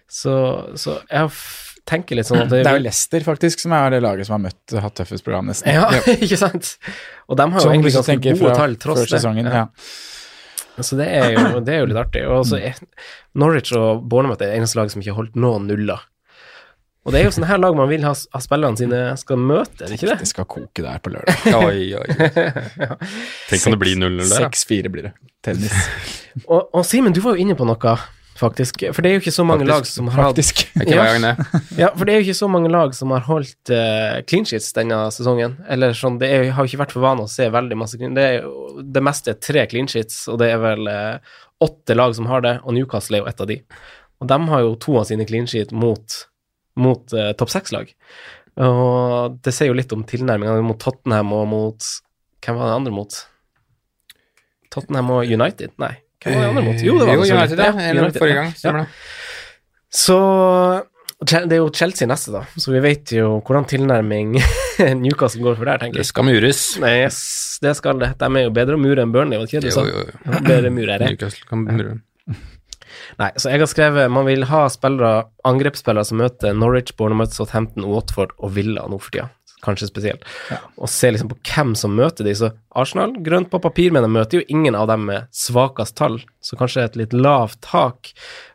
Så, 0.08 0.34
så 0.78 0.98
jeg 1.10 1.26
f- 1.30 1.73
tenker 1.88 2.16
litt 2.18 2.28
sånn 2.30 2.44
at 2.46 2.52
Det 2.52 2.62
er 2.64 2.78
jo 2.78 2.84
Leicester, 2.86 3.24
faktisk, 3.26 3.60
som 3.64 3.74
er 3.76 3.92
det 3.94 4.00
laget 4.04 4.28
som 4.28 4.38
har 4.38 4.44
møtt 4.46 4.74
hatt 4.86 4.96
tøffest 5.00 5.24
program, 5.26 5.50
nesten. 5.52 5.74
Ja, 5.76 5.90
ikke 6.24 6.38
sant? 6.40 6.74
Og 7.28 7.38
de 7.40 7.48
har 7.52 7.66
jo 7.66 7.74
egentlig 7.74 7.94
ganske 7.96 8.18
gode 8.24 8.40
fra 8.40 8.56
tall 8.56 8.78
tross 8.80 9.04
det. 9.04 9.10
sesongen. 9.16 9.50
Ja. 9.52 9.66
Så 10.82 10.96
det 10.98 11.06
er 11.06 11.36
jo, 11.36 11.60
det 11.62 11.76
er 11.76 11.84
jo 11.84 11.90
litt 11.92 12.00
artig. 12.00 12.24
Og 12.26 12.42
så 12.48 12.58
er 12.58 12.80
Norwich 13.38 13.70
og 13.78 14.02
Bournemouth 14.10 14.42
er 14.42 14.50
det 14.54 14.58
eneste 14.62 14.80
laget 14.80 14.96
som 14.96 15.04
ikke 15.04 15.12
har 15.14 15.20
holdt 15.22 15.38
noen 15.38 15.68
nuller. 15.70 16.02
Og 17.04 17.12
det 17.12 17.20
er 17.20 17.26
jo 17.26 17.34
sånne 17.36 17.50
her 17.50 17.60
lag 17.60 17.74
man 17.76 17.90
vil 17.90 18.04
ha, 18.06 18.14
ha 18.16 18.40
spillerne 18.40 18.80
sine 18.80 18.98
skal 19.20 19.36
møte, 19.36 19.84
er 19.84 19.90
det 19.92 19.98
ikke 19.98 20.08
det? 20.08 20.16
Det 20.22 20.28
skal 20.30 20.46
koke 20.48 20.84
der 20.86 21.02
på 21.04 21.12
lørdag. 21.12 21.36
Oi, 21.68 21.92
oi. 22.00 22.08
Tenk 23.50 23.66
om 23.68 23.74
det 23.76 23.80
blir 23.82 23.98
0-0 24.00 24.22
der, 24.22 24.30
da. 24.32 24.48
6-4 24.48 24.92
blir 24.94 25.10
det. 25.10 25.12
Tennis, 25.44 25.74
Og, 26.46 26.70
og 26.72 26.80
Simen, 26.88 27.12
du 27.12 27.20
var 27.20 27.36
jo 27.36 27.44
inne 27.44 27.56
på 27.58 27.66
noe, 27.68 27.96
faktisk. 28.38 28.82
For 28.94 29.04
det 29.04 29.10
er 29.10 29.16
jo 29.16 29.22
ikke 29.22 29.34
så 29.34 29.44
mange 29.46 29.66
lag 29.68 29.86
som 29.88 30.08
har 30.12 30.28
hatt 30.28 30.38
faktisk. 30.38 30.64
Er 30.82 30.90
Ja. 30.90 31.34
Ja, 31.84 31.88
for 31.94 32.04
det 32.04 32.14
er 32.14 32.20
jo 32.20 32.26
ikke 32.28 32.38
så 32.38 32.48
mange 32.50 32.70
lag 32.72 32.94
som 32.94 33.10
har 33.14 33.24
holdt 33.28 33.72
uh, 33.72 34.20
clean 34.28 34.46
sheets 34.48 34.72
denne 34.76 34.98
sesongen. 35.14 35.56
Eller 35.70 35.96
sånn, 35.98 36.18
det 36.20 36.30
er, 36.30 36.50
har 36.54 36.64
jo 36.64 36.72
ikke 36.72 36.82
vært 36.84 36.94
for 36.96 37.04
vane 37.04 37.24
å 37.26 37.30
se 37.30 37.48
veldig 37.50 37.78
masse 37.78 37.98
clean 37.98 38.14
Det, 38.16 38.24
er 38.24 38.46
jo, 38.46 38.84
det 38.84 39.02
meste 39.04 39.34
er 39.34 39.40
tre 39.42 39.66
clean 39.70 39.90
sheets, 39.90 40.24
og 40.30 40.38
det 40.42 40.52
er 40.54 40.62
vel 40.62 40.90
uh, 40.90 41.34
åtte 41.64 41.96
lag 41.96 42.14
som 42.16 42.30
har 42.30 42.44
det, 42.44 42.56
og 42.62 42.76
Newcastle 42.76 43.18
er 43.18 43.24
jo 43.24 43.30
et 43.30 43.42
av 43.44 43.50
de. 43.50 43.58
Og 44.22 44.30
de 44.30 44.40
har 44.52 44.64
jo 44.64 44.78
to 44.80 44.96
av 45.00 45.08
sine 45.10 45.26
clean 45.28 45.48
sheet 45.50 45.74
mot, 45.74 46.20
mot 46.80 47.16
uh, 47.16 47.32
topp 47.38 47.52
seks-lag. 47.54 47.92
Og 48.64 49.40
det 49.42 49.54
sier 49.54 49.72
jo 49.72 49.78
litt 49.78 49.92
om 49.94 50.04
tilnærminga 50.06 50.60
mot 50.62 50.78
Tottenham 50.78 51.32
og 51.34 51.48
mot 51.50 51.92
Hvem 52.44 52.58
var 52.60 52.68
det 52.68 52.76
andre 52.76 52.92
mot? 52.94 53.16
Tottenham 54.74 55.10
og 55.16 55.30
United? 55.30 55.72
Nei. 55.80 55.94
Hvem 56.24 56.34
var 56.34 56.42
det 56.42 56.48
andre 56.50 56.64
mot? 56.66 56.82
Jo, 56.82 56.96
det 56.98 57.06
var 57.06 57.14
Jo, 57.14 57.22
det, 57.22 57.28
ja. 57.60 57.92
United, 57.94 58.18
forrige 58.18 58.40
gang. 58.40 58.50
Stemmer 58.58 58.84
det. 58.84 58.88
Så 59.94 60.18
det 61.24 61.54
er 61.54 61.60
jo 61.62 61.68
Chelsea 61.72 62.08
neste, 62.10 62.32
da, 62.34 62.40
så 62.60 62.72
vi 62.74 62.80
vet 62.84 63.12
jo 63.14 63.36
hvordan 63.46 63.64
tilnærming 63.70 64.34
Newcastle 65.04 65.44
går 65.44 65.54
for 65.60 65.68
der, 65.70 65.78
tenker 65.80 66.00
Det 66.00 66.02
jeg. 66.02 66.10
skal 66.10 66.26
mures. 66.26 66.62
Nei, 66.82 66.90
yes, 67.04 67.20
det 67.62 67.76
skal 67.78 68.00
det. 68.02 68.10
De 68.20 68.28
er 68.28 68.44
jo 68.48 68.50
bedre 68.56 68.76
å 68.76 68.82
mure 68.82 69.04
enn 69.04 69.12
Burnley, 69.14 69.38
var 69.38 69.46
det 69.46 69.54
ikke 69.54 69.62
det 69.62 69.70
du 69.70 69.76
sa? 69.76 69.84
jo, 69.88 70.02
jo. 70.02 70.18
jo. 70.26 70.40
Bedre 70.48 70.72
murere. 70.74 71.12
Newcastle 71.14 71.46
kan 71.48 71.62
mure. 71.68 71.94
Nei, 73.20 73.30
så 73.38 73.52
jeg 73.52 73.62
har 73.62 73.70
skrevet 73.70 74.10
man 74.12 74.26
vil 74.26 74.44
ha 74.50 74.64
spillere, 74.72 75.28
angrepsspillere 75.46 76.06
som 76.08 76.18
møter 76.20 76.54
Norwich, 76.58 76.92
Bournemouth, 76.98 77.32
Southampton, 77.36 77.86
Watford 77.90 78.34
og 78.38 78.52
Villa 78.58 78.84
nå 78.90 78.98
for 79.00 79.14
tida. 79.14 79.28
Kanskje 79.64 79.88
spesielt. 79.88 80.24
Og 80.76 80.90
se 80.92 81.10
liksom 81.10 81.30
på 81.32 81.38
hvem 81.48 81.74
som 81.78 81.94
møter 81.96 82.28
de. 82.28 82.36
Så 82.36 82.52
Arsenal, 82.76 83.16
grønt 83.24 83.50
på 83.52 83.62
papir, 83.64 83.94
men 83.94 84.04
de 84.04 84.12
møter 84.12 84.40
jo 84.40 84.46
ingen 84.52 84.76
av 84.76 84.90
dem 84.92 85.06
med 85.08 85.28
svakest 85.34 85.96
tall, 85.98 86.20
så 86.44 86.58
kanskje 86.60 86.84
et 86.84 86.98
litt 87.00 87.16
lavt 87.16 87.62
tak. 87.64 88.12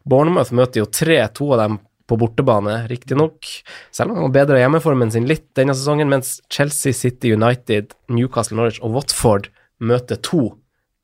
Bournemouth 0.09 0.53
møter 0.55 0.83
jo 0.83 0.89
tre, 0.93 1.21
to 1.33 1.51
av 1.55 1.63
dem 1.63 1.79
på 2.09 2.17
bortebane, 2.17 2.87
riktignok. 2.89 3.45
Selv 3.93 4.11
om 4.11 4.17
de 4.17 4.25
har 4.25 4.33
bedra 4.33 4.61
hjemmeformen 4.63 5.11
sin 5.13 5.27
litt 5.29 5.45
denne 5.57 5.75
sesongen, 5.77 6.09
mens 6.09 6.39
Chelsea, 6.49 6.95
City, 6.97 7.35
United, 7.37 7.93
Newcastle, 8.09 8.57
Norwich 8.57 8.81
og 8.81 8.95
Watford 8.97 9.51
møter 9.79 10.19
to 10.25 10.55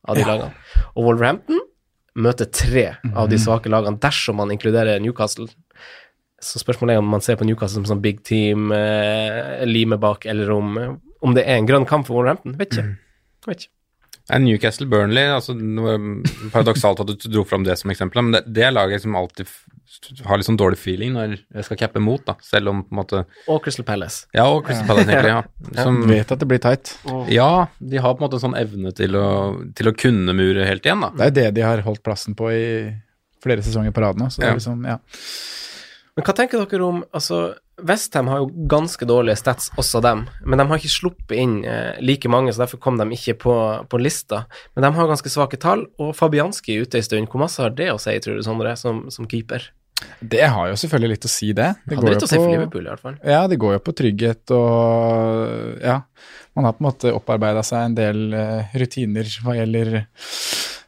av 0.06 0.18
de 0.18 0.26
lagene. 0.26 0.54
Og 0.96 1.08
Wolverhampton 1.08 1.62
møter 2.15 2.50
tre 2.50 2.86
av 3.13 3.30
de 3.30 3.39
svake 3.41 3.70
lagene 3.72 4.00
dersom 4.02 4.39
man 4.39 4.54
inkluderer 4.54 5.02
Newcastle. 5.04 5.50
Så 6.46 6.62
spørsmålet 6.62 6.96
er 6.96 7.02
om 7.02 7.10
man 7.10 7.24
ser 7.26 7.40
på 7.40 7.48
Newcastle 7.48 7.82
som 7.82 7.88
sånn 7.96 8.04
big 8.04 8.20
team, 8.28 8.68
eh, 8.76 9.64
lime 9.66 9.98
bak, 10.02 10.28
eller 10.30 10.52
om, 10.54 10.76
om 11.26 11.34
det 11.38 11.46
er 11.48 11.58
en 11.58 11.70
grønn 11.70 11.88
kamp 11.90 12.06
for 12.08 12.20
Wolverhampton. 12.20 12.54
Vet 12.60 12.76
ikke. 12.78 12.92
Vet 13.50 13.64
ikke. 13.66 13.72
Nei, 14.26 14.40
Newcastle 14.42 14.88
Burnley, 14.90 15.28
altså 15.30 15.54
paradoksalt 16.54 17.02
at 17.04 17.12
du 17.14 17.28
dro 17.30 17.44
fram 17.46 17.66
det 17.66 17.76
som 17.78 17.92
eksempel, 17.94 18.24
men 18.26 18.34
det, 18.34 18.42
det 18.56 18.64
er 18.66 18.74
laget 18.74 19.04
som 19.04 19.14
alltid 19.20 19.50
har 20.26 20.40
litt 20.42 20.48
sånn 20.48 20.58
dårlig 20.58 20.80
feeling 20.82 21.14
når 21.14 21.36
jeg 21.38 21.66
skal 21.68 21.78
cappe 21.84 22.02
mot, 22.02 22.24
da, 22.26 22.34
selv 22.44 22.72
om 22.72 22.80
på 22.88 22.94
en 22.96 23.00
måte 23.00 23.20
Og 23.54 23.60
Crystal 23.64 23.86
Palace. 23.86 24.26
Ja, 24.36 24.48
og 24.50 24.64
Crystal 24.66 24.88
Palace, 24.90 25.06
egentlig, 25.14 25.36
ja. 25.36 25.84
Som, 25.86 26.00
jeg 26.10 26.24
vet 26.24 26.34
at 26.36 26.42
det 26.42 26.50
blir 26.50 26.62
tight. 26.64 26.96
ja, 27.32 27.50
de 27.80 28.02
har 28.02 28.16
på 28.18 28.22
en 28.24 28.26
måte 28.26 28.40
en 28.40 28.46
sånn 28.48 28.58
evne 28.60 28.94
til 28.98 29.18
å, 29.20 29.28
til 29.78 29.92
å 29.92 29.96
kunne 29.98 30.34
mure 30.38 30.66
helt 30.68 30.90
igjen, 30.90 31.06
da. 31.06 31.12
Det 31.14 31.28
er 31.28 31.32
jo 31.32 31.38
det 31.38 31.48
de 31.60 31.66
har 31.70 31.86
holdt 31.86 32.04
plassen 32.06 32.38
på 32.38 32.50
i 32.54 32.66
flere 33.46 33.62
sesonger 33.66 33.94
på 33.94 34.02
rad 34.02 34.18
nå. 34.18 34.32
Så 34.34 34.42
det 34.42 34.50
Ja. 34.50 34.56
er 34.56 34.60
liksom, 34.64 34.82
ja. 34.90 34.98
Men 36.15 36.23
hva 36.23 36.34
tenker 36.36 36.62
dere 36.63 36.86
om 36.86 37.01
altså, 37.12 37.39
Westham 37.84 38.30
har 38.32 38.39
jo 38.39 38.67
ganske 38.71 39.04
dårlige 39.08 39.36
stats, 39.41 39.67
også 39.75 39.99
dem, 40.04 40.21
men 40.47 40.62
de 40.62 40.65
har 40.69 40.80
ikke 40.80 40.93
sluppet 40.93 41.36
inn 41.41 41.58
eh, 41.67 41.97
like 41.99 42.30
mange, 42.32 42.54
så 42.56 42.63
derfor 42.63 42.80
kom 42.84 42.95
de 43.01 43.10
ikke 43.17 43.36
på, 43.43 43.56
på 43.91 43.99
lista. 43.99 44.45
Men 44.75 44.88
de 44.88 44.93
har 44.95 45.10
ganske 45.12 45.32
svake 45.34 45.60
tall, 45.60 45.84
og 45.99 46.13
Fabianski 46.15 46.78
er 46.78 46.86
ute 46.88 47.01
en 47.01 47.08
stund. 47.10 47.28
Hvor 47.32 47.43
masse 47.43 47.60
har 47.60 47.75
det 47.75 47.89
å 47.91 47.99
si, 47.99 48.15
tror 48.23 48.39
du, 48.39 48.45
Sondre, 48.47 48.78
som, 48.80 49.10
som 49.12 49.28
keeper? 49.28 49.67
Det 50.19 50.43
har 50.43 50.69
jo 50.71 50.78
selvfølgelig 50.80 51.12
litt 51.13 51.28
å 51.28 51.32
si, 51.32 51.49
det. 51.56 51.67
det 51.88 51.97
går 51.99 52.17
si 52.23 52.39
på- 52.39 52.47
Liverpool, 52.47 52.88
i 52.88 52.91
hvert 52.91 53.04
fall. 53.04 53.17
Ja, 53.23 53.45
det 53.51 53.60
går 53.60 53.78
jo 53.78 53.84
på 53.84 53.95
trygghet 53.95 54.56
og 54.56 55.84
Ja. 55.84 56.01
Man 56.56 56.63
har 56.63 56.75
på 56.78 56.80
en 56.80 56.88
måte 56.88 57.12
opparbeida 57.12 57.60
seg 57.67 57.89
en 57.89 57.95
del 57.97 58.19
uh, 58.32 58.75
rutiner 58.80 59.28
hva 59.43 59.58
gjelder 59.58 59.89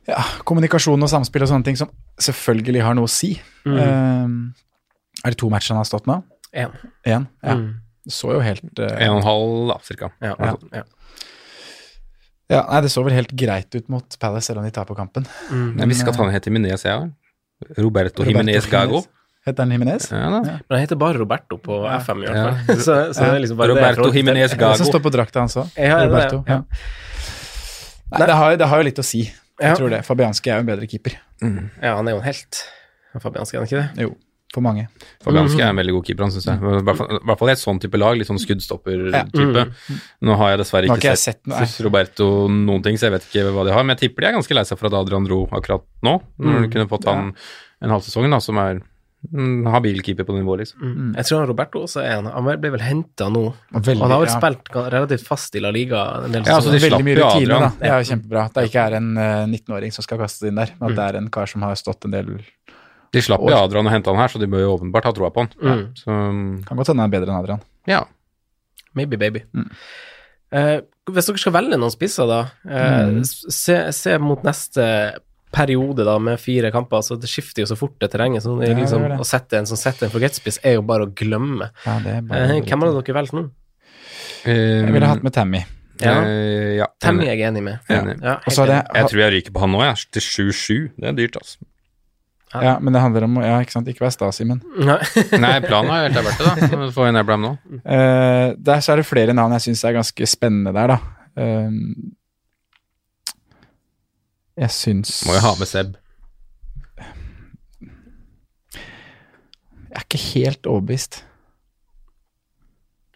ja, 0.08 0.22
kommunikasjon 0.48 1.04
og 1.04 1.12
samspill 1.12 1.44
og 1.44 1.50
sånne 1.52 1.68
ting 1.68 1.80
som 1.80 1.92
selvfølgelig 2.24 2.86
har 2.86 2.96
noe 2.96 3.10
å 3.10 3.12
si. 3.12 3.34
Mm. 3.68 3.76
Eh, 3.84 4.64
er 5.26 5.34
det 5.34 5.38
to 5.42 5.50
matcher 5.54 5.74
han 5.76 5.82
har 5.82 5.90
stått 5.90 6.08
nå? 6.10 6.20
En. 6.54 6.72
Én? 7.06 7.28
Ja. 7.44 7.56
Mm. 7.58 7.68
Det 8.08 8.14
så 8.16 8.32
jo 8.38 8.40
helt 8.40 8.80
uh, 8.80 8.88
En 9.04 9.12
og 9.12 9.18
en 9.22 9.26
halv, 9.28 9.56
da, 9.74 9.78
cirka. 9.84 10.12
Ja, 10.24 10.36
Ja. 10.40 10.54
ja. 10.74 10.84
Ja, 12.48 12.62
nei, 12.72 12.80
det 12.86 12.90
så 12.94 13.02
vel 13.04 13.12
helt 13.12 13.34
greit 13.36 13.76
ut 13.76 13.90
mot 13.92 14.16
Palace, 14.22 14.48
selv 14.48 14.62
om 14.62 14.64
de 14.64 14.72
taper 14.72 14.96
kampen. 14.96 15.26
Mm. 15.52 15.74
Jeg 15.82 15.90
visste 15.92 16.06
ikke 16.06 16.14
at 16.16 16.22
han 16.22 16.30
heter 16.32 16.48
Jimenez, 16.54 16.86
jeg 16.88 16.96
òg. 16.96 17.10
Roberto 17.76 18.24
Roberto 18.24 18.28
Jimenez 18.30 18.70
Gago. 18.72 19.02
Heter 19.48 19.66
han 19.66 19.74
Jimenez? 19.76 20.06
Ja 20.12 20.30
da. 20.32 20.40
Men 20.46 20.76
han 20.78 20.80
heter 20.86 21.00
bare 21.02 21.20
Roberto 21.20 21.58
på 21.60 21.82
FM, 22.06 22.22
i 22.24 22.30
hvert 22.30 22.38
Ja. 22.40 22.54
fall. 22.70 22.80
så, 22.86 22.96
så 23.18 23.26
det 23.26 23.34
er 23.34 23.44
liksom 23.44 23.60
bare 23.60 23.76
Roberto. 23.76 24.08
Jimenez 24.16 24.52
Det 24.54 24.62
er 24.62 24.64
det 24.64 24.80
som 24.80 24.88
står 24.94 25.04
på 25.04 25.12
drakta 25.18 25.44
hans 25.44 25.58
òg. 25.60 25.74
Ja, 25.76 25.98
er 26.00 26.08
det 26.08 26.14
det? 26.14 26.14
Roberto. 26.14 26.40
Ja. 26.48 26.62
Ja. 26.62 28.16
Nei, 28.16 28.24
det, 28.32 28.36
har, 28.40 28.56
det 28.64 28.68
har 28.72 28.80
jo 28.80 28.88
litt 28.88 29.00
å 29.04 29.06
si. 29.08 29.26
Ja. 29.28 29.74
Jeg 29.74 29.80
tror 29.82 29.92
det. 29.92 30.00
Fabianski 30.08 30.52
er 30.54 30.62
jo 30.62 30.64
en 30.64 30.70
bedre 30.72 30.88
keeper. 30.88 31.18
Ja, 31.44 31.98
han 31.98 32.08
er 32.08 32.16
jo 32.16 32.22
en 32.22 32.28
helt. 32.30 32.62
Fabianski, 33.20 33.58
er 33.58 33.64
han 33.66 33.68
ikke 33.68 33.82
det? 33.84 34.06
Jo, 34.08 34.14
for 34.58 34.66
mange. 34.66 34.88
Fabianski 35.24 35.62
er 35.62 35.72
en 35.72 35.80
veldig 35.80 35.96
god 36.00 36.10
keeper, 36.10 36.28
han 36.28 36.34
syns 36.36 36.50
jeg. 36.50 36.58
I 36.58 36.82
hvert 36.88 37.40
fall- 37.40 37.54
i 37.54 37.56
et 37.56 37.62
sånn 37.62 37.80
type 37.84 38.02
lag, 38.02 38.18
litt 38.18 38.30
sånn 38.30 38.42
skuddstopper-type. 38.42 39.68
Nå 40.28 40.38
har 40.42 40.56
jeg 40.56 40.64
dessverre 40.64 40.90
ikke 40.90 40.98
ikke 40.98 41.14
jeg 41.14 41.24
sett, 41.24 41.42
sett 41.46 41.86
Roberto 41.86 42.28
noen 42.52 42.84
ting, 42.84 42.98
så 42.98 43.08
jeg 43.08 43.18
vet 43.18 43.30
ikke 43.30 43.48
hva 43.54 43.66
de 43.68 43.76
har. 43.76 43.86
Men 43.86 43.96
jeg 43.96 44.08
tipper 44.08 44.26
de 44.26 44.32
er 44.32 44.38
ganske 44.40 44.60
lei 44.60 44.66
seg 44.68 44.82
for 44.82 44.90
at 44.90 45.00
Adrian 45.00 45.28
dro 45.28 45.46
akkurat 45.48 45.86
nå, 46.04 46.20
når 46.42 46.62
de 46.66 46.76
kunne 46.76 46.90
fått 46.92 47.10
han 47.10 47.34
en 47.82 47.94
halv 47.94 48.06
sesong, 48.06 48.30
da, 48.32 48.42
som 48.44 48.58
er 48.62 48.82
en 49.34 49.66
habil 49.68 50.00
keeper 50.06 50.28
på 50.28 50.36
nivå, 50.38 50.56
liksom. 50.62 50.80
Mm. 50.82 51.08
Jeg 51.18 51.28
tror 51.28 51.42
han 51.42 51.50
Roberto 51.50 51.82
også 51.84 52.04
er 52.04 52.20
en. 52.20 52.30
Han 52.32 52.48
ble 52.62 52.72
vel 52.78 52.84
henta 52.86 53.28
nå. 53.34 53.44
Veldig, 53.74 53.98
han 54.04 54.14
har 54.14 54.22
vel 54.22 54.30
ja. 54.30 54.36
spilt 54.38 54.70
relativt 54.78 55.26
fast 55.26 55.58
i 55.58 55.64
La 55.64 55.72
Liga 55.74 56.04
en 56.24 56.36
del 56.36 56.46
Ja, 56.46 56.60
altså, 56.60 56.72
de 56.72 56.82
veldig 56.84 57.08
mye 57.08 57.18
rutine, 57.20 57.60
da. 57.66 57.72
Det 57.80 57.90
er 57.90 58.04
jo 58.04 58.10
kjempebra. 58.12 58.46
At 58.48 58.60
det 58.60 58.68
ikke 58.70 58.86
er 58.86 58.98
en 59.02 59.10
eh, 59.24 59.44
19-åring 59.50 59.96
som 59.96 60.06
skal 60.06 60.22
kastes 60.22 60.48
inn 60.48 60.62
der, 60.62 60.72
men 60.78 60.92
at 60.92 61.00
det 61.00 61.08
er 61.10 61.20
en 61.20 61.32
kar 61.34 61.50
som 61.50 61.66
har 61.66 61.76
stått 61.80 62.08
en 62.08 62.16
del 62.16 62.32
De 63.14 63.22
slapp 63.24 63.42
jo 63.48 63.56
Adrian 63.56 63.88
og 63.88 63.94
henta 63.94 64.12
han 64.12 64.20
her, 64.22 64.28
så 64.34 64.40
de 64.42 64.48
bør 64.52 64.64
jo 64.66 64.74
åpenbart 64.78 65.08
ha 65.08 65.14
troa 65.16 65.30
på 65.34 65.46
han. 65.46 65.50
Mm. 65.62 65.86
Så 65.96 66.06
Kan 66.68 66.78
godt 66.78 66.88
hende 66.92 67.02
han 67.04 67.08
er 67.08 67.16
bedre 67.20 67.32
enn 67.34 67.40
Adrian. 67.44 67.62
ja. 67.88 68.04
Maybe 68.98 69.18
baby. 69.22 69.44
Mm. 69.54 69.68
Uh, 70.58 70.80
hvis 71.14 71.28
dere 71.30 71.38
skal 71.38 71.54
velge 71.54 71.78
noen 71.78 71.92
spisser, 71.94 72.26
da, 72.26 72.40
uh, 72.66 73.12
Mm. 73.12 73.20
se, 73.54 73.76
se 73.94 74.16
mot 74.18 74.42
neste 74.48 74.88
periode 75.54 76.04
da 76.08 76.16
med 76.20 76.40
fire 76.42 76.72
kamper. 76.72 77.04
så 77.06 77.20
Det 77.20 77.30
skifter 77.30 77.62
jo 77.62 77.68
så 77.70 77.78
fort, 77.78 77.94
det 78.00 78.10
terrenget. 78.12 78.42
Så 78.44 78.58
det 78.60 78.72
liksom, 78.76 79.04
det. 79.06 79.20
Å 79.22 79.28
sette 79.28 79.60
en 79.60 79.66
som 79.70 79.78
setter 79.78 80.08
en 80.08 80.12
forgetspiss, 80.16 80.60
er 80.64 80.80
jo 80.80 80.82
bare 80.82 81.06
å 81.06 81.14
glemme. 81.14 81.70
Ja, 81.86 82.00
det 82.00 82.16
er 82.16 82.22
bare 82.22 82.58
uh, 82.58 82.62
hvem 82.66 82.82
hadde 82.88 83.04
dere 83.04 83.14
valgt 83.20 83.34
nå? 83.38 83.46
Jeg 84.48 84.94
ville 84.94 85.06
hatt 85.14 85.24
med 85.24 85.34
Tammy. 85.36 85.64
Ja. 86.02 86.18
Eh, 86.24 86.76
ja. 86.78 86.88
Tammy 87.02 87.26
er 87.26 87.36
jeg 87.36 87.48
enig 87.52 87.64
med. 87.64 87.80
Enig. 87.90 88.18
Ja, 88.22 88.38
det 88.46 88.82
Jeg 88.96 89.10
tror 89.10 89.22
jeg 89.24 89.34
ryker 89.34 89.54
på 89.56 89.64
han 89.64 89.72
nå, 89.74 89.82
jeg. 89.84 90.06
Til 90.14 90.22
7-7. 90.22 90.92
Det 90.98 91.10
er 91.10 91.18
dyrt, 91.18 91.38
altså. 91.42 91.58
Ja. 92.54 92.62
Ja, 92.64 92.74
men 92.80 92.96
det 92.96 93.02
handler 93.04 93.26
om 93.28 93.38
å 93.42 93.44
Ja, 93.44 93.58
ikke 93.60 93.74
sant, 93.76 93.88
ikke 93.92 94.06
være 94.06 94.16
sta, 94.16 94.30
Simen. 94.32 94.62
Nei. 94.80 94.96
Nei, 95.44 95.54
planen 95.66 95.92
har 95.92 96.06
jo 96.06 96.08
helt 96.08 96.28
vært 96.30 96.40
det, 96.40 96.70
da. 96.72 96.88
Få 96.96 97.08
inn 97.10 97.20
Abraham 97.20 97.44
nå. 97.44 97.52
Uh, 97.84 98.56
der 98.56 98.80
så 98.86 98.94
er 98.94 99.02
det 99.02 99.08
flere 99.10 99.36
navn 99.36 99.52
jeg 99.58 99.66
syns 99.68 99.84
er 99.84 99.98
ganske 99.98 100.30
spennende 100.32 100.72
der, 100.78 100.96
da. 100.96 101.00
Uh, 101.38 101.70
jeg 104.58 104.74
syns 104.74 105.20
Må 105.28 105.36
jo 105.36 105.44
ha 105.44 105.54
med 105.60 105.70
Seb. 105.70 105.98
Jeg 109.88 109.96
er 110.00 110.06
ikke 110.08 110.24
helt 110.38 110.68
overbevist. 110.70 111.24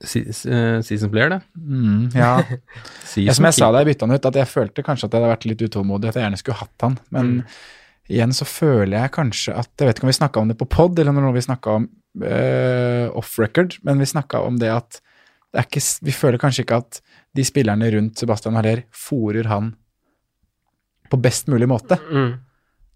Eh, 0.01 0.81
Season 0.81 1.11
player, 1.13 1.29
det. 1.29 1.41
Mm, 1.55 2.09
ja. 2.17 2.31
Ja, 3.21 3.33
som 3.35 3.45
jeg 3.45 3.53
sa 3.57 3.67
da 3.73 3.81
jeg 3.83 3.91
bytta 3.91 4.07
han 4.07 4.15
ut, 4.15 4.25
at 4.29 4.37
jeg 4.39 4.47
følte 4.49 4.83
kanskje 4.85 5.07
at 5.09 5.13
jeg 5.13 5.19
hadde 5.21 5.31
vært 5.33 5.45
litt 5.49 5.61
utålmodig, 5.67 6.09
at 6.09 6.17
jeg 6.17 6.23
gjerne 6.25 6.39
skulle 6.39 6.61
hatt 6.61 6.85
han. 6.85 6.95
Men 7.13 7.31
Mm. 7.41 7.45
Igjen 8.09 8.33
så 8.35 8.47
føler 8.47 8.97
jeg 8.97 9.13
kanskje 9.15 9.53
at 9.55 9.69
Jeg 9.77 9.87
vet 9.87 9.99
ikke 9.99 10.07
om 10.07 10.11
vi 10.11 10.17
snakka 10.17 10.41
om 10.41 10.51
det 10.51 10.57
på 10.59 10.69
pod, 10.69 10.99
eller 10.99 11.15
når 11.15 11.35
vi 11.35 11.45
snakka 11.45 11.77
om 11.79 11.87
uh, 12.23 13.07
off 13.17 13.37
record, 13.39 13.77
men 13.83 14.01
vi 14.01 14.09
snakka 14.09 14.41
om 14.47 14.59
det 14.61 14.71
at 14.73 15.01
det 15.51 15.59
er 15.59 15.67
ikke, 15.67 15.83
vi 16.07 16.13
føler 16.15 16.39
kanskje 16.39 16.63
ikke 16.63 16.79
at 16.79 17.01
de 17.35 17.43
spillerne 17.43 17.89
rundt 17.91 18.21
Sebastian 18.21 18.55
Haller 18.55 18.85
fòrer 18.95 19.49
han 19.51 19.73
på 21.11 21.19
best 21.19 21.51
mulig 21.51 21.67
måte. 21.67 21.97
Mm. 22.07 22.39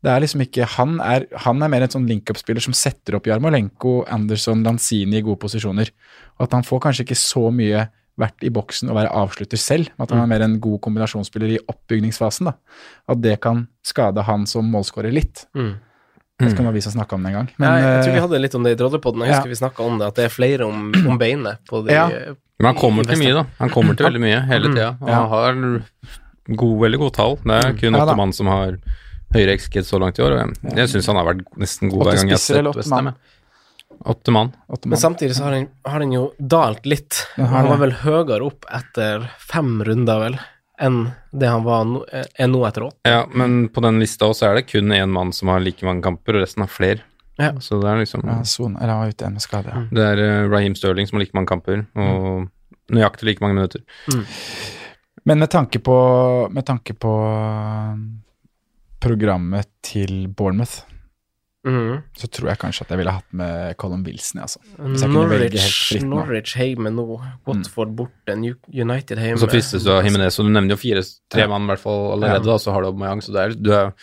Det 0.05 0.11
er 0.11 0.21
liksom 0.21 0.43
ikke 0.45 0.67
Han 0.75 0.99
er, 1.01 1.25
han 1.43 1.63
er 1.63 1.71
mer 1.71 1.83
en 1.83 1.93
sånn 1.95 2.07
link-up-spiller 2.07 2.63
som 2.63 2.75
setter 2.77 3.17
opp 3.17 3.27
Jarmolenko, 3.27 4.03
Anderson, 4.07 4.63
Lanzini 4.63 5.19
i 5.19 5.25
gode 5.25 5.41
posisjoner. 5.41 5.89
Og 6.37 6.45
at 6.45 6.55
han 6.55 6.67
får 6.67 6.83
kanskje 6.85 7.07
ikke 7.07 7.17
så 7.19 7.49
mye 7.51 7.87
vært 8.17 8.43
i 8.47 8.49
boksen 8.49 8.89
og 8.89 8.95
være 8.95 9.11
avslutter 9.11 9.57
selv. 9.59 9.89
At 9.99 10.09
han 10.11 10.21
er 10.23 10.27
mer 10.31 10.41
en 10.45 10.59
god 10.63 10.79
kombinasjonsspiller 10.81 11.55
i 11.55 11.59
oppbygningsfasen. 11.67 12.45
da. 12.45 12.53
At 13.11 13.21
det 13.21 13.39
kan 13.41 13.67
skade 13.83 14.23
han 14.23 14.45
som 14.47 14.69
målskårer 14.71 15.11
litt. 15.11 15.45
Mm. 15.55 15.75
Jeg 16.39 16.47
vet 16.49 16.53
ikke 16.53 16.59
om 16.59 16.65
det 16.65 16.71
var 16.71 16.75
vi 16.75 16.81
som 16.81 16.91
snakka 16.91 17.15
om 17.15 17.23
det 17.23 17.29
en 17.31 17.35
gang. 17.37 17.49
Men, 17.57 17.67
ja, 17.69 17.91
jeg 17.95 18.03
tror 18.03 18.11
vi 18.11 18.17
eh, 18.19 18.25
hadde 18.27 18.39
litt 18.43 18.55
om 18.55 18.63
det 18.63 18.71
i 18.75 18.79
Drodlepodden. 18.79 19.21
Jeg 19.23 19.31
husker 19.35 19.47
Ja. 19.47 19.53
vi 19.55 19.59
snakka 19.61 19.83
om 19.85 19.97
det, 19.99 20.07
at 20.07 20.15
det 20.15 20.25
er 20.25 20.29
flere 20.35 20.65
om, 20.67 20.91
om 21.07 21.17
beinet 21.17 21.59
på 21.69 21.85
de 21.85 21.93
Ja. 21.93 22.07
Men 22.59 22.65
han 22.71 22.75
kommer 22.75 23.03
til 23.03 23.19
mye, 23.19 23.33
da. 23.35 23.45
Han 23.59 23.69
kommer 23.69 23.95
til 23.95 24.05
veldig 24.07 24.19
mye 24.23 24.41
hele 24.47 24.67
Mm. 24.69 24.75
tida. 24.75 24.89
Og 25.01 25.07
Ja. 25.09 25.15
han 25.15 25.29
har 25.29 25.83
god, 26.55 26.75
veldig 26.81 26.99
gode 26.99 27.13
tall. 27.13 27.35
Det 27.43 27.51
er 27.65 27.73
kun 27.73 27.93
Ja 27.95 28.05
åtte 28.05 28.15
mann 28.17 28.33
som 28.33 28.47
har 28.47 28.77
høyere 29.33 29.57
XG 29.59 29.79
så 29.83 29.99
langt 29.99 30.19
i 30.19 30.23
år. 30.23 30.31
Og 30.31 30.39
jeg, 30.39 30.75
jeg 30.75 30.87
syns 30.89 31.07
han 31.07 31.15
har 31.17 31.25
vært 31.25 31.43
nesten 31.57 31.89
god 31.91 32.03
hver 32.05 32.15
gang 32.15 32.27
jeg 32.29 32.37
har 32.37 32.37
sett 32.37 32.75
Westham. 32.75 33.13
Ja. 34.05 34.11
Åtte 34.11 34.31
mann. 34.31 34.51
Men 34.85 34.97
samtidig 34.97 35.35
så 35.35 35.47
har 35.47 35.55
den, 35.57 35.67
har 35.83 35.99
den 35.99 36.11
jo 36.13 36.27
dalt 36.37 36.85
litt. 36.85 37.23
Den 37.35 37.49
Han 37.49 37.69
var 37.71 37.81
vel 37.81 37.95
høyere 38.03 38.43
opp 38.45 38.67
etter 38.69 39.25
fem 39.41 39.79
runder, 39.83 40.21
vel, 40.21 40.37
enn 40.81 41.01
det 41.33 41.49
han 41.49 41.65
var 41.65 41.87
nå, 41.89 42.03
er 42.13 42.51
nå 42.51 42.61
etter 42.67 42.85
åtte. 42.87 43.01
Ja, 43.09 43.25
men 43.33 43.67
på 43.73 43.81
den 43.85 43.99
lista 44.03 44.29
også 44.29 44.51
er 44.51 44.59
det 44.59 44.67
kun 44.69 44.93
én 44.93 45.11
mann 45.11 45.33
som 45.33 45.49
har 45.49 45.63
like 45.63 45.85
mange 45.87 46.05
kamper, 46.05 46.37
og 46.37 46.45
resten 46.45 46.65
har 46.65 46.71
flere. 46.71 47.01
Ja. 47.41 47.51
Så 47.59 47.81
det 47.81 47.89
er 47.91 47.99
liksom 47.99 48.23
Ja, 48.23 48.43
Son, 48.47 48.77
eller 48.77 48.93
han 48.93 49.01
var 49.03 49.11
ute 49.11 49.29
med 49.29 49.43
skade. 49.43 49.73
Ja. 49.73 49.83
Det 49.91 50.05
er 50.13 50.23
eh, 50.23 50.49
Raheem 50.51 50.75
Sterling 50.77 51.09
som 51.09 51.17
har 51.17 51.25
like 51.25 51.35
mange 51.35 51.51
kamper, 51.51 51.85
og 51.97 52.47
nøyaktig 52.93 53.27
like 53.27 53.43
mange 53.43 53.57
minutter. 53.57 53.81
Men 55.25 55.41
med 55.41 55.49
tanke 55.49 55.79
på, 55.81 55.95
med 56.53 56.65
tanke 56.65 56.93
på 56.93 57.11
um, 57.91 58.21
programmet 59.01 59.67
til 59.81 60.27
Bournemouth, 60.29 60.83
Mhm. 61.65 62.03
så 62.15 62.27
tror 62.29 62.49
jeg 62.51 62.59
kanskje 62.61 62.81
at 62.85 62.89
jeg 62.93 62.97
ville 62.99 63.11
hatt 63.15 63.33
med 63.33 63.75
Colin 63.81 64.03
Wilson, 64.05 64.41
altså. 64.41 64.59
Hvis 64.77 65.01
jeg 65.01 65.09
kunne 65.09 65.29
velge 65.29 65.49
Norwich. 65.57 66.03
Norwich 66.05 66.55
hjemme 66.55 66.91
nå, 66.93 67.05
Watford 67.47 67.95
borte, 67.97 68.35
United 68.69 69.17
hjemme. 69.17 69.33
Og 69.33 69.39
så 69.41 69.49
fristes 69.49 69.83
du 69.83 69.89
av 69.91 70.03
Jimenez, 70.05 70.37
og 70.39 70.45
du 70.45 70.51
nevner 70.51 70.75
jo 70.75 70.77
fire-tre 70.77 71.41
Ja. 71.41 71.47
mann 71.47 71.63
i 71.63 71.73
hvert 71.73 71.79
fall 71.81 72.11
allerede, 72.13 72.45
Ja. 72.45 72.51
da, 72.51 72.57
så 72.61 72.71
har 72.71 72.81
du 72.81 72.87
Aubameyang, 72.91 73.21
så 73.25 73.33
det 73.33 73.41
er, 73.41 73.49
du, 73.57 73.71
er, 73.73 73.93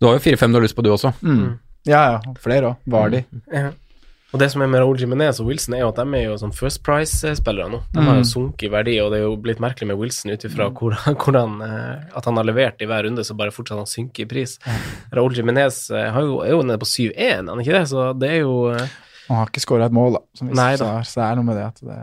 du 0.00 0.06
har 0.06 0.14
jo 0.18 0.24
fire-fem 0.30 0.50
du 0.52 0.58
har 0.58 0.64
lyst 0.66 0.74
på, 0.76 0.82
du 0.82 0.90
også. 0.90 1.12
Mm. 1.22 1.58
Ja, 1.86 2.02
ja. 2.24 2.32
Flere 2.40 2.72
òg. 2.72 2.76
Var 2.88 3.10
de. 3.10 3.24
Ja. 3.52 3.70
Og 4.34 4.40
det 4.42 4.48
som 4.50 4.64
er 4.64 4.66
med 4.66 4.80
Raúl 4.82 4.98
Jimenez 4.98 5.38
og 5.38 5.46
Wilson, 5.46 5.76
er 5.76 5.84
jo 5.84 5.88
at 5.92 5.98
de 6.00 6.04
er 6.18 6.24
jo 6.26 6.34
sånn 6.40 6.50
First 6.56 6.80
Price-spillere 6.82 7.70
nå. 7.70 7.78
De 7.94 8.02
har 8.02 8.16
jo 8.18 8.24
Mm. 8.24 8.30
sunket 8.32 8.64
i 8.66 8.70
verdi, 8.72 8.94
og 8.98 9.12
det 9.12 9.20
er 9.20 9.22
jo 9.28 9.36
blitt 9.38 9.60
merkelig 9.62 9.86
med 9.86 9.96
Wilson 10.00 10.32
ut 10.34 10.42
ifra 10.48 10.66
hvordan, 10.74 11.14
hvordan 11.22 11.52
eh, 11.62 12.02
at 12.18 12.24
han 12.26 12.36
har 12.40 12.44
levert 12.48 12.82
i 12.82 12.88
hver 12.90 13.04
runde, 13.06 13.22
så 13.22 13.36
bare 13.38 13.52
fortsatt 13.54 13.78
han 13.78 13.86
synker 13.86 14.24
i 14.24 14.26
pris. 14.26 14.56
Raúl 15.14 15.36
Jimenez 15.38 15.88
eh, 15.94 16.10
er 16.10 16.50
jo 16.50 16.62
nede 16.66 16.80
på 16.82 16.90
7-1, 16.90 17.46
han 17.46 17.54
er 17.54 17.62
ikke 17.62 17.78
det? 17.78 17.86
Så 17.94 18.18
det 18.18 18.30
er 18.32 18.40
jo 18.42 18.56
eh, 18.74 18.88
Han 19.28 19.36
har 19.38 19.46
ikke 19.54 19.62
skåra 19.64 19.86
et 19.86 19.92
mål, 19.94 20.18
da. 20.18 20.24
Som 20.34 20.48
vi 20.50 20.54
Nei 20.58 20.74
da. 20.76 20.90
så 21.06 21.20
det 21.22 21.30
er 21.30 21.36
noe 21.38 21.44
med 21.48 21.56
det 21.56 21.64
at 21.70 21.80
det, 21.86 22.00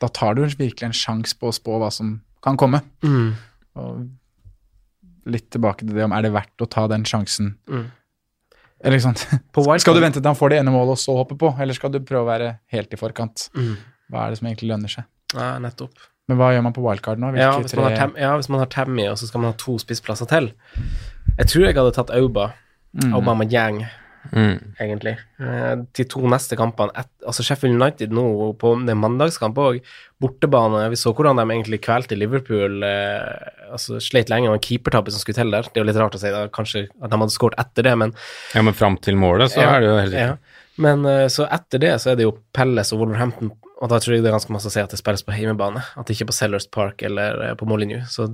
Da 0.00 0.08
tar 0.08 0.34
du 0.34 0.42
virkelig 0.48 0.88
en 0.88 0.96
sjanse 0.96 1.36
på 1.38 1.52
å 1.52 1.54
spå 1.54 1.76
hva 1.78 1.92
som 1.92 2.16
kan 2.42 2.56
komme. 2.56 2.80
mm, 3.04 3.34
Og 3.76 4.08
litt 5.30 5.50
tilbake 5.54 5.84
til 5.86 5.94
det 5.94 6.02
om 6.08 6.12
er 6.16 6.22
det 6.22 6.32
verdt 6.34 6.64
å 6.64 6.66
ta 6.68 6.88
den 6.88 7.04
sjansen. 7.04 7.58
mm. 7.68 7.90
Eller 8.84 8.98
sant. 9.02 9.22
Skal 9.82 9.94
du 9.94 10.00
vente 10.02 10.18
til 10.20 10.26
han 10.28 10.38
får 10.38 10.50
det 10.54 10.58
ene 10.62 10.72
målet 10.74 10.96
og 10.96 11.00
så 11.00 11.14
hoppe 11.16 11.36
på, 11.38 11.52
eller 11.62 11.76
skal 11.76 11.92
du 11.94 12.00
prøve 12.02 12.24
å 12.24 12.30
være 12.30 12.48
helt 12.74 12.92
i 12.94 12.98
forkant? 12.98 13.48
Mm. 13.54 13.76
Hva 14.10 14.24
er 14.26 14.32
det 14.34 14.40
som 14.40 14.48
egentlig 14.50 14.70
lønner 14.72 14.90
seg? 14.90 15.06
Ja, 15.36 15.52
nettopp. 15.62 16.08
Men 16.30 16.38
hva 16.38 16.50
gjør 16.54 16.64
man 16.66 16.74
på 16.76 16.82
wildcard 16.84 17.18
nå? 17.22 17.30
Ja 17.38 17.52
hvis, 17.58 17.74
man 17.78 17.84
har 17.86 17.94
tre- 17.94 18.00
Tam, 18.02 18.12
ja, 18.20 18.32
hvis 18.38 18.48
man 18.52 18.60
har 18.62 18.68
Tammy, 18.70 19.06
og 19.10 19.16
så 19.18 19.26
skal 19.30 19.42
man 19.42 19.52
ha 19.52 19.56
to 19.58 19.76
spissplasser 19.82 20.28
til. 20.30 20.50
Jeg 21.38 21.46
tror 21.50 21.64
jeg 21.66 21.78
hadde 21.78 21.94
tatt 21.98 22.12
Auba, 22.18 22.52
Mm. 22.92 23.14
Yang, 23.48 23.86
Mm. 24.30 24.74
egentlig. 24.78 25.16
Eh, 25.42 25.72
de 25.98 26.04
to 26.06 26.20
neste 26.30 26.56
kampene 26.56 26.94
et, 26.96 27.08
Altså 27.26 27.42
Sheffield 27.42 27.74
United 27.74 28.14
nå 28.14 28.24
på 28.58 28.70
det 28.86 28.94
er 28.94 28.98
mandagskamp 28.98 29.58
òg, 29.58 29.80
bortebane. 30.22 30.84
Vi 30.92 30.98
så 31.00 31.12
hvordan 31.14 31.40
de 31.40 31.46
egentlig 31.48 31.80
kvelte 31.82 32.18
Liverpool. 32.18 32.82
Eh, 32.86 33.72
altså 33.74 33.98
Slet 34.02 34.30
lenge 34.30 34.50
med 34.50 34.62
keepertabbe 34.62 35.10
som 35.10 35.22
skulle 35.22 35.40
til 35.40 35.50
der. 35.54 35.66
Det 35.66 35.80
er 35.80 35.84
jo 35.84 35.90
litt 35.90 36.00
rart 36.00 36.16
å 36.18 36.22
si 36.22 36.30
da, 36.32 36.46
kanskje 36.54 36.86
at 37.02 37.10
de 37.10 37.20
hadde 37.24 37.34
skåret 37.34 37.58
etter 37.60 37.88
det, 37.88 37.96
men 37.98 38.14
Ja, 38.54 38.62
men 38.62 38.78
fram 38.78 38.98
til 39.02 39.18
målet, 39.18 39.52
så 39.54 39.64
Ja, 39.64 39.74
er 39.76 39.84
det 39.84 39.90
jo 39.90 39.98
helt 39.98 40.18
ja. 40.18 40.36
Men 40.82 41.04
eh, 41.04 41.26
så 41.28 41.46
etter 41.52 41.82
det 41.82 41.96
så 42.00 42.12
er 42.12 42.16
det 42.18 42.24
jo 42.24 42.38
Pelles 42.56 42.94
og 42.94 43.02
Wolverhampton, 43.02 43.52
og 43.82 43.90
da 43.90 43.98
tror 43.98 44.16
jeg 44.16 44.24
det 44.24 44.30
er 44.30 44.38
ganske 44.38 44.54
masse 44.54 44.70
å 44.70 44.72
si 44.72 44.80
at 44.80 44.94
det 44.94 45.00
spilles 45.00 45.24
på 45.26 45.34
hjemmebane. 45.34 45.82
At 45.98 46.06
det 46.06 46.14
ikke 46.16 46.28
er 46.28 46.32
på 46.32 46.38
Sellers 46.38 46.68
Park 46.70 47.02
eller 47.06 47.42
eh, 47.48 47.54
på 47.58 47.68
Molyneux. 47.68 48.06
Så 48.14 48.30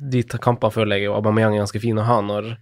de 0.00 0.22
kampene 0.42 0.72
føler 0.72 0.98
jeg 0.98 1.10
jo 1.10 1.16
Aubameyang 1.16 1.54
er 1.54 1.64
ganske 1.64 1.82
fin 1.82 1.98
å 2.00 2.06
ha 2.06 2.20
når 2.24 2.54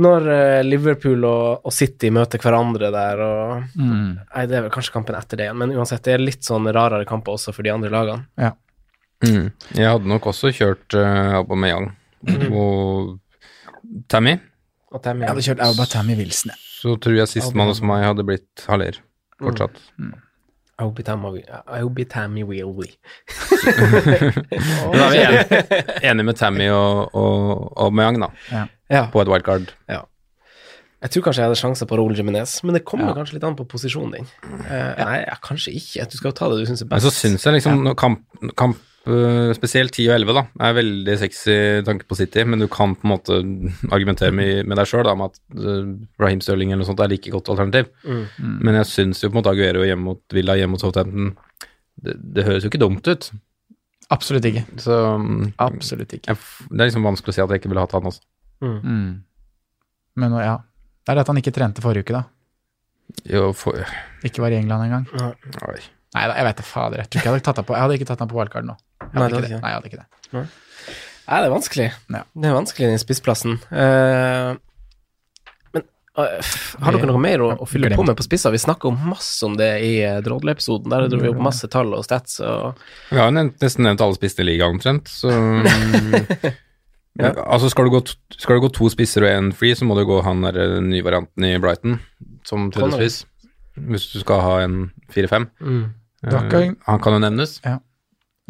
når 0.00 0.26
eh, 0.34 0.60
Liverpool 0.66 1.22
og, 1.28 1.66
og 1.68 1.72
City 1.74 2.10
møter 2.14 2.42
hverandre 2.42 2.90
der, 2.94 3.20
og 3.22 3.78
Mm. 3.78 4.18
Nei, 4.18 4.44
det 4.50 4.56
er 4.58 4.64
vel 4.66 4.72
kanskje 4.74 4.92
kampen 4.94 5.16
etter 5.18 5.38
det 5.38 5.46
igjen, 5.48 5.58
men 5.60 5.74
uansett, 5.76 6.02
det 6.06 6.14
er 6.16 6.22
litt 6.22 6.42
sånn 6.46 6.66
rarere 6.74 7.06
kamper 7.08 7.36
også 7.36 7.54
for 7.54 7.66
de 7.66 7.72
andre 7.74 7.90
lagene. 7.92 8.50
Mm. 9.24 9.46
Jeg 9.78 9.86
hadde 9.88 10.10
nok 10.10 10.26
også 10.32 10.50
kjørt 10.52 10.96
uh, 10.98 11.38
Aubameyang 11.38 11.92
og 12.50 13.14
Tammy. 14.10 14.34
Og 14.94 15.02
Tammy, 15.02 15.24
Jeg 15.24 15.30
hadde 15.32 15.46
kjørt 15.46 15.62
Auba 15.64 15.86
Tammy 15.90 16.16
Wilson. 16.18 16.52
Så 16.80 16.96
tror 17.00 17.16
jeg 17.16 17.30
sistemann 17.30 17.70
hos 17.70 17.80
meg 17.82 18.04
hadde 18.04 18.26
blitt 18.26 18.66
Haller 18.68 18.98
fortsatt. 19.40 19.78
Aubitami 20.78 21.42
Tammy 22.10 22.42
will 22.42 22.72
be. 22.74 22.88
Da 24.94 25.04
er 25.06 25.10
vi 25.10 25.20
enige, 25.22 25.74
enige 26.10 26.24
med 26.26 26.34
Tammy 26.38 26.68
og, 26.70 27.14
og 27.14 27.72
Aubameyang, 27.76 28.20
da, 28.22 28.28
Ja. 28.90 29.06
på 29.12 29.20
et 29.22 29.28
wildcard. 29.28 29.72
ja. 29.88 30.00
Jeg 31.04 31.10
tror 31.10 31.22
kanskje 31.26 31.42
jeg 31.42 31.48
hadde 31.50 31.58
sjanse 31.60 31.84
på 31.86 31.96
Raúl 31.98 32.14
Jiminez, 32.16 32.62
men 32.64 32.74
det 32.78 32.84
kommer 32.88 33.10
Ja. 33.10 33.14
kanskje 33.18 33.34
litt 33.36 33.44
an 33.44 33.56
på 33.58 33.66
posisjonen 33.68 34.12
din. 34.14 34.26
Eh, 34.70 35.04
Nei, 35.04 35.18
kanskje 35.44 35.74
ikke. 35.76 36.06
Du 36.08 36.16
skal 36.16 36.30
jo 36.30 36.36
ta 36.38 36.48
det 36.48 36.62
du 36.62 36.64
syns 36.70 36.80
er 36.80 36.86
best. 36.88 36.96
Men 36.96 37.00
så 37.04 37.10
syns 37.12 37.44
jeg 37.44 37.52
liksom 37.58 37.82
når 37.84 37.94
kamp, 38.00 38.22
kamp 38.56 38.78
spesielt 39.04 39.92
10 39.92 40.06
og 40.08 40.14
11 40.14 40.36
da, 40.36 40.42
er 40.64 40.76
veldig 40.78 41.14
sexy 41.20 41.56
tanke 41.84 42.06
på 42.08 42.16
City, 42.16 42.44
men 42.48 42.62
du 42.62 42.68
kan 42.72 42.94
på 42.96 43.04
en 43.04 43.12
måte 43.12 43.38
argumentere 43.92 44.32
med, 44.32 44.62
med 44.64 44.80
deg 44.80 44.88
sjøl 44.88 45.10
med 45.12 45.32
at 45.32 45.40
uh, 45.60 45.90
Raheem 46.22 46.40
Stirling 46.44 46.72
eller 46.72 46.84
noe 46.84 46.88
sånt 46.88 47.02
er 47.04 47.12
like 47.12 47.32
godt 47.34 47.50
alternativ. 47.52 47.90
Mm. 48.06 48.24
Men 48.64 48.78
jeg 48.80 48.90
syns 48.92 49.20
jo 49.20 49.28
på 49.28 49.36
en 49.36 49.42
måte 49.42 49.52
Aguero 49.52 49.84
hjemme 49.84 50.08
mot 50.08 50.36
Villa 50.36 50.56
hjemme 50.56 50.76
mot 50.76 50.84
Southampton 50.84 51.34
det, 52.04 52.16
det 52.36 52.46
høres 52.46 52.64
jo 52.64 52.70
ikke 52.72 52.82
dumt 52.82 53.08
ut. 53.08 53.28
Absolutt 54.12 54.46
ikke. 54.48 54.64
Så 54.80 54.96
mm, 55.20 55.54
Absolutt 55.64 56.16
ikke. 56.16 56.32
jeg, 56.32 56.68
det 56.70 56.80
er 56.80 56.90
liksom 56.90 57.06
vanskelig 57.06 57.32
å 57.32 57.36
si 57.36 57.44
at 57.44 57.52
jeg 57.52 57.62
ikke 57.62 57.72
ville 57.72 57.84
hatt 57.84 57.96
han 57.96 58.08
også. 58.10 58.24
Mm. 58.64 59.10
Men 60.20 60.38
ja. 60.40 60.58
Det 61.04 61.12
er 61.12 61.18
det 61.18 61.24
at 61.26 61.30
han 61.32 61.40
ikke 61.40 61.52
trente 61.52 61.84
forrige 61.84 62.06
uke, 62.06 62.16
da. 62.16 62.24
Jo, 63.28 63.50
for, 63.56 63.76
Ikke 64.24 64.40
var 64.40 64.54
i 64.54 64.56
England 64.56 64.86
engang. 64.86 65.04
Nei. 65.20 65.76
Nei 66.14 66.24
da, 66.30 66.36
jeg 66.38 66.46
vet 66.46 66.60
da 66.60 66.64
fader. 66.64 67.02
Jeg 67.02 67.10
tror 67.10 67.20
ikke 67.20 67.28
jeg 67.28 67.34
hadde 67.34 67.46
tatt 67.48 67.60
han 67.60 67.66
på 67.68 67.74
Jeg 67.74 67.84
hadde 67.84 67.96
ikke 67.98 68.08
tatt 68.08 68.22
han 68.22 68.30
på 68.30 68.38
wildcard 68.38 68.68
nå. 68.68 68.76
Jeg 69.12 69.18
Nei, 69.20 69.24
hadde 69.24 69.40
det 69.40 69.42
ikke 69.44 69.54
det. 69.54 69.62
Nei, 69.62 69.70
jeg 69.70 69.80
hadde 69.80 69.90
ikke 69.92 70.02
det. 70.02 70.46
Nei, 71.24 71.40
det 71.40 71.48
er 71.48 71.52
vanskelig. 71.54 71.88
Ja. 72.12 72.22
Det 72.36 72.48
er 72.48 72.54
vanskelig 72.54 72.88
den 72.92 73.00
spissplassen. 73.00 73.56
Uh, 73.70 74.56
men 75.74 75.86
uh, 76.20 76.50
har 76.84 76.96
dere 76.96 77.08
noe 77.08 77.22
mer 77.22 77.44
å, 77.44 77.48
å 77.64 77.68
fylle 77.68 77.92
på 77.96 78.04
med 78.04 78.18
på 78.18 78.26
spisser? 78.26 78.52
Vi 78.52 78.60
snakka 78.60 78.92
masse 78.92 79.40
om 79.46 79.56
det 79.60 79.70
i 79.86 79.94
uh, 80.04 80.18
Drodle-episoden. 80.24 80.92
Der 80.92 81.08
dro 81.12 81.22
vi 81.22 81.30
opp 81.32 81.40
masse 81.46 81.70
tall 81.72 81.94
og 81.96 82.04
stats. 82.04 82.36
Og, 82.44 82.82
Vi 83.08 83.20
har 83.20 83.30
jo 83.30 83.36
nevnt, 83.38 83.56
nesten 83.64 83.88
nevnt 83.88 84.04
alle 84.04 84.18
spissene 84.18 84.44
i 84.44 84.50
ligaen 84.52 84.76
omtrent, 84.76 85.08
så 85.08 85.32
ja. 87.22 87.32
Altså, 87.46 87.72
skal 87.72 87.88
du, 87.88 87.94
gå, 87.96 88.02
skal 88.36 88.58
du 88.60 88.66
gå 88.66 88.72
to 88.76 88.90
spisser 88.92 89.24
og 89.24 89.32
én 89.32 89.50
free, 89.56 89.78
så 89.78 89.88
må 89.88 89.96
du 89.96 90.04
gå 90.08 90.20
han 90.26 90.44
der 90.44 90.76
nye 90.84 91.06
varianten 91.06 91.48
i 91.48 91.56
Brighton 91.62 92.02
som 92.44 92.68
tredjespiss. 92.74 93.22
Hvis 93.74 94.10
du 94.12 94.20
skal 94.20 94.44
ha 94.44 94.54
en 94.66 94.78
4-5. 95.10 95.48
Mm. 95.64 95.84
han 96.28 97.00
kan 97.02 97.16
jo 97.16 97.24
nevnes. 97.24 97.56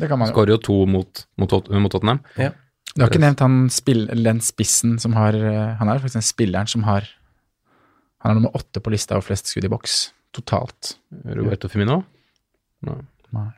Det 0.01 0.09
kan 0.11 0.19
man 0.19 0.29
jo. 0.29 0.35
Skårer 0.35 0.55
jo 0.57 0.61
to 0.63 0.77
mot, 0.91 1.25
mot, 1.39 1.53
mot 1.71 1.93
Tottenham. 1.93 2.21
Du 2.95 3.03
har 3.03 3.11
ikke 3.11 3.23
nevnt 3.23 3.41
han 3.43 3.55
spill, 3.75 4.05
den 4.11 4.41
spissen 4.45 4.99
som 5.03 5.15
har 5.19 5.35
eh, 5.35 5.75
Han 5.81 5.89
er 5.91 5.99
faktisk 6.03 6.19
den 6.21 6.27
spilleren 6.27 6.71
som 6.71 6.85
har 6.87 7.07
Han 8.23 8.31
er 8.31 8.35
nummer 8.39 8.55
åtte 8.59 8.81
på 8.83 8.93
lista 8.95 9.17
over 9.17 9.27
flest 9.27 9.51
skudd 9.51 9.67
i 9.67 9.71
boks 9.73 10.13
totalt. 10.35 10.97
Roberto 11.25 11.69
Firmino. 11.71 12.01
Nei, 12.85 13.49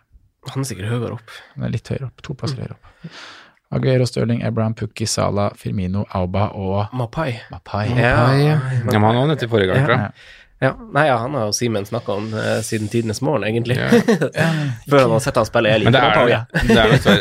han 0.51 0.61
er 0.63 0.67
sikkert 0.69 0.91
høyere 0.93 1.15
opp. 1.17 1.31
han 1.55 1.65
er 1.65 1.73
litt 1.73 1.89
høyere 1.89 2.11
opp. 2.11 2.21
To 2.27 2.35
plasser 2.37 2.61
høyere 2.61 2.77
opp. 2.77 3.11
Aguero, 3.77 4.05
Stirling, 4.07 4.43
Abraham, 4.47 4.75
Pukki, 4.79 5.07
Sala, 5.11 5.49
Firmino, 5.59 6.05
Auba 6.15 6.51
og 6.55 6.93
Mapai. 6.95 7.33
Mapai. 7.51 7.87
Ja, 7.97 8.29
Ja, 8.39 8.59
men 8.85 8.93
han 8.95 9.03
var 9.03 9.27
nødt 9.27 9.41
til 9.43 9.49
forrige 9.51 9.73
gang, 9.73 9.87
tror 9.89 9.97
jeg. 10.05 10.13
Ja. 10.61 10.73
Nei, 10.93 11.07
ja, 11.11 11.17
han 11.21 11.35
har 11.37 11.51
jo 11.51 11.53
Simen 11.53 11.85
snakka 11.85 12.15
om 12.17 12.31
uh, 12.33 12.63
siden 12.65 12.89
tidenes 12.89 13.21
morgen, 13.21 13.45
egentlig. 13.45 13.77
Ja. 13.77 13.91
Før 14.91 15.03
han 15.03 15.15
har 15.17 15.21
sett 15.25 15.37
han 15.37 15.49
spille 15.49 15.75
Men 15.85 15.93
det 15.93 16.01
er, 16.01 16.97
det, 16.97 17.17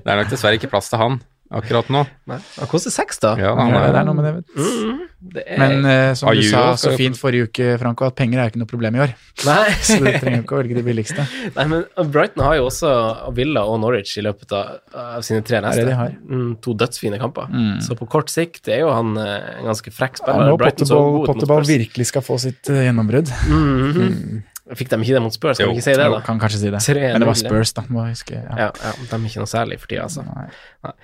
det 0.04 0.04
er 0.04 0.22
nok 0.22 0.30
dessverre 0.30 0.60
ikke 0.60 0.70
plass 0.70 0.92
til 0.92 1.02
han 1.02 1.18
akkurat 1.50 1.88
nå. 1.90 2.04
Nei, 2.30 2.38
Han 2.60 2.68
koster 2.70 2.92
seks, 2.94 3.18
da. 3.22 3.34
Ja, 3.40 3.54
han 3.58 3.72
det 3.74 3.80
er, 3.82 3.96
er 4.00 4.06
noe 4.06 4.16
med 4.18 4.26
det, 4.26 4.32
vet 4.36 4.50
du. 4.50 4.60
Mm, 4.60 5.00
det 5.34 5.44
er 5.44 5.58
Men 5.60 5.86
uh, 5.86 6.12
som 6.16 6.30
du 6.34 6.42
sa 6.46 6.62
så 6.80 6.92
fint 6.98 7.18
forrige 7.18 7.48
uke, 7.50 7.66
Franco, 7.82 8.06
at 8.06 8.16
penger 8.18 8.40
er 8.42 8.52
ikke 8.52 8.62
noe 8.62 8.70
problem 8.70 8.98
i 8.98 9.02
år. 9.04 9.14
Nei. 9.46 9.64
Så 9.86 9.98
du 9.98 10.06
trenger 10.08 10.44
ikke 10.44 10.56
å 10.56 10.60
velge 10.60 10.78
de 10.78 10.84
billigste. 10.86 11.26
Nei, 11.56 11.66
men 11.72 11.84
Brighton 12.14 12.44
har 12.46 12.58
jo 12.60 12.68
også 12.68 12.92
Villa 13.36 13.64
og 13.68 13.80
Norwich 13.82 14.14
i 14.20 14.24
løpet 14.24 14.54
av, 14.56 14.78
av 15.18 15.26
sine 15.26 15.42
tre 15.46 15.60
neste. 15.64 15.82
det 15.82 15.90
de 15.90 15.98
har. 15.98 16.14
Mm, 16.28 16.52
to 16.64 16.76
dødsfine 16.78 17.18
kamper. 17.20 17.50
Mm. 17.50 17.80
Så 17.84 17.98
på 17.98 18.08
kort 18.10 18.30
sikt 18.32 18.70
er 18.70 18.84
jo 18.84 18.92
han 18.94 19.16
eh, 19.20 19.58
en 19.58 19.70
ganske 19.70 19.92
frekk 19.94 20.22
Ja, 20.26 20.36
nå 20.50 20.56
Brighton 20.60 20.88
Potterball 21.26 21.64
Spurs. 21.64 21.74
virkelig 21.74 22.08
skal 22.12 22.24
få 22.24 22.38
sitt 22.42 22.70
uh, 22.72 22.80
gjennombrudd. 22.86 23.32
Mhm. 23.50 24.46
Fikk 24.78 24.88
de 24.92 24.96
ikke 25.02 25.16
det 25.16 25.22
mot 25.22 25.34
Spurs? 25.34 25.56
Skal 25.58 25.66
Jo. 25.66 25.72
vi 25.72 25.78
ikke 25.80 25.88
si 25.88 25.94
det, 25.98 26.04
Jo, 26.06 26.12
da? 26.14 26.20
kan 26.26 26.38
kanskje 26.38 26.58
si 26.60 26.70
det. 26.70 26.80
Men 27.12 27.20
det 27.24 27.26
var. 27.30 27.34
Spurs, 27.40 27.72
da. 27.72 27.82
Må 27.88 28.04
jeg 28.06 28.14
huske. 28.18 28.34
Ja. 28.38 28.56
Ja, 28.56 28.70
ja, 28.84 28.92
de 29.00 29.16
er 29.16 29.26
ikke 29.30 29.42
noe 29.42 29.50
særlig 29.50 29.78
for 29.80 29.86
tida, 29.90 30.02
altså. 30.06 30.24
Nei. 30.24 30.94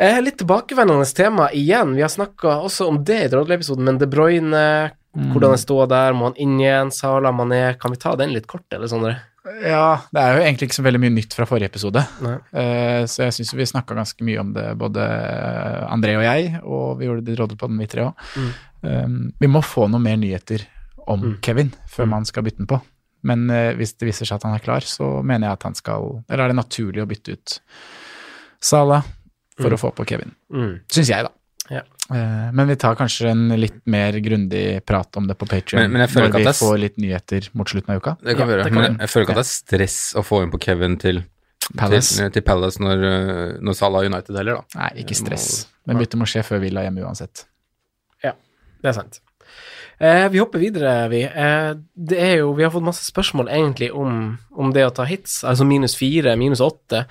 Eh, 0.00 0.18
litt 0.20 0.36
tilbakevendende 0.40 1.06
tema 1.14 1.48
igjen. 1.54 1.94
Vi 1.94 2.02
har 2.02 2.10
snakka 2.10 2.56
også 2.66 2.88
om 2.90 2.98
det 3.06 3.20
i 3.24 3.28
Drodle-episoden, 3.32 3.84
men 3.86 3.98
De 3.98 4.06
Bruyne, 4.10 4.90
Mm. 5.14 5.28
hvordan 5.30 5.52
det 5.54 5.60
står 5.62 5.86
der, 5.88 6.12
må 6.12 6.24
han 6.24 6.34
inn 6.42 6.58
igjen, 6.58 6.90
Sala 6.90 7.30
Mané 7.30 7.78
Kan 7.78 7.92
vi 7.92 7.96
ta 8.02 8.16
den 8.16 8.32
litt 8.34 8.48
kort, 8.48 8.64
eller 8.72 8.88
sånn? 8.88 9.14
Ja, 9.62 10.00
det 10.12 10.20
er 10.20 10.36
jo 10.38 10.42
egentlig 10.42 10.66
ikke 10.68 10.78
så 10.80 10.82
veldig 10.82 11.00
mye 11.04 11.12
nytt 11.14 11.34
fra 11.36 11.44
forrige 11.46 11.68
episode. 11.70 12.02
Nei. 12.24 12.32
Eh, 12.52 13.04
så 13.06 13.22
jeg 13.28 13.32
syns 13.36 13.52
vi 13.54 13.62
snakka 13.68 13.94
ganske 13.94 14.24
mye 14.24 14.40
om 14.40 14.52
det, 14.52 14.76
både 14.76 15.04
André 15.88 16.16
og 16.16 16.24
jeg, 16.24 16.60
og 16.64 16.98
vi 16.98 17.06
gjorde 17.06 17.24
det 17.24 17.34
i 17.36 17.40
Rådet 17.42 17.58
på 17.60 17.68
den, 17.68 17.78
vi 17.78 17.86
tre 17.86 18.02
òg. 18.08 18.14
Mm. 18.84 19.32
vi 19.40 19.46
må 19.46 19.62
få 19.64 19.86
noe 19.88 20.00
mer 20.00 20.16
nyheter 20.16 20.66
om 21.06 21.20
Mm. 21.20 21.38
Kevin 21.42 21.72
før 21.88 22.04
Mm. 22.06 22.10
man 22.10 22.24
skal 22.24 22.42
bytte 22.42 22.58
den 22.58 22.66
på. 22.66 22.80
Men 23.22 23.48
eh, 23.50 23.72
hvis 23.74 23.96
det 23.98 24.06
viser 24.08 24.26
seg 24.26 24.36
at 24.36 24.42
han 24.42 24.54
er 24.54 24.58
klar, 24.64 24.80
så 24.80 25.22
mener 25.24 25.48
jeg 25.48 25.52
at 25.52 25.62
han 25.62 25.74
skal 25.74 26.24
Eller 26.28 26.44
er 26.44 26.48
det 26.48 26.56
naturlig 26.56 27.02
å 27.02 27.06
bytte 27.08 27.32
ut 27.32 27.60
Salah 28.60 29.02
for 29.56 29.70
Mm. 29.70 29.74
å 29.74 29.78
få 29.80 29.94
på 29.94 30.06
Kevin? 30.06 30.34
Mm. 30.52 30.80
Syns 30.88 31.08
jeg, 31.08 31.24
da. 31.24 31.30
Ja. 31.70 31.80
Eh, 32.14 32.50
Men 32.52 32.66
vi 32.68 32.76
tar 32.76 32.94
kanskje 32.96 33.30
en 33.30 33.48
litt 33.58 33.80
mer 33.86 34.12
grundig 34.20 34.84
prat 34.84 35.16
om 35.16 35.26
det 35.26 35.38
på 35.38 35.46
Patrion 35.48 35.90
når 35.90 36.36
vi 36.36 36.44
er 36.44 36.52
får 36.52 36.78
litt 36.78 36.96
nyheter 36.98 37.48
mot 37.54 37.66
slutten 37.66 37.94
av 37.94 38.00
uka. 38.02 38.16
Det 38.22 38.36
kan 38.36 38.46
vi 38.48 38.52
Ja, 38.54 38.64
gjøre. 38.64 38.72
Men 38.72 38.98
jeg 38.98 39.08
føler 39.08 39.24
ikke 39.24 39.30
at 39.30 39.36
det 39.36 39.46
er 39.46 39.88
stress 39.88 40.14
å 40.14 40.22
få 40.24 40.42
inn 40.42 40.50
på 40.50 40.60
Kevin 40.60 40.98
til 40.98 41.24
Palace. 41.76 42.16
til, 42.18 42.30
til 42.30 42.42
Palace 42.42 42.78
når, 42.78 42.98
øh, 42.98 43.60
når 43.62 43.74
Salah 43.74 44.02
er 44.02 44.06
United 44.10 44.36
heller, 44.36 44.54
da. 44.56 44.80
Nei, 44.80 44.90
ikke 45.02 45.14
stress. 45.16 45.66
Men 45.86 45.96
bytte 45.96 46.16
må 46.20 46.26
skje 46.28 46.42
før 46.44 46.60
Villa 46.60 46.82
hjemme 46.82 47.00
uansett. 47.00 47.44
Ja, 48.22 48.32
Det 48.82 48.88
er 48.90 48.92
sant. 48.92 49.20
Eh, 50.00 50.28
vi 50.32 50.38
hopper 50.42 50.58
videre, 50.58 51.08
vi. 51.12 51.22
Eh, 51.24 51.70
det 51.94 52.18
er 52.20 52.36
jo, 52.40 52.52
vi 52.58 52.64
har 52.66 52.72
fått 52.74 52.82
masse 52.86 53.04
spørsmål 53.06 53.48
egentlig 53.54 53.92
om, 53.94 54.36
om 54.58 54.72
det 54.74 54.84
å 54.86 54.92
ta 54.94 55.04
hits, 55.06 55.42
altså 55.46 55.66
minus 55.68 55.94
fire, 55.98 56.34
minus 56.40 56.60
åtte. 56.64 57.04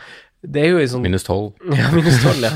Det 0.43 0.59
er 0.65 0.73
jo 0.73 0.79
i 0.84 0.88
sånn 0.91 1.03
Minus 1.05 1.23
tolv. 1.23 1.53
Ja, 1.79 1.88
minus 1.95 2.17
tolv, 2.23 2.43
ja. 2.43 2.51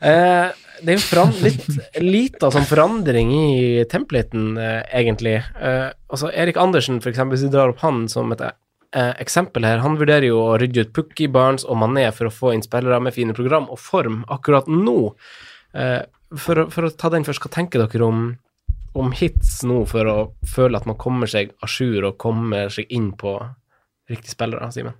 Eh, 0.00 0.52
det 0.80 0.94
er 0.94 0.96
jo 0.96 1.02
fram, 1.04 1.32
litt 1.42 1.66
lita 2.00 2.48
sånn 2.54 2.64
forandring 2.68 3.32
i 3.36 3.82
templaten, 3.90 4.54
eh, 4.56 4.82
egentlig. 4.96 5.34
Eh, 5.60 5.88
altså, 6.08 6.30
Erik 6.32 6.56
Andersen, 6.62 7.00
for 7.02 7.10
eksempel, 7.10 7.34
hvis 7.36 7.48
vi 7.48 7.52
drar 7.52 7.72
opp 7.74 7.82
han 7.84 8.04
som 8.08 8.30
et 8.32 8.40
eh, 8.46 9.10
eksempel 9.20 9.66
her, 9.66 9.82
han 9.84 9.98
vurderer 10.00 10.30
jo 10.30 10.38
å 10.46 10.54
rydde 10.62 10.86
ut 10.86 10.94
Pukki, 10.96 11.26
Barnes 11.34 11.66
og 11.66 11.76
Mané 11.82 12.06
for 12.16 12.30
å 12.30 12.32
få 12.32 12.54
inn 12.54 12.62
spillere 12.64 13.02
med 13.02 13.12
fine 13.18 13.34
program 13.36 13.66
og 13.74 13.82
form 13.82 14.22
akkurat 14.32 14.70
nå. 14.70 14.96
Eh, 15.74 15.98
for, 16.38 16.62
å- 16.64 16.70
for 16.72 16.86
å 16.88 16.94
ta 16.96 17.10
den 17.12 17.26
først, 17.26 17.42
hva 17.44 17.50
tenker 17.58 17.82
dere 17.84 18.06
om, 18.06 18.22
om 18.98 19.12
hits 19.14 19.60
nå 19.66 19.82
for 19.90 20.08
å 20.10 20.16
føle 20.46 20.80
at 20.80 20.88
man 20.88 20.98
kommer 21.00 21.30
seg 21.30 21.52
a 21.62 21.68
jour 21.70 22.08
og 22.08 22.18
kommer 22.20 22.72
seg 22.72 22.90
inn 22.90 23.12
på 23.18 23.36
riktige 24.10 24.34
spillere, 24.34 24.70
Simen? 24.74 24.96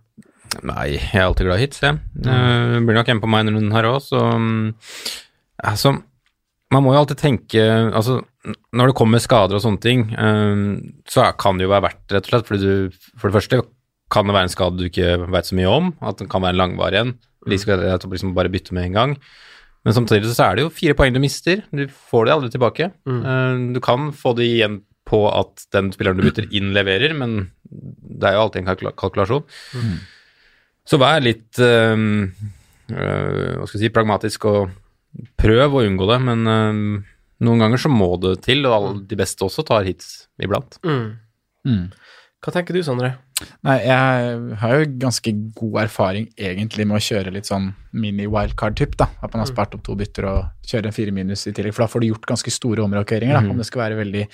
Nei, 0.67 0.97
jeg 0.97 1.15
er 1.15 1.27
alltid 1.29 1.47
glad 1.47 1.61
i 1.61 1.65
hits, 1.65 1.83
jeg. 1.83 1.99
Uh, 2.27 2.79
blir 2.83 2.97
nok 2.97 3.11
en 3.11 3.23
på 3.23 3.31
meg 3.31 3.45
denne 3.45 3.59
runden 3.59 3.75
her 3.77 3.91
òg, 3.91 4.01
så 4.05 4.23
mm, 4.35 4.71
Altså, 5.61 5.93
man 6.73 6.85
må 6.85 6.95
jo 6.95 7.03
alltid 7.03 7.19
tenke 7.21 7.61
Altså, 7.61 8.15
når 8.73 8.91
det 8.91 8.97
kommer 8.97 9.21
skader 9.21 9.59
og 9.59 9.61
sånne 9.61 9.83
ting, 9.85 10.07
eh, 10.17 10.63
så 11.11 11.27
kan 11.37 11.59
det 11.59 11.67
jo 11.67 11.73
være 11.75 11.85
verdt 11.91 12.15
rett 12.15 12.29
og 12.29 12.33
slett. 12.33 12.47
Fordi 12.49 12.63
du, 12.65 13.03
for 13.21 13.29
det 13.29 13.37
første 13.37 13.59
kan 14.11 14.27
det 14.27 14.37
være 14.37 14.49
en 14.49 14.55
skade 14.55 14.81
du 14.81 14.87
ikke 14.87 15.19
veit 15.31 15.51
så 15.51 15.59
mye 15.59 15.75
om, 15.75 15.91
at 16.01 16.23
den 16.23 16.31
kan 16.31 16.41
være 16.41 16.57
en 16.57 16.63
langvarig 16.63 17.03
en. 17.03 17.13
Like 17.45 17.67
skal 17.67 17.85
liksom 17.85 18.33
bare 18.37 18.53
bytte 18.53 18.73
med 18.77 18.89
en 18.89 18.97
gang. 18.97 19.13
Men 19.87 19.95
samtidig 19.97 20.29
så 20.37 20.51
er 20.51 20.57
det 20.59 20.65
jo 20.67 20.73
fire 20.77 20.95
poeng 20.99 21.15
du 21.15 21.21
mister. 21.23 21.63
Du 21.73 21.87
får 21.89 22.27
det 22.29 22.33
aldri 22.35 22.51
tilbake. 22.53 22.91
Mm. 23.09 23.71
Du 23.73 23.81
kan 23.85 24.11
få 24.13 24.35
det 24.37 24.45
igjen 24.51 24.81
på 25.09 25.23
at 25.33 25.65
den 25.75 25.89
spilleren 25.95 26.21
du 26.21 26.27
bytter 26.27 26.47
inn, 26.55 26.69
leverer, 26.77 27.15
men 27.17 27.39
det 27.65 28.29
er 28.29 28.37
jo 28.37 28.43
alltid 28.45 28.61
en 28.61 28.69
kalkula- 28.69 28.93
kalkulasjon. 29.01 29.47
Så 30.87 30.99
vær 31.01 31.23
litt 31.25 31.59
eh, 31.65 31.97
eh, 32.93 33.57
hva 33.57 33.67
skal 33.67 33.79
jeg 33.81 33.87
si, 33.87 33.93
pragmatisk 33.95 34.47
og 34.51 34.71
prøv 35.41 35.75
å 35.81 35.83
unngå 35.89 36.07
det, 36.13 36.21
men 36.29 36.47
eh, 36.53 36.83
noen 37.47 37.65
ganger 37.65 37.81
så 37.83 37.91
må 37.91 38.13
det 38.23 38.37
til, 38.47 38.63
og 38.69 38.77
alle 38.77 38.93
de 39.11 39.19
beste 39.19 39.47
også 39.49 39.65
tar 39.67 39.89
hits 39.89 40.29
iblant. 40.45 40.77
Mm. 40.85 41.89
Hva 42.41 42.53
tenker 42.55 42.77
du, 42.77 42.83
Sondre? 42.87 43.15
Nei, 43.67 43.77
jeg 43.85 44.57
har 44.61 44.75
jo 44.75 44.89
ganske 45.01 45.33
god 45.57 45.79
erfaring 45.85 46.29
egentlig 46.37 46.87
med 46.89 46.99
å 46.99 47.03
kjøre 47.05 47.33
litt 47.35 47.49
sånn 47.49 47.71
mini-wildcard-typ, 47.97 48.97
da. 49.01 49.09
At 49.21 49.33
man 49.33 49.45
har 49.45 49.51
spart 49.51 49.75
opp 49.77 49.85
to 49.87 49.97
bytter 49.99 50.29
og 50.31 50.69
kjører 50.71 50.91
en 50.91 50.97
fire 50.97 51.15
minus 51.17 51.47
i 51.49 51.55
tillegg. 51.57 51.75
For 51.77 51.85
da 51.85 51.91
får 51.93 52.05
du 52.05 52.11
gjort 52.11 52.29
ganske 52.31 52.55
store 52.55 52.85
omrokeringer, 52.85 53.39
da. 53.39 53.55
Om 53.55 53.61
det 53.61 53.69
skal 53.69 53.85
være 53.87 54.01
veldig 54.03 54.27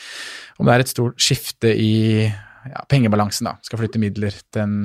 Om 0.59 0.68
det 0.68 0.74
er 0.74 0.84
et 0.84 0.92
stort 0.92 1.22
skifte 1.22 1.72
i 1.72 1.94
ja, 2.26 2.82
pengebalansen, 2.90 3.50
da. 3.50 3.57
Skal 3.66 3.82
flytte 3.82 4.02
midler 4.02 4.36
en, 4.62 4.76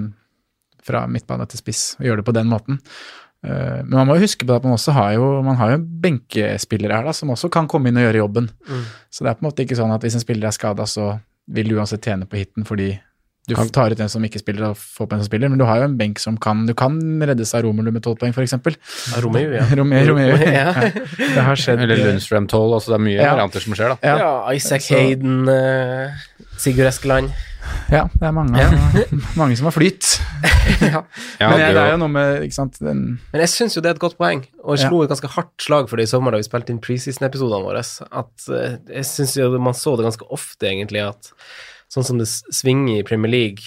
fra 0.85 1.05
midtbane 1.09 1.47
til 1.49 1.61
spiss 1.61 1.83
og 1.99 2.07
gjøre 2.07 2.21
det 2.21 2.29
på 2.29 2.37
den 2.37 2.49
måten. 2.51 2.81
Eh, 3.41 3.81
men 3.81 3.95
man 3.95 4.09
må 4.09 4.17
jo 4.17 4.25
huske 4.27 4.45
på 4.45 4.55
at 4.55 4.65
man 4.65 4.77
også 4.77 4.93
har 4.93 5.15
jo 5.17 5.29
man 5.45 5.57
har 5.57 5.75
jo 5.75 5.83
benkespillere 6.03 6.99
her 6.99 7.09
da, 7.09 7.13
som 7.17 7.33
også 7.33 7.49
kan 7.53 7.69
komme 7.71 7.89
inn 7.89 7.99
og 7.99 8.05
gjøre 8.07 8.23
jobben. 8.23 8.49
Så 9.09 9.23
det 9.23 9.31
er 9.31 9.39
på 9.39 9.45
en 9.45 9.49
måte 9.49 9.65
ikke 9.65 9.79
sånn 9.79 9.93
at 9.93 10.05
hvis 10.05 10.17
en 10.17 10.23
spiller 10.23 10.49
er 10.49 10.57
skada, 10.57 10.85
så 10.85 11.15
vil 11.51 11.71
du 11.71 11.79
uansett 11.79 12.05
tjene 12.05 12.29
på 12.29 12.37
hiten 12.39 12.67
fordi 12.67 12.93
du 13.49 13.55
tar 13.73 13.91
ut 13.91 13.99
en 13.99 14.09
som 14.09 14.23
ikke 14.23 14.39
spiller 14.39 14.69
og 14.69 14.77
får 14.77 15.07
på 15.09 15.15
en 15.17 15.21
som 15.23 15.27
spiller, 15.27 15.49
men 15.49 15.57
du 15.59 15.65
har 15.65 15.81
jo 15.81 15.87
en 15.89 15.97
benk 15.97 16.19
som 16.21 16.37
kan 16.37 16.65
Du 16.69 16.73
kan 16.77 16.97
reddes 17.25 17.53
av 17.57 17.63
Romelu 17.65 17.91
med 17.91 18.03
tolv 18.05 18.19
poeng, 18.21 18.31
f.eks. 18.35 18.53
Ja, 18.53 19.21
Romeo, 19.25 19.51
ja. 19.57 19.65
Romeo, 19.79 20.05
Romeo. 20.11 20.37
Ja. 20.61 20.71
Det 21.17 21.41
har 21.47 21.55
skjedd. 21.59 21.81
Eller 21.81 21.97
Lundstrøm 22.05 22.47
12, 22.47 22.73
altså 22.77 22.93
det 22.93 22.99
er 22.99 23.05
mye 23.07 23.17
Ja. 23.19 23.31
varianter 23.33 23.59
som 23.65 23.73
skjer, 23.73 23.95
da. 23.95 23.97
Ja. 24.05 24.17
Ja, 24.21 24.51
Isaac 24.53 24.85
Så- 24.85 24.95
Hayden, 24.99 25.49
uh, 25.49 26.11
Sigurd 26.61 26.87
Eskeland. 26.91 27.31
Ja, 27.91 28.05
det 28.13 28.25
er 28.25 28.31
mange, 28.33 28.61
mange 29.39 29.57
som 29.57 29.67
har 29.69 29.73
flyt. 29.75 30.05
ja. 30.81 31.01
Men 31.39 31.57
jeg, 31.59 31.67
det 31.67 31.73
det 31.75 31.81
er 31.83 31.91
jo- 31.95 31.99
noe 32.01 32.09
med 32.13 32.41
ikke 32.45 32.57
sant, 32.57 32.77
den, 32.81 33.03
Men 33.33 33.41
jeg 33.43 33.49
syns 33.53 33.75
jo 33.77 33.81
det 33.81 33.89
er 33.91 33.95
et 33.97 34.01
godt 34.05 34.17
poeng, 34.21 34.45
og 34.63 34.77
jeg 34.77 34.85
Ja. 34.85 34.89
slo 34.89 35.01
et 35.03 35.09
ganske 35.13 35.29
hardt 35.33 35.57
slag 35.61 35.89
for 35.89 35.97
det 35.97 36.07
i 36.07 36.11
sommer 36.13 36.31
da 36.33 36.37
vi 36.41 36.47
spilte 36.47 36.69
inn 36.73 36.79
preseason-episodene 36.81 37.65
våre. 37.65 37.81
At 38.11 38.47
uh, 38.49 38.77
jeg 38.89 39.05
syns 39.09 39.35
jo 39.37 39.49
man 39.59 39.73
så 39.77 39.97
det 39.97 40.05
ganske 40.09 40.25
ofte, 40.29 40.69
egentlig, 40.71 41.01
at 41.09 41.31
sånn 41.91 42.07
som 42.07 42.19
det 42.21 42.27
svinger 42.31 43.01
i 43.01 43.05
Premier 43.07 43.31
League 43.31 43.65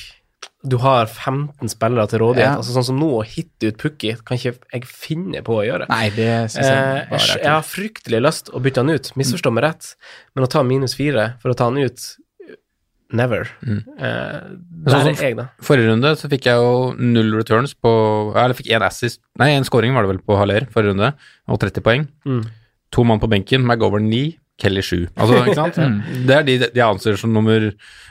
Du 0.64 0.78
har 0.80 1.06
15 1.06 1.68
spillere 1.72 2.08
til 2.08 2.22
rådighet. 2.22 2.54
Ja. 2.54 2.56
altså 2.56 2.72
Sånn 2.72 2.86
som 2.88 2.98
nå, 3.00 3.10
å 3.20 3.24
hitte 3.24 3.68
ut 3.68 3.78
Pukki 3.80 4.14
kan 4.24 4.38
ikke 4.38 4.54
jeg 4.72 4.88
finne 4.88 5.42
på 5.44 5.58
å 5.60 5.64
gjøre. 5.66 5.88
Nei, 5.92 6.08
det 6.16 6.28
syns 6.54 6.64
Eh, 6.64 6.72
jeg 6.72 6.98
jeg, 6.98 7.08
bare 7.10 7.22
eh, 7.28 7.42
jeg 7.42 7.52
har 7.52 7.64
fryktelig 7.68 8.20
lyst 8.24 8.48
å 8.48 8.60
bytte 8.64 8.84
han 8.84 8.92
ut, 8.96 9.10
misforstå 9.20 9.52
meg 9.52 9.66
rett, 9.68 9.90
men 10.34 10.46
å 10.46 10.50
ta 10.50 10.64
minus 10.64 10.96
fire 10.96 11.34
for 11.42 11.52
å 11.52 11.58
ta 11.58 11.68
han 11.68 11.80
ut 11.80 12.10
Never. 13.14 13.44
Eh, 13.62 14.38
der 14.58 14.90
sånn 14.90 15.10
er 15.12 15.20
jeg, 15.20 15.36
da. 15.38 15.44
Forrige 15.62 15.92
runde 15.92 16.14
så 16.18 16.26
fikk 16.32 16.48
jeg 16.48 16.58
jo 16.58 16.70
null 16.98 17.30
returns 17.36 17.76
på 17.76 17.90
Eller 18.32 18.56
fikk 18.58 18.72
én 18.74 18.82
assist 18.82 19.20
Nei, 19.38 19.52
én 19.54 19.66
scoring 19.68 19.94
var 19.94 20.06
det 20.06 20.14
vel 20.14 20.22
på 20.24 20.38
Haller 20.40 20.66
forrige 20.72 20.94
runde, 20.96 21.12
og 21.46 21.60
30 21.62 21.84
poeng. 21.84 22.08
Mm. 22.26 22.40
To 22.96 23.04
mann 23.06 23.20
på 23.22 23.30
benken, 23.30 23.62
McGovern 23.68 24.08
9, 24.10 24.32
Kelly 24.60 24.82
7. 24.82 25.08
Altså, 25.16 25.38
ikke 25.44 25.54
sant? 25.58 25.78
Det 26.28 26.34
er 26.36 26.44
de, 26.46 26.58
de 26.66 26.68
jeg 26.78 26.86
anser 26.86 27.16
som 27.20 27.32
nummer 27.34 27.70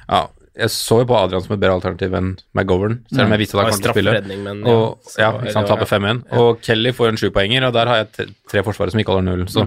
Ja, 0.09 0.25
jeg 0.53 0.69
så 0.69 0.99
jo 1.01 1.05
på 1.09 1.15
Adrian 1.17 1.41
som 1.41 1.55
et 1.55 1.61
bedre 1.61 1.77
alternativ 1.79 2.13
enn 2.13 2.33
McGovern, 2.53 2.99
selv 3.09 3.25
om 3.25 3.31
jeg 3.33 3.41
visste 3.41 3.57
at 3.57 3.65
han 3.65 3.73
kom 3.73 3.81
til 3.81 3.89
å 3.89 3.95
spille. 3.95 4.41
men 4.43 4.59
Og, 4.69 4.99
så- 5.09 5.19
ja, 5.23 5.31
ikke 5.39 5.53
sant, 5.55 5.65
eller- 5.65 5.85
taper 5.85 5.89
5-1. 5.89 6.19
Og 6.37 6.61
Kelly 6.61 6.91
får 6.93 7.09
en 7.09 7.17
sjupoenger, 7.17 7.65
og 7.67 7.73
der 7.73 7.89
har 7.89 8.03
jeg 8.03 8.29
tre, 8.51 8.61
forsvarere 8.61 8.91
som 8.93 9.01
ikke 9.01 9.15
holder 9.15 9.31
null. 9.31 9.47
Så 9.47 9.65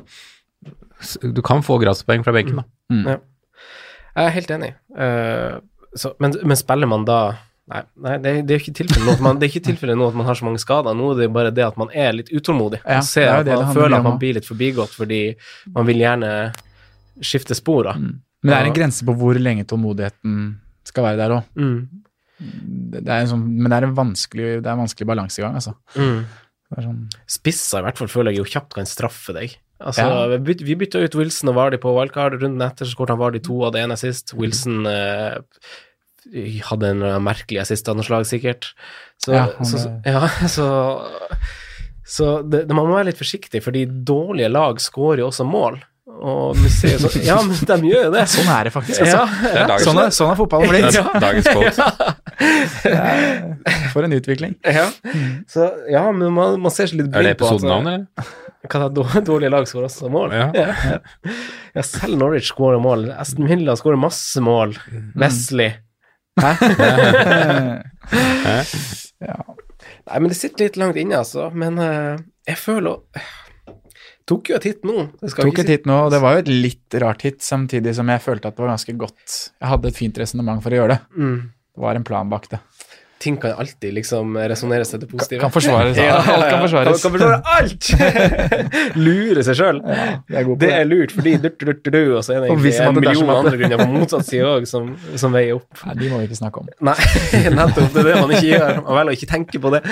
du 1.35 1.43
kan 1.43 1.63
få 1.63 1.81
gratispoeng 1.83 2.23
fra 2.25 2.33
benken, 2.33 2.63
da. 2.63 3.19
Jeg 4.17 4.27
er 4.27 4.31
helt 4.31 4.51
enig. 4.55 4.71
Uh, 4.97 5.59
så, 5.95 6.15
men, 6.21 6.33
men 6.45 6.57
spiller 6.57 6.89
man 6.89 7.05
da 7.05 7.19
Nei, 7.67 7.81
nei 7.99 8.13
det, 8.23 8.33
det 8.47 8.55
er 8.55 8.61
ikke 8.63 8.77
tilfellet 8.79 9.03
nå 9.03 9.15
man, 9.25 9.39
det 9.41 9.49
er 9.49 9.51
ikke 9.51 9.67
tilfellet 9.67 9.99
nå 9.99 10.07
at 10.07 10.15
man 10.15 10.29
har 10.29 10.37
så 10.39 10.45
mange 10.47 10.61
skader. 10.63 10.95
Nå 10.95 11.09
er 11.11 11.17
det 11.19 11.27
bare 11.35 11.51
det 11.51 11.65
at 11.67 11.77
man 11.81 11.89
er 11.91 12.13
litt 12.15 12.29
utålmodig. 12.31 12.79
Man 12.87 13.03
ser 13.03 13.27
er 13.27 13.43
man 13.43 13.75
føler 13.75 13.97
at 13.99 14.07
man 14.07 14.21
blir 14.23 14.37
litt 14.39 14.47
forbigått 14.47 14.95
fordi 14.95 15.35
man 15.75 15.89
vil 15.89 15.99
gjerne 16.05 16.31
skifte 17.25 17.55
spor. 17.57 17.85
da. 17.85 17.95
Men 17.99 18.21
det 18.53 18.57
er 18.57 18.67
en 18.71 18.75
grense 18.77 19.05
på 19.07 19.15
hvor 19.17 19.39
lenge 19.41 19.65
tålmodigheten 19.67 20.57
skal 20.87 21.05
være 21.09 21.17
der 21.23 21.37
òg. 21.39 21.45
Mm. 21.57 21.79
Det 22.93 23.01
det 23.05 23.09
en 23.23 23.31
sånn, 23.31 23.45
men 23.49 23.71
det 23.73 23.77
er 23.79 23.87
en 23.89 23.95
vanskelig, 23.97 24.49
det 24.63 24.67
er 24.69 24.75
en 24.77 24.83
vanskelig 24.85 25.07
balansegang, 25.09 25.55
altså. 25.57 25.73
Mm. 25.97 26.27
Er 26.77 26.83
sånn, 26.85 27.01
Spisser 27.31 27.81
i 27.81 27.87
hvert 27.87 27.99
fall 27.99 28.11
føler 28.13 28.35
jeg 28.35 28.43
jo 28.43 28.51
kjapt 28.53 28.75
kan 28.75 28.87
straffe 28.91 29.33
deg. 29.33 29.55
Altså, 29.81 30.03
Ja. 30.05 30.27
vi, 30.37 30.39
byt, 30.55 30.63
bytta 30.81 31.03
ut 31.05 31.15
Wilson 31.15 31.49
og 31.53 31.55
Vardy 31.57 31.77
på 31.81 31.93
wildcard. 31.97 32.37
Runden 32.41 32.63
etter 32.65 32.85
så 32.89 32.95
skåret 32.97 33.11
han 33.15 33.19
Vardy 33.21 33.41
to 33.45 33.59
av 33.65 33.73
det 33.73 33.83
ene 33.85 33.97
sist. 34.01 34.33
Wilson 34.35 34.87
eh, 34.87 35.39
hadde 36.69 36.91
en 36.95 37.05
merkelig 37.25 37.61
assist 37.63 37.89
av 37.89 37.97
noe 37.99 38.05
slag, 38.07 38.25
sikkert. 38.29 38.73
Så, 39.23 39.33
Ja, 39.37 39.47
han 39.57 39.67
så, 39.69 39.83
er- 40.05 40.13
ja, 40.13 40.29
så, 40.57 40.69
så 42.07 42.31
det, 42.49 42.67
det, 42.69 42.75
man 42.77 42.87
må 42.89 42.97
være 42.97 43.11
litt 43.11 43.21
forsiktig, 43.21 43.63
fordi 43.65 43.85
dårlige 43.87 44.51
lag 44.53 44.81
skårer 44.83 45.23
jo 45.25 45.29
også 45.31 45.47
mål. 45.49 45.81
Og 46.17 46.57
museet 46.57 47.01
så, 47.03 47.11
ja, 47.23 47.37
men 47.45 47.53
de 47.69 47.91
gjør 47.91 48.07
jo 48.09 48.13
det. 48.15 48.23
sånn 48.35 48.49
er 48.55 48.69
det 48.69 48.73
faktisk, 48.75 49.03
altså. 49.05 49.19
Ja, 49.21 49.27
Det 49.43 49.51
er 49.61 49.69
dagens, 49.69 49.85
Sånn 49.87 50.01
er, 50.01 50.11
sånn 50.17 50.31
er 50.33 50.39
fotballen 50.41 50.73
blitt. 50.73 50.97
Ja. 50.97 51.05
er 51.13 51.21
dagens 51.27 51.47
quote. 51.53 51.77
For 53.93 54.07
en 54.07 54.15
utvikling. 54.17 54.57
ja. 54.65 54.87
Så, 55.51 55.69
ja, 55.93 56.03
men 56.13 56.33
man, 56.37 56.57
man 56.65 56.73
ser 56.75 56.89
seg 56.91 57.01
litt 57.03 57.11
Er 57.13 57.23
det 57.27 57.37
blind 57.37 57.41
på 57.41 57.47
at- 57.47 57.53
episodenavn, 57.59 57.87
eller? 57.95 58.35
Da, 58.67 58.89
dår- 58.91 59.21
dårlige 59.23 59.53
lag 59.53 59.69
skårer 59.71 59.85
også 59.87 60.09
mål? 60.11 60.33
Ja. 60.35 60.49
ja, 61.77 61.83
selv 61.87 62.17
Norwich 62.19 62.49
skårer 62.51 62.81
mål. 62.83 63.05
Aston 63.15 63.47
Villa 63.47 63.77
skårer 63.79 64.01
masse 64.03 64.43
mål. 64.43 64.73
Wesley. 65.15 65.71
Hæ? 66.43 66.51
Ja. 69.23 69.37
Nei, 70.07 70.19
men 70.19 70.29
det 70.33 70.39
sitter 70.39 70.67
litt 70.67 70.77
langt 70.81 70.99
inne, 71.01 71.21
altså. 71.23 71.47
Men 71.55 71.79
uh, 71.79 72.19
jeg 72.49 72.59
føler 72.61 72.99
Tok 74.27 74.49
jo 74.51 74.57
et 74.59 74.65
hit 74.67 74.83
nå. 74.87 75.05
Tok 75.37 75.61
et 75.63 75.69
hit 75.71 75.85
nå, 75.87 75.97
og 76.09 76.11
det 76.11 76.19
var 76.25 76.35
jo 76.35 76.43
et 76.43 76.49
litt 76.51 76.97
rart 77.03 77.23
hit, 77.23 77.39
samtidig 77.47 77.93
som 77.95 78.09
jeg 78.11 78.25
følte 78.25 78.51
at 78.51 78.57
det 78.59 78.65
var 78.65 78.73
ganske 78.75 78.97
godt. 78.99 79.37
Jeg 79.63 79.71
hadde 79.71 79.93
et 79.93 79.99
fint 80.01 80.19
resonnement 80.19 80.63
for 80.65 80.75
å 80.75 80.81
gjøre 80.83 80.97
det. 80.97 81.03
mm. 81.17 81.37
Det 81.77 81.83
var 81.85 81.99
en 81.99 82.05
plan 82.09 82.29
bak 82.33 82.47
det. 82.49 82.59
Ting 83.21 83.37
kan 83.41 83.53
alltid 83.61 83.95
liksom 83.97 84.35
resonneres 84.49 84.91
til 84.93 85.01
det 85.03 85.07
positive. 85.11 85.41
Kan 85.41 85.53
forsvares. 85.53 85.97
Alt 86.05 86.47
kan 86.51 86.63
forsvares. 86.65 87.03
Kan, 87.03 87.13
kan 87.13 87.15
forsvare 87.15 87.39
alt! 87.57 88.97
Lure 89.07 89.45
seg 89.47 89.57
sjøl. 89.57 89.81
Ja, 89.85 90.43
Det 90.43 90.57
det. 90.63 90.71
er 90.73 90.85
lurt, 90.89 91.13
fordi 91.17 91.35
durt, 91.41 91.57
durt, 91.61 91.81
durt, 91.87 92.13
og 92.19 92.25
så 92.27 92.35
er 92.37 92.45
det 92.45 92.51
egentlig 92.51 92.75
en 92.81 92.99
million 93.01 93.33
andre 93.37 93.55
grunner 93.61 93.83
på 93.83 93.89
motsatt 93.95 94.29
side 94.29 94.49
òg 94.49 94.67
som, 94.69 94.91
som 95.21 95.33
veier 95.37 95.57
opp. 95.61 95.85
Nei, 95.87 95.95
de 96.03 96.11
må 96.13 96.21
vi 96.23 96.29
ikke 96.31 96.41
snakke 96.43 96.61
om. 96.65 96.69
Nei, 96.91 96.97
nettopp. 97.61 97.93
Det 97.95 98.03
er 98.05 98.11
det 98.11 98.17
man 98.21 98.35
ikke 98.37 98.51
gjør. 98.51 98.83
Man 98.89 98.99
velger 99.01 99.13
å 99.13 99.17
ikke 99.21 99.31
tenke 99.33 99.63
på 99.65 99.73
det. 99.77 99.83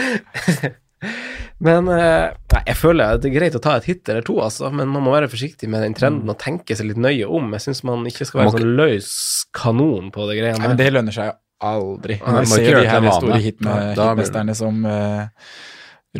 Men 1.65 1.89
eh, 1.89 2.35
nei, 2.53 2.61
jeg 2.69 2.77
føler 2.77 3.21
det 3.23 3.31
er 3.31 3.37
greit 3.39 3.55
å 3.57 3.61
ta 3.65 3.79
et 3.79 3.87
hit 3.89 4.09
eller 4.13 4.25
to, 4.27 4.37
altså, 4.45 4.69
men 4.75 4.91
man 4.93 5.05
må 5.07 5.15
være 5.15 5.31
forsiktig 5.33 5.69
med 5.73 5.85
den 5.87 5.95
trenden 5.97 6.29
og 6.29 6.37
tenke 6.43 6.77
seg 6.77 6.91
litt 6.91 7.01
nøye 7.01 7.25
om. 7.25 7.47
Jeg 7.57 7.65
syns 7.69 7.81
man 7.89 8.05
ikke 8.11 8.27
skal 8.29 8.43
være 8.43 8.51
en 8.53 8.57
sånn 8.59 8.75
løs 8.81 9.13
kanon 9.57 10.11
på 10.13 10.27
det 10.29 10.37
greiene 10.43 10.61
men 10.61 10.75
der. 10.75 10.83
det 10.83 10.95
lønner 10.99 11.17
seg 11.17 11.33
aldri. 11.65 12.19
Man 12.21 12.43
Når 12.43 12.51
ser 12.53 12.81
de 12.81 12.91
her 12.91 13.09
store 13.17 13.39
det- 13.39 13.47
hitmesterne 13.47 14.57
som 14.59 14.83
uh, 14.85 15.25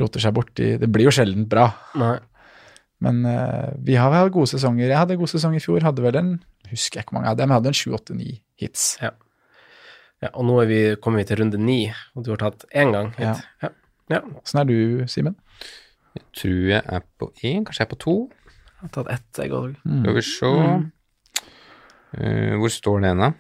roter 0.01 0.25
seg 0.25 0.33
bort 0.39 0.65
i 0.65 0.71
Det 0.81 0.89
blir 0.89 1.11
jo 1.11 1.13
sjelden 1.13 1.45
bra. 1.51 1.67
Nei. 2.01 2.17
Men 3.05 3.21
uh, 3.29 3.69
vi 3.85 3.99
har 4.01 4.09
vel 4.15 4.33
gode 4.33 4.49
sesonger. 4.55 4.89
Jeg 4.89 4.97
hadde 4.97 5.19
en 5.19 5.21
god 5.21 5.35
sesong 5.35 5.59
i 5.59 5.61
fjor. 5.61 5.85
Hadde 5.85 6.07
vel 6.07 6.17
en 6.23 6.35
Husker 6.71 7.03
jeg 7.03 7.05
ikke 7.05 7.13
hvor 7.13 7.19
mange 7.21 7.29
jeg 7.29 7.35
hadde, 7.35 7.45
jeg 7.45 7.55
hadde 7.59 7.69
en 7.71 7.77
sju, 7.77 7.89
åtte, 7.93 8.15
ni 8.17 8.31
hits. 8.57 8.85
Ja, 9.05 10.31
og 10.33 10.47
nå 10.49 10.55
er 10.63 10.69
vi, 10.71 10.79
kommer 11.05 11.21
vi 11.21 11.27
til 11.29 11.43
runde 11.43 11.59
ni, 11.61 11.83
og 12.17 12.25
du 12.25 12.31
har 12.33 12.41
tatt 12.41 12.65
én 12.73 12.95
gang 12.95 13.11
hit. 13.19 13.27
Ja. 13.27 13.35
Ja. 13.67 13.71
Åssen 14.13 14.61
er 14.61 14.65
du, 14.69 15.05
Simen? 15.09 15.37
Jeg 16.15 16.25
tror 16.37 16.59
jeg 16.71 16.83
er 16.85 17.01
på 17.19 17.31
én, 17.43 17.65
kanskje 17.65 17.81
jeg 17.83 17.87
er 17.89 17.93
på 17.95 17.99
to. 18.05 18.17
Jeg 18.45 18.83
har 18.85 18.93
tatt 18.99 19.09
ett, 19.15 19.41
jeg 19.41 19.55
òg. 19.57 19.73
Mm. 19.85 20.03
Skal 20.05 20.15
vi 20.21 20.27
se 20.29 20.91
Eh, 22.15 22.55
Hvor 22.61 22.71
står 22.71 23.01
det 23.03 23.09
henne? 23.11 23.35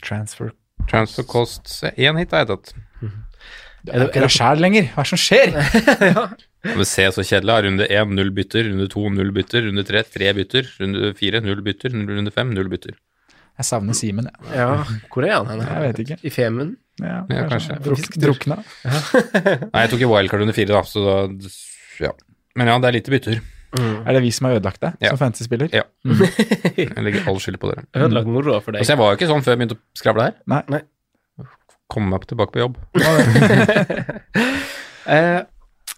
Transfer 0.00 0.52
Transfer 0.88 1.26
cost 1.28 1.68
Én 1.92 2.16
hit 2.16 2.30
har 2.32 2.46
jeg 2.46 2.48
tatt. 2.48 2.70
Det 3.84 3.92
er 3.92 4.00
det 4.00 4.06
ikke 4.08 4.22
deg 4.24 4.32
sjæl 4.32 4.62
lenger. 4.64 4.86
Hva 4.94 5.02
er 5.02 5.04
det 5.04 5.10
som 5.12 5.20
skjer? 5.20 5.52
Det 6.80 6.86
ser 6.88 7.12
så 7.14 7.22
kjedelig. 7.22 7.58
Runde 7.66 7.86
én, 7.86 8.14
null 8.16 8.32
bytter. 8.34 8.64
Runde 8.66 8.88
to, 8.90 9.04
null 9.14 9.28
bytter. 9.36 9.62
Runde 9.68 9.84
tre, 9.86 10.00
tre 10.02 10.32
bytter. 10.34 10.66
Runde 10.80 11.12
fire, 11.14 11.38
null 11.44 11.60
bytter. 11.62 11.92
Runde 11.94 12.32
fem, 12.34 12.48
null 12.56 12.66
bytter. 12.72 12.96
Jeg 13.56 13.64
savner 13.64 13.94
Simen, 13.96 14.26
jeg. 14.28 14.52
Ja, 14.58 14.68
hvor 15.12 15.24
er 15.24 15.32
han 15.38 15.46
henne? 15.54 15.66
Jeg 15.70 15.82
vet 15.92 16.00
ikke. 16.04 16.16
I 16.22 16.30
Femund? 16.34 16.74
Ja, 17.00 17.22
Ja, 17.32 17.42
kanskje. 17.48 17.76
Druk, 17.84 18.06
drukna. 18.20 18.56
Nei, 19.72 19.82
jeg 19.84 19.90
tok 19.92 20.00
i 20.04 20.08
wildcard 20.10 20.42
under 20.44 20.56
fire, 20.56 20.72
da, 20.76 20.82
så 20.88 21.04
da 21.04 21.50
Ja. 22.06 22.10
Men 22.56 22.68
ja, 22.72 22.78
det 22.80 22.88
er 22.90 22.96
lite 22.98 23.12
bytter. 23.12 23.40
Er 23.76 24.12
det 24.16 24.20
vi 24.24 24.30
som 24.32 24.46
har 24.48 24.56
ødelagt 24.56 24.80
det 24.80 24.92
Ja. 25.04 25.10
som 25.12 25.18
fantasy-spiller? 25.20 25.68
Ja. 25.74 25.82
Jeg 26.76 27.02
legger 27.04 27.26
all 27.28 27.40
skyld 27.42 27.58
på 27.60 27.68
dere. 27.72 27.84
Ødelagt 27.96 28.28
moroa 28.32 28.60
for 28.64 28.72
deg. 28.72 28.80
Altså, 28.80 28.92
jeg 28.94 29.00
var 29.00 29.10
jo 29.12 29.16
ikke 29.18 29.28
sånn 29.32 29.44
før 29.44 29.52
jeg 29.56 29.60
begynte 29.62 29.76
å 29.76 29.82
skravle 30.00 30.28
her. 30.30 30.36
Nei. 30.52 30.62
Nei. 30.72 30.80
Komme 31.92 32.10
meg 32.14 32.24
tilbake 32.28 32.52
på 32.56 32.64
jobb. 32.64 32.76
Eh, 35.06 35.40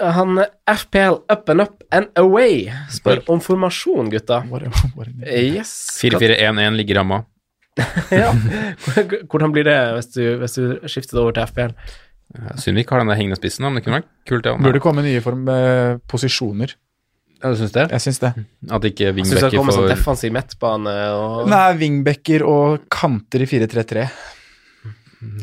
han 0.04 0.36
FPL 0.68 1.14
up 1.32 1.48
and 1.48 1.60
up 1.64 1.82
and 1.96 2.10
away 2.20 2.66
spør 2.92 3.22
om 3.32 3.40
formasjon, 3.40 4.10
gutta. 4.12 4.42
What 4.50 4.66
a- 4.66 4.90
what 4.94 5.08
a- 5.08 5.30
Yes. 5.32 5.70
4-4-1-1 6.02 6.76
ligger 6.76 6.94
i 6.94 6.98
ramma. 6.98 7.22
Ja. 8.22 8.32
Hvordan 9.28 9.52
blir 9.54 9.66
det 9.68 9.78
hvis 9.98 10.10
du, 10.14 10.22
hvis 10.42 10.54
du 10.58 10.62
skifter 10.90 11.18
det 11.18 11.22
over 11.24 11.36
til 11.36 11.48
FPL? 11.50 11.74
Synd 12.60 12.76
vi 12.76 12.82
ikke 12.84 12.96
har 12.96 13.00
den 13.04 13.08
der 13.12 13.16
hengende 13.20 13.38
spissen, 13.38 13.64
men 13.64 13.78
det 13.78 13.84
kunne 13.86 14.00
vært 14.02 14.08
kult. 14.28 14.46
Ja. 14.50 14.56
Burde 14.60 14.82
komme 14.84 15.04
nye 15.06 15.20
form, 15.24 15.46
eh, 15.48 15.96
posisjoner. 16.10 16.74
Ja, 17.38 17.52
du 17.52 17.56
syns 17.60 17.70
det? 17.72 17.84
Jeg 17.94 18.02
syns 18.02 18.18
det. 18.20 18.32
At 18.68 18.84
ikke 18.88 19.12
Syns 19.12 19.14
det 19.14 19.38
wingbacker 19.38 19.56
kommer 19.56 19.76
sånn 19.76 19.84
får 19.86 19.92
defensiv 19.94 20.32
midtbane 20.34 20.94
og 21.14 21.48
Nei, 21.52 21.68
wingbacker 21.78 22.42
og 22.50 22.88
kanter 22.90 23.44
i 23.44 23.48
4-3-3. 23.48 24.08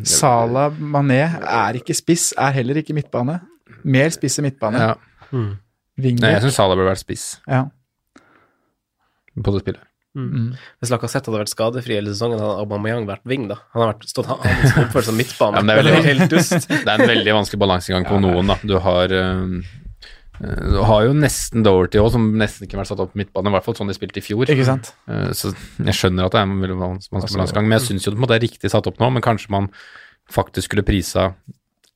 Sala 0.08 0.70
Mané 0.76 1.22
er 1.40 1.80
ikke 1.80 1.96
spiss, 1.98 2.30
er 2.40 2.54
heller 2.56 2.80
ikke 2.82 2.96
midtbane. 2.96 3.40
Mer 3.88 4.12
spiss 4.14 4.40
i 4.40 4.46
midtbane. 4.46 4.82
ja. 4.92 4.96
mm. 5.32 5.54
Nei, 5.96 6.34
jeg 6.34 6.42
syns 6.44 6.58
Salah 6.60 6.76
burde 6.76 6.90
vært 6.92 7.00
spiss 7.00 7.26
Ja. 7.48 7.62
på 9.40 9.52
det 9.56 9.62
spillet. 9.64 9.84
Mm. 10.16 10.56
Hvis 10.82 10.92
Lacassette 10.94 11.28
hadde 11.30 11.42
vært 11.44 11.52
skadefri 11.54 11.96
hele 12.00 12.14
sesongen, 12.16 12.40
hadde 12.40 12.62
Aubameyang 12.64 13.06
vært 13.06 13.26
wing, 13.26 13.48
da. 13.52 13.58
Han 13.74 13.82
har 13.84 13.94
vært, 13.94 14.06
stått 14.08 14.26
han 14.32 14.40
oppført 14.40 15.04
som 15.10 15.18
midtbane. 15.20 15.60
Ja, 15.60 15.62
det 15.62 15.76
er 15.76 15.84
veldig- 16.10 16.68
Det 16.70 16.88
er 16.88 17.02
en 17.02 17.10
veldig 17.10 17.34
vanskelig 17.36 17.60
balansegang 17.60 18.06
på 18.08 18.22
noen, 18.24 18.48
da. 18.48 18.56
Du 18.64 18.80
har, 18.80 19.12
eh, 19.12 19.60
Eh, 20.36 20.52
Du 20.68 20.82
har 20.84 21.06
jo 21.06 21.14
nesten 21.16 21.64
Doherty 21.64 21.96
òg, 21.98 22.10
som 22.12 22.34
nesten 22.36 22.66
ikke 22.68 22.76
har 22.76 22.82
vært 22.84 22.90
satt 22.92 23.00
opp 23.00 23.14
på 23.14 23.20
midtbane, 23.22 23.48
i 23.48 23.52
hvert 23.56 23.64
fall 23.64 23.74
sånn 23.78 23.88
de 23.88 23.94
spilte 23.96 24.18
i 24.20 24.22
fjor. 24.26 24.44
Ikke 24.52 24.66
sant? 24.68 24.90
Eh, 25.08 25.30
Så 25.32 25.54
jeg 25.80 25.96
skjønner 25.96 26.26
at 26.26 26.34
det 26.34 26.40
er 26.42 26.44
en 26.44 26.60
veldig 26.60 26.76
vanskelig 26.76 27.22
Altså, 27.24 27.38
balansegang, 27.38 27.70
men 27.70 27.80
jeg 27.80 27.86
syns 27.88 28.04
jo 28.04 28.12
det 28.12 28.36
er 28.36 28.44
riktig 28.44 28.70
satt 28.70 28.86
opp 28.92 28.98
nå, 29.00 29.14
men 29.14 29.22
kanskje 29.24 29.50
man 29.50 29.70
faktisk 30.30 30.68
skulle 30.68 30.84
prisa 30.84 31.36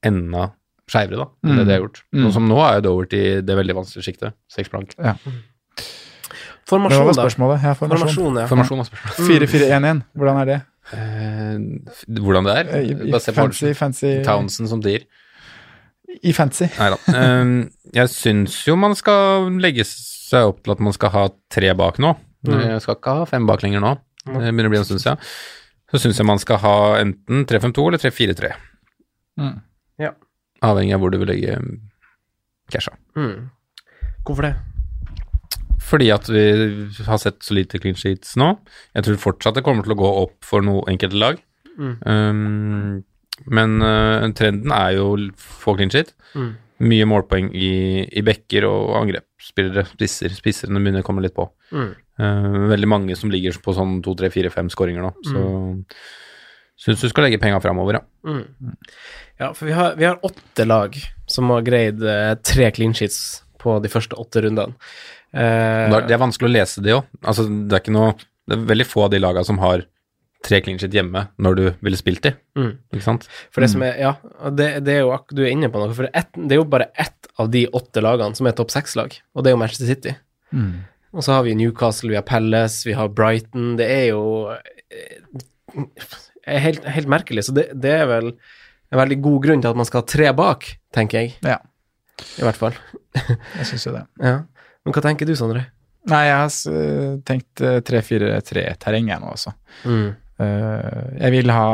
enda 0.01 0.53
skeivere, 0.87 1.17
da, 1.19 1.27
enn 1.43 1.57
det 1.57 1.65
Mm. 1.65 1.67
de 1.67 1.73
har 1.73 1.81
gjort. 1.83 2.01
Mm. 2.15 2.23
Sånn 2.23 2.33
som 2.33 2.47
nå 2.47 2.57
er 2.63 2.75
jo 2.79 2.81
Doherty 2.87 3.41
det 3.41 3.57
veldig 3.59 3.75
vanskelige 3.75 4.07
sjiktet. 4.07 4.33
Seks 4.47 4.69
blank. 4.71 4.95
Ja. 4.97 5.15
Det 6.69 6.75
Formasjon, 6.75 7.05
var 7.07 7.15
da. 7.17 7.23
spørsmålet. 7.23 7.63
Ja, 7.65 7.71
formasjon. 7.73 8.01
Formasjon, 8.05 8.35
ja. 8.37 8.47
Formasjon 8.49 8.81
av 8.83 8.87
spørsmål. 8.91 9.29
4-4-1-1, 9.49 10.01
hvordan 10.21 10.37
er 10.37 10.49
det? 10.49 10.57
Eh, 10.93 12.19
hvordan 12.19 12.45
det 12.45 12.53
er? 12.59 12.69
Bare 13.09 13.21
se 13.23 13.33
på 13.33 13.41
fancy, 13.41 13.71
fancy 13.77 14.11
Townsend 14.25 14.69
som 14.69 14.83
tier. 14.85 15.07
I 16.25 16.33
fancy. 16.33 16.67
Nei 16.77 16.89
da. 16.93 16.99
Eh, 17.09 17.53
jeg 17.97 18.11
syns 18.13 18.59
jo 18.67 18.77
man 18.77 18.93
skal 18.97 19.49
legge 19.61 19.85
seg 19.89 20.51
opp 20.51 20.61
til 20.61 20.75
at 20.75 20.83
man 20.85 20.93
skal 20.93 21.13
ha 21.15 21.25
tre 21.49 21.73
bak 21.77 21.97
nå. 22.01 22.13
Mm. 22.45 22.59
Jeg 22.75 22.85
skal 22.85 22.99
ikke 22.99 23.17
ha 23.17 23.25
fem 23.29 23.49
bak 23.49 23.65
lenger 23.65 23.81
nå. 23.83 23.95
Det 24.29 24.37
begynner 24.37 24.69
å 24.69 24.73
bli 24.75 24.81
en 24.83 24.85
stund 24.85 25.01
siden. 25.01 25.21
Så 25.89 26.03
syns 26.03 26.21
jeg 26.21 26.29
man 26.29 26.41
skal 26.41 26.61
ha 26.61 26.75
enten 27.01 27.47
3-5-2 27.49 27.87
eller 27.89 28.01
3-4-3. 28.05 28.53
Mm. 29.41 29.55
Avhengig 30.69 30.93
av 30.93 31.01
hvor 31.01 31.13
du 31.13 31.17
vil 31.21 31.29
legge 31.31 31.55
casha. 32.69 32.93
Mm. 33.17 33.49
Hvorfor 34.27 34.45
det? 34.49 34.55
Fordi 35.89 36.09
at 36.13 36.29
vi 36.29 36.43
har 37.07 37.21
sett 37.21 37.41
så 37.45 37.55
lite 37.57 37.79
clean 37.81 37.97
sheets 37.97 38.35
nå. 38.39 38.51
Jeg 38.93 39.07
tror 39.07 39.21
fortsatt 39.23 39.57
det 39.57 39.65
kommer 39.65 39.85
til 39.85 39.95
å 39.95 39.99
gå 39.99 40.09
opp 40.23 40.37
for 40.45 40.65
noe 40.65 40.85
enkelte 40.91 41.19
lag. 41.19 41.39
Mm. 41.79 41.93
Um, 42.05 42.97
men 43.49 43.77
uh, 43.81 44.27
trenden 44.37 44.73
er 44.75 44.97
jo 44.99 45.13
få 45.39 45.77
clean 45.79 45.93
sheet. 45.93 46.13
Mm. 46.35 46.51
Mye 46.89 47.07
målpoeng 47.09 47.49
i, 47.57 47.71
i 48.05 48.23
bekker 48.23 48.67
og 48.69 48.93
angrepsspillere, 49.01 49.87
spisser. 49.89 50.35
Spisserne 50.37 50.79
begynner 50.83 51.03
å 51.03 51.07
komme 51.07 51.25
litt 51.25 51.35
på. 51.37 51.49
Mm. 51.73 51.91
Uh, 52.19 52.63
veldig 52.75 52.91
mange 52.91 53.17
som 53.19 53.31
ligger 53.33 53.57
på 53.63 53.75
sånn 53.75 53.99
to, 54.05 54.15
tre, 54.19 54.29
fire, 54.33 54.51
fem 54.53 54.69
skåringer 54.71 55.03
nå. 55.03 55.13
Så 55.25 55.43
syns 56.79 57.01
du 57.03 57.09
skal 57.11 57.27
legge 57.27 57.41
penga 57.41 57.59
framover, 57.63 57.99
ja. 57.99 58.05
Mm. 58.29 58.75
Ja, 59.39 59.53
for 59.55 59.67
vi 59.67 59.75
har, 59.75 59.95
vi 59.99 60.07
har 60.07 60.19
åtte 60.23 60.65
lag 60.67 60.95
som 61.29 61.51
har 61.51 61.65
greid 61.67 62.03
uh, 62.03 62.35
tre 62.43 62.69
clean 62.75 62.95
sheets 62.95 63.41
på 63.59 63.75
de 63.83 63.91
første 63.91 64.15
åtte 64.19 64.43
rundene. 64.45 64.75
Eh, 65.33 65.91
Det 66.07 66.15
er 66.15 66.21
vanskelig 66.21 66.49
å 66.49 66.53
lese 66.55 66.81
det 66.81 66.93
òg. 66.97 67.05
Altså, 67.21 67.45
det 67.47 67.75
er 67.75 67.83
ikke 67.83 67.93
noe 67.93 68.13
Det 68.49 68.55
er 68.57 68.63
veldig 68.71 68.85
få 68.89 69.03
av 69.05 69.11
de 69.13 69.19
laga 69.21 69.43
som 69.45 69.59
har 69.61 69.83
tre 70.41 70.57
clean 70.63 70.79
sheet 70.79 70.93
hjemme 70.95 71.27
når 71.37 71.55
du 71.59 71.63
ville 71.83 71.97
spilt 71.99 72.23
de, 72.23 72.31
mm. 72.57 72.69
ikke 72.95 73.03
sant? 73.03 73.25
For 73.51 73.61
det 73.61 73.67
som 73.73 73.81
er, 73.83 73.97
ja, 73.99 74.13
det, 74.55 74.69
det 74.87 74.93
er 74.95 75.01
jo 75.03 75.11
ak- 75.13 75.33
du 75.35 75.41
er 75.43 75.51
inne 75.51 75.67
på 75.69 75.77
noe, 75.81 75.91
for 75.93 76.07
det 76.07 76.13
er, 76.15 76.21
ett- 76.23 76.39
det 76.47 76.55
er 76.55 76.61
jo 76.61 76.63
bare 76.71 76.87
ett 76.97 77.27
av 77.37 77.49
de 77.51 77.65
åtte 77.67 78.01
lagene 78.01 78.33
som 78.39 78.47
er 78.47 78.55
topp 78.57 78.71
seks-lag, 78.71 79.17
og 79.35 79.43
det 79.43 79.51
er 79.51 79.53
jo 79.57 79.59
Manchester 79.59 79.85
City. 79.91 80.13
Mm. 80.55 80.71
Og 81.13 81.25
så 81.27 81.35
har 81.35 81.43
vi 81.43 81.53
Newcastle, 81.59 82.09
vi 82.09 82.15
har 82.17 82.23
Palace, 82.25 82.87
vi 82.87 82.95
har 82.95 83.11
Brighton, 83.11 83.75
det 83.77 83.89
er 83.91 84.05
jo 84.13 84.23
eh, 84.55 85.43
er 86.47 86.63
helt, 86.63 86.87
helt 86.87 87.11
merkelig, 87.11 87.43
så 87.49 87.53
det, 87.59 87.67
det 87.75 87.91
er 87.99 88.07
vel 88.09 88.31
en 88.31 88.97
veldig 89.03 89.19
god 89.21 89.43
grunn 89.43 89.61
til 89.61 89.69
at 89.75 89.77
man 89.77 89.85
skal 89.91 90.01
ha 90.01 90.07
tre 90.09 90.31
bak, 90.33 90.69
tenker 90.95 91.19
jeg, 91.21 91.35
Ja, 91.45 91.59
i 92.39 92.47
hvert 92.47 92.57
fall. 92.57 92.79
jeg 93.13 93.67
syns 93.69 93.85
jo 93.85 93.93
det. 93.99 94.05
Ja. 94.31 94.39
Men 94.89 94.95
hva 94.97 95.03
tenker 95.05 95.29
du, 95.29 95.35
Sondre? 95.37 95.67
Nei, 96.09 96.23
jeg 96.25 96.37
har 96.39 97.19
tenkt 97.27 97.61
eh, 97.61 97.79
3-4-3-terreng 97.85 99.11
jeg 99.11 99.21
nå, 99.21 99.33
også. 99.35 99.51
Mm. 99.85 100.07
Eh, 100.41 101.03
jeg 101.25 101.35
vil 101.35 101.51
ha 101.53 101.67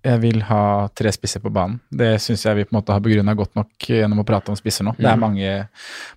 jeg 0.00 0.16
vil 0.22 0.38
ha 0.48 0.88
tre 0.96 1.10
spisser 1.12 1.42
på 1.44 1.50
banen. 1.52 1.74
Det 1.92 2.14
syns 2.24 2.46
jeg 2.46 2.56
vi 2.56 2.62
på 2.64 2.72
en 2.72 2.78
måte 2.78 2.94
har 2.94 3.02
begrunna 3.04 3.34
godt 3.36 3.52
nok 3.58 3.84
gjennom 3.84 4.22
å 4.22 4.24
prate 4.24 4.48
om 4.48 4.56
spisser 4.56 4.86
nå. 4.86 4.94
Det 4.96 5.04
er 5.04 5.18
Mm. 5.18 5.20
mange, 5.26 5.50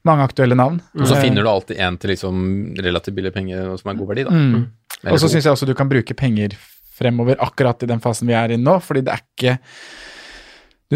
mange 0.07 0.23
aktuelle 0.23 0.55
navn. 0.55 0.77
Og 0.95 1.03
så 1.09 1.17
Eh, 1.17 1.21
finner 1.25 1.43
du 1.43 1.49
alltid 1.51 1.81
en 1.83 1.97
til 1.97 2.11
liksom 2.13 2.77
relativt 2.79 3.15
billig 3.17 3.33
penger 3.35 3.67
og 3.73 3.79
som 3.81 3.91
er 3.91 3.99
god 3.99 4.07
verdi, 4.13 4.23
da. 4.23 4.31
mm. 4.31 4.63
Og 5.11 5.19
så 5.19 5.27
syns 5.27 5.43
jeg 5.43 5.51
også 5.51 5.67
du 5.67 5.73
kan 5.75 5.89
bruke 5.91 6.15
penger 6.15 6.55
fremover 6.95 7.35
akkurat 7.43 7.83
i 7.83 7.89
den 7.91 7.99
fasen 7.99 8.25
vi 8.29 8.33
er 8.39 8.51
i 8.55 8.55
nå, 8.61 8.77
fordi 8.79 9.01
det 9.03 9.17
er 9.17 9.21
ikke 9.25 9.57
Du 10.89 10.95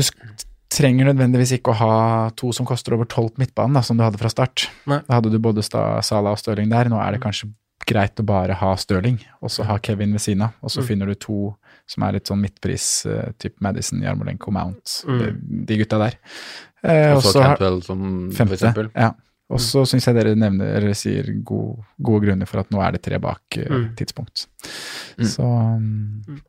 trenger 0.70 1.06
nødvendigvis 1.14 1.54
ikke 1.58 1.72
å 1.72 1.78
ha 1.80 2.30
to 2.36 2.52
som 2.52 2.66
koster 2.68 2.94
over 2.94 3.06
tolv 3.06 3.32
på 3.36 3.40
midtbanen, 3.46 3.74
da, 3.78 3.82
som 3.82 3.98
du 3.98 4.04
hadde 4.04 4.20
fra 4.20 4.30
start. 4.30 4.68
Nei. 4.86 5.00
Da 5.08 5.20
hadde 5.20 5.32
du 5.32 5.40
både 5.40 5.64
Sta- 5.64 6.02
Salah 6.04 6.32
og 6.36 6.38
Stirling 6.42 6.70
der. 6.70 6.90
Nå 6.92 7.00
er 7.00 7.12
det 7.16 7.22
kanskje 7.24 7.50
greit 7.88 8.20
å 8.20 8.26
bare 8.26 8.54
ha 8.60 8.74
Stirling, 8.76 9.20
og 9.42 9.50
så 9.54 9.64
ha 9.64 9.78
Kevin 9.80 10.12
ved 10.12 10.20
siden 10.20 10.42
av. 10.44 10.54
Og 10.62 10.70
så 10.70 10.82
Mm. 10.82 10.88
finner 10.88 11.06
du 11.06 11.16
to 11.16 11.56
som 11.88 12.04
er 12.04 12.12
litt 12.14 12.26
sånn 12.26 12.42
midtpris, 12.42 13.06
uh, 13.06 13.32
type 13.40 13.56
Madison, 13.62 14.02
Jarmolenko, 14.02 14.52
Mount, 14.52 15.04
Mm. 15.08 15.20
de, 15.20 15.66
de 15.66 15.78
gutta 15.86 15.98
der. 16.00 16.18
Eh, 16.84 17.14
Og 17.16 17.22
så 17.24 17.42
Cantwell 17.42 17.82
som 17.84 18.30
for 18.32 18.46
eksempel. 18.46 18.92
Ja. 18.94 19.14
Og 19.50 19.60
så 19.60 19.86
syns 19.88 20.04
jeg 20.06 20.16
dere 20.16 20.36
nevner, 20.36 20.76
eller 20.76 20.92
sier 20.94 21.24
gode, 21.46 21.86
gode 22.04 22.26
grunner 22.26 22.46
for 22.46 22.60
at 22.60 22.70
nå 22.70 22.82
er 22.86 22.92
det 22.92 23.02
tre 23.04 23.18
bak 23.18 23.40
uh, 23.58 23.70
Mm. 23.70 23.96
tidspunkt. 23.96 24.48
Mm. 25.18 25.26
Så 25.26 25.44
um, 25.46 26.42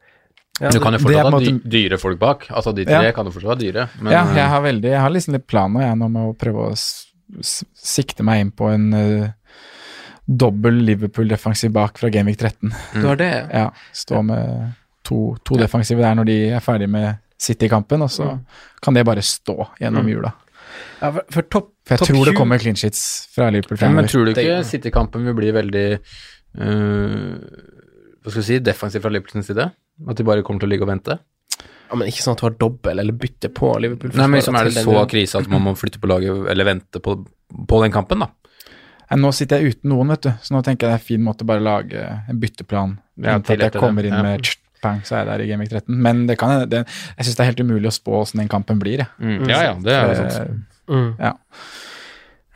Ja, 0.61 0.71
Du 0.71 0.81
kan 0.81 0.93
jo 0.93 0.99
fortsatt 0.99 1.25
ha 1.25 1.31
måte- 1.31 1.63
dyre 1.71 1.99
folk 1.99 2.19
bak. 2.19 2.47
Altså 2.51 2.75
de 2.75 2.85
tre 2.85 3.05
Ja. 3.05 3.13
kan 3.13 3.25
jo 3.27 3.31
fortsatt 3.31 3.57
være 3.57 3.61
dyre. 3.61 3.89
Men, 4.01 4.13
ja, 4.13 4.23
eh, 4.25 4.35
jeg 4.37 4.49
har 4.49 4.63
veldig 4.63 4.83
Jeg 4.91 5.01
har 5.01 5.11
liksom 5.11 5.33
litt 5.35 5.47
planer 5.47 5.81
jeg, 5.87 5.97
nå 5.99 6.09
med 6.11 6.23
å 6.23 6.37
prøve 6.37 6.69
å 6.69 6.73
s 6.73 7.07
s 7.43 7.65
sikte 7.77 8.25
meg 8.25 8.41
inn 8.41 8.51
på 8.51 8.73
en 8.73 8.95
uh, 8.95 9.29
dobbel 10.29 10.73
Liverpool-defensiv 10.85 11.71
bak 11.73 11.99
fra 11.99 12.09
Gamevik 12.11 12.39
13. 12.39 12.73
Du 12.95 13.07
har 13.07 13.17
det? 13.17 13.49
Ja, 13.53 13.71
Stå 13.93 14.23
med 14.25 14.75
to, 15.05 15.37
to 15.45 15.57
defensive 15.57 16.01
der 16.01 16.15
når 16.15 16.25
de 16.27 16.51
er 16.53 16.61
ferdig 16.61 16.89
med 16.89 17.19
City-kampen, 17.39 18.03
og 18.03 18.09
så 18.11 18.33
Mm. 18.33 18.41
kan 18.83 18.95
det 18.95 19.05
bare 19.07 19.21
stå 19.23 19.69
gjennom 19.81 20.05
Mm. 20.05 20.09
jula. 20.11 20.33
Ja, 21.03 21.11
for, 21.13 21.23
for 21.31 21.43
topp 21.43 21.69
For 21.87 21.95
jeg 21.95 21.99
top 22.01 22.09
tror 22.09 22.25
det 22.27 22.35
kommer 22.37 22.59
clean 22.59 22.75
sheets 22.77 23.29
fra 23.35 23.51
Liverpool 23.51 23.79
Ja, 23.81 23.89
men 23.89 24.05
tror 24.07 24.25
du 24.27 24.33
ikke 24.35 24.65
City-kampen 24.65 25.25
vil 25.25 25.35
bli 25.35 25.51
veldig 25.53 26.01
uh, 26.59 27.39
Hva 28.23 28.31
skal 28.31 28.43
vi 28.43 28.47
si, 28.49 28.59
defensiv 28.59 29.01
fra 29.03 29.11
Liverpools 29.11 29.47
side? 29.47 29.71
At 30.07 30.21
de 30.21 30.27
bare 30.27 30.45
kommer 30.47 30.63
til 30.63 30.71
å 30.71 30.73
ligge 30.75 30.87
og 30.87 30.93
vente? 30.93 31.19
Ja, 31.89 31.97
men 31.97 32.11
ikke 32.11 32.23
sånn 32.23 32.37
at 32.37 32.43
du 32.43 32.47
har 32.47 32.57
dobbel 32.61 33.01
eller 33.01 33.17
bytte 33.17 33.51
på 33.55 33.73
Liverpool. 33.81 34.13
Nei, 34.13 34.29
men 34.29 34.43
liksom 34.43 34.59
er 34.61 34.69
det 34.69 34.85
så 34.85 35.05
krise 35.09 35.41
at 35.41 35.49
man 35.51 35.65
må 35.65 35.73
flytte 35.79 36.01
på 36.03 36.11
laget 36.11 36.51
eller 36.53 36.69
vente 36.69 37.01
på, 37.03 37.17
på 37.71 37.81
den 37.83 37.95
kampen, 37.95 38.27
da? 38.27 38.29
Nei, 39.09 39.19
Nå 39.25 39.33
sitter 39.33 39.63
jeg 39.63 39.79
uten 39.79 39.95
noen, 39.95 40.13
vet 40.13 40.27
du, 40.29 40.31
så 40.45 40.55
nå 40.55 40.63
tenker 40.67 40.85
jeg 40.87 40.93
det 40.93 40.99
er 40.99 41.01
en 41.01 41.09
fin 41.09 41.25
måte 41.25 41.47
å 41.47 41.49
bare 41.49 41.65
lage 41.65 42.05
en 42.29 42.41
bytteplan. 42.43 42.99
Ja, 43.25 43.39
til 43.41 43.65
at 43.65 43.73
jeg 43.73 43.81
kommer 43.81 44.05
inn 44.05 44.19
ja. 44.19 44.25
med 44.27 44.53
pang, 44.85 45.01
så 45.07 45.17
er 45.17 45.25
jeg 45.25 45.31
der 45.31 45.45
i 45.45 45.49
Gameweek 45.49 45.73
13. 45.73 46.01
Men 46.07 46.27
det 46.29 46.37
kan, 46.41 46.69
det, 46.71 46.85
jeg 47.17 47.27
syns 47.27 47.39
det 47.39 47.45
er 47.45 47.51
helt 47.55 47.63
umulig 47.65 47.91
å 47.91 47.95
spå 47.97 48.21
åssen 48.21 48.43
den 48.43 48.53
kampen 48.53 48.83
blir. 48.83 49.07
Jeg. 49.07 49.11
Mm. 49.19 49.49
Ja, 49.49 49.63
ja, 49.71 49.77
det 49.83 49.97
er 49.97 50.13
jo 50.13 50.19
sånn. 50.21 50.61
Mm. 50.89 51.09
Ja. 51.17 51.33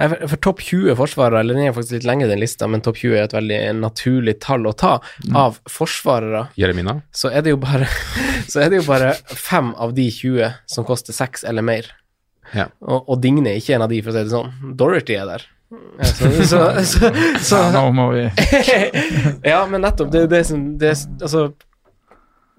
For, 0.02 0.26
for 0.32 0.42
topp 0.42 0.62
20 0.66 0.96
forsvarere, 0.98 1.42
eller 1.44 1.58
den 1.58 1.68
er 1.68 1.74
faktisk 1.76 2.00
litt 2.00 2.06
lengre 2.08 2.28
den 2.30 2.40
lista, 2.42 2.66
men 2.70 2.82
topp 2.84 2.98
20 2.98 3.16
er 3.18 3.28
et 3.28 3.36
veldig 3.36 3.60
naturlig 3.78 4.36
tall 4.42 4.66
å 4.66 4.74
ta. 4.74 4.96
Mm. 5.26 5.36
Av 5.44 5.58
forsvarere 5.70 6.46
Jeremina? 6.58 7.00
så 7.14 7.30
er 7.30 7.44
det 7.46 7.54
jo 7.54 7.60
bare 7.62 7.86
Så 8.50 8.60
er 8.64 8.72
det 8.72 8.82
jo 8.82 8.86
bare 8.88 9.12
fem 9.38 9.70
av 9.80 9.94
de 9.96 10.08
20 10.10 10.56
som 10.68 10.86
koster 10.88 11.14
seks 11.16 11.44
eller 11.48 11.64
mer. 11.64 11.88
Ja. 12.52 12.68
Og, 12.84 13.08
og 13.08 13.20
Digne 13.22 13.52
er 13.52 13.60
ikke 13.60 13.76
en 13.76 13.84
av 13.86 13.92
de, 13.92 14.00
for 14.02 14.12
å 14.12 14.16
si 14.16 14.24
det 14.26 14.34
sånn. 14.34 14.76
Dorothy 14.76 15.16
er 15.16 15.28
der. 15.30 15.44
Så, 16.04 16.30
så, 16.44 16.58
så, 16.84 17.10
så, 17.40 17.56
ja, 17.62 17.68
nå 17.72 17.86
må 17.96 18.10
vi 18.12 18.26
Ja, 19.52 19.62
men 19.70 19.80
nettopp. 19.80 20.10
Det 20.12 20.26
det 20.28 20.42
det, 20.80 20.90
Altså 21.22 21.46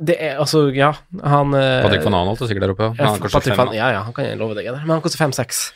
Det 0.02 0.16
er 0.18 0.40
altså 0.42 0.64
Ja, 0.74 0.96
han 1.22 1.54
eh, 1.54 1.84
Patrick 1.86 2.08
van 2.08 2.18
Anholt 2.18 2.42
er 2.42 2.50
sikkert 2.50 2.66
der 2.66 2.74
oppe. 2.74 2.90
Han 2.98 3.22
Patrick 3.22 3.54
fem, 3.60 3.76
ja, 3.78 3.92
ja, 3.94 4.02
han 4.08 4.16
kan 4.18 4.26
jeg 4.26 4.40
love 4.42 4.58
deg. 4.58 4.72
der, 4.72 4.82
Men 4.82 4.96
han 4.98 5.06
koster 5.06 5.22
fem-seks. 5.22 5.68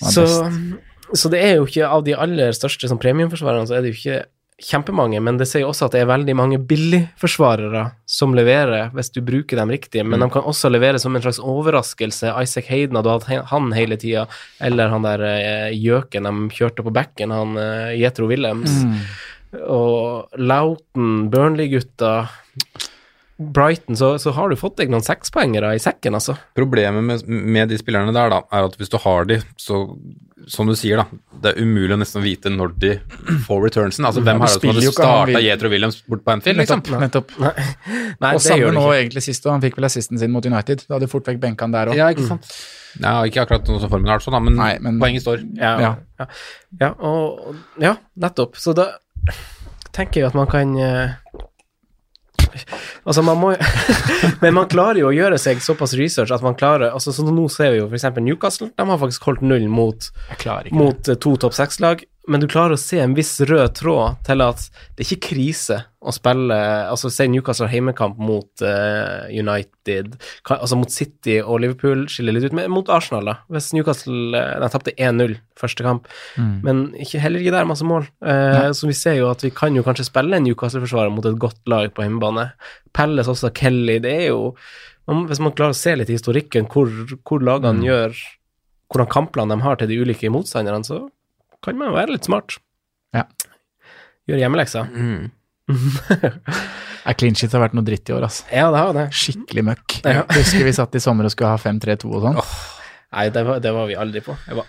Så, 0.00 0.26
så 1.12 1.28
det 1.32 1.40
er 1.44 1.56
jo 1.58 1.66
ikke 1.68 1.88
av 1.88 2.04
de 2.06 2.14
aller 2.16 2.52
største 2.56 2.88
som 2.88 2.98
premiumforsvarerne, 2.98 3.66
så 3.68 3.76
er 3.78 3.82
det 3.84 3.92
jo 3.94 3.98
ikke 4.00 4.20
kjempemange, 4.60 5.20
men 5.24 5.38
det 5.40 5.46
sier 5.48 5.64
også 5.64 5.86
at 5.86 5.94
det 5.96 6.02
er 6.02 6.08
veldig 6.10 6.34
mange 6.36 6.58
billigforsvarere 6.68 7.86
som 8.04 8.34
leverer, 8.36 8.90
hvis 8.92 9.08
du 9.14 9.22
bruker 9.24 9.56
dem 9.56 9.70
riktig, 9.72 10.02
men 10.04 10.20
Mm. 10.20 10.26
de 10.26 10.30
kan 10.34 10.42
også 10.42 10.68
levere 10.70 10.98
som 11.00 11.16
en 11.16 11.22
slags 11.22 11.38
overraskelse. 11.40 12.34
Isaac 12.42 12.68
Hayden 12.68 12.96
hadde 12.96 13.10
hatt 13.10 13.48
han 13.48 13.72
hele 13.72 13.96
tida, 13.96 14.26
eller 14.60 14.88
han 14.92 15.02
der 15.02 15.20
eh, 15.24 15.70
gjøken 15.80 16.28
de 16.28 16.34
kjørte 16.54 16.84
på 16.84 16.92
bekken, 16.92 17.30
han 17.32 17.56
eh, 17.56 17.96
Jethro 18.00 18.26
Williams. 18.28 18.70
mm. 18.84 19.00
Og 19.66 20.28
Lauten, 20.38 21.30
Burnley-gutta 21.30 22.28
Brighton, 23.40 23.96
så, 23.96 24.18
så 24.20 24.34
har 24.36 24.50
du 24.52 24.56
fått 24.60 24.76
deg 24.76 24.90
noen 24.92 25.04
sekspoengere 25.04 25.72
i 25.72 25.80
sekken, 25.80 26.16
altså. 26.18 26.34
Problemet 26.58 27.04
med, 27.06 27.22
med 27.28 27.70
de 27.72 27.78
spillerne 27.80 28.12
der, 28.12 28.28
da, 28.34 28.42
er 28.52 28.66
at 28.68 28.74
hvis 28.76 28.92
du 28.92 28.98
har 29.00 29.24
de, 29.30 29.38
så 29.56 29.86
som 30.50 30.68
du 30.68 30.74
sier, 30.76 31.00
da, 31.00 31.18
det 31.44 31.52
er 31.54 31.62
umulig 31.64 31.94
å 31.94 31.98
nesten 32.00 32.22
vite 32.24 32.50
når 32.52 32.72
de 32.80 32.90
får 33.46 33.62
returnsen. 33.66 34.06
Altså, 34.08 34.22
hvem 34.24 34.40
har 34.40 34.48
det 34.50 34.56
som 34.56 34.70
hadde 34.72 34.92
starta 34.92 35.42
Jethro 35.44 35.70
Williams 35.72 35.98
bort 36.08 36.24
på 36.24 36.32
Anfield, 36.34 36.60
liksom? 36.62 36.82
Nettopp. 37.00 37.32
nettopp. 37.38 37.56
Nei, 38.20 38.32
Og 38.36 38.44
samme 38.44 38.72
nå 38.76 38.84
egentlig 38.96 39.24
sist, 39.26 39.46
og 39.46 39.54
han 39.56 39.64
fikk 39.64 39.78
vel 39.80 39.88
assisten 39.90 40.20
sin 40.20 40.32
mot 40.32 40.46
United. 40.48 40.84
Da 40.88 40.96
hadde 40.98 41.10
fort 41.12 41.28
vekk 41.28 41.40
benka 41.42 41.68
han 41.68 41.76
der 41.76 41.92
òg. 41.92 41.98
Ja, 42.00 42.08
ikke 42.12 42.26
sant? 42.28 42.48
Ja, 43.00 43.18
ikke 43.28 43.44
akkurat 43.44 43.68
noe 43.70 43.82
som 43.82 43.92
formen 43.92 44.10
har 44.10 44.18
vært 44.18 44.26
sånn, 44.28 44.36
da, 44.36 44.42
men, 44.48 44.56
Nei, 44.58 44.72
men- 44.82 45.00
poenget 45.02 45.24
står. 45.26 45.44
Ja, 45.60 45.72
Ja. 45.80 45.92
ja. 46.20 46.28
ja, 46.80 46.90
og, 46.98 47.54
ja 47.80 47.94
nettopp. 48.20 48.56
Så 48.60 48.74
da 48.76 48.88
tenker 49.96 50.22
jeg 50.22 50.30
at 50.30 50.38
man 50.38 50.48
kan 50.50 50.76
eh, 50.80 51.16
Altså, 53.04 53.22
man 53.26 53.38
må 53.40 53.52
Men 54.42 54.56
man 54.56 54.68
klarer 54.70 55.02
jo 55.02 55.10
å 55.10 55.14
gjøre 55.14 55.38
seg 55.40 55.62
såpass 55.64 55.94
research 55.98 56.32
at 56.34 56.44
man 56.44 56.56
klarer 56.58 56.90
altså 56.90 57.14
Så 57.14 57.24
Nå 57.26 57.46
ser 57.52 57.74
vi 57.74 57.80
jo 57.80 57.88
f.eks. 57.88 58.08
Newcastle, 58.20 58.70
de 58.76 58.86
har 58.88 59.00
faktisk 59.00 59.28
holdt 59.28 59.44
null 59.46 59.68
mot, 59.70 60.10
mot 60.74 61.08
eh, 61.08 61.18
to 61.20 61.34
topp 61.40 61.56
seks-lag, 61.56 62.02
men 62.28 62.42
du 62.42 62.46
klarer 62.52 62.76
å 62.76 62.78
se 62.80 62.98
en 63.00 63.14
viss 63.16 63.32
rød 63.48 63.72
tråd 63.78 64.18
til 64.26 64.42
at 64.44 64.60
det 64.94 65.02
er 65.02 65.08
ikke 65.14 65.28
krise 65.30 65.78
å 66.00 66.12
spille 66.12 66.56
Altså, 66.90 67.08
si 67.12 67.26
Newcastle 67.28 67.66
har 67.66 67.72
heimekamp 67.72 68.18
mot 68.20 68.62
uh, 68.64 69.24
United, 69.32 70.14
altså 70.48 70.78
mot 70.80 70.92
City 70.92 71.38
og 71.42 71.60
Liverpool 71.64 72.06
skiller 72.12 72.36
litt 72.36 72.46
ut, 72.48 72.54
men 72.56 72.70
mot 72.72 72.88
Arsenal, 72.92 73.24
da. 73.28 73.34
Hvis 73.52 73.70
Newcastle 73.76 74.36
eh, 74.36 74.54
De 74.62 74.68
tapte 74.72 74.94
1-0 74.96 75.36
første 75.60 75.84
kamp, 75.86 76.08
Mm. 76.36 76.60
men 76.64 76.82
ikke, 77.02 77.20
heller 77.20 77.42
ikke 77.42 77.52
der 77.56 77.68
masse 77.68 77.84
mål. 77.84 78.06
Eh, 78.24 78.70
så 78.76 78.86
vi 78.88 78.94
ser 78.96 79.16
jo 79.18 79.28
at 79.32 79.42
vi 79.44 79.50
kan 79.52 79.74
jo 79.76 79.82
kanskje 79.84 80.06
spille 80.08 80.36
en 80.36 80.44
Newcastle-forsvarer 80.46 81.12
mot 81.12 81.26
et 81.28 81.38
godt 81.40 81.60
lag 81.68 81.90
på 81.96 82.04
hjemmebane. 82.04 82.50
Pelles 82.96 83.28
også, 83.28 83.50
Kelly, 83.56 83.98
det 84.04 84.12
er 84.12 84.26
jo 84.30 84.54
man, 85.08 85.26
Hvis 85.28 85.40
man 85.42 85.52
klarer 85.56 85.74
å 85.74 85.78
se 85.80 85.96
litt 85.96 86.10
i 86.12 86.16
historikken 86.16 86.68
hvor, 86.70 86.88
hvor 87.26 87.42
lagene 87.44 87.84
gjør 87.86 88.14
Hvordan 88.90 89.10
kampplan 89.12 89.52
de 89.52 89.60
har 89.62 89.76
til 89.78 89.88
de 89.90 89.98
ulike 90.02 90.30
motstanderne, 90.32 90.82
så 90.86 91.04
kan 91.64 91.78
man 91.78 91.92
jo 91.92 91.98
være 91.98 92.16
litt 92.16 92.28
smart. 92.28 92.58
Ja. 93.16 93.26
Gjøre 94.30 94.42
hjemmeleksa. 94.44 94.86
Mm. 94.90 95.30
Clean 97.20 97.36
shit 97.38 97.52
har 97.54 97.64
vært 97.64 97.76
noe 97.76 97.86
dritt 97.86 98.10
i 98.10 98.14
år, 98.14 98.26
altså. 98.28 98.44
Ja, 98.54 98.68
det 98.72 98.82
har 98.82 98.92
det. 98.96 99.06
Skikkelig 99.16 99.64
møkk. 99.70 100.00
Ja. 100.04 100.26
Husker 100.34 100.66
vi 100.66 100.74
satt 100.76 100.94
i 100.94 101.02
sommer 101.02 101.26
og 101.26 101.34
skulle 101.34 101.54
ha 101.54 101.60
5-3-2 101.60 102.10
og 102.10 102.26
sånn. 102.26 102.42
Nei, 103.10 103.30
det 103.34 103.42
var, 103.46 103.62
det 103.62 103.72
var 103.74 103.88
vi 103.90 103.96
aldri 103.98 104.22
på. 104.24 104.36
Jeg 104.46 104.60
var 104.60 104.68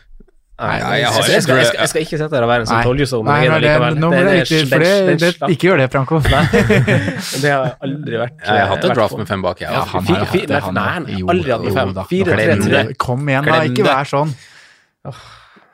Nei, 0.62 0.76
Nei, 0.78 0.98
jeg 1.00 1.02
jeg, 1.02 1.10
jeg, 1.10 1.24
skal, 1.24 1.34
jeg, 1.34 1.66
skal, 1.66 1.80
jeg 1.80 1.90
skal 1.90 2.04
ikke 2.06 2.18
sitte 2.20 2.38
her 2.38 2.44
og 2.46 2.50
være 2.52 2.62
en 2.62 2.68
sånn 2.70 2.78
Nei. 2.78 2.86
tolvjusome. 2.86 3.26
Nei, 3.32 3.48
nei, 3.50 3.56
det, 3.64 3.72
nå 3.98 4.10
må 4.12 4.20
det 4.28 4.34
riktig, 4.36 4.60
for 4.70 4.84
det, 4.86 5.16
det, 5.24 5.30
ikke 5.56 5.68
gjør 5.72 5.82
det, 5.82 5.88
Franco. 5.96 6.20
det 7.42 7.50
har 7.50 7.64
jeg 7.66 7.74
aldri 7.88 8.20
vært 8.22 8.44
Jeg 8.46 8.60
har 8.60 8.70
hatt 8.70 8.86
et 8.86 8.94
draft 9.00 9.18
med 9.18 9.32
fem 9.32 9.46
bak, 9.48 9.64
jeg. 9.64 9.72
Ja, 9.72 9.82
altså. 9.82 9.96
han 9.96 10.12
har 10.12 10.28
hatt 10.28 10.52
det, 10.52 10.60
han 10.68 10.78
nei, 10.78 10.86
nei, 11.08 11.22
aldri 11.34 11.56
hatt 11.56 11.66
med 11.66 11.80
fem. 11.80 11.96
Fire, 12.12 12.38
tre, 12.38 12.58
tre. 12.62 12.84
Kom 13.02 13.26
igjen, 13.34 13.50
da. 13.50 13.62
Ikke 13.72 13.88
vær 13.90 14.12
sånn. 14.14 14.36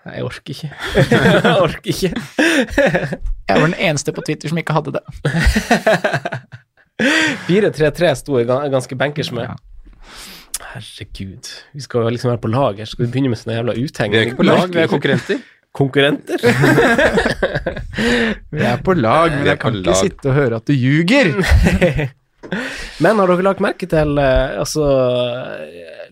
Nei, 0.08 0.14
jeg 0.22 0.24
orker 0.24 0.53
ikke. 0.53 0.70
jeg 1.12 1.55
orker 1.60 1.89
ikke. 1.91 2.12
Jeg 3.47 3.55
var 3.60 3.66
den 3.68 3.76
eneste 3.89 4.14
på 4.16 4.24
Twitter 4.24 4.47
som 4.51 4.60
ikke 4.62 4.76
hadde 4.78 4.93
det. 4.95 5.03
4-3-3 7.47 8.14
sto 8.22 8.39
jeg 8.39 8.47
ganske 8.47 8.95
bankers 8.99 9.32
med. 9.36 9.51
Herregud. 10.72 11.51
Vi 11.76 11.82
skal 11.84 12.08
liksom 12.16 12.32
være 12.32 12.41
på 12.43 12.51
lag 12.53 12.80
her. 12.82 12.88
Skal 12.89 13.05
vi 13.05 13.12
begynne 13.14 13.30
med 13.34 13.39
sånne 13.41 13.58
jævla 13.60 13.76
utheng? 13.78 14.14
Vi 14.16 14.18
er 14.22 14.30
ikke 14.32 14.39
på 14.39 14.47
lag, 14.47 14.64
vi 14.74 14.82
er 14.86 14.89
konkurrenter. 14.91 15.43
konkurrenter. 15.78 16.39
Vi 18.53 18.62
er 18.66 18.80
på 18.86 18.93
lag, 18.97 19.32
men 19.36 19.43
Vi 19.43 19.49
jeg 19.51 19.60
kan 19.62 19.76
ikke 19.78 19.91
lag. 19.91 19.99
sitte 19.99 20.30
og 20.32 20.34
høre 20.38 20.55
at 20.62 20.66
du 20.68 20.74
ljuger. 20.74 21.28
Men 23.04 23.20
har 23.20 23.28
dere 23.32 23.44
lagt 23.46 23.62
merke 23.64 23.88
til 23.90 24.18
eh, 24.22 24.58
Altså, 24.62 24.86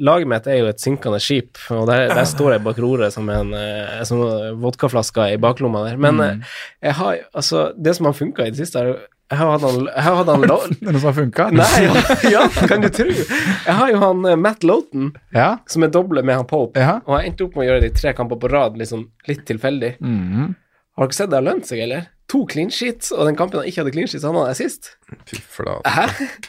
laget 0.04 0.28
mitt 0.30 0.48
er 0.52 0.60
jo 0.60 0.70
et 0.70 0.82
synkende 0.84 1.20
skip, 1.24 1.58
og 1.74 1.86
der, 1.90 2.10
der 2.12 2.28
står 2.28 2.56
jeg 2.58 2.64
bak 2.66 2.80
roret 2.84 3.14
som 3.16 3.30
en 3.32 3.54
eh, 3.56 4.02
som 4.08 4.24
vodkaflaske 4.62 5.30
i 5.34 5.42
baklomma 5.42 5.86
der. 5.88 6.00
Men 6.02 6.20
mm. 6.22 6.42
jeg 6.84 6.98
har 7.00 7.22
altså 7.34 7.68
Det 7.78 7.96
som 7.98 8.10
har 8.10 8.18
funka 8.18 8.48
i 8.48 8.54
det 8.56 8.60
siste, 8.64 8.82
er 8.84 8.98
jeg 9.26 9.40
har 9.40 9.56
hatt 9.56 9.64
han, 9.66 9.88
jeg 9.90 10.04
han 10.06 10.44
lo- 10.52 10.60
Det 10.70 10.86
er 10.86 10.92
noe 10.94 11.02
som 11.02 11.10
har 11.10 11.16
funka? 11.18 11.46
Nei, 11.58 11.70
ja, 11.88 11.94
ja, 12.30 12.44
kan 12.70 12.84
du 12.84 12.92
tro. 12.94 13.08
Jeg 13.10 13.78
har 13.80 13.90
jo 13.90 14.02
han 14.04 14.26
eh, 14.30 14.36
Matt 14.38 14.66
Loughton, 14.68 15.14
Ja. 15.34 15.48
som 15.72 15.86
er 15.88 15.94
doble 15.94 16.22
med 16.22 16.38
han 16.38 16.50
Pope, 16.50 16.78
ja. 16.80 17.00
og 17.08 17.18
jeg 17.18 17.32
endte 17.32 17.48
opp 17.48 17.56
med 17.58 17.66
å 17.66 17.70
gjøre 17.72 17.82
det 17.86 17.90
i 17.94 17.96
tre 17.98 18.14
kamper 18.18 18.38
på 18.44 18.52
rad, 18.54 18.78
liksom 18.78 19.08
litt 19.30 19.42
tilfeldig. 19.50 19.96
Mm. 19.98 20.54
Har 20.96 21.10
dere 21.10 21.18
sett 21.18 21.32
det 21.34 21.40
har 21.40 21.48
lønt 21.48 21.66
seg, 21.68 21.82
eller? 21.88 22.06
To 22.34 22.42
clean 22.50 22.72
sheets, 22.74 23.12
og 23.14 23.28
den 23.30 23.38
kampen 23.38 23.62
han 23.62 23.68
ikke 23.70 23.84
hadde 23.84 23.94
clean 23.94 24.10
sheets, 24.10 24.26
han 24.26 24.38
hadde 24.40 24.56
sist. 24.58 24.96
Fy 25.30 25.38
flate. 25.38 25.86
Hæ? 25.86 26.08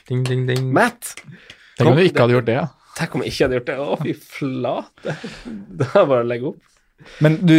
Ding, 0.08 0.22
ding, 0.28 0.46
ding. 0.48 0.70
Matt? 0.72 1.14
Tenk 1.76 1.90
om 1.90 1.98
du 1.98 2.04
ikke 2.06 2.24
hadde 2.24 2.38
gjort 2.38 2.48
det, 2.48 2.56
ja. 2.56 2.66
Tenk 2.96 3.16
om 3.16 3.24
jeg 3.24 3.34
ikke 3.34 3.44
hadde 3.44 3.58
gjort 3.58 3.68
det. 3.68 3.76
Å, 3.84 3.98
fy 4.00 4.14
flate. 4.16 5.16
Da 5.76 5.90
er 5.90 5.98
det 6.00 6.08
bare 6.14 6.22
å 6.24 6.28
legge 6.30 6.52
opp. 6.52 6.62
Men 7.20 7.36
du, 7.44 7.54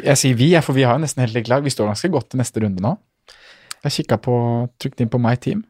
jeg 0.00 0.16
sier 0.16 0.38
vi, 0.38 0.48
for 0.64 0.76
vi 0.76 0.86
har 0.88 0.96
jo 0.96 1.02
nesten 1.04 1.20
helt 1.24 1.36
likt 1.36 1.50
lag. 1.52 1.64
Vi 1.64 1.72
står 1.72 1.90
ganske 1.90 2.08
godt 2.14 2.30
til 2.32 2.40
neste 2.40 2.62
runde 2.64 2.80
nå. 2.84 2.94
Jeg 3.82 3.96
kikka 3.98 4.16
på, 4.22 4.34
trykket 4.80 5.04
inn 5.04 5.12
på 5.12 5.20
My 5.20 5.34
Team. 5.36 5.66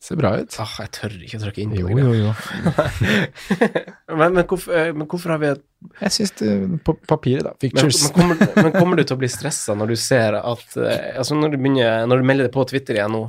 Ser 0.00 0.16
bra 0.16 0.30
ut. 0.40 0.54
Ah, 0.62 0.70
jeg 0.80 0.90
tør 0.96 1.14
ikke 1.20 1.36
å 1.36 1.40
trykke 1.42 1.60
inn 1.60 1.72
på 1.74 1.80
Jo, 1.82 1.88
det. 1.92 2.04
jo, 2.04 2.12
jo. 2.16 2.30
Men, 4.20 4.32
men, 4.34 4.44
hvorfor, 4.48 4.72
eh, 4.74 4.92
men 4.96 5.06
hvorfor 5.06 5.34
har 5.34 5.40
vi 5.42 5.50
et 5.52 5.60
Jeg 6.00 6.14
syns 6.14 6.32
det 6.40 6.54
På 6.86 6.94
papiret, 7.08 7.44
da. 7.46 7.52
men, 7.52 7.60
Pictures. 7.62 8.00
men, 8.06 8.14
kommer, 8.16 8.62
men 8.64 8.72
kommer 8.74 8.96
du 8.98 9.04
til 9.04 9.14
å 9.18 9.20
bli 9.20 9.28
stressa 9.30 9.76
når 9.78 9.92
du 9.92 9.98
ser 10.00 10.38
at 10.40 10.76
eh, 10.80 11.10
Altså, 11.20 11.36
når 11.38 11.52
du 11.54 11.58
begynner 11.60 12.08
Når 12.10 12.22
du 12.24 12.26
melder 12.32 12.48
det 12.48 12.54
på 12.56 12.64
Twitter 12.72 12.96
igjen 12.98 13.12
nå 13.14 13.22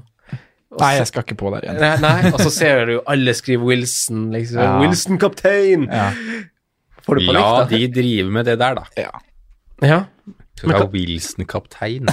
Nei, 0.79 0.93
jeg 1.01 1.09
skal 1.09 1.25
ikke 1.25 1.35
på 1.35 1.49
der 1.51 1.65
igjen. 1.67 1.81
Nei, 1.83 1.95
nei, 1.99 2.29
og 2.31 2.37
så 2.39 2.47
ser 2.55 2.85
du 2.87 2.93
alle 3.11 3.33
skriver 3.35 3.67
Wilson, 3.67 4.29
liksom. 4.31 4.61
Ja. 4.63 4.77
Wilson 4.79 5.17
kaptein! 5.19 5.83
Ja. 5.91 6.05
Får 7.03 7.19
du 7.19 7.25
på 7.27 7.33
La 7.35 7.41
lykta? 7.41 7.65
de 7.73 7.79
drive 7.97 8.31
med 8.31 8.47
det 8.47 8.55
der, 8.61 8.77
da. 8.79 8.85
ja. 8.95 9.11
Ja. 9.83 9.97
Skal 10.55 10.71
ha 10.77 10.85
Wilson-kaptein? 10.93 12.07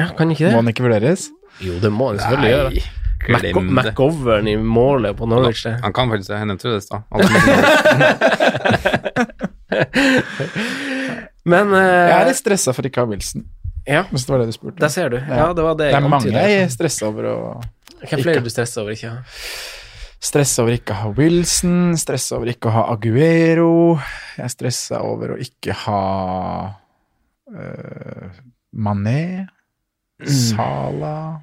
ja, 0.00 0.08
kan 0.18 0.34
ikke 0.34 0.50
Må 0.50 0.64
han 0.64 0.72
ikke 0.72 0.88
vurderes? 0.88 1.28
Jo, 1.62 1.76
det 1.84 1.92
må 1.94 2.10
han 2.10 2.18
selvfølgelig 2.24 2.50
gjøre. 2.56 2.82
McGovern 3.28 4.48
i 4.48 4.56
målet 4.56 5.16
på 5.16 5.26
Norwich 5.30 5.62
der. 5.66 5.78
Han 5.82 5.92
kan 5.92 6.10
faktisk 6.10 6.30
det. 6.32 6.38
Jeg 6.38 6.46
nevnte 6.50 6.68
det 6.68 6.76
i 6.76 6.86
stad. 6.86 7.02
Men 11.44 11.72
uh, 11.76 11.82
Jeg 11.82 12.16
er 12.16 12.26
litt 12.30 12.40
stressa 12.40 12.74
for 12.76 12.86
ikke 12.88 13.02
å 13.02 13.06
ha 13.06 13.12
Wilson, 13.12 13.44
Ja, 13.86 14.02
hvis 14.10 14.26
det 14.26 14.34
var 14.34 14.42
det 14.42 14.50
du 14.50 14.56
spurte. 14.56 14.78
der 14.82 14.92
ser 14.94 15.08
du. 15.14 15.18
Ja, 15.20 15.52
det 15.54 15.62
var 15.66 15.78
det 15.78 15.90
Det 15.92 16.00
er 16.00 16.08
mange 16.08 16.32
jeg 16.34 16.58
er 16.64 16.68
stressa 16.72 17.08
over 17.10 17.30
å 17.30 17.36
Hvem 18.02 18.22
flere 18.24 18.40
er 18.40 18.44
du 18.46 18.50
stressa 18.50 18.82
over 18.82 18.96
ikke 18.96 19.08
å 19.10 19.14
ha? 19.14 19.22
Stressa 20.22 20.62
over 20.62 20.76
ikke 20.76 20.94
å 20.94 20.98
ha 21.00 21.08
Wilson, 21.18 21.96
stressa 21.98 22.36
over 22.38 22.52
ikke 22.52 22.70
å 22.70 22.74
ha 22.76 22.82
Aguero. 22.92 23.98
Jeg 24.36 24.44
er 24.46 24.52
stressa 24.52 25.00
over 25.02 25.34
å 25.34 25.38
ikke 25.42 25.74
ha 25.80 26.02
uh, 27.50 28.28
Mané, 28.72 29.46
Sala, 30.22 31.42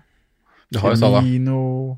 Du 0.69 0.79
har 0.83 0.93
jo 0.93 0.99
Salah. 1.01 1.23
Firmino, 1.25 1.97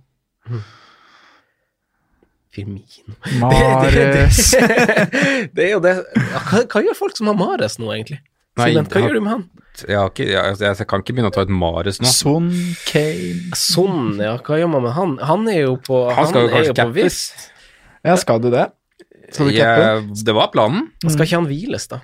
Firmino. 2.51 3.15
Mares 3.41 4.51
det 5.55 5.65
er 5.65 5.71
jo 5.73 5.79
det 5.83 5.95
hva, 6.03 6.63
hva 6.65 6.83
gjør 6.83 6.97
folk 6.97 7.15
som 7.17 7.31
har 7.31 7.37
Mares 7.39 7.77
nå, 7.79 7.91
egentlig? 7.95 8.21
Nei, 8.59 8.73
hva 8.75 8.83
har, 8.83 9.05
gjør 9.05 9.15
du 9.15 9.23
med 9.23 9.31
han? 9.31 9.43
Jeg, 9.79 9.95
har 9.95 10.09
ikke, 10.11 10.25
jeg, 10.27 10.39
altså, 10.43 10.65
jeg 10.67 10.87
kan 10.91 11.03
ikke 11.03 11.15
begynne 11.15 11.31
å 11.31 11.35
ta 11.35 11.45
et 11.45 11.53
Mares 11.55 12.01
nå. 12.03 12.11
Son, 12.11 12.49
Kane 12.89 13.55
Sånn, 13.55 14.19
ja. 14.19 14.35
Hva 14.43 14.59
gjør 14.59 14.71
man 14.73 14.83
med 14.83 14.95
han? 14.97 15.15
Han 15.29 15.47
er 15.51 15.61
jo 15.63 15.77
på 15.79 16.03
Han 16.11 16.27
skal 16.27 16.47
jo 16.47 16.51
kanskje 16.51 16.75
cappes. 16.81 17.19
Ja, 18.03 18.17
skal 18.19 18.43
du 18.43 18.49
det? 18.51 18.67
Skal 19.31 19.47
du 19.47 19.55
cappe? 19.55 20.23
Det 20.27 20.35
var 20.35 20.51
planen. 20.51 20.89
Skal 21.05 21.23
ikke 21.23 21.39
han 21.39 21.47
hviles, 21.47 21.87
da? 21.91 22.01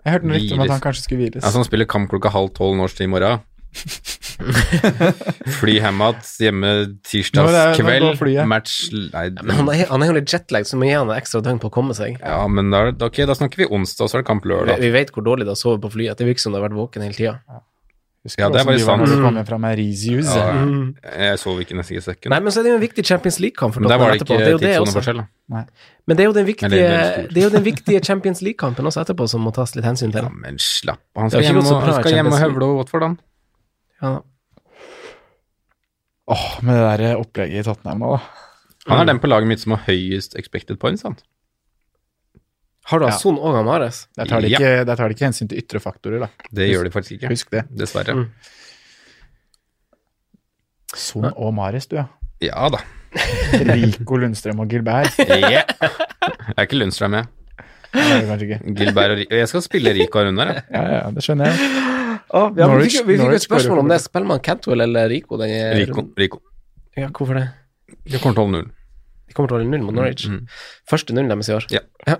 Jeg 0.00 0.14
hørte 0.14 0.30
noe 0.30 0.38
rykte 0.38 0.56
om 0.56 0.62
at 0.64 0.72
han 0.72 0.84
kanskje 0.86 1.04
skulle 1.04 1.26
hviles. 1.26 1.42
Altså, 1.42 1.58
han 1.60 1.66
spiller 1.66 1.90
kamp 1.90 2.08
klokka 2.12 2.30
halv 2.32 2.54
tolv 2.56 2.78
norsk 2.78 3.00
tid 3.00 3.10
i 3.10 3.12
morgen. 3.12 3.42
Fly 5.60 5.74
hjem 5.78 6.00
igjen 6.02 6.20
hjemme 6.40 6.70
tirsdagskveld. 7.06 8.22
Match 8.48 8.76
Nei, 8.92 9.26
Men 9.42 9.56
han 9.60 9.70
er, 9.74 9.84
han 9.90 10.04
er 10.04 10.10
jo 10.12 10.16
litt 10.16 10.32
jetlagd, 10.32 10.68
så 10.70 10.78
må 10.80 10.88
gi 10.88 10.94
han 10.96 11.10
et 11.12 11.20
ekstra 11.22 11.42
døgn 11.44 11.60
på 11.62 11.70
å 11.70 11.74
komme 11.74 11.96
seg. 11.96 12.18
ja, 12.20 12.42
men 12.50 12.70
da, 12.72 12.86
ok, 13.06 13.22
da 13.30 13.36
snakker 13.38 13.64
vi 13.64 13.70
onsdag, 13.70 14.10
så 14.10 14.18
er 14.18 14.24
det 14.24 14.28
kamp 14.30 14.46
Vi, 14.46 14.52
lørdag. 14.54 14.80
vi 14.82 14.92
vet 14.94 15.12
hvor 15.14 15.26
dårlig 15.26 15.46
det 15.48 15.54
er 15.54 15.58
å 15.58 15.64
sove 15.64 15.80
på 15.82 15.92
flyet. 15.92 16.16
Det 16.20 16.28
virker 16.28 16.40
som 16.46 16.54
det 16.54 16.60
har 16.62 16.68
vært 16.70 16.78
våken 16.78 17.04
hele 17.06 17.16
tida. 17.16 17.36
Husker 18.20 18.42
Ja, 18.44 18.48
det 18.52 18.60
er 18.60 18.66
bare 18.68 18.80
sant. 18.84 19.06
Du 19.08 19.16
Mauritius. 19.62 20.28
Ja, 20.36 20.50
Mm. 20.52 20.94
jeg 21.08 21.38
sov 21.40 21.56
ikke 21.62 21.72
nesten 21.78 21.96
i 21.96 22.00
sekken. 22.04 22.28
Nei, 22.34 22.40
men 22.44 22.52
så 22.52 22.60
er 22.60 22.64
det 22.66 22.72
jo 22.74 22.76
en 22.76 22.82
viktig 22.84 23.04
Champions 23.08 23.38
League-kamp 23.40 23.72
for 23.72 23.80
Men 23.80 23.88
der 23.88 23.96
var 24.02 24.10
det 24.12 24.18
Tottenham 24.20 24.42
ikke 24.42 24.44
etterpå. 24.44 24.60
Det 24.60 24.68
er 24.68 24.76
jo 24.76 24.76
det 24.76 24.80
også. 24.80 25.00
tidssoneforskjell. 25.00 25.16
da. 25.48 25.64
Men 26.06 26.16
det 26.18 26.20
er 26.20 26.28
jo 26.28 26.32
den 26.36 26.46
viktige, 26.46 26.68
Eller 26.68 27.28
det 27.32 27.38
er 27.40 27.46
jo 27.48 27.54
den 27.56 27.64
viktige 27.64 28.00
Champions 28.04 28.42
League-kampen 28.44 28.84
også 28.84 29.00
etterpå 29.06 29.26
som 29.26 29.40
må 29.40 29.54
tas 29.56 29.72
litt 29.74 29.84
hensyn 29.88 30.12
til. 30.12 30.20
Ja, 30.20 30.28
men 30.28 30.58
slapp 30.60 31.00
av. 31.16 31.22
Han 31.22 31.30
skal 31.30 32.12
hjem 32.12 32.28
og, 32.28 32.38
høvle 32.44 32.68
og 32.68 32.76
Watford, 32.82 33.02
han. 33.08 33.18
Ja. 34.02 34.20
Åh, 36.30 36.44
med 36.62 36.76
det 36.78 37.00
der 37.02 37.18
opplegget 37.18 37.60
i 37.60 37.66
Tottenham 37.66 38.00
da. 38.06 38.20
Han 38.86 38.96
Mm. 38.96 39.00
er 39.02 39.04
den 39.12 39.18
på 39.20 39.28
laget 39.28 39.46
mitt 39.48 39.60
som 39.60 39.72
har 39.76 39.82
høyest 39.86 40.36
expected 40.38 40.78
points, 40.80 41.02
han. 41.02 41.16
Har 42.86 42.98
du 42.98 43.04
Ja. 43.06 43.10
Son 43.18 43.36
og 43.38 43.54
Amares? 43.58 44.06
Der 44.16 44.24
tar, 44.26 44.40
de 44.40 44.48
Ja. 44.48 44.56
ikke, 44.58 44.84
der 44.86 44.96
tar 44.96 45.08
de 45.08 45.14
ikke 45.14 45.26
hensyn 45.26 45.48
til 45.48 45.58
ytre 45.58 45.80
faktorer, 45.80 46.18
da. 46.20 46.28
Det 46.52 46.70
gjør 46.70 46.84
de 46.84 46.90
faktisk 46.90 47.12
ikke. 47.20 47.28
Husk 47.28 47.50
det. 47.50 47.64
Dessverre. 47.76 48.14
Mm. 48.14 48.30
Son 50.94 51.28
og 51.36 51.52
Mares, 51.54 51.86
du, 51.86 51.96
ja. 51.96 52.06
Ja 52.42 52.68
da. 52.72 52.78
Rico 53.52 54.16
Lundstrøm 54.16 54.60
og 54.60 54.68
Gilbert. 54.70 55.12
Yeah. 55.28 55.64
Jeg 55.70 56.56
er 56.56 56.62
ikke 56.66 56.78
Lundstrøm, 56.78 57.14
jeg. 57.14 57.26
Det 57.92 58.00
er 58.00 58.26
kanskje 58.26 58.46
ikke. 58.48 58.74
Gilbert 58.78 59.10
og 59.10 59.18
Rico. 59.18 59.34
Jeg 59.34 59.48
skal 59.48 59.62
spille 59.62 59.92
Rico 59.94 60.18
og 60.18 60.24
her, 60.34 60.52
jeg. 60.54 60.62
Ja, 60.72 60.82
ja, 60.94 61.10
det 61.10 61.22
skjønner 61.24 61.50
jeg. 61.50 61.96
Å, 62.30 62.40
ja, 62.44 62.50
vi 62.54 62.62
Norwich- 62.62 62.94
fikk, 62.94 63.06
vi 63.08 63.14
fikk 63.16 63.18
jo 63.18 63.24
Norwich 63.26 63.42
et 63.42 63.46
spørsmål 63.48 63.78
om 63.82 63.88
det. 63.90 64.00
Spiller 64.04 64.26
man 64.30 64.40
Cantwell 64.46 64.80
eller 64.84 65.08
Rico? 65.10 65.36
Den 65.40 65.76
Rico. 65.80 66.04
Rico. 66.16 66.38
Ja, 66.96 67.08
hvorfor 67.08 67.34
det? 67.40 67.48
De 68.06 68.18
kommer 68.22 68.36
til 68.36 68.42
å 68.42 68.44
holde 68.46 68.58
null. 68.60 68.68
De 69.30 69.34
kommer 69.34 69.50
til 69.50 69.56
å 69.56 69.58
holde 69.60 69.70
null 69.70 69.82
mot 69.86 69.94
Norwich. 69.94 70.26
Mm. 70.30 70.44
Første 70.90 71.14
null 71.14 71.28
deres 71.30 71.50
i 71.50 71.54
år. 71.56 71.66
Ja. 71.74 71.80
Ja, 72.06 72.16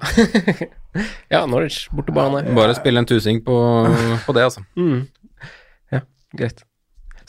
ja 1.35 1.45
Norwich, 1.47 1.85
bortebane. 1.95 2.43
Bare 2.59 2.75
spille 2.79 3.03
en 3.03 3.07
tusing 3.07 3.43
på, 3.47 3.57
på 4.27 4.35
det, 4.35 4.45
altså. 4.49 4.65
Mm. 4.79 5.07
Ja, 5.95 6.03
greit. 6.39 6.65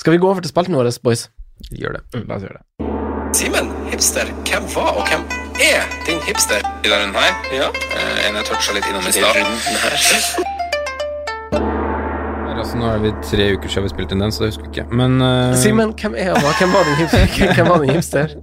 Skal 0.01 0.15
vi 0.17 0.21
gå 0.21 0.29
over 0.29 0.41
til 0.41 0.49
spalten 0.53 0.77
vår, 0.77 0.89
boys? 1.05 1.27
Gjør 1.69 1.99
det. 1.99 2.23
La 2.25 2.39
oss 2.39 2.47
gjøre 2.47 2.61
det. 2.61 2.89
Simen, 3.37 3.69
hipster, 3.93 4.27
hvem 4.49 4.65
var 4.73 4.97
og 4.99 5.05
hvem 5.07 5.21
er 5.63 5.85
din 6.09 6.19
hipster? 6.25 6.65
I 6.81 6.89
denne 6.89 7.05
runden 7.05 7.21
her, 7.21 7.37
Ja, 7.55 7.69
eh, 7.95 8.25
en 8.27 8.41
jeg 8.41 8.49
toucha 8.49 8.73
litt 8.75 8.89
innom 8.89 9.05
i 9.07 9.13
stad. 9.15 10.57
altså, 12.57 12.79
Nå 12.79 12.87
er 12.91 13.03
vi 13.03 13.11
tre 13.25 13.51
uker 13.55 13.71
siden 13.71 13.85
vi 13.87 13.93
spilte 13.93 14.17
inn 14.17 14.23
den, 14.25 14.33
så 14.33 14.43
det 14.43 14.51
husker 14.53 14.67
vi 14.67 14.73
ikke. 14.73 14.87
Men 14.95 15.21
uh... 15.23 15.53
Simen, 15.59 15.93
hvem 15.97 16.17
er 16.19 16.33
han? 16.33 16.49
Hvem 16.59 16.73
var 16.75 16.89
din 16.89 16.99
hipster? 17.01 17.37
Hvem 17.57 17.71
var 17.71 17.85
din 17.85 17.95
hipster? 17.95 18.35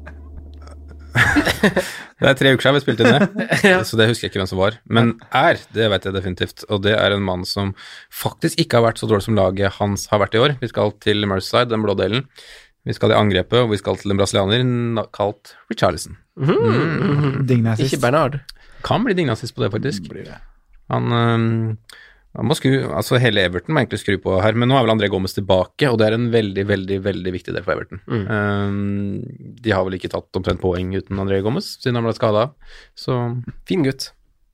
Det 2.18 2.26
er 2.26 2.38
tre 2.38 2.52
uker 2.54 2.64
siden 2.64 2.76
vi 2.76 2.82
spilte 2.82 3.04
inn 3.06 3.14
det, 3.14 3.82
så 3.88 3.98
det 3.98 4.08
husker 4.10 4.26
jeg 4.26 4.32
ikke 4.32 4.40
hvem 4.42 4.50
som 4.50 4.58
var. 4.58 4.78
Men 4.90 5.12
er, 5.30 5.60
det 5.74 5.86
vet 5.92 6.08
jeg 6.08 6.16
definitivt, 6.16 6.64
og 6.66 6.82
det 6.82 6.96
er 6.98 7.14
en 7.14 7.22
mann 7.22 7.44
som 7.46 7.74
faktisk 8.10 8.58
ikke 8.58 8.80
har 8.80 8.88
vært 8.88 9.02
så 9.02 9.06
dårlig 9.10 9.28
som 9.28 9.38
laget 9.38 9.76
hans 9.78 10.08
har 10.10 10.22
vært 10.24 10.34
i 10.34 10.42
år. 10.42 10.56
Vi 10.58 10.70
skal 10.70 10.90
til 11.04 11.22
Merseyside, 11.30 11.70
den 11.70 11.84
blå 11.86 11.94
delen. 11.98 12.26
Vi 12.88 12.96
skal 12.96 13.12
i 13.12 13.18
angrepet, 13.18 13.60
og 13.62 13.70
vi 13.70 13.78
skal 13.78 14.00
til 14.00 14.14
en 14.14 14.18
brasilianer 14.18 15.06
kalt 15.14 15.54
Richarlison. 15.70 16.18
Mm. 16.38 17.46
mm. 17.46 17.74
Ikke 17.86 18.02
Bernard. 18.02 18.40
Kan 18.86 19.06
bli 19.06 19.14
dignasist 19.18 19.54
på 19.54 19.62
det, 19.62 19.70
faktisk. 19.74 20.10
Blir 20.10 20.26
det. 20.26 20.38
Han, 20.90 21.06
må 21.12 21.76
skru, 22.54 22.72
altså 22.94 23.18
Hele 23.18 23.40
Everton 23.48 23.74
må 23.74 23.80
egentlig 23.82 24.00
skru 24.02 24.18
på 24.22 24.36
her, 24.42 24.52
men 24.54 24.68
nå 24.68 24.76
er 24.78 24.82
vel 24.86 24.94
André 24.94 25.08
Gomez 25.10 25.34
tilbake, 25.34 25.88
og 25.90 25.98
det 25.98 26.06
er 26.08 26.12
en 26.18 26.28
veldig 26.32 26.64
veldig, 26.68 26.98
veldig 27.04 27.32
viktig 27.34 27.54
del 27.54 27.62
for 27.64 27.72
Everton. 27.74 28.00
Øhm, 28.08 29.22
de 29.64 29.70
har 29.74 29.84
vel 29.86 29.94
ikke 29.98 30.10
tatt 30.12 30.36
omtrent 30.38 30.60
poeng 30.62 30.88
uten 30.94 31.18
André 31.18 31.40
Gomez, 31.42 31.66
siden 31.82 31.96
han 31.98 32.04
ble 32.06 32.14
skada. 32.14 32.50
Så 32.94 33.16
Fin 33.66 33.82
gutt. 33.86 34.12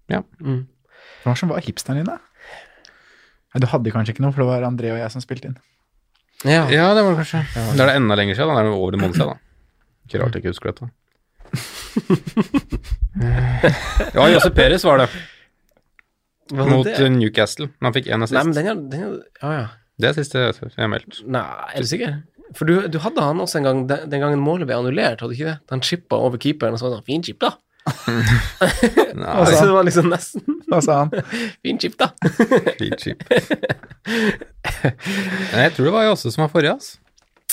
ja. 0.08 0.22
Hva 1.24 1.32
som 1.36 1.48
var 1.48 1.60
hipsteren 1.64 1.98
din, 2.02 2.06
da? 2.08 2.18
Nei, 3.54 3.60
du 3.62 3.66
hadde 3.70 3.90
kanskje 3.94 4.12
ikke 4.14 4.22
noe, 4.24 4.32
for 4.34 4.40
det 4.44 4.48
var 4.50 4.62
André 4.66 4.88
og 4.92 4.98
jeg 4.98 5.10
som 5.14 5.22
spilte 5.22 5.46
inn. 5.50 5.58
Ja. 6.44 6.64
ja, 6.68 6.90
det 6.94 7.02
var 7.04 7.10
det 7.14 7.20
kanskje. 7.22 7.40
Da 7.54 7.60
er 7.84 7.88
det 7.92 7.96
enda 8.00 8.14
lenger 8.18 8.34
siden. 8.36 8.50
Da 8.52 8.56
er 8.60 8.64
det 8.68 8.74
over 8.76 8.92
en 8.96 9.00
måned 9.04 9.16
siden. 9.16 9.30
da. 9.32 9.36
Ikke 10.04 10.18
rart 10.20 10.34
jeg 10.36 10.40
ikke 10.42 10.52
husker 10.52 10.68
dette. 10.72 10.84
ja, 14.16 14.22
Jose 14.32 14.50
Perez 14.50 14.84
Var 14.84 14.98
det 15.04 15.08
mot 16.52 16.84
det? 16.84 16.98
eh, 17.00 17.08
Newcastle. 17.10 17.66
Men 17.80 17.88
Han 17.90 17.96
fikk 17.96 18.06
én 18.12 18.20
Nei, 18.24 18.44
men 18.44 18.52
den 18.56 18.66
er, 18.68 18.74
den 18.92 19.02
er 19.02 19.16
Ja, 19.42 19.52
ja. 19.58 19.66
Det 20.00 20.08
er 20.10 20.16
siste 20.18 20.40
jeg 20.42 20.72
har 20.76 20.88
meldt. 20.90 21.20
Nei, 21.30 21.44
er 21.74 21.84
du 21.84 21.86
sikker? 21.86 22.16
For 22.54 22.66
du, 22.68 22.88
du 22.90 22.98
hadde 23.02 23.22
han 23.22 23.40
også 23.40 23.58
en 23.60 23.64
gang 23.68 23.78
den, 23.88 24.08
den 24.10 24.20
gangen 24.22 24.42
målet 24.42 24.66
ble 24.68 24.76
annullert, 24.76 25.20
hadde 25.22 25.30
du 25.32 25.36
ikke 25.38 25.52
det? 25.52 25.58
Han 25.70 25.82
chippa 25.86 26.18
over 26.18 26.38
keeperen, 26.42 26.74
og 26.74 26.80
så 26.82 26.88
var 26.88 26.96
det 26.96 26.98
sånn 27.00 27.06
Fin 27.08 27.22
chip, 27.26 27.38
da. 27.40 27.52
Nei, 29.20 29.28
Altså, 29.28 29.64
det 29.68 29.74
var 29.76 29.86
liksom 29.86 30.10
nesten 30.12 30.58
Hva 30.72 30.80
sa 30.84 30.98
han? 31.04 31.10
Fin 31.62 31.78
chip, 31.78 31.94
da. 32.00 32.10
fin 32.80 32.94
chip. 32.98 33.22
Nei, 34.04 35.64
jeg 35.66 35.72
tror 35.76 35.88
det 35.88 35.94
var 35.94 36.06
Josse 36.08 36.32
som 36.34 36.44
var 36.46 36.52
forrige, 36.52 36.74
ass. 36.78 36.94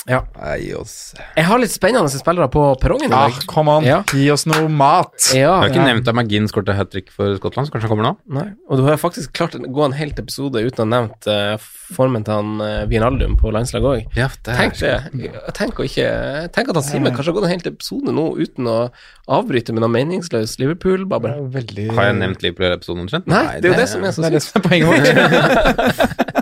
Ja. 0.10 0.24
Nei. 0.34 0.56
Jeg 0.66 1.46
har 1.46 1.60
litt 1.62 1.74
spennende 1.74 2.10
spillere 2.10 2.48
på 2.50 2.62
perrongen 2.82 3.12
i 3.12 3.14
Ah, 3.14 3.36
come 3.46 3.70
on, 3.78 3.86
Ja. 3.86 4.00
gi 4.10 4.32
oss 4.34 4.48
noe 4.50 4.68
mat. 4.68 5.14
Ja, 5.30 5.38
Jeg 5.38 5.48
har 5.48 5.70
ikke 5.70 5.76
ja. 5.86 5.94
nevnt 5.94 6.08
at 6.10 6.16
McGinn 6.16 6.48
skåret 6.50 6.74
hat 6.76 6.90
trick 6.90 7.12
for 7.14 7.36
Skottland, 7.38 7.68
så 7.68 7.72
kanskje 7.76 7.88
han 7.88 7.92
kommer 7.94 8.08
nå? 8.10 8.18
Nei. 8.34 8.48
Og 8.68 8.78
du 8.78 8.84
har 8.88 8.98
faktisk 8.98 9.32
klart 9.38 9.54
å 9.54 9.62
gå 9.62 9.86
en 9.86 9.94
helt 9.94 10.18
episode 10.18 10.58
uten 10.58 10.82
å 10.82 10.86
ha 10.88 10.90
nevnt 10.96 11.28
uh, 11.30 11.58
formen 11.94 12.26
til 12.26 12.34
han 12.34 12.62
uh, 12.62 12.86
Vinaldum 12.90 13.38
på 13.38 13.52
landslaget 13.54 13.86
òg. 13.92 14.18
Ja, 14.18 14.30
Tenk. 14.42 14.74
Tenk, 14.82 15.86
tenk 15.86 16.70
at 16.72 16.76
han 16.76 16.84
Simen 16.84 17.14
kanskje 17.14 17.30
har 17.30 17.38
gått 17.38 17.46
en 17.46 17.54
hel 17.54 17.62
episode 17.70 18.12
nå 18.16 18.26
uten 18.42 18.66
å 18.72 18.90
avbryte 19.30 19.72
med 19.76 19.86
noe 19.86 19.94
meningsløs 19.94 20.58
Liverpool-babbel. 20.58 21.46
Veldig 21.54 21.92
Har 21.94 22.10
jeg 22.10 22.18
nevnt 22.24 22.42
Liverpool-episoden 22.42 23.06
omtrent? 23.06 23.30
Nei, 23.30 23.60
det 23.62 23.70
er 23.70 23.76
jo 23.76 23.80
det 23.84 23.90
som 23.92 24.04
er 24.04 24.12
så 24.16 24.26
Det 24.26 24.32
er 24.32 24.36
det 24.40 24.44
som 24.48 24.58
er 24.58 24.66
poenget 24.66 24.88
vårt. 24.90 25.06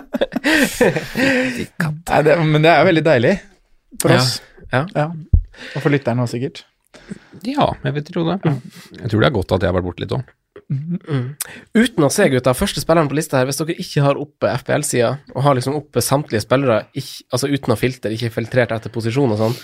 Nei, 2.10 2.22
det, 2.24 2.34
men 2.40 2.64
det 2.64 2.70
er 2.72 2.80
jo 2.80 2.88
veldig 2.88 3.04
deilig 3.06 3.34
for 4.00 4.12
Ja. 4.14 4.18
oss. 4.22 4.40
Ja. 4.72 5.06
Og 5.76 5.80
for 5.82 5.92
lytterne 5.92 6.24
også, 6.24 6.38
sikkert. 6.38 6.64
Ja, 7.46 7.70
jeg 7.84 7.94
vil 7.96 8.04
tro 8.04 8.24
det. 8.26 8.40
Jeg 8.98 9.10
tror 9.10 9.20
det 9.22 9.28
er 9.28 9.34
godt 9.38 9.52
at 9.56 9.62
jeg 9.64 9.70
har 9.70 9.76
vært 9.78 9.88
borte 9.88 10.04
litt 10.04 10.14
òg. 10.16 10.24
Uten 10.70 12.06
å 12.06 12.10
se, 12.12 12.26
gutta, 12.30 12.52
første 12.54 12.82
spilleren 12.82 13.08
på 13.10 13.16
lista 13.18 13.38
her, 13.38 13.48
hvis 13.48 13.58
dere 13.58 13.76
ikke 13.82 14.02
har 14.04 14.18
oppe 14.20 14.50
FPL-sida, 14.60 15.10
og 15.34 15.42
har 15.46 15.56
liksom 15.58 15.76
oppe 15.78 16.02
samtlige 16.04 16.44
spillere, 16.44 16.84
ikke, 16.98 17.24
altså 17.34 17.50
uten 17.50 17.74
å 17.74 17.78
filtre, 17.78 18.12
ikke 18.14 18.30
filtrert 18.34 18.74
etter 18.76 18.92
posisjon 18.94 19.34
og 19.34 19.40
sånn, 19.40 19.56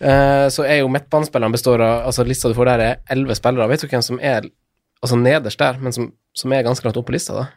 uh, 0.00 0.46
så 0.52 0.64
er 0.64 0.80
jo 0.80 0.88
midtbanespilleren 0.92 1.52
består 1.52 1.84
av 1.84 2.06
Altså, 2.08 2.24
lista 2.28 2.48
du 2.48 2.56
får 2.56 2.72
der, 2.72 2.84
er 2.86 3.16
elleve 3.16 3.36
spillere. 3.36 3.68
Vet 3.72 3.84
du 3.84 3.88
hvem 3.92 4.04
som 4.04 4.20
er 4.20 4.48
altså 5.00 5.16
nederst 5.20 5.60
der, 5.60 5.80
men 5.80 5.96
som, 5.96 6.10
som 6.36 6.52
er 6.56 6.64
ganske 6.64 6.84
langt 6.84 7.00
oppe 7.00 7.12
på 7.12 7.16
lista, 7.16 7.36
da? 7.40 7.48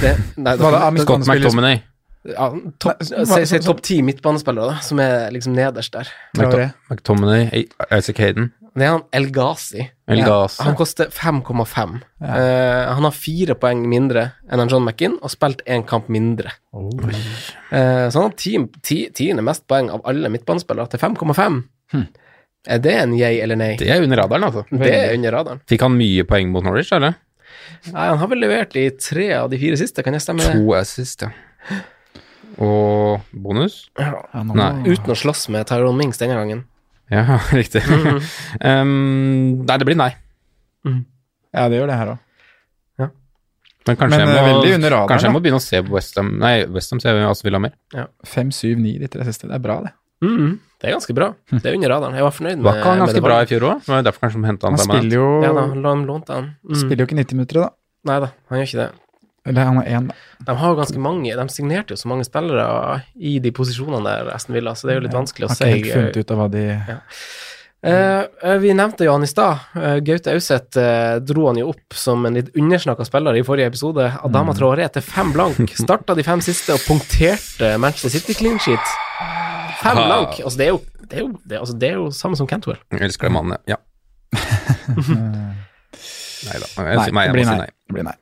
Det, 0.00 0.12
nei, 0.38 0.56
da, 0.60 0.90
Scott 1.02 1.26
McTominay. 1.26 1.82
Ja, 2.22 2.48
topp, 2.78 3.02
si, 3.02 3.44
si 3.50 3.60
topp 3.64 3.82
ti 3.82 3.98
midtbanespillere, 4.06 4.74
da, 4.74 4.82
som 4.84 5.00
er 5.02 5.30
liksom 5.34 5.56
nederst 5.56 5.94
der. 5.94 6.10
Traoré. 6.36 6.68
McTominay, 6.90 7.64
Isaac 7.90 8.20
Hayden, 8.22 8.52
Det 8.72 8.86
er 8.86 8.94
han 8.94 9.02
El 9.12 9.26
Ghazi. 9.34 9.84
El 10.08 10.22
Ghazi. 10.24 10.62
Han 10.64 10.76
koster 10.78 11.10
5,5. 11.12 11.98
Ja. 12.22 12.30
Uh, 12.30 12.94
han 12.94 13.04
har 13.04 13.16
fire 13.16 13.56
poeng 13.60 13.82
mindre 13.90 14.30
enn 14.48 14.62
John 14.70 14.86
McInn, 14.86 15.18
og 15.20 15.34
spilt 15.34 15.60
én 15.66 15.84
kamp 15.88 16.08
mindre. 16.12 16.54
Uh, 16.72 18.08
så 18.08 18.14
han 18.16 18.30
har 18.30 18.36
ti, 18.38 18.56
ti, 18.86 19.02
tiende 19.12 19.44
mest 19.44 19.66
poeng 19.68 19.90
av 19.92 20.06
alle 20.08 20.30
midtbanespillere, 20.32 20.94
til 20.94 21.02
5,5. 21.02 21.60
Er 22.72 22.78
det 22.78 22.94
en 22.94 23.12
yay 23.18 23.42
eller 23.42 23.58
nei? 23.58 23.72
Det 23.80 23.90
er 23.90 24.04
under 24.04 24.22
radaren, 24.22 24.46
altså. 24.46 24.64
Det 24.70 24.94
er 24.94 25.16
under 25.16 25.34
radaren. 25.34 25.62
Fikk 25.68 25.82
han 25.82 25.98
mye 25.98 26.24
poeng 26.28 26.54
mot 26.54 26.64
Norwich, 26.64 26.94
eller? 26.94 27.18
Nei, 27.90 28.04
han 28.06 28.20
har 28.20 28.30
vel 28.30 28.40
levert 28.44 28.76
i 28.78 28.86
tre 28.94 29.32
av 29.40 29.50
de 29.50 29.58
fire 29.58 29.78
siste, 29.80 30.04
kan 30.06 30.14
jeg 30.14 30.22
stemme 30.22 30.46
det? 30.46 30.54
To 30.54 30.76
assist, 30.78 31.26
ja. 31.26 31.32
Og 32.58 33.20
bonus? 33.32 33.88
Ja. 33.98 34.12
Ja, 34.34 34.42
nå- 34.42 34.56
Nei. 34.58 34.72
Uten 34.92 35.12
å 35.14 35.16
slåss 35.16 35.48
med 35.48 35.66
Tyrone 35.70 35.96
Mings 35.96 36.18
denne 36.20 36.34
gangen. 36.36 36.64
Ja, 37.12 37.38
riktig. 37.60 37.82
um, 38.60 39.64
nei, 39.64 39.78
det 39.78 39.86
blir 39.88 39.96
nei. 39.96 40.12
Ja, 41.52 41.68
det 41.68 41.78
gjør 41.80 41.90
det 41.92 41.96
her 42.00 42.14
òg. 42.16 42.20
Men 43.82 43.96
kanskje, 43.98 44.18
Men, 44.18 44.28
jeg, 44.28 44.36
eh, 44.38 44.42
må, 44.46 44.50
veldig 44.52 44.74
under 44.76 44.94
kanskje 45.10 45.26
jeg 45.26 45.34
må 45.34 45.40
begynne 45.42 45.58
å 45.58 45.64
se 45.64 45.78
på 45.82 45.90
Westham 45.96 46.28
Nei, 46.38 46.52
Westham 46.70 47.00
ser 47.02 47.16
jeg 47.18 47.26
altså 47.26 47.48
vil 47.48 47.56
ha 47.58 47.62
mer. 47.64 47.72
5, 48.30 48.52
7, 48.54 48.76
9 48.78 48.92
de 49.02 49.08
tre 49.10 49.24
siste. 49.26 49.48
Det 49.50 49.56
er 49.58 49.64
bra, 49.64 49.80
det. 49.82 49.90
Mhm. 50.22 50.52
Det 50.78 50.86
er 50.90 50.94
ganske 50.94 51.14
bra. 51.14 51.28
Det 51.50 51.66
er 51.66 51.74
under 51.74 51.90
radaren. 51.90 52.14
Jeg 52.14 52.22
var 52.26 52.34
fornøyd 52.34 52.56
med 52.58 52.66
Var 52.66 52.78
ikke 52.78 52.90
han 52.92 52.98
ganske 53.02 53.14
det 53.18 53.22
bra 53.22 53.40
i 53.42 53.46
fjor 53.50 53.66
òg? 53.68 53.90
Derfor 54.06 54.20
kanskje 54.22 54.38
de 54.42 54.46
henta 54.50 54.66
han 54.70 54.78
Han 54.78 54.86
spiller 54.86 55.16
jo, 55.18 55.26
Ja 55.42 55.52
da, 55.54 55.94
lånte 56.06 56.34
han. 56.34 56.48
Mm. 56.62 56.78
spiller 56.78 57.02
jo 57.02 57.06
ikke 57.06 57.18
90 57.18 57.34
minutter, 57.38 57.60
da. 57.62 57.68
Nei 58.06 58.18
da, 58.22 58.28
han 58.50 58.58
gjør 58.58 58.68
ikke 58.70 58.80
det. 58.82 58.88
Eller 59.46 59.66
han 59.66 59.80
er 59.82 59.88
én, 59.90 60.04
da. 60.10 60.14
De 60.46 60.54
har 60.60 60.70
jo 60.70 60.76
ganske 60.78 61.00
mange 61.02 61.32
De 61.34 61.44
signerte 61.50 61.96
jo 61.96 61.98
så 61.98 62.06
mange 62.10 62.22
spillere 62.26 63.00
i 63.18 63.40
de 63.42 63.50
posisjonene 63.54 64.04
der, 64.06 64.28
Aston 64.36 64.54
Villa, 64.54 64.74
så 64.78 64.86
det 64.86 64.92
er 64.94 65.00
jo 65.00 65.06
litt 65.08 65.16
vanskelig 65.16 65.48
å 65.48 65.50
Har 65.50 65.72
ikke 65.72 65.72
helt 65.72 65.96
funnet 65.96 66.18
ut 66.20 66.34
av 66.34 66.42
hva 66.42 66.46
de 66.52 66.62
ja. 66.70 66.98
Uh, 67.82 68.22
vi 68.62 68.70
nevnte 68.78 69.02
jo 69.02 69.10
han 69.16 69.24
i 69.26 69.28
stad. 69.28 69.58
Uh, 69.74 69.96
Gaute 70.06 70.30
Auseth 70.30 70.78
uh, 70.78 71.16
dro 71.18 71.48
han 71.48 71.58
jo 71.58 71.72
opp 71.72 71.96
som 71.98 72.22
en 72.28 72.36
litt 72.38 72.52
undersnakka 72.54 73.02
spiller 73.08 73.34
i 73.34 73.42
forrige 73.42 73.72
episode. 73.72 74.04
Adama 74.22 74.54
Traoré 74.54 74.86
til 74.94 75.02
fem 75.02 75.32
blank. 75.34 75.58
Starta 75.74 76.14
de 76.14 76.22
fem 76.22 76.38
siste 76.46 76.76
og 76.76 76.84
punkterte 76.86 77.72
Manchester 77.82 78.14
City 78.14 78.38
clean 78.38 78.62
sheet. 78.62 78.86
Fem 79.82 79.98
blank. 79.98 80.38
Altså, 80.44 80.54
det 80.62 80.68
er 80.68 80.70
jo 80.76 80.80
det 81.02 81.18
er 81.18 81.24
jo, 81.26 81.32
det, 81.42 81.58
altså, 81.58 81.74
det 81.82 81.88
er 81.90 81.98
jo 81.98 82.06
samme 82.14 82.38
som 82.38 82.46
Cantwell. 82.48 82.78
Jeg 82.94 83.02
elsker 83.08 83.26
den 83.26 83.34
mannen, 83.40 83.58
ja. 83.66 83.80
nei 86.46 86.62
da. 86.62 86.70
Jeg, 86.70 86.86
Nei, 86.86 87.02
sier- 87.02 87.18
nei, 87.18 87.26
det 87.26 87.28
jeg 87.28 87.34
blir 87.34 87.42
må 87.42 87.50
si 87.50 87.58
nei. 87.58 87.66
nei. 88.12 88.18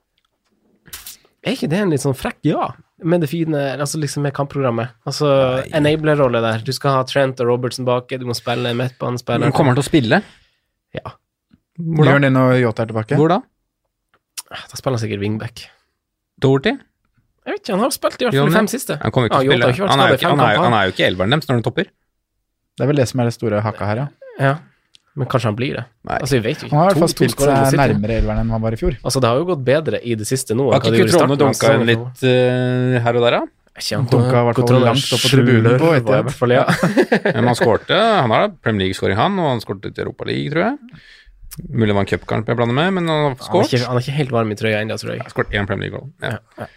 Er 1.40 1.56
ikke 1.56 1.70
det 1.72 1.78
en 1.80 1.92
litt 1.92 2.02
sånn 2.02 2.16
frekk 2.16 2.42
ja, 2.44 2.66
med 3.08 3.22
det 3.24 3.30
fine 3.30 3.60
Altså 3.80 3.96
liksom 4.00 4.26
med 4.26 4.34
kampprogrammet? 4.36 4.92
Altså 5.08 5.30
enabler-rolle 5.72 6.42
der. 6.44 6.64
Du 6.66 6.72
skal 6.76 6.98
ha 6.98 7.06
Trent 7.08 7.40
og 7.40 7.48
Robertson 7.48 7.86
baki, 7.88 8.18
du 8.20 8.26
må 8.28 8.36
spille 8.36 8.74
en 8.74 8.80
midtbanespiller. 8.80 9.46
Men 9.48 9.56
kommer 9.56 9.72
han 9.72 9.80
til 9.80 9.86
å 9.86 9.88
spille? 9.88 10.20
Ja. 10.96 11.14
Hvor 11.80 12.04
Gjør 12.04 12.18
han 12.18 12.26
det 12.28 12.32
når 12.36 12.58
Yota 12.60 12.84
er 12.84 12.92
tilbake? 12.92 13.16
Hvor 13.16 13.32
da? 13.32 13.40
Da 14.50 14.76
spiller 14.76 14.98
han 14.98 15.04
sikkert 15.06 15.24
wingback. 15.24 15.64
Dorothy? 16.42 16.76
Jeg 17.46 17.54
vet 17.56 17.62
ikke, 17.62 17.72
han 17.72 17.84
har 17.86 17.94
spilt 17.94 18.20
i 18.20 18.26
hvert 18.26 18.36
fall 18.36 18.44
han 18.44 18.52
de 18.52 18.58
fem 18.60 18.68
siste. 18.70 18.96
Han 19.00 19.14
kommer 19.14 19.30
ikke 19.30 19.38
Ja, 19.40 19.40
til 19.40 19.48
å 19.48 19.56
spille. 19.56 19.88
Han 19.90 20.02
er, 20.02 20.10
jo 20.12 20.18
ikke, 20.20 20.32
han, 20.34 20.74
han 20.74 20.92
ikke 20.92 21.06
elveren 21.08 21.32
deres 21.34 21.48
når 21.48 21.56
han 21.60 21.64
topper. 21.64 21.88
Det 22.76 22.84
er 22.84 22.90
vel 22.90 23.00
det 23.00 23.06
som 23.08 23.22
er 23.22 23.30
det 23.30 23.36
store 23.36 23.62
hakka 23.64 23.88
her, 23.88 24.02
ja. 24.04 24.08
Ja, 24.40 24.52
men 25.18 25.26
kanskje 25.30 25.50
han 25.50 25.56
blir 25.58 25.78
det. 25.80 25.84
Nei. 26.06 26.18
Altså, 26.22 26.36
vi 26.38 26.42
vet 26.44 26.60
jo 26.60 26.68
ikke. 26.68 26.74
Han 26.76 26.84
har 26.84 26.90
i 26.90 26.94
hvert 26.94 27.02
fall 27.02 27.12
spilt 27.12 27.40
seg 27.42 27.78
nærmere 27.80 28.18
elveren 28.20 28.44
enn 28.44 28.52
han 28.54 28.62
var 28.62 28.76
i 28.76 28.78
fjor. 28.78 28.98
Altså, 29.02 29.22
det 29.22 29.30
har 29.30 29.40
jo 29.40 29.46
gått 29.48 29.64
bedre 29.66 29.98
i 30.06 30.14
det 30.18 30.26
siste 30.28 30.54
nå. 30.58 30.68
Har 30.70 30.84
ikke 30.84 31.08
Kutrone 31.08 31.38
dunka 31.40 31.72
inn 31.76 31.88
litt 31.88 32.22
uh, 32.22 33.00
her 33.02 33.18
og 33.18 33.26
der, 33.26 33.40
da? 33.40 33.56
Han 33.80 34.06
Dunka 34.10 34.42
i 34.42 34.46
hvert 34.48 34.58
fall 34.60 34.82
langt 34.82 35.12
opp 35.14 35.22
på 35.22 35.30
tribunen 35.30 35.78
på 35.80 35.92
etter. 35.96 36.28
Fall, 36.36 36.52
ja. 36.52 36.66
Men 37.36 37.48
han 37.48 37.56
skårte. 37.58 37.96
Han 37.96 38.34
har 38.34 38.50
Premier 38.60 38.86
League-skåring, 38.86 39.16
han, 39.18 39.38
og 39.40 39.54
han 39.54 39.62
skårte 39.64 39.92
til 39.94 40.04
Europa 40.04 40.28
League, 40.28 40.52
tror 40.52 40.66
jeg. 40.68 41.00
Mulig 41.70 41.90
det 41.90 41.96
var 41.96 42.04
en 42.04 42.10
cupkamp 42.10 42.50
jeg 42.50 42.58
blander 42.58 42.76
med, 42.76 42.92
men 42.94 43.10
han 43.10 43.24
har 43.26 43.32
skåret. 43.42 43.72
ikke, 43.72 43.86
han 43.88 43.98
er 43.98 44.04
ikke 44.04 44.16
helt 44.16 44.34
varm 44.34 44.52
i 44.52 44.56
trøya 44.58 44.82
ennå, 44.84 44.98
tror 45.00 45.16
jeg. 45.16 45.26
Skåret 45.32 45.56
én 45.56 45.66
Premier 45.68 45.88
League-goal. 45.88 46.10
Ja. 46.22 46.68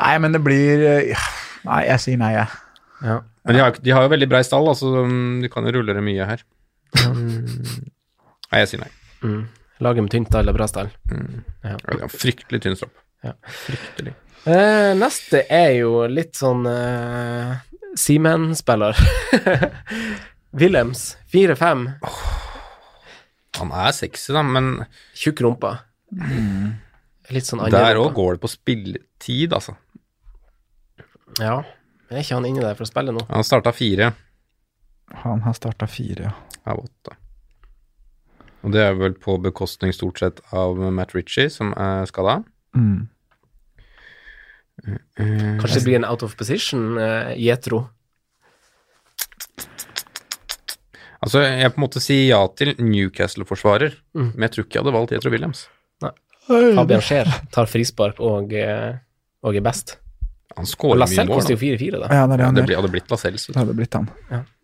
Nei, 0.00 0.12
men 0.22 0.36
det 0.36 0.40
blir 0.44 0.84
eh. 0.86 1.26
Nei, 1.66 1.80
jeg 1.88 2.04
sier 2.04 2.20
nei, 2.20 2.30
jeg. 2.36 2.46
Ja. 3.04 3.18
Men 3.48 3.56
de 3.56 3.64
har, 3.64 3.80
de 3.82 3.92
har 3.96 4.06
jo 4.06 4.12
veldig 4.12 4.28
brei 4.30 4.40
stall, 4.46 4.68
altså 4.70 5.04
de 5.42 5.50
kan 5.52 5.66
jo 5.66 5.74
rulle 5.78 5.96
det 5.96 6.04
mye 6.04 6.28
her. 6.28 6.44
Nei, 6.98 8.60
jeg 8.62 8.70
sier 8.72 8.82
nei. 8.82 8.90
Mm. 9.22 9.42
Lager 9.80 10.04
med 10.04 10.12
tynt 10.12 10.34
eller 10.34 10.52
er 10.52 10.58
bra 10.58 10.66
stall. 10.68 10.90
Mm. 11.12 11.40
Ja. 11.64 12.08
Fryktelig 12.12 12.60
tynn 12.64 12.76
stropp. 12.76 12.96
Ja. 13.24 13.34
Fryktelig. 13.64 14.14
Uh, 14.46 14.92
neste 14.96 15.44
er 15.52 15.74
jo 15.82 16.06
litt 16.08 16.38
sånn 16.38 16.64
uh, 16.68 17.58
Seaman-spiller. 17.98 18.96
Wilhelms, 20.60 21.14
4-5. 21.32 21.86
Han 23.60 23.74
er 23.76 23.92
sexy, 23.94 24.32
da, 24.34 24.42
men 24.46 24.72
Tjukk 25.16 25.44
rumpa. 25.44 25.76
Litt 27.30 27.46
sånn 27.46 27.62
der 27.68 27.94
rumpa. 27.94 28.08
òg 28.08 28.16
går 28.16 28.38
det 28.38 28.42
på 28.42 28.50
spilletid, 28.50 29.54
altså. 29.54 29.76
Ja. 31.38 31.60
Men 32.08 32.18
er 32.18 32.24
ikke 32.24 32.38
han 32.40 32.48
inni 32.48 32.64
der 32.64 32.74
for 32.78 32.88
å 32.88 32.90
spille 32.90 33.14
nå? 33.14 33.22
Han 33.30 33.46
starta 33.46 33.70
fire 33.70 34.10
Han 35.22 35.44
har 35.44 35.54
starta 35.54 35.86
fire, 35.90 36.30
ja. 36.30 36.49
Av 36.72 36.84
åtte. 36.84 37.16
Og 38.64 38.72
det 38.74 38.82
er 38.84 38.94
vel 38.98 39.14
på 39.16 39.38
bekostning 39.40 39.92
stort 39.96 40.18
sett 40.20 40.40
av 40.52 40.76
Matt 40.92 41.14
Ritchie, 41.16 41.48
som 41.50 41.72
er 41.80 42.04
skada. 42.10 42.42
Mm. 42.76 43.08
Kanskje 45.16 45.74
det 45.78 45.84
blir 45.86 45.96
en 46.00 46.04
out 46.08 46.22
of 46.22 46.36
position, 46.36 46.96
uh, 46.98 47.32
Jetro. 47.36 47.86
Altså, 51.20 51.42
jeg 51.44 51.72
på 51.74 51.76
en 51.80 51.84
måte 51.84 52.00
sier 52.00 52.22
ja 52.30 52.38
til 52.56 52.70
Newcastle-forsvarer, 52.80 53.92
Mm. 54.16 54.30
men 54.34 54.42
jeg 54.46 54.50
tror 54.54 54.64
ikke 54.64 54.74
jeg 54.78 54.84
hadde 54.84 54.94
valgt 54.96 55.12
Jetro 55.12 55.30
Williams. 55.30 55.68
Fabian 56.50 57.00
Scheer 57.04 57.28
tar 57.52 57.66
frispark 57.70 58.18
og, 58.18 58.52
eh, 58.52 58.96
og 59.44 59.54
er 59.54 59.60
best. 59.62 59.98
Han 60.56 60.66
skårer 60.66 60.96
mye 60.96 60.98
mål. 60.98 60.98
Lascelles 61.04 61.28
koster 61.36 61.54
jo 61.54 61.60
4-4, 61.60 62.00
da. 62.00 62.08
Ja, 62.10 62.26
det 62.26 62.38
det 62.38 62.44
Ja, 62.44 62.50
det 62.50 62.64
gjør. 62.66 62.76
hadde 62.80 62.90
blitt 62.90 63.08
Lascelles. 63.12 63.46
Det 63.46 63.54
hadde 63.56 63.76
blitt 63.76 63.94
han. 63.94 64.08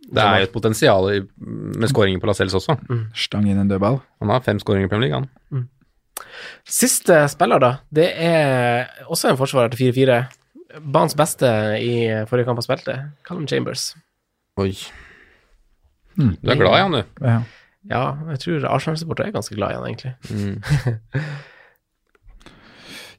Det 0.06 0.22
er 0.22 0.38
jo 0.38 0.46
et 0.46 0.52
potensial 0.54 1.08
i- 1.10 1.22
med 1.42 1.88
skåringer 1.90 2.20
på 2.22 2.28
Lascelles 2.30 2.54
også. 2.54 2.76
Stang 3.14 3.48
inn 3.50 3.58
en 3.58 3.68
dødball. 3.68 4.00
Han 4.20 4.30
har 4.30 4.40
fem 4.46 4.58
skåringer 4.62 4.86
i 4.86 4.88
Premier 4.92 5.08
League, 5.10 5.28
han. 5.52 5.68
Siste 6.64 7.28
spiller, 7.28 7.58
da, 7.60 7.70
det 7.92 8.06
er 8.16 8.86
også 9.10 9.30
en 9.30 9.36
forsvarer 9.36 9.70
til 9.74 9.92
4-4. 9.92 10.20
Banens 10.80 11.14
beste 11.18 11.46
i 11.80 12.24
forrige 12.28 12.44
kamp 12.46 12.58
han 12.60 12.62
spilte, 12.66 12.94
Callum 13.26 13.46
Chambers. 13.48 13.94
Oi. 14.58 14.72
Mm. 16.16 16.36
Du 16.42 16.50
er 16.50 16.56
glad 16.56 16.74
i 16.78 16.82
han, 16.82 16.92
du. 16.92 17.02
Ja. 17.26 17.40
Ja, 17.90 18.04
jeg 18.32 18.40
tror 18.42 18.64
Arsenal-supportere 18.74 19.28
er 19.28 19.32
ganske 19.36 19.54
glad 19.54 19.70
i 19.70 19.74
han, 19.74 19.86
egentlig. 19.86 20.14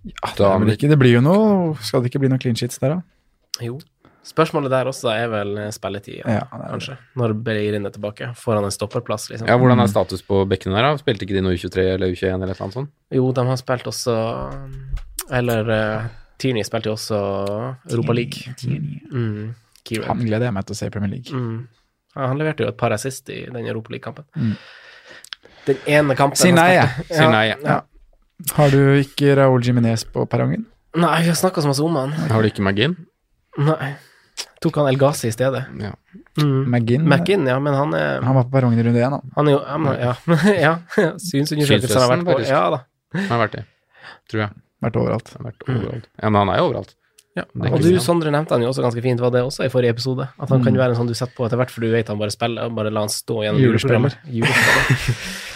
Ja, 0.08 0.30
det, 0.38 0.78
ikke, 0.78 0.88
det 0.88 0.98
blir 1.02 1.18
jo 1.18 1.22
noe 1.26 1.74
Skal 1.84 2.00
det 2.00 2.12
ikke 2.12 2.22
bli 2.22 2.30
noen 2.32 2.40
clean 2.40 2.56
sheets 2.56 2.78
der, 2.80 2.94
da? 2.94 3.66
Jo. 3.66 3.80
Spørsmålet 4.28 4.74
der 4.74 4.90
også 4.90 5.10
er 5.14 5.30
vel 5.32 5.54
eh, 5.62 5.70
spilletid, 5.72 6.20
ja, 6.20 6.40
Ja, 6.42 6.44
det 6.52 6.70
kanskje. 6.74 6.98
Når 7.20 7.34
Beirin 7.46 7.88
er 7.88 7.94
tilbake. 7.96 8.30
Får 8.36 8.60
han 8.60 8.68
en 8.68 8.74
stopperplass, 8.76 9.30
liksom? 9.32 9.48
Ja, 9.48 9.56
Hvordan 9.60 9.80
er 9.80 9.92
status 9.92 10.24
på 10.28 10.42
bekkene 10.50 10.76
der? 10.76 10.90
da? 10.90 11.00
Spilte 11.00 11.24
ikke 11.28 11.38
de 11.38 11.44
noe 11.46 11.56
U23 11.56 11.86
eller 11.94 12.12
U21 12.12 12.34
eller 12.36 12.52
noe 12.52 12.76
sånt? 12.76 12.92
Jo, 13.14 13.30
de 13.32 13.46
har 13.48 13.60
spilt 13.62 13.88
også 13.88 14.16
Eller 15.38 15.72
uh, 15.72 16.10
Tierney 16.42 16.66
spilte 16.68 16.92
jo 16.92 16.98
også 16.98 17.22
Europa 17.92 18.16
League. 18.16 18.56
Mm. 19.12 19.56
Han 20.08 20.26
gleder 20.26 20.50
jeg 20.50 20.56
meg 20.56 20.68
til 20.68 20.76
å 20.76 20.80
se 20.82 20.90
i 20.90 20.94
Premier 20.94 21.14
League. 21.16 21.32
Mm. 21.32 21.62
Ja, 22.18 22.28
han 22.28 22.40
leverte 22.40 22.66
jo 22.66 22.72
et 22.72 22.80
par 22.80 22.96
assist 22.96 23.30
i 23.32 23.46
den 23.48 23.64
Europa 23.66 23.94
League-kampen. 23.94 24.28
Mm. 24.36 24.56
Den 25.68 25.84
ene 26.00 26.16
kampen 26.20 26.40
Si 26.40 26.52
nei, 26.56 26.72
Si 27.12 27.24
nei, 27.24 27.46
ja. 27.52 27.60
ja. 27.64 27.78
Har 28.58 28.72
du 28.72 28.82
ikke 29.00 29.36
Raúl 29.40 29.64
Jiminez 29.66 30.04
på 30.12 30.26
perrongen? 30.30 30.68
Nei, 30.98 31.16
vi 31.24 31.32
har 31.32 31.38
snakka 31.38 31.64
så 31.64 31.72
masse 31.72 31.84
om 31.84 31.96
han. 32.00 32.14
Har 32.32 32.44
du 32.44 32.50
ikke 32.50 32.64
Magin? 32.66 32.96
Nei. 33.58 33.96
Tok 34.62 34.76
han 34.82 34.88
El 34.90 34.98
Ghazi 34.98 35.28
i 35.30 35.32
stedet. 35.36 35.66
Ja. 35.80 35.92
Mm. 36.42 36.66
McGinn? 36.72 37.04
McInn, 37.10 37.48
ja, 37.50 37.58
men 37.60 37.74
han 37.74 37.94
er 37.98 38.22
Han 38.22 38.36
var 38.36 38.44
på 38.46 38.52
perrongen 38.58 38.80
i 38.80 38.84
runde 38.86 39.00
én, 39.02 39.10
han. 39.16 39.32
Han 39.36 39.48
er 39.48 39.52
jo 39.52 39.62
ja, 39.66 39.78
men- 39.78 40.00
Ja. 40.00 40.14
ja. 40.68 41.12
Synsundersøkelsen 41.18 42.02
har 42.02 42.10
vært 42.16 42.26
på. 42.26 42.40
Ja 42.48 42.64
da. 42.74 42.80
Han 43.16 43.28
har 43.30 43.42
vært 43.48 43.52
det. 43.58 43.66
Tror 44.30 44.42
jeg. 44.46 44.52
Vært 44.84 44.96
overalt. 45.02 45.32
Vært 45.42 45.64
overalt. 45.70 46.06
Ja, 46.22 46.30
men 46.30 46.40
han 46.44 46.50
er 46.54 46.58
jo 46.62 46.68
overalt. 46.72 46.94
Ja. 47.38 47.44
Er 47.64 47.74
Og 47.74 47.82
du. 47.82 47.90
Sondre, 48.02 48.32
nevnte 48.34 48.54
han 48.56 48.62
jo 48.66 48.70
også 48.72 48.82
ganske 48.86 49.02
fint, 49.02 49.20
var 49.22 49.30
det 49.34 49.42
også 49.46 49.66
i 49.66 49.70
forrige 49.70 49.94
episode? 49.94 50.26
At 50.40 50.50
han 50.50 50.64
kan 50.64 50.74
Mm. 50.74 50.80
være 50.82 50.90
en 50.90 50.96
sånn 51.02 51.08
du 51.08 51.14
setter 51.14 51.36
på 51.38 51.46
etter 51.46 51.58
hvert, 51.58 51.70
for 51.74 51.82
du 51.82 51.92
vet 51.92 52.08
han 52.10 52.18
bare 52.18 52.32
spiller, 52.34 52.66
og 52.66 52.74
bare 52.76 52.90
la 52.94 53.00
han 53.06 53.10
stå 53.14 53.42
gjennom 53.46 53.62
juleprogrammer. 53.62 54.14
Julespiller. 54.26 54.86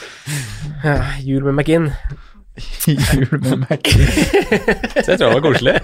ja, 0.85 0.97
jul 1.21 1.43
med 1.43 1.53
McInn. 1.57 1.91
Jul 2.85 3.39
med 3.41 3.57
McGinn. 3.65 4.07
Så 5.01 5.07
jeg 5.13 5.17
tror 5.17 5.29
det 5.29 5.33
var 5.33 5.41
koselig. 5.41 5.75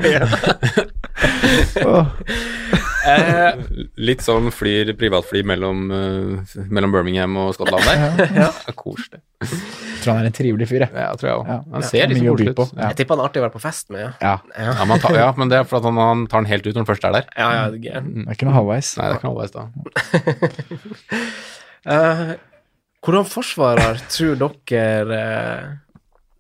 Åh, 1.85 2.05
Eh, 3.07 3.59
Litt 4.03 4.23
sånn 4.25 4.49
flyr 4.51 4.89
privatfly 4.99 5.41
mellom, 5.47 5.85
uh, 5.93 6.55
mellom 6.73 6.91
Birmingham 6.91 7.37
og 7.39 7.53
Skottland 7.55 7.85
der. 7.87 8.33
Ja. 8.35 8.47
Koselig. 8.81 9.21
tror 10.01 10.11
han 10.17 10.21
er 10.25 10.29
en 10.31 10.35
trivelig 10.35 10.67
fyr, 10.69 10.83
jeg. 10.85 10.91
Ja, 10.97 11.11
tror 11.19 11.29
jeg 11.29 11.37
òg. 11.39 11.47
Ja. 11.51 11.57
Han 11.71 11.85
Ja, 11.85 11.89
ser 11.91 12.11
mye 12.11 12.33
koselig 12.33 12.53
ut. 12.53 12.61
Ja. 12.75 12.89
jeg 12.91 12.99
tipper 12.99 13.15
han 13.15 13.23
er 13.23 13.29
artig 13.29 13.41
å 13.41 13.45
være 13.45 13.55
på 13.55 13.61
fest 13.63 13.89
med, 13.93 14.03
ja. 14.03 14.11
Ja, 14.21 14.35
Ja, 14.75 14.97
tar, 15.03 15.15
ja, 15.19 15.29
men 15.39 15.51
det 15.53 15.61
er 15.61 15.69
for 15.69 15.79
at 15.79 15.87
han, 15.87 16.01
han 16.01 16.25
tar 16.31 16.43
den 16.43 16.51
helt 16.51 16.67
ut 16.67 16.73
når 16.73 16.83
han 16.83 16.89
først 16.91 17.07
er 17.07 17.17
der. 17.17 17.29
ja, 17.37 17.47
ja 17.57 17.63
det 17.71 17.79
er 17.93 18.05
det 18.07 18.27
er 18.27 18.37
ikke 18.37 18.49
noe 18.49 18.57
halvveis. 18.59 18.91
Nei, 18.99 19.09
det 19.13 19.21
kan 19.23 19.31
halvveis 19.31 19.55
da. 19.55 19.67
uh, 21.87 22.35
hvordan 23.07 23.29
forsvarer 23.29 24.03
tror 24.11 24.39
dere 24.43 25.23
uh, 25.23 25.65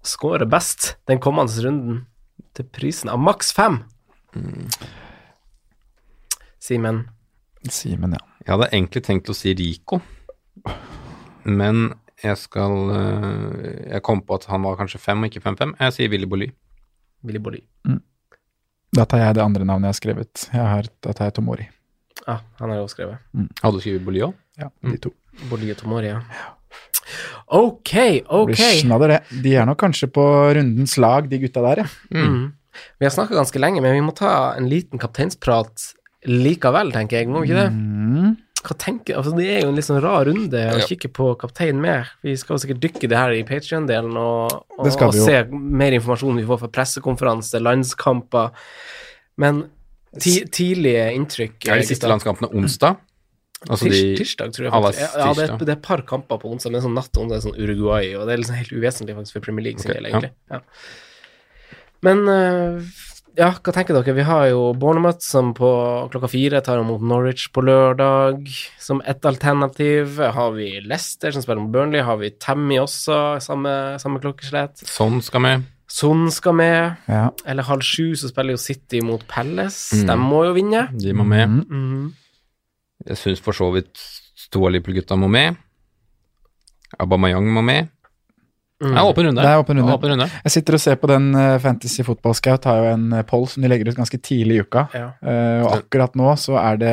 scorer 0.07 0.47
best 0.49 0.95
den 1.07 1.19
kommende 1.23 1.63
runden 1.63 2.05
til 2.57 2.67
prisen 2.73 3.11
av 3.13 3.19
maks 3.21 3.53
fem? 3.55 3.83
Simen. 6.67 7.05
Simen, 7.71 8.17
ja. 8.17 8.23
Jeg 8.43 8.53
hadde 8.53 8.67
egentlig 8.73 9.03
tenkt 9.05 9.31
å 9.31 9.35
si 9.35 9.53
Rico, 9.55 10.01
men 11.47 11.89
jeg 12.23 12.39
skal 12.41 12.73
eh, 12.95 13.93
Jeg 13.93 14.01
kom 14.03 14.23
på 14.25 14.35
at 14.39 14.47
han 14.49 14.63
var 14.65 14.77
kanskje 14.79 14.99
fem 14.99 15.21
og 15.21 15.29
ikke 15.29 15.43
fem-fem. 15.43 15.75
Jeg 15.79 15.95
sier 15.95 16.11
Willy 16.11 16.27
Bolly. 16.29 16.47
Willy 17.27 17.41
Bolly. 17.43 17.61
Da 18.95 19.05
tar 19.05 19.21
jeg 19.21 19.37
det 19.37 19.43
andre 19.43 19.67
navnet 19.67 19.89
jeg 19.89 19.93
har 19.93 19.99
skrevet. 19.99 20.43
Jeg 20.53 20.67
har, 20.73 20.91
da 21.05 21.13
tar 21.15 21.29
jeg 21.29 21.37
Tomori. 21.37 21.67
Ja, 22.23 22.39
han 22.59 22.73
har 22.73 22.81
jo 22.81 22.87
skrevet. 22.91 23.23
Hadde 23.61 23.77
du 23.77 23.83
skrevet 23.83 24.05
Bolly 24.07 24.23
òg? 24.25 24.37
Ja, 24.57 24.71
de 24.89 24.99
to. 25.03 25.13
Bolly 25.51 25.69
og 25.73 25.79
Tomori, 25.81 26.11
ja. 26.11 26.21
Ok, 27.53 27.93
ok. 28.25 28.49
Blir 28.49 28.79
snadder, 28.81 29.13
det. 29.13 29.41
De 29.43 29.53
er 29.55 29.67
nok 29.69 29.79
kanskje 29.79 30.09
på 30.11 30.23
rundens 30.57 30.97
lag, 30.99 31.29
de 31.29 31.39
gutta 31.45 31.63
der, 31.69 31.85
ja. 31.85 31.89
Mm. 32.17 32.47
Vi 32.99 33.07
har 33.07 33.13
snakka 33.13 33.37
ganske 33.37 33.61
lenge, 33.61 33.81
men 33.81 33.95
vi 33.95 34.03
må 34.05 34.13
ta 34.17 34.31
en 34.57 34.67
liten 34.69 35.01
kapteinsprat 35.01 35.91
likevel, 36.27 36.91
tenker 36.95 37.21
jeg. 37.21 37.31
Må 37.31 37.45
ikke 37.45 37.61
det? 37.61 37.69
Mm. 37.73 38.35
Hva 38.67 38.75
tenker, 38.81 39.15
altså 39.19 39.31
Det 39.37 39.45
er 39.47 39.61
jo 39.61 39.69
en 39.71 39.77
litt 39.77 39.87
sånn 39.87 40.01
rar 40.03 40.25
runde 40.27 40.59
å 40.59 40.77
Ja. 40.79 40.85
kikke 40.89 41.11
på 41.13 41.29
kaptein 41.39 41.79
med. 41.79 42.09
Vi 42.25 42.35
skal 42.35 42.57
jo 42.57 42.63
sikkert 42.65 42.81
dykke 42.83 43.07
det 43.07 43.17
her 43.17 43.31
i 43.31 43.43
Patrion-delen 43.47 44.17
og, 44.17 44.63
og, 44.77 44.87
og 44.89 45.13
se 45.15 45.43
mer 45.51 45.95
informasjon 45.95 46.41
vi 46.41 46.47
får 46.49 46.63
fra 46.65 46.71
pressekonferanse, 46.79 47.61
landskamper. 47.63 48.51
Men 49.37 49.67
ti, 50.19 50.41
tidlige 50.49 51.11
inntrykk 51.15 51.69
Er 51.69 51.83
de 51.83 51.87
siste 51.87 52.09
landskampene 52.09 52.49
onsdag? 52.51 52.97
Altså 53.65 53.87
Tirs, 53.87 53.97
de 53.97 54.17
tirsdag, 54.19 54.53
tror 54.53 54.67
jeg. 54.67 54.71
Faktisk. 54.73 55.01
Ja, 55.01 55.09
ja, 55.17 55.33
det, 55.33 55.45
er, 55.47 55.57
det 55.57 55.71
er 55.71 55.77
et 55.79 55.85
par 55.87 56.01
kamper 56.05 56.37
på 56.41 56.51
onsdag, 56.53 56.75
men 56.75 56.83
sånn 56.83 56.97
natt 56.97 57.17
onsdag, 57.17 57.41
sånn 57.41 57.57
Uruguay, 57.57 58.11
og 58.17 58.27
det 58.27 58.35
er 58.35 58.41
liksom 58.43 58.57
helt 58.59 58.73
uvesentlig 58.75 59.15
faktisk 59.17 59.37
for 59.39 59.47
Premier 59.47 59.65
League 59.65 59.81
sin 59.81 59.89
okay, 59.89 59.97
del, 59.97 60.09
egentlig. 60.11 60.33
Ja. 60.51 60.59
Men 62.05 62.21
eh, 62.29 62.91
ja, 63.37 63.51
hva 63.53 63.73
tenker 63.73 63.93
dere? 63.93 64.15
Vi 64.17 64.25
har 64.25 64.47
jo 64.49 64.71
Bournemouth 64.77 65.21
som 65.21 65.53
på 65.57 65.69
klokka 66.11 66.29
fire 66.31 66.61
tar 66.65 66.81
imot 66.81 67.03
Norwich 67.05 67.47
på 67.53 67.61
lørdag 67.61 68.49
som 68.81 69.01
ett 69.05 69.25
alternativ. 69.29 70.17
Har 70.17 70.55
vi 70.55 70.71
Leicester 70.81 71.31
som 71.35 71.45
spiller 71.45 71.61
mot 71.61 71.73
Burnley? 71.75 72.01
Har 72.01 72.17
vi 72.17 72.31
Tammy 72.41 72.79
også, 72.81 73.37
samme, 73.45 73.73
samme 74.01 74.21
klokkeslett? 74.23 74.81
Sånn 74.89 75.21
skal 75.25 75.45
med. 75.45 75.67
Son 75.87 76.25
skal 76.33 76.57
med. 76.57 76.95
ja. 77.07 77.29
Eller 77.47 77.63
halv 77.63 77.85
sju 77.85 78.15
så 78.19 78.27
spiller 78.27 78.57
jo 78.57 78.61
City 78.61 78.99
mot 79.05 79.23
Palace. 79.29 79.95
Mm. 79.95 80.07
De 80.09 80.17
må 80.19 80.41
jo 80.49 80.55
vinne. 80.57 80.87
De 80.91 81.13
må 81.15 81.23
med. 81.27 81.47
Mm. 81.47 81.61
Mm. 81.69 82.09
Jeg 83.07 83.21
syns 83.21 83.43
for 83.43 83.55
så 83.55 83.69
vidt 83.75 84.01
to 84.51 84.65
av 84.65 84.73
Liverpool-gutta 84.73 85.15
må 85.19 85.29
med. 85.31 85.55
Abamayang 86.99 87.47
må 87.53 87.63
med. 87.63 87.93
Mm. 88.77 88.91
Det 88.93 88.99
er 89.01 89.07
åpen 89.09 89.25
runde. 89.25 89.41
Det 89.41 89.49
er 89.49 89.59
åpen 89.61 89.79
runde. 89.79 89.93
Åpen 89.95 90.11
runde. 90.13 90.27
Jeg 90.45 90.53
sitter 90.53 90.75
og 90.77 90.81
ser 90.83 90.97
på 91.01 91.07
den 91.09 91.31
uh, 91.33 91.55
Fantasy 91.63 92.03
Football 92.05 92.35
Scout, 92.37 92.67
har 92.69 92.83
jo 92.83 92.91
en 92.93 93.07
uh, 93.15 93.23
poll 93.25 93.47
som 93.49 93.63
de 93.65 93.71
legger 93.71 93.89
ut 93.89 93.97
ganske 93.97 94.19
tidlig 94.21 94.59
i 94.59 94.65
uka. 94.67 94.83
Ja. 94.93 95.07
Uh, 95.23 95.63
og 95.65 95.71
akkurat 95.79 96.13
nå 96.19 96.35
så 96.37 96.59
er 96.61 96.77
det 96.81 96.91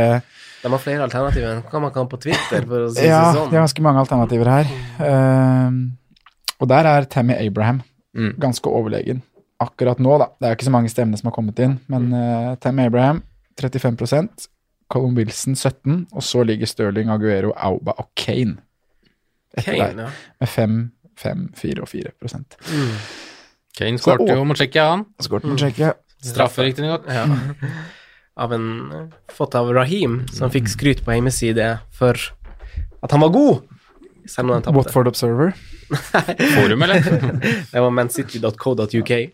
De 0.63 0.71
har 0.73 0.81
flere 0.81 1.05
alternativer 1.05 1.51
enn 1.53 1.61
hva 1.69 1.83
man 1.85 1.93
kan 1.93 2.09
på 2.09 2.21
Twitter, 2.23 2.65
for 2.71 2.87
å 2.87 2.89
si 2.95 3.05
Ja, 3.05 3.21
det 3.35 3.43
Ja, 3.43 3.45
de 3.51 3.59
er 3.59 3.67
ganske 3.67 3.85
mange 3.85 4.01
alternativer 4.07 4.49
her. 4.55 4.73
Uh, 4.97 6.57
og 6.65 6.71
der 6.73 6.89
er 6.95 7.11
Tammy 7.11 7.37
Abraham 7.41 7.83
Mm. 8.15 8.37
ganske 8.39 8.71
overlegen. 8.71 9.23
Akkurat 9.59 9.99
nå, 9.99 10.13
da. 10.23 10.29
Det 10.39 10.47
er 10.47 10.53
jo 10.53 10.57
ikke 10.61 10.67
så 10.69 10.71
mange 10.71 10.91
stemmene 10.93 11.19
som 11.19 11.27
har 11.27 11.35
kommet 11.35 11.59
inn, 11.59 11.81
men 11.91 12.13
uh, 12.15 12.53
Tammy 12.63 12.85
Abraham 12.87 13.25
35 13.59 14.47
Colin 14.93 15.17
Wilson 15.19 15.57
17 15.57 16.07
og 16.13 16.23
så 16.23 16.45
ligger 16.47 16.71
Stirling, 16.71 17.11
Aguero, 17.11 17.51
Auba 17.57 17.97
og 17.99 18.13
Kane 18.15 18.61
etter 19.57 19.67
Kane, 19.79 20.07
ja. 20.07 20.11
med 20.41 20.49
5, 20.51 20.79
5, 21.21 21.45
4 21.59 21.83
og 21.85 21.89
4 21.91 22.15
prosent. 22.21 22.57
Mm. 22.71 22.95
Kane 23.75 23.99
skårte 23.99 24.37
jo 24.37 24.45
mot 24.47 24.59
Tsjekkia, 24.59 24.87
han. 24.93 25.05
Skåret 25.23 25.47
mot 25.51 25.59
Tsjekkia. 25.59 25.93
Straffe, 26.25 26.63
riktignok. 26.67 27.07
Ja. 27.11 27.27
Av 28.45 28.51
en 28.53 29.11
Fått 29.31 29.55
av 29.55 29.69
Rahim, 29.75 30.25
som 30.35 30.51
fikk 30.51 30.67
skryt 30.73 31.05
på 31.07 31.15
hjemmeside 31.15 31.69
for 31.95 32.19
at 33.05 33.13
han 33.15 33.23
var 33.23 33.31
god. 33.35 33.61
selv 34.27 34.49
om 34.49 34.55
han 34.57 34.63
tapte. 34.65 34.77
Watford 34.79 35.09
Observer. 35.09 35.53
Forum, 36.57 36.83
eller? 36.83 37.05
Det 37.73 37.81
var 37.81 37.91
mancity.co.uk. 37.91 38.89
Det 38.89 39.29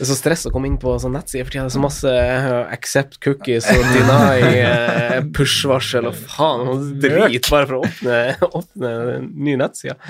er 0.00 0.08
så 0.08 0.16
stress 0.16 0.46
å 0.48 0.52
komme 0.54 0.70
inn 0.70 0.78
på 0.80 0.94
sånn 0.98 1.12
nettside 1.14 1.44
for 1.44 1.52
tida. 1.52 1.66
Det 1.66 1.74
er 1.74 1.76
så 1.76 1.82
masse 1.84 2.14
eh, 2.16 2.48
accept 2.72 3.20
cookies 3.22 3.68
og 3.70 3.84
deny 3.92 4.62
eh, 4.64 5.18
push-varsel 5.36 6.08
og 6.10 6.16
faen 6.32 6.96
drit 7.04 7.50
bare 7.52 7.68
for 7.68 7.78
å 7.78 7.84
åpne, 7.84 8.18
åpne 8.48 8.94
ny 9.28 9.58
nettsider. 9.60 10.00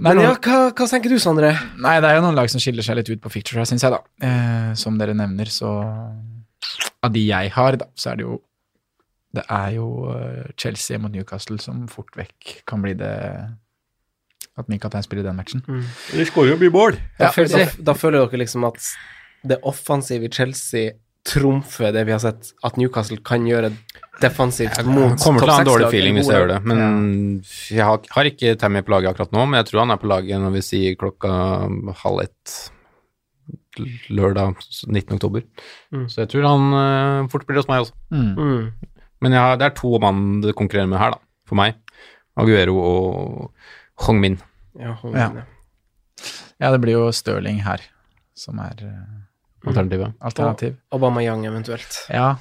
Men 0.00 0.20
ja, 0.22 0.32
hva, 0.38 0.58
hva 0.70 0.86
tenker 0.88 1.10
du, 1.12 1.18
Sondre? 1.20 1.50
Nei, 1.82 1.96
det 2.00 2.08
er 2.08 2.16
jo 2.20 2.24
noen 2.24 2.36
lag 2.38 2.48
som 2.48 2.62
skiller 2.62 2.86
seg 2.86 2.96
litt 3.00 3.10
ut 3.10 3.20
på 3.24 3.32
picture 3.34 3.58
her, 3.60 3.66
syns 3.68 3.82
jeg, 3.84 3.92
da. 3.92 3.98
Eh, 4.24 4.70
som 4.78 4.96
dere 5.00 5.14
nevner, 5.18 5.50
så 5.52 5.72
Av 7.04 7.12
de 7.12 7.22
jeg 7.26 7.50
har, 7.54 7.76
da, 7.82 7.88
så 7.98 8.12
er 8.12 8.20
det 8.20 8.24
jo 8.28 8.38
Det 9.36 9.44
er 9.52 9.74
jo 9.76 9.88
eh, 10.14 10.46
Chelsea 10.56 10.98
mot 11.02 11.12
Newcastle 11.12 11.58
som 11.60 11.84
fort 11.92 12.14
vekk 12.16 12.62
kan 12.66 12.80
bli 12.84 12.94
det 12.96 13.12
At 14.56 14.70
min 14.72 14.80
kaptein 14.80 15.04
spiller 15.04 15.26
den 15.26 15.36
matchen. 15.36 15.60
De 15.66 16.24
skårer 16.24 16.54
jo 16.54 16.60
mye 16.62 16.72
mål. 16.72 16.96
Da, 17.18 17.28
Ja, 17.36 17.48
da, 17.52 17.66
da 17.90 17.94
føler 17.98 18.22
dere 18.24 18.40
liksom 18.40 18.64
at 18.70 18.80
det 19.46 19.58
offensive 19.68 20.24
i 20.24 20.32
Chelsea 20.32 20.94
trumfer 21.26 21.92
det 21.94 22.04
vi 22.06 22.14
har 22.14 22.22
sett 22.22 22.52
at 22.66 22.78
Newcastle 22.80 23.18
kan 23.26 23.46
gjøre 23.48 23.72
defensivt 24.22 24.78
mot 24.86 25.10
Jeg 25.10 25.20
kommer 25.24 25.42
til 25.42 25.50
å 25.50 25.56
ha 25.56 25.64
en 25.64 25.68
dårlig 25.68 25.90
feeling 25.92 26.16
hvis 26.18 26.30
jeg 26.30 26.40
gjør 26.40 26.52
det, 26.54 26.60
men 26.70 26.80
jeg 27.44 27.84
har, 27.84 28.00
har 28.14 28.30
ikke 28.30 28.54
Tammy 28.60 28.82
på 28.86 28.94
laget 28.94 29.12
akkurat 29.12 29.34
nå, 29.34 29.44
men 29.44 29.60
jeg 29.60 29.70
tror 29.70 29.82
han 29.84 29.94
er 29.94 30.00
på 30.00 30.10
laget 30.10 30.42
når 30.42 30.56
vi 30.56 30.64
sier 30.64 30.98
klokka 31.00 31.32
halv 32.04 32.24
ett 32.24 32.56
lørdag 34.08 34.56
19. 34.88 35.18
oktober. 35.18 35.42
Mm. 35.92 36.06
Så 36.08 36.22
jeg 36.22 36.30
tror 36.32 36.46
han 36.48 36.70
uh, 36.72 37.26
fort 37.32 37.44
blir 37.48 37.60
hos 37.60 37.68
meg 37.68 37.84
også. 37.84 37.96
Mm. 38.08 38.30
Mm. 38.32 38.94
Men 39.24 39.36
jeg 39.36 39.42
har, 39.42 39.58
det 39.60 39.66
er 39.68 39.76
to 39.76 39.90
mann 40.00 40.22
det 40.44 40.56
konkurrerer 40.56 40.88
med 40.88 41.00
her, 41.00 41.16
da, 41.16 41.20
for 41.48 41.60
meg. 41.60 41.76
Aguero 42.40 42.78
og 42.80 44.06
Hong 44.06 44.22
Min. 44.22 44.40
Ja, 44.80 44.96
hun, 45.02 45.16
Ja. 45.16 45.30
Ja, 46.56 46.70
det 46.72 46.80
blir 46.80 46.96
jo 46.96 47.12
Stirling 47.12 47.60
her 47.66 47.82
som 48.36 48.60
er 48.64 48.80
eh, 48.84 49.16
Alternativet. 49.66 50.14
alternativ. 50.20 50.76
Og 50.92 51.00
Young 51.22 51.46
eventuelt. 51.46 52.06
Ja, 52.10 52.36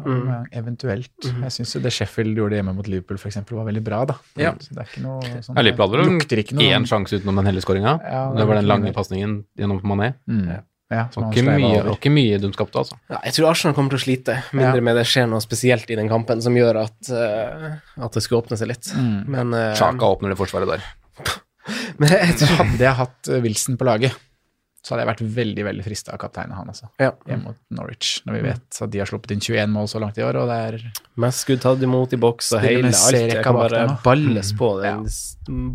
Mm. 0.00 0.46
eventuelt. 0.52 1.10
Mm. 1.24 1.42
Jeg 1.42 1.50
syns 1.52 1.74
jo 1.74 1.80
det 1.80 1.92
Sheffield 1.92 2.36
gjorde 2.38 2.56
hjemme 2.56 2.74
mot 2.74 2.86
Liverpool, 2.88 3.18
for 3.18 3.28
eksempel, 3.28 3.56
var 3.58 3.66
veldig 3.66 3.82
bra, 3.84 4.04
da. 4.06 4.14
Ja. 4.38 4.52
Så 4.52 4.72
det 4.72 4.78
er 4.78 4.88
ikke 4.88 5.02
noe 5.02 5.20
sånn 5.42 5.56
Ja, 5.56 5.62
Liverpool 5.62 5.88
hadde 5.88 5.98
vel 5.98 6.12
lukter 6.14 6.38
ikke 6.40 6.54
noe 6.56 6.70
én 6.78 6.86
sjanse 6.88 7.18
utenom 7.20 7.36
den 7.36 7.46
hele 7.50 7.60
skåringa. 7.60 8.00
Ja, 8.00 8.32
det 8.32 8.46
var 8.46 8.54
den 8.54 8.66
lange 8.70 8.92
pasningen 8.94 9.44
gjennom 9.58 9.82
Mané. 9.82 10.14
Mm. 10.28 10.46
Ja. 10.48 10.60
Ja, 10.90 11.04
Det 11.06 11.22
var 11.22 11.30
ikke 11.30 11.44
mye, 11.46 11.82
det 11.84 11.92
ikke 12.00 12.10
mye 12.10 12.38
dumt 12.42 12.56
skapt, 12.58 12.74
altså. 12.74 12.96
Ja, 13.08 13.20
jeg 13.22 13.36
tror 13.36 13.50
Arsenal 13.52 13.74
kommer 13.76 13.90
til 13.94 14.00
å 14.00 14.02
slite, 14.02 14.34
mindre 14.52 14.80
Ja. 14.80 14.86
med 14.88 14.96
det 14.96 15.04
skjer 15.06 15.28
noe 15.30 15.38
spesielt 15.38 15.88
i 15.90 15.94
den 15.94 16.08
kampen 16.08 16.42
som 16.42 16.52
gjør 16.54 16.80
at, 16.82 17.10
uh, 17.14 17.76
at 18.04 18.10
det 18.12 18.22
skulle 18.24 18.42
åpne 18.42 18.58
seg 18.58 18.72
litt. 18.72 18.90
Mm. 18.96 19.28
Men, 19.28 19.54
uh, 19.54 19.74
Sjaka 19.78 20.02
åpner 20.02 20.30
det 20.34 20.38
forsvaret 20.38 20.66
der. 20.66 20.82
men 22.00 22.08
jeg 22.08 22.34
tror 22.40 22.56
Hadde 22.64 22.82
jeg 22.82 22.94
hatt 22.94 23.28
eh, 23.28 23.40
Wilson 23.40 23.76
på 23.78 23.86
laget, 23.86 24.16
så 24.80 24.94
hadde 24.94 25.02
jeg 25.04 25.08
vært 25.10 25.20
veldig 25.36 25.64
veldig 25.66 25.82
frista 25.84 26.12
av 26.14 26.18
kapteinen 26.22 26.54
han, 26.56 26.68
altså. 26.72 26.86
ja, 26.98 27.10
Hjemme 27.28 27.50
mot 27.50 27.56
Norwich, 27.76 28.22
når 28.24 28.36
vi 28.38 28.40
vet 28.46 28.78
at 28.80 28.90
de 28.94 28.98
har 29.02 29.06
sluppet 29.10 29.34
inn 29.34 29.42
21 29.44 29.68
mål 29.74 29.88
så 29.92 30.00
langt 30.00 30.16
i 30.16 30.22
år, 30.24 30.38
og 30.40 30.48
det 30.48 30.56
er 30.56 30.86
mest 31.20 31.44
skudd 31.44 31.60
tatt 31.60 31.82
imot 31.84 32.14
i 32.16 32.18
boks 32.22 32.48
og 32.56 32.62
hele 32.64 32.88
alt. 32.88 33.12
jeg 33.12 33.28
Det 33.34 33.42
kan 33.44 33.58
bare 33.58 33.82
balles 34.02 34.54
på, 34.56 34.70
den, 34.80 35.04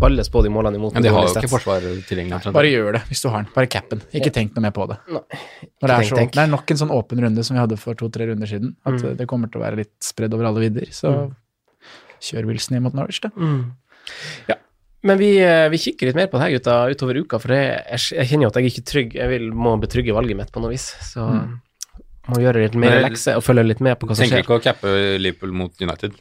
balles 0.01 0.31
på 0.33 0.41
de 0.41 0.49
målene 0.49 0.79
imot. 0.81 0.93
Men 0.97 1.05
de 1.05 1.13
har 1.13 1.21
jo 1.21 1.29
ikke 1.35 1.43
stats. 1.45 1.53
forsvar 1.53 1.85
tilgjengelig. 2.09 2.51
Bare 2.57 2.71
gjør 2.73 2.97
det, 2.97 3.03
hvis 3.11 3.21
du 3.21 3.29
har 3.29 3.43
den. 3.45 3.51
Bare 3.53 3.69
cappen. 3.77 4.01
Ikke 4.11 4.33
tenk 4.33 4.57
noe 4.57 4.65
mer 4.65 4.73
på 4.73 4.87
det. 4.89 4.97
Nei, 5.07 5.21
Når 5.21 5.87
det, 5.87 5.95
er 5.99 6.09
så, 6.09 6.15
det 6.25 6.43
er 6.47 6.51
nok 6.57 6.71
en 6.73 6.81
sånn 6.81 6.95
åpen 6.97 7.21
runde 7.21 7.43
som 7.45 7.55
vi 7.59 7.61
hadde 7.61 7.77
for 7.77 7.93
to-tre 8.01 8.25
runder 8.33 8.49
siden. 8.49 8.73
At 8.85 8.93
Mm. 8.97 9.17
det 9.21 9.27
kommer 9.29 9.51
til 9.51 9.61
å 9.61 9.65
være 9.69 9.83
litt 9.83 9.93
spredd 10.01 10.33
over 10.33 10.49
alle 10.49 10.65
vidder. 10.65 10.89
Så 10.89 11.13
kjør 12.25 12.47
Wilson 12.49 12.77
inn 12.77 12.83
mot 12.83 12.93
Norwich, 12.97 13.21
da. 13.21 13.29
Mm. 13.37 13.75
Ja. 14.49 14.55
Men 15.05 15.19
vi, 15.21 15.35
eh, 15.37 15.67
vi 15.69 15.77
kikker 15.77 16.09
litt 16.09 16.17
mer 16.17 16.27
på 16.31 16.39
det 16.39 16.45
her, 16.47 16.53
gutta, 16.57 16.75
utover 16.89 17.19
uka, 17.21 17.37
for 17.39 17.53
jeg, 17.53 17.75
jeg, 18.15 18.25
kjenner 18.31 18.47
jo 18.47 18.49
at 18.49 18.55
jeg 18.57 18.65
er 18.65 18.71
ikke 18.73 18.89
trygg. 18.89 19.11
Jeg 19.19 19.29
vil, 19.29 19.43
må 19.53 19.75
betrygge 19.81 20.15
valget 20.17 20.39
mitt 20.39 20.51
på 20.55 20.63
noe 20.63 20.71
vis. 20.73 20.87
Så 21.11 21.21
Mm. 21.29 21.59
må 22.33 22.39
gjøre 22.41 22.63
litt 22.63 22.73
mer 22.75 22.89
Men- 23.01 23.11
lekse 23.11 23.35
og 23.37 23.43
følge 23.45 23.67
litt 23.67 23.81
med 23.85 23.99
på 23.99 24.07
hva 24.09 24.15
som 24.17 24.25
skjer. 24.25 24.41
Tenker 24.41 24.49
ikke 24.49 24.59
å 24.59 24.63
cappe 24.65 25.19
Liverpool 25.21 25.51
mot 25.53 25.71
United. 25.81 26.15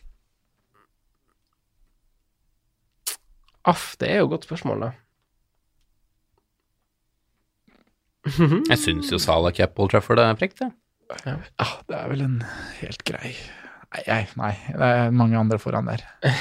Aff, 3.65 3.97
det 3.97 4.11
er 4.11 4.19
jo 4.21 4.27
et 4.27 4.35
godt 4.35 4.45
spørsmål, 4.47 4.81
da. 4.81 4.93
Jeg 8.69 8.79
syns 8.81 9.11
jo 9.13 9.19
Salah 9.21 9.53
cap 9.53 9.79
Old 9.79 9.91
Trafford 9.93 10.19
er 10.21 10.35
frekt, 10.37 10.59
det. 10.61 10.71
Ja, 11.27 11.37
det 11.89 11.97
er 11.97 12.09
vel 12.09 12.23
en 12.25 12.39
helt 12.81 13.03
grei 13.05 13.35
Nei, 13.95 14.25
nei. 14.35 14.53
Det 14.75 14.91
er 14.91 15.15
mange 15.15 15.39
andre 15.39 15.59
foran 15.63 15.87
der. 15.87 16.03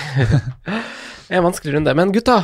Det 1.23 1.37
er 1.37 1.39
en 1.39 1.45
vanskelig 1.45 1.75
runde. 1.77 1.93
Men 1.95 2.11
gutta, 2.13 2.35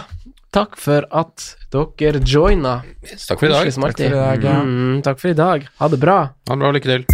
takk 0.56 0.78
for 0.80 1.06
at 1.12 1.44
dere 1.74 2.22
joina. 2.24 2.80
Takk 3.28 3.42
for 3.42 3.50
i 3.50 3.52
dag. 3.52 3.68
Takk 3.70 3.98
for 3.98 4.06
i 4.06 4.14
dag, 4.14 4.46
ja. 4.48 4.56
Mm, 4.64 5.02
takk 5.06 5.20
for 5.22 5.34
i 5.34 5.38
dag. 5.38 5.68
Ha 5.82 5.90
det 5.92 6.00
bra. 6.02 6.20
Ha 6.48 6.56
det 6.56 6.64
bra, 6.64 6.72
lykke 6.78 6.90
til. 6.94 7.06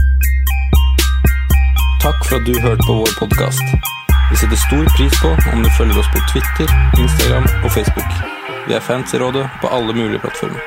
Takk 2.06 2.22
for 2.30 2.38
at 2.38 2.46
du 2.46 2.54
hørte 2.62 2.86
på 2.86 3.00
vår 3.02 3.18
podkast. 3.18 3.92
Vi 4.30 4.40
setter 4.40 4.62
stor 4.62 4.86
pris 4.96 5.20
på 5.24 5.34
om 5.54 5.66
du 5.66 5.70
følger 5.80 6.00
oss 6.00 6.12
på 6.14 6.22
Twitter, 6.32 6.72
Instagram 7.02 7.50
og 7.64 7.72
Facebook. 7.74 8.16
Vi 8.70 8.78
er 8.78 8.82
fans 8.82 9.14
i 9.14 9.22
rådet 9.22 9.46
på 9.62 9.74
alle 9.74 9.94
mulige 9.94 10.22
plattformer. 10.22 10.62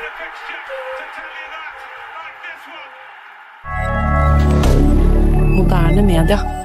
Moderne 5.55 6.01
media. 6.01 6.58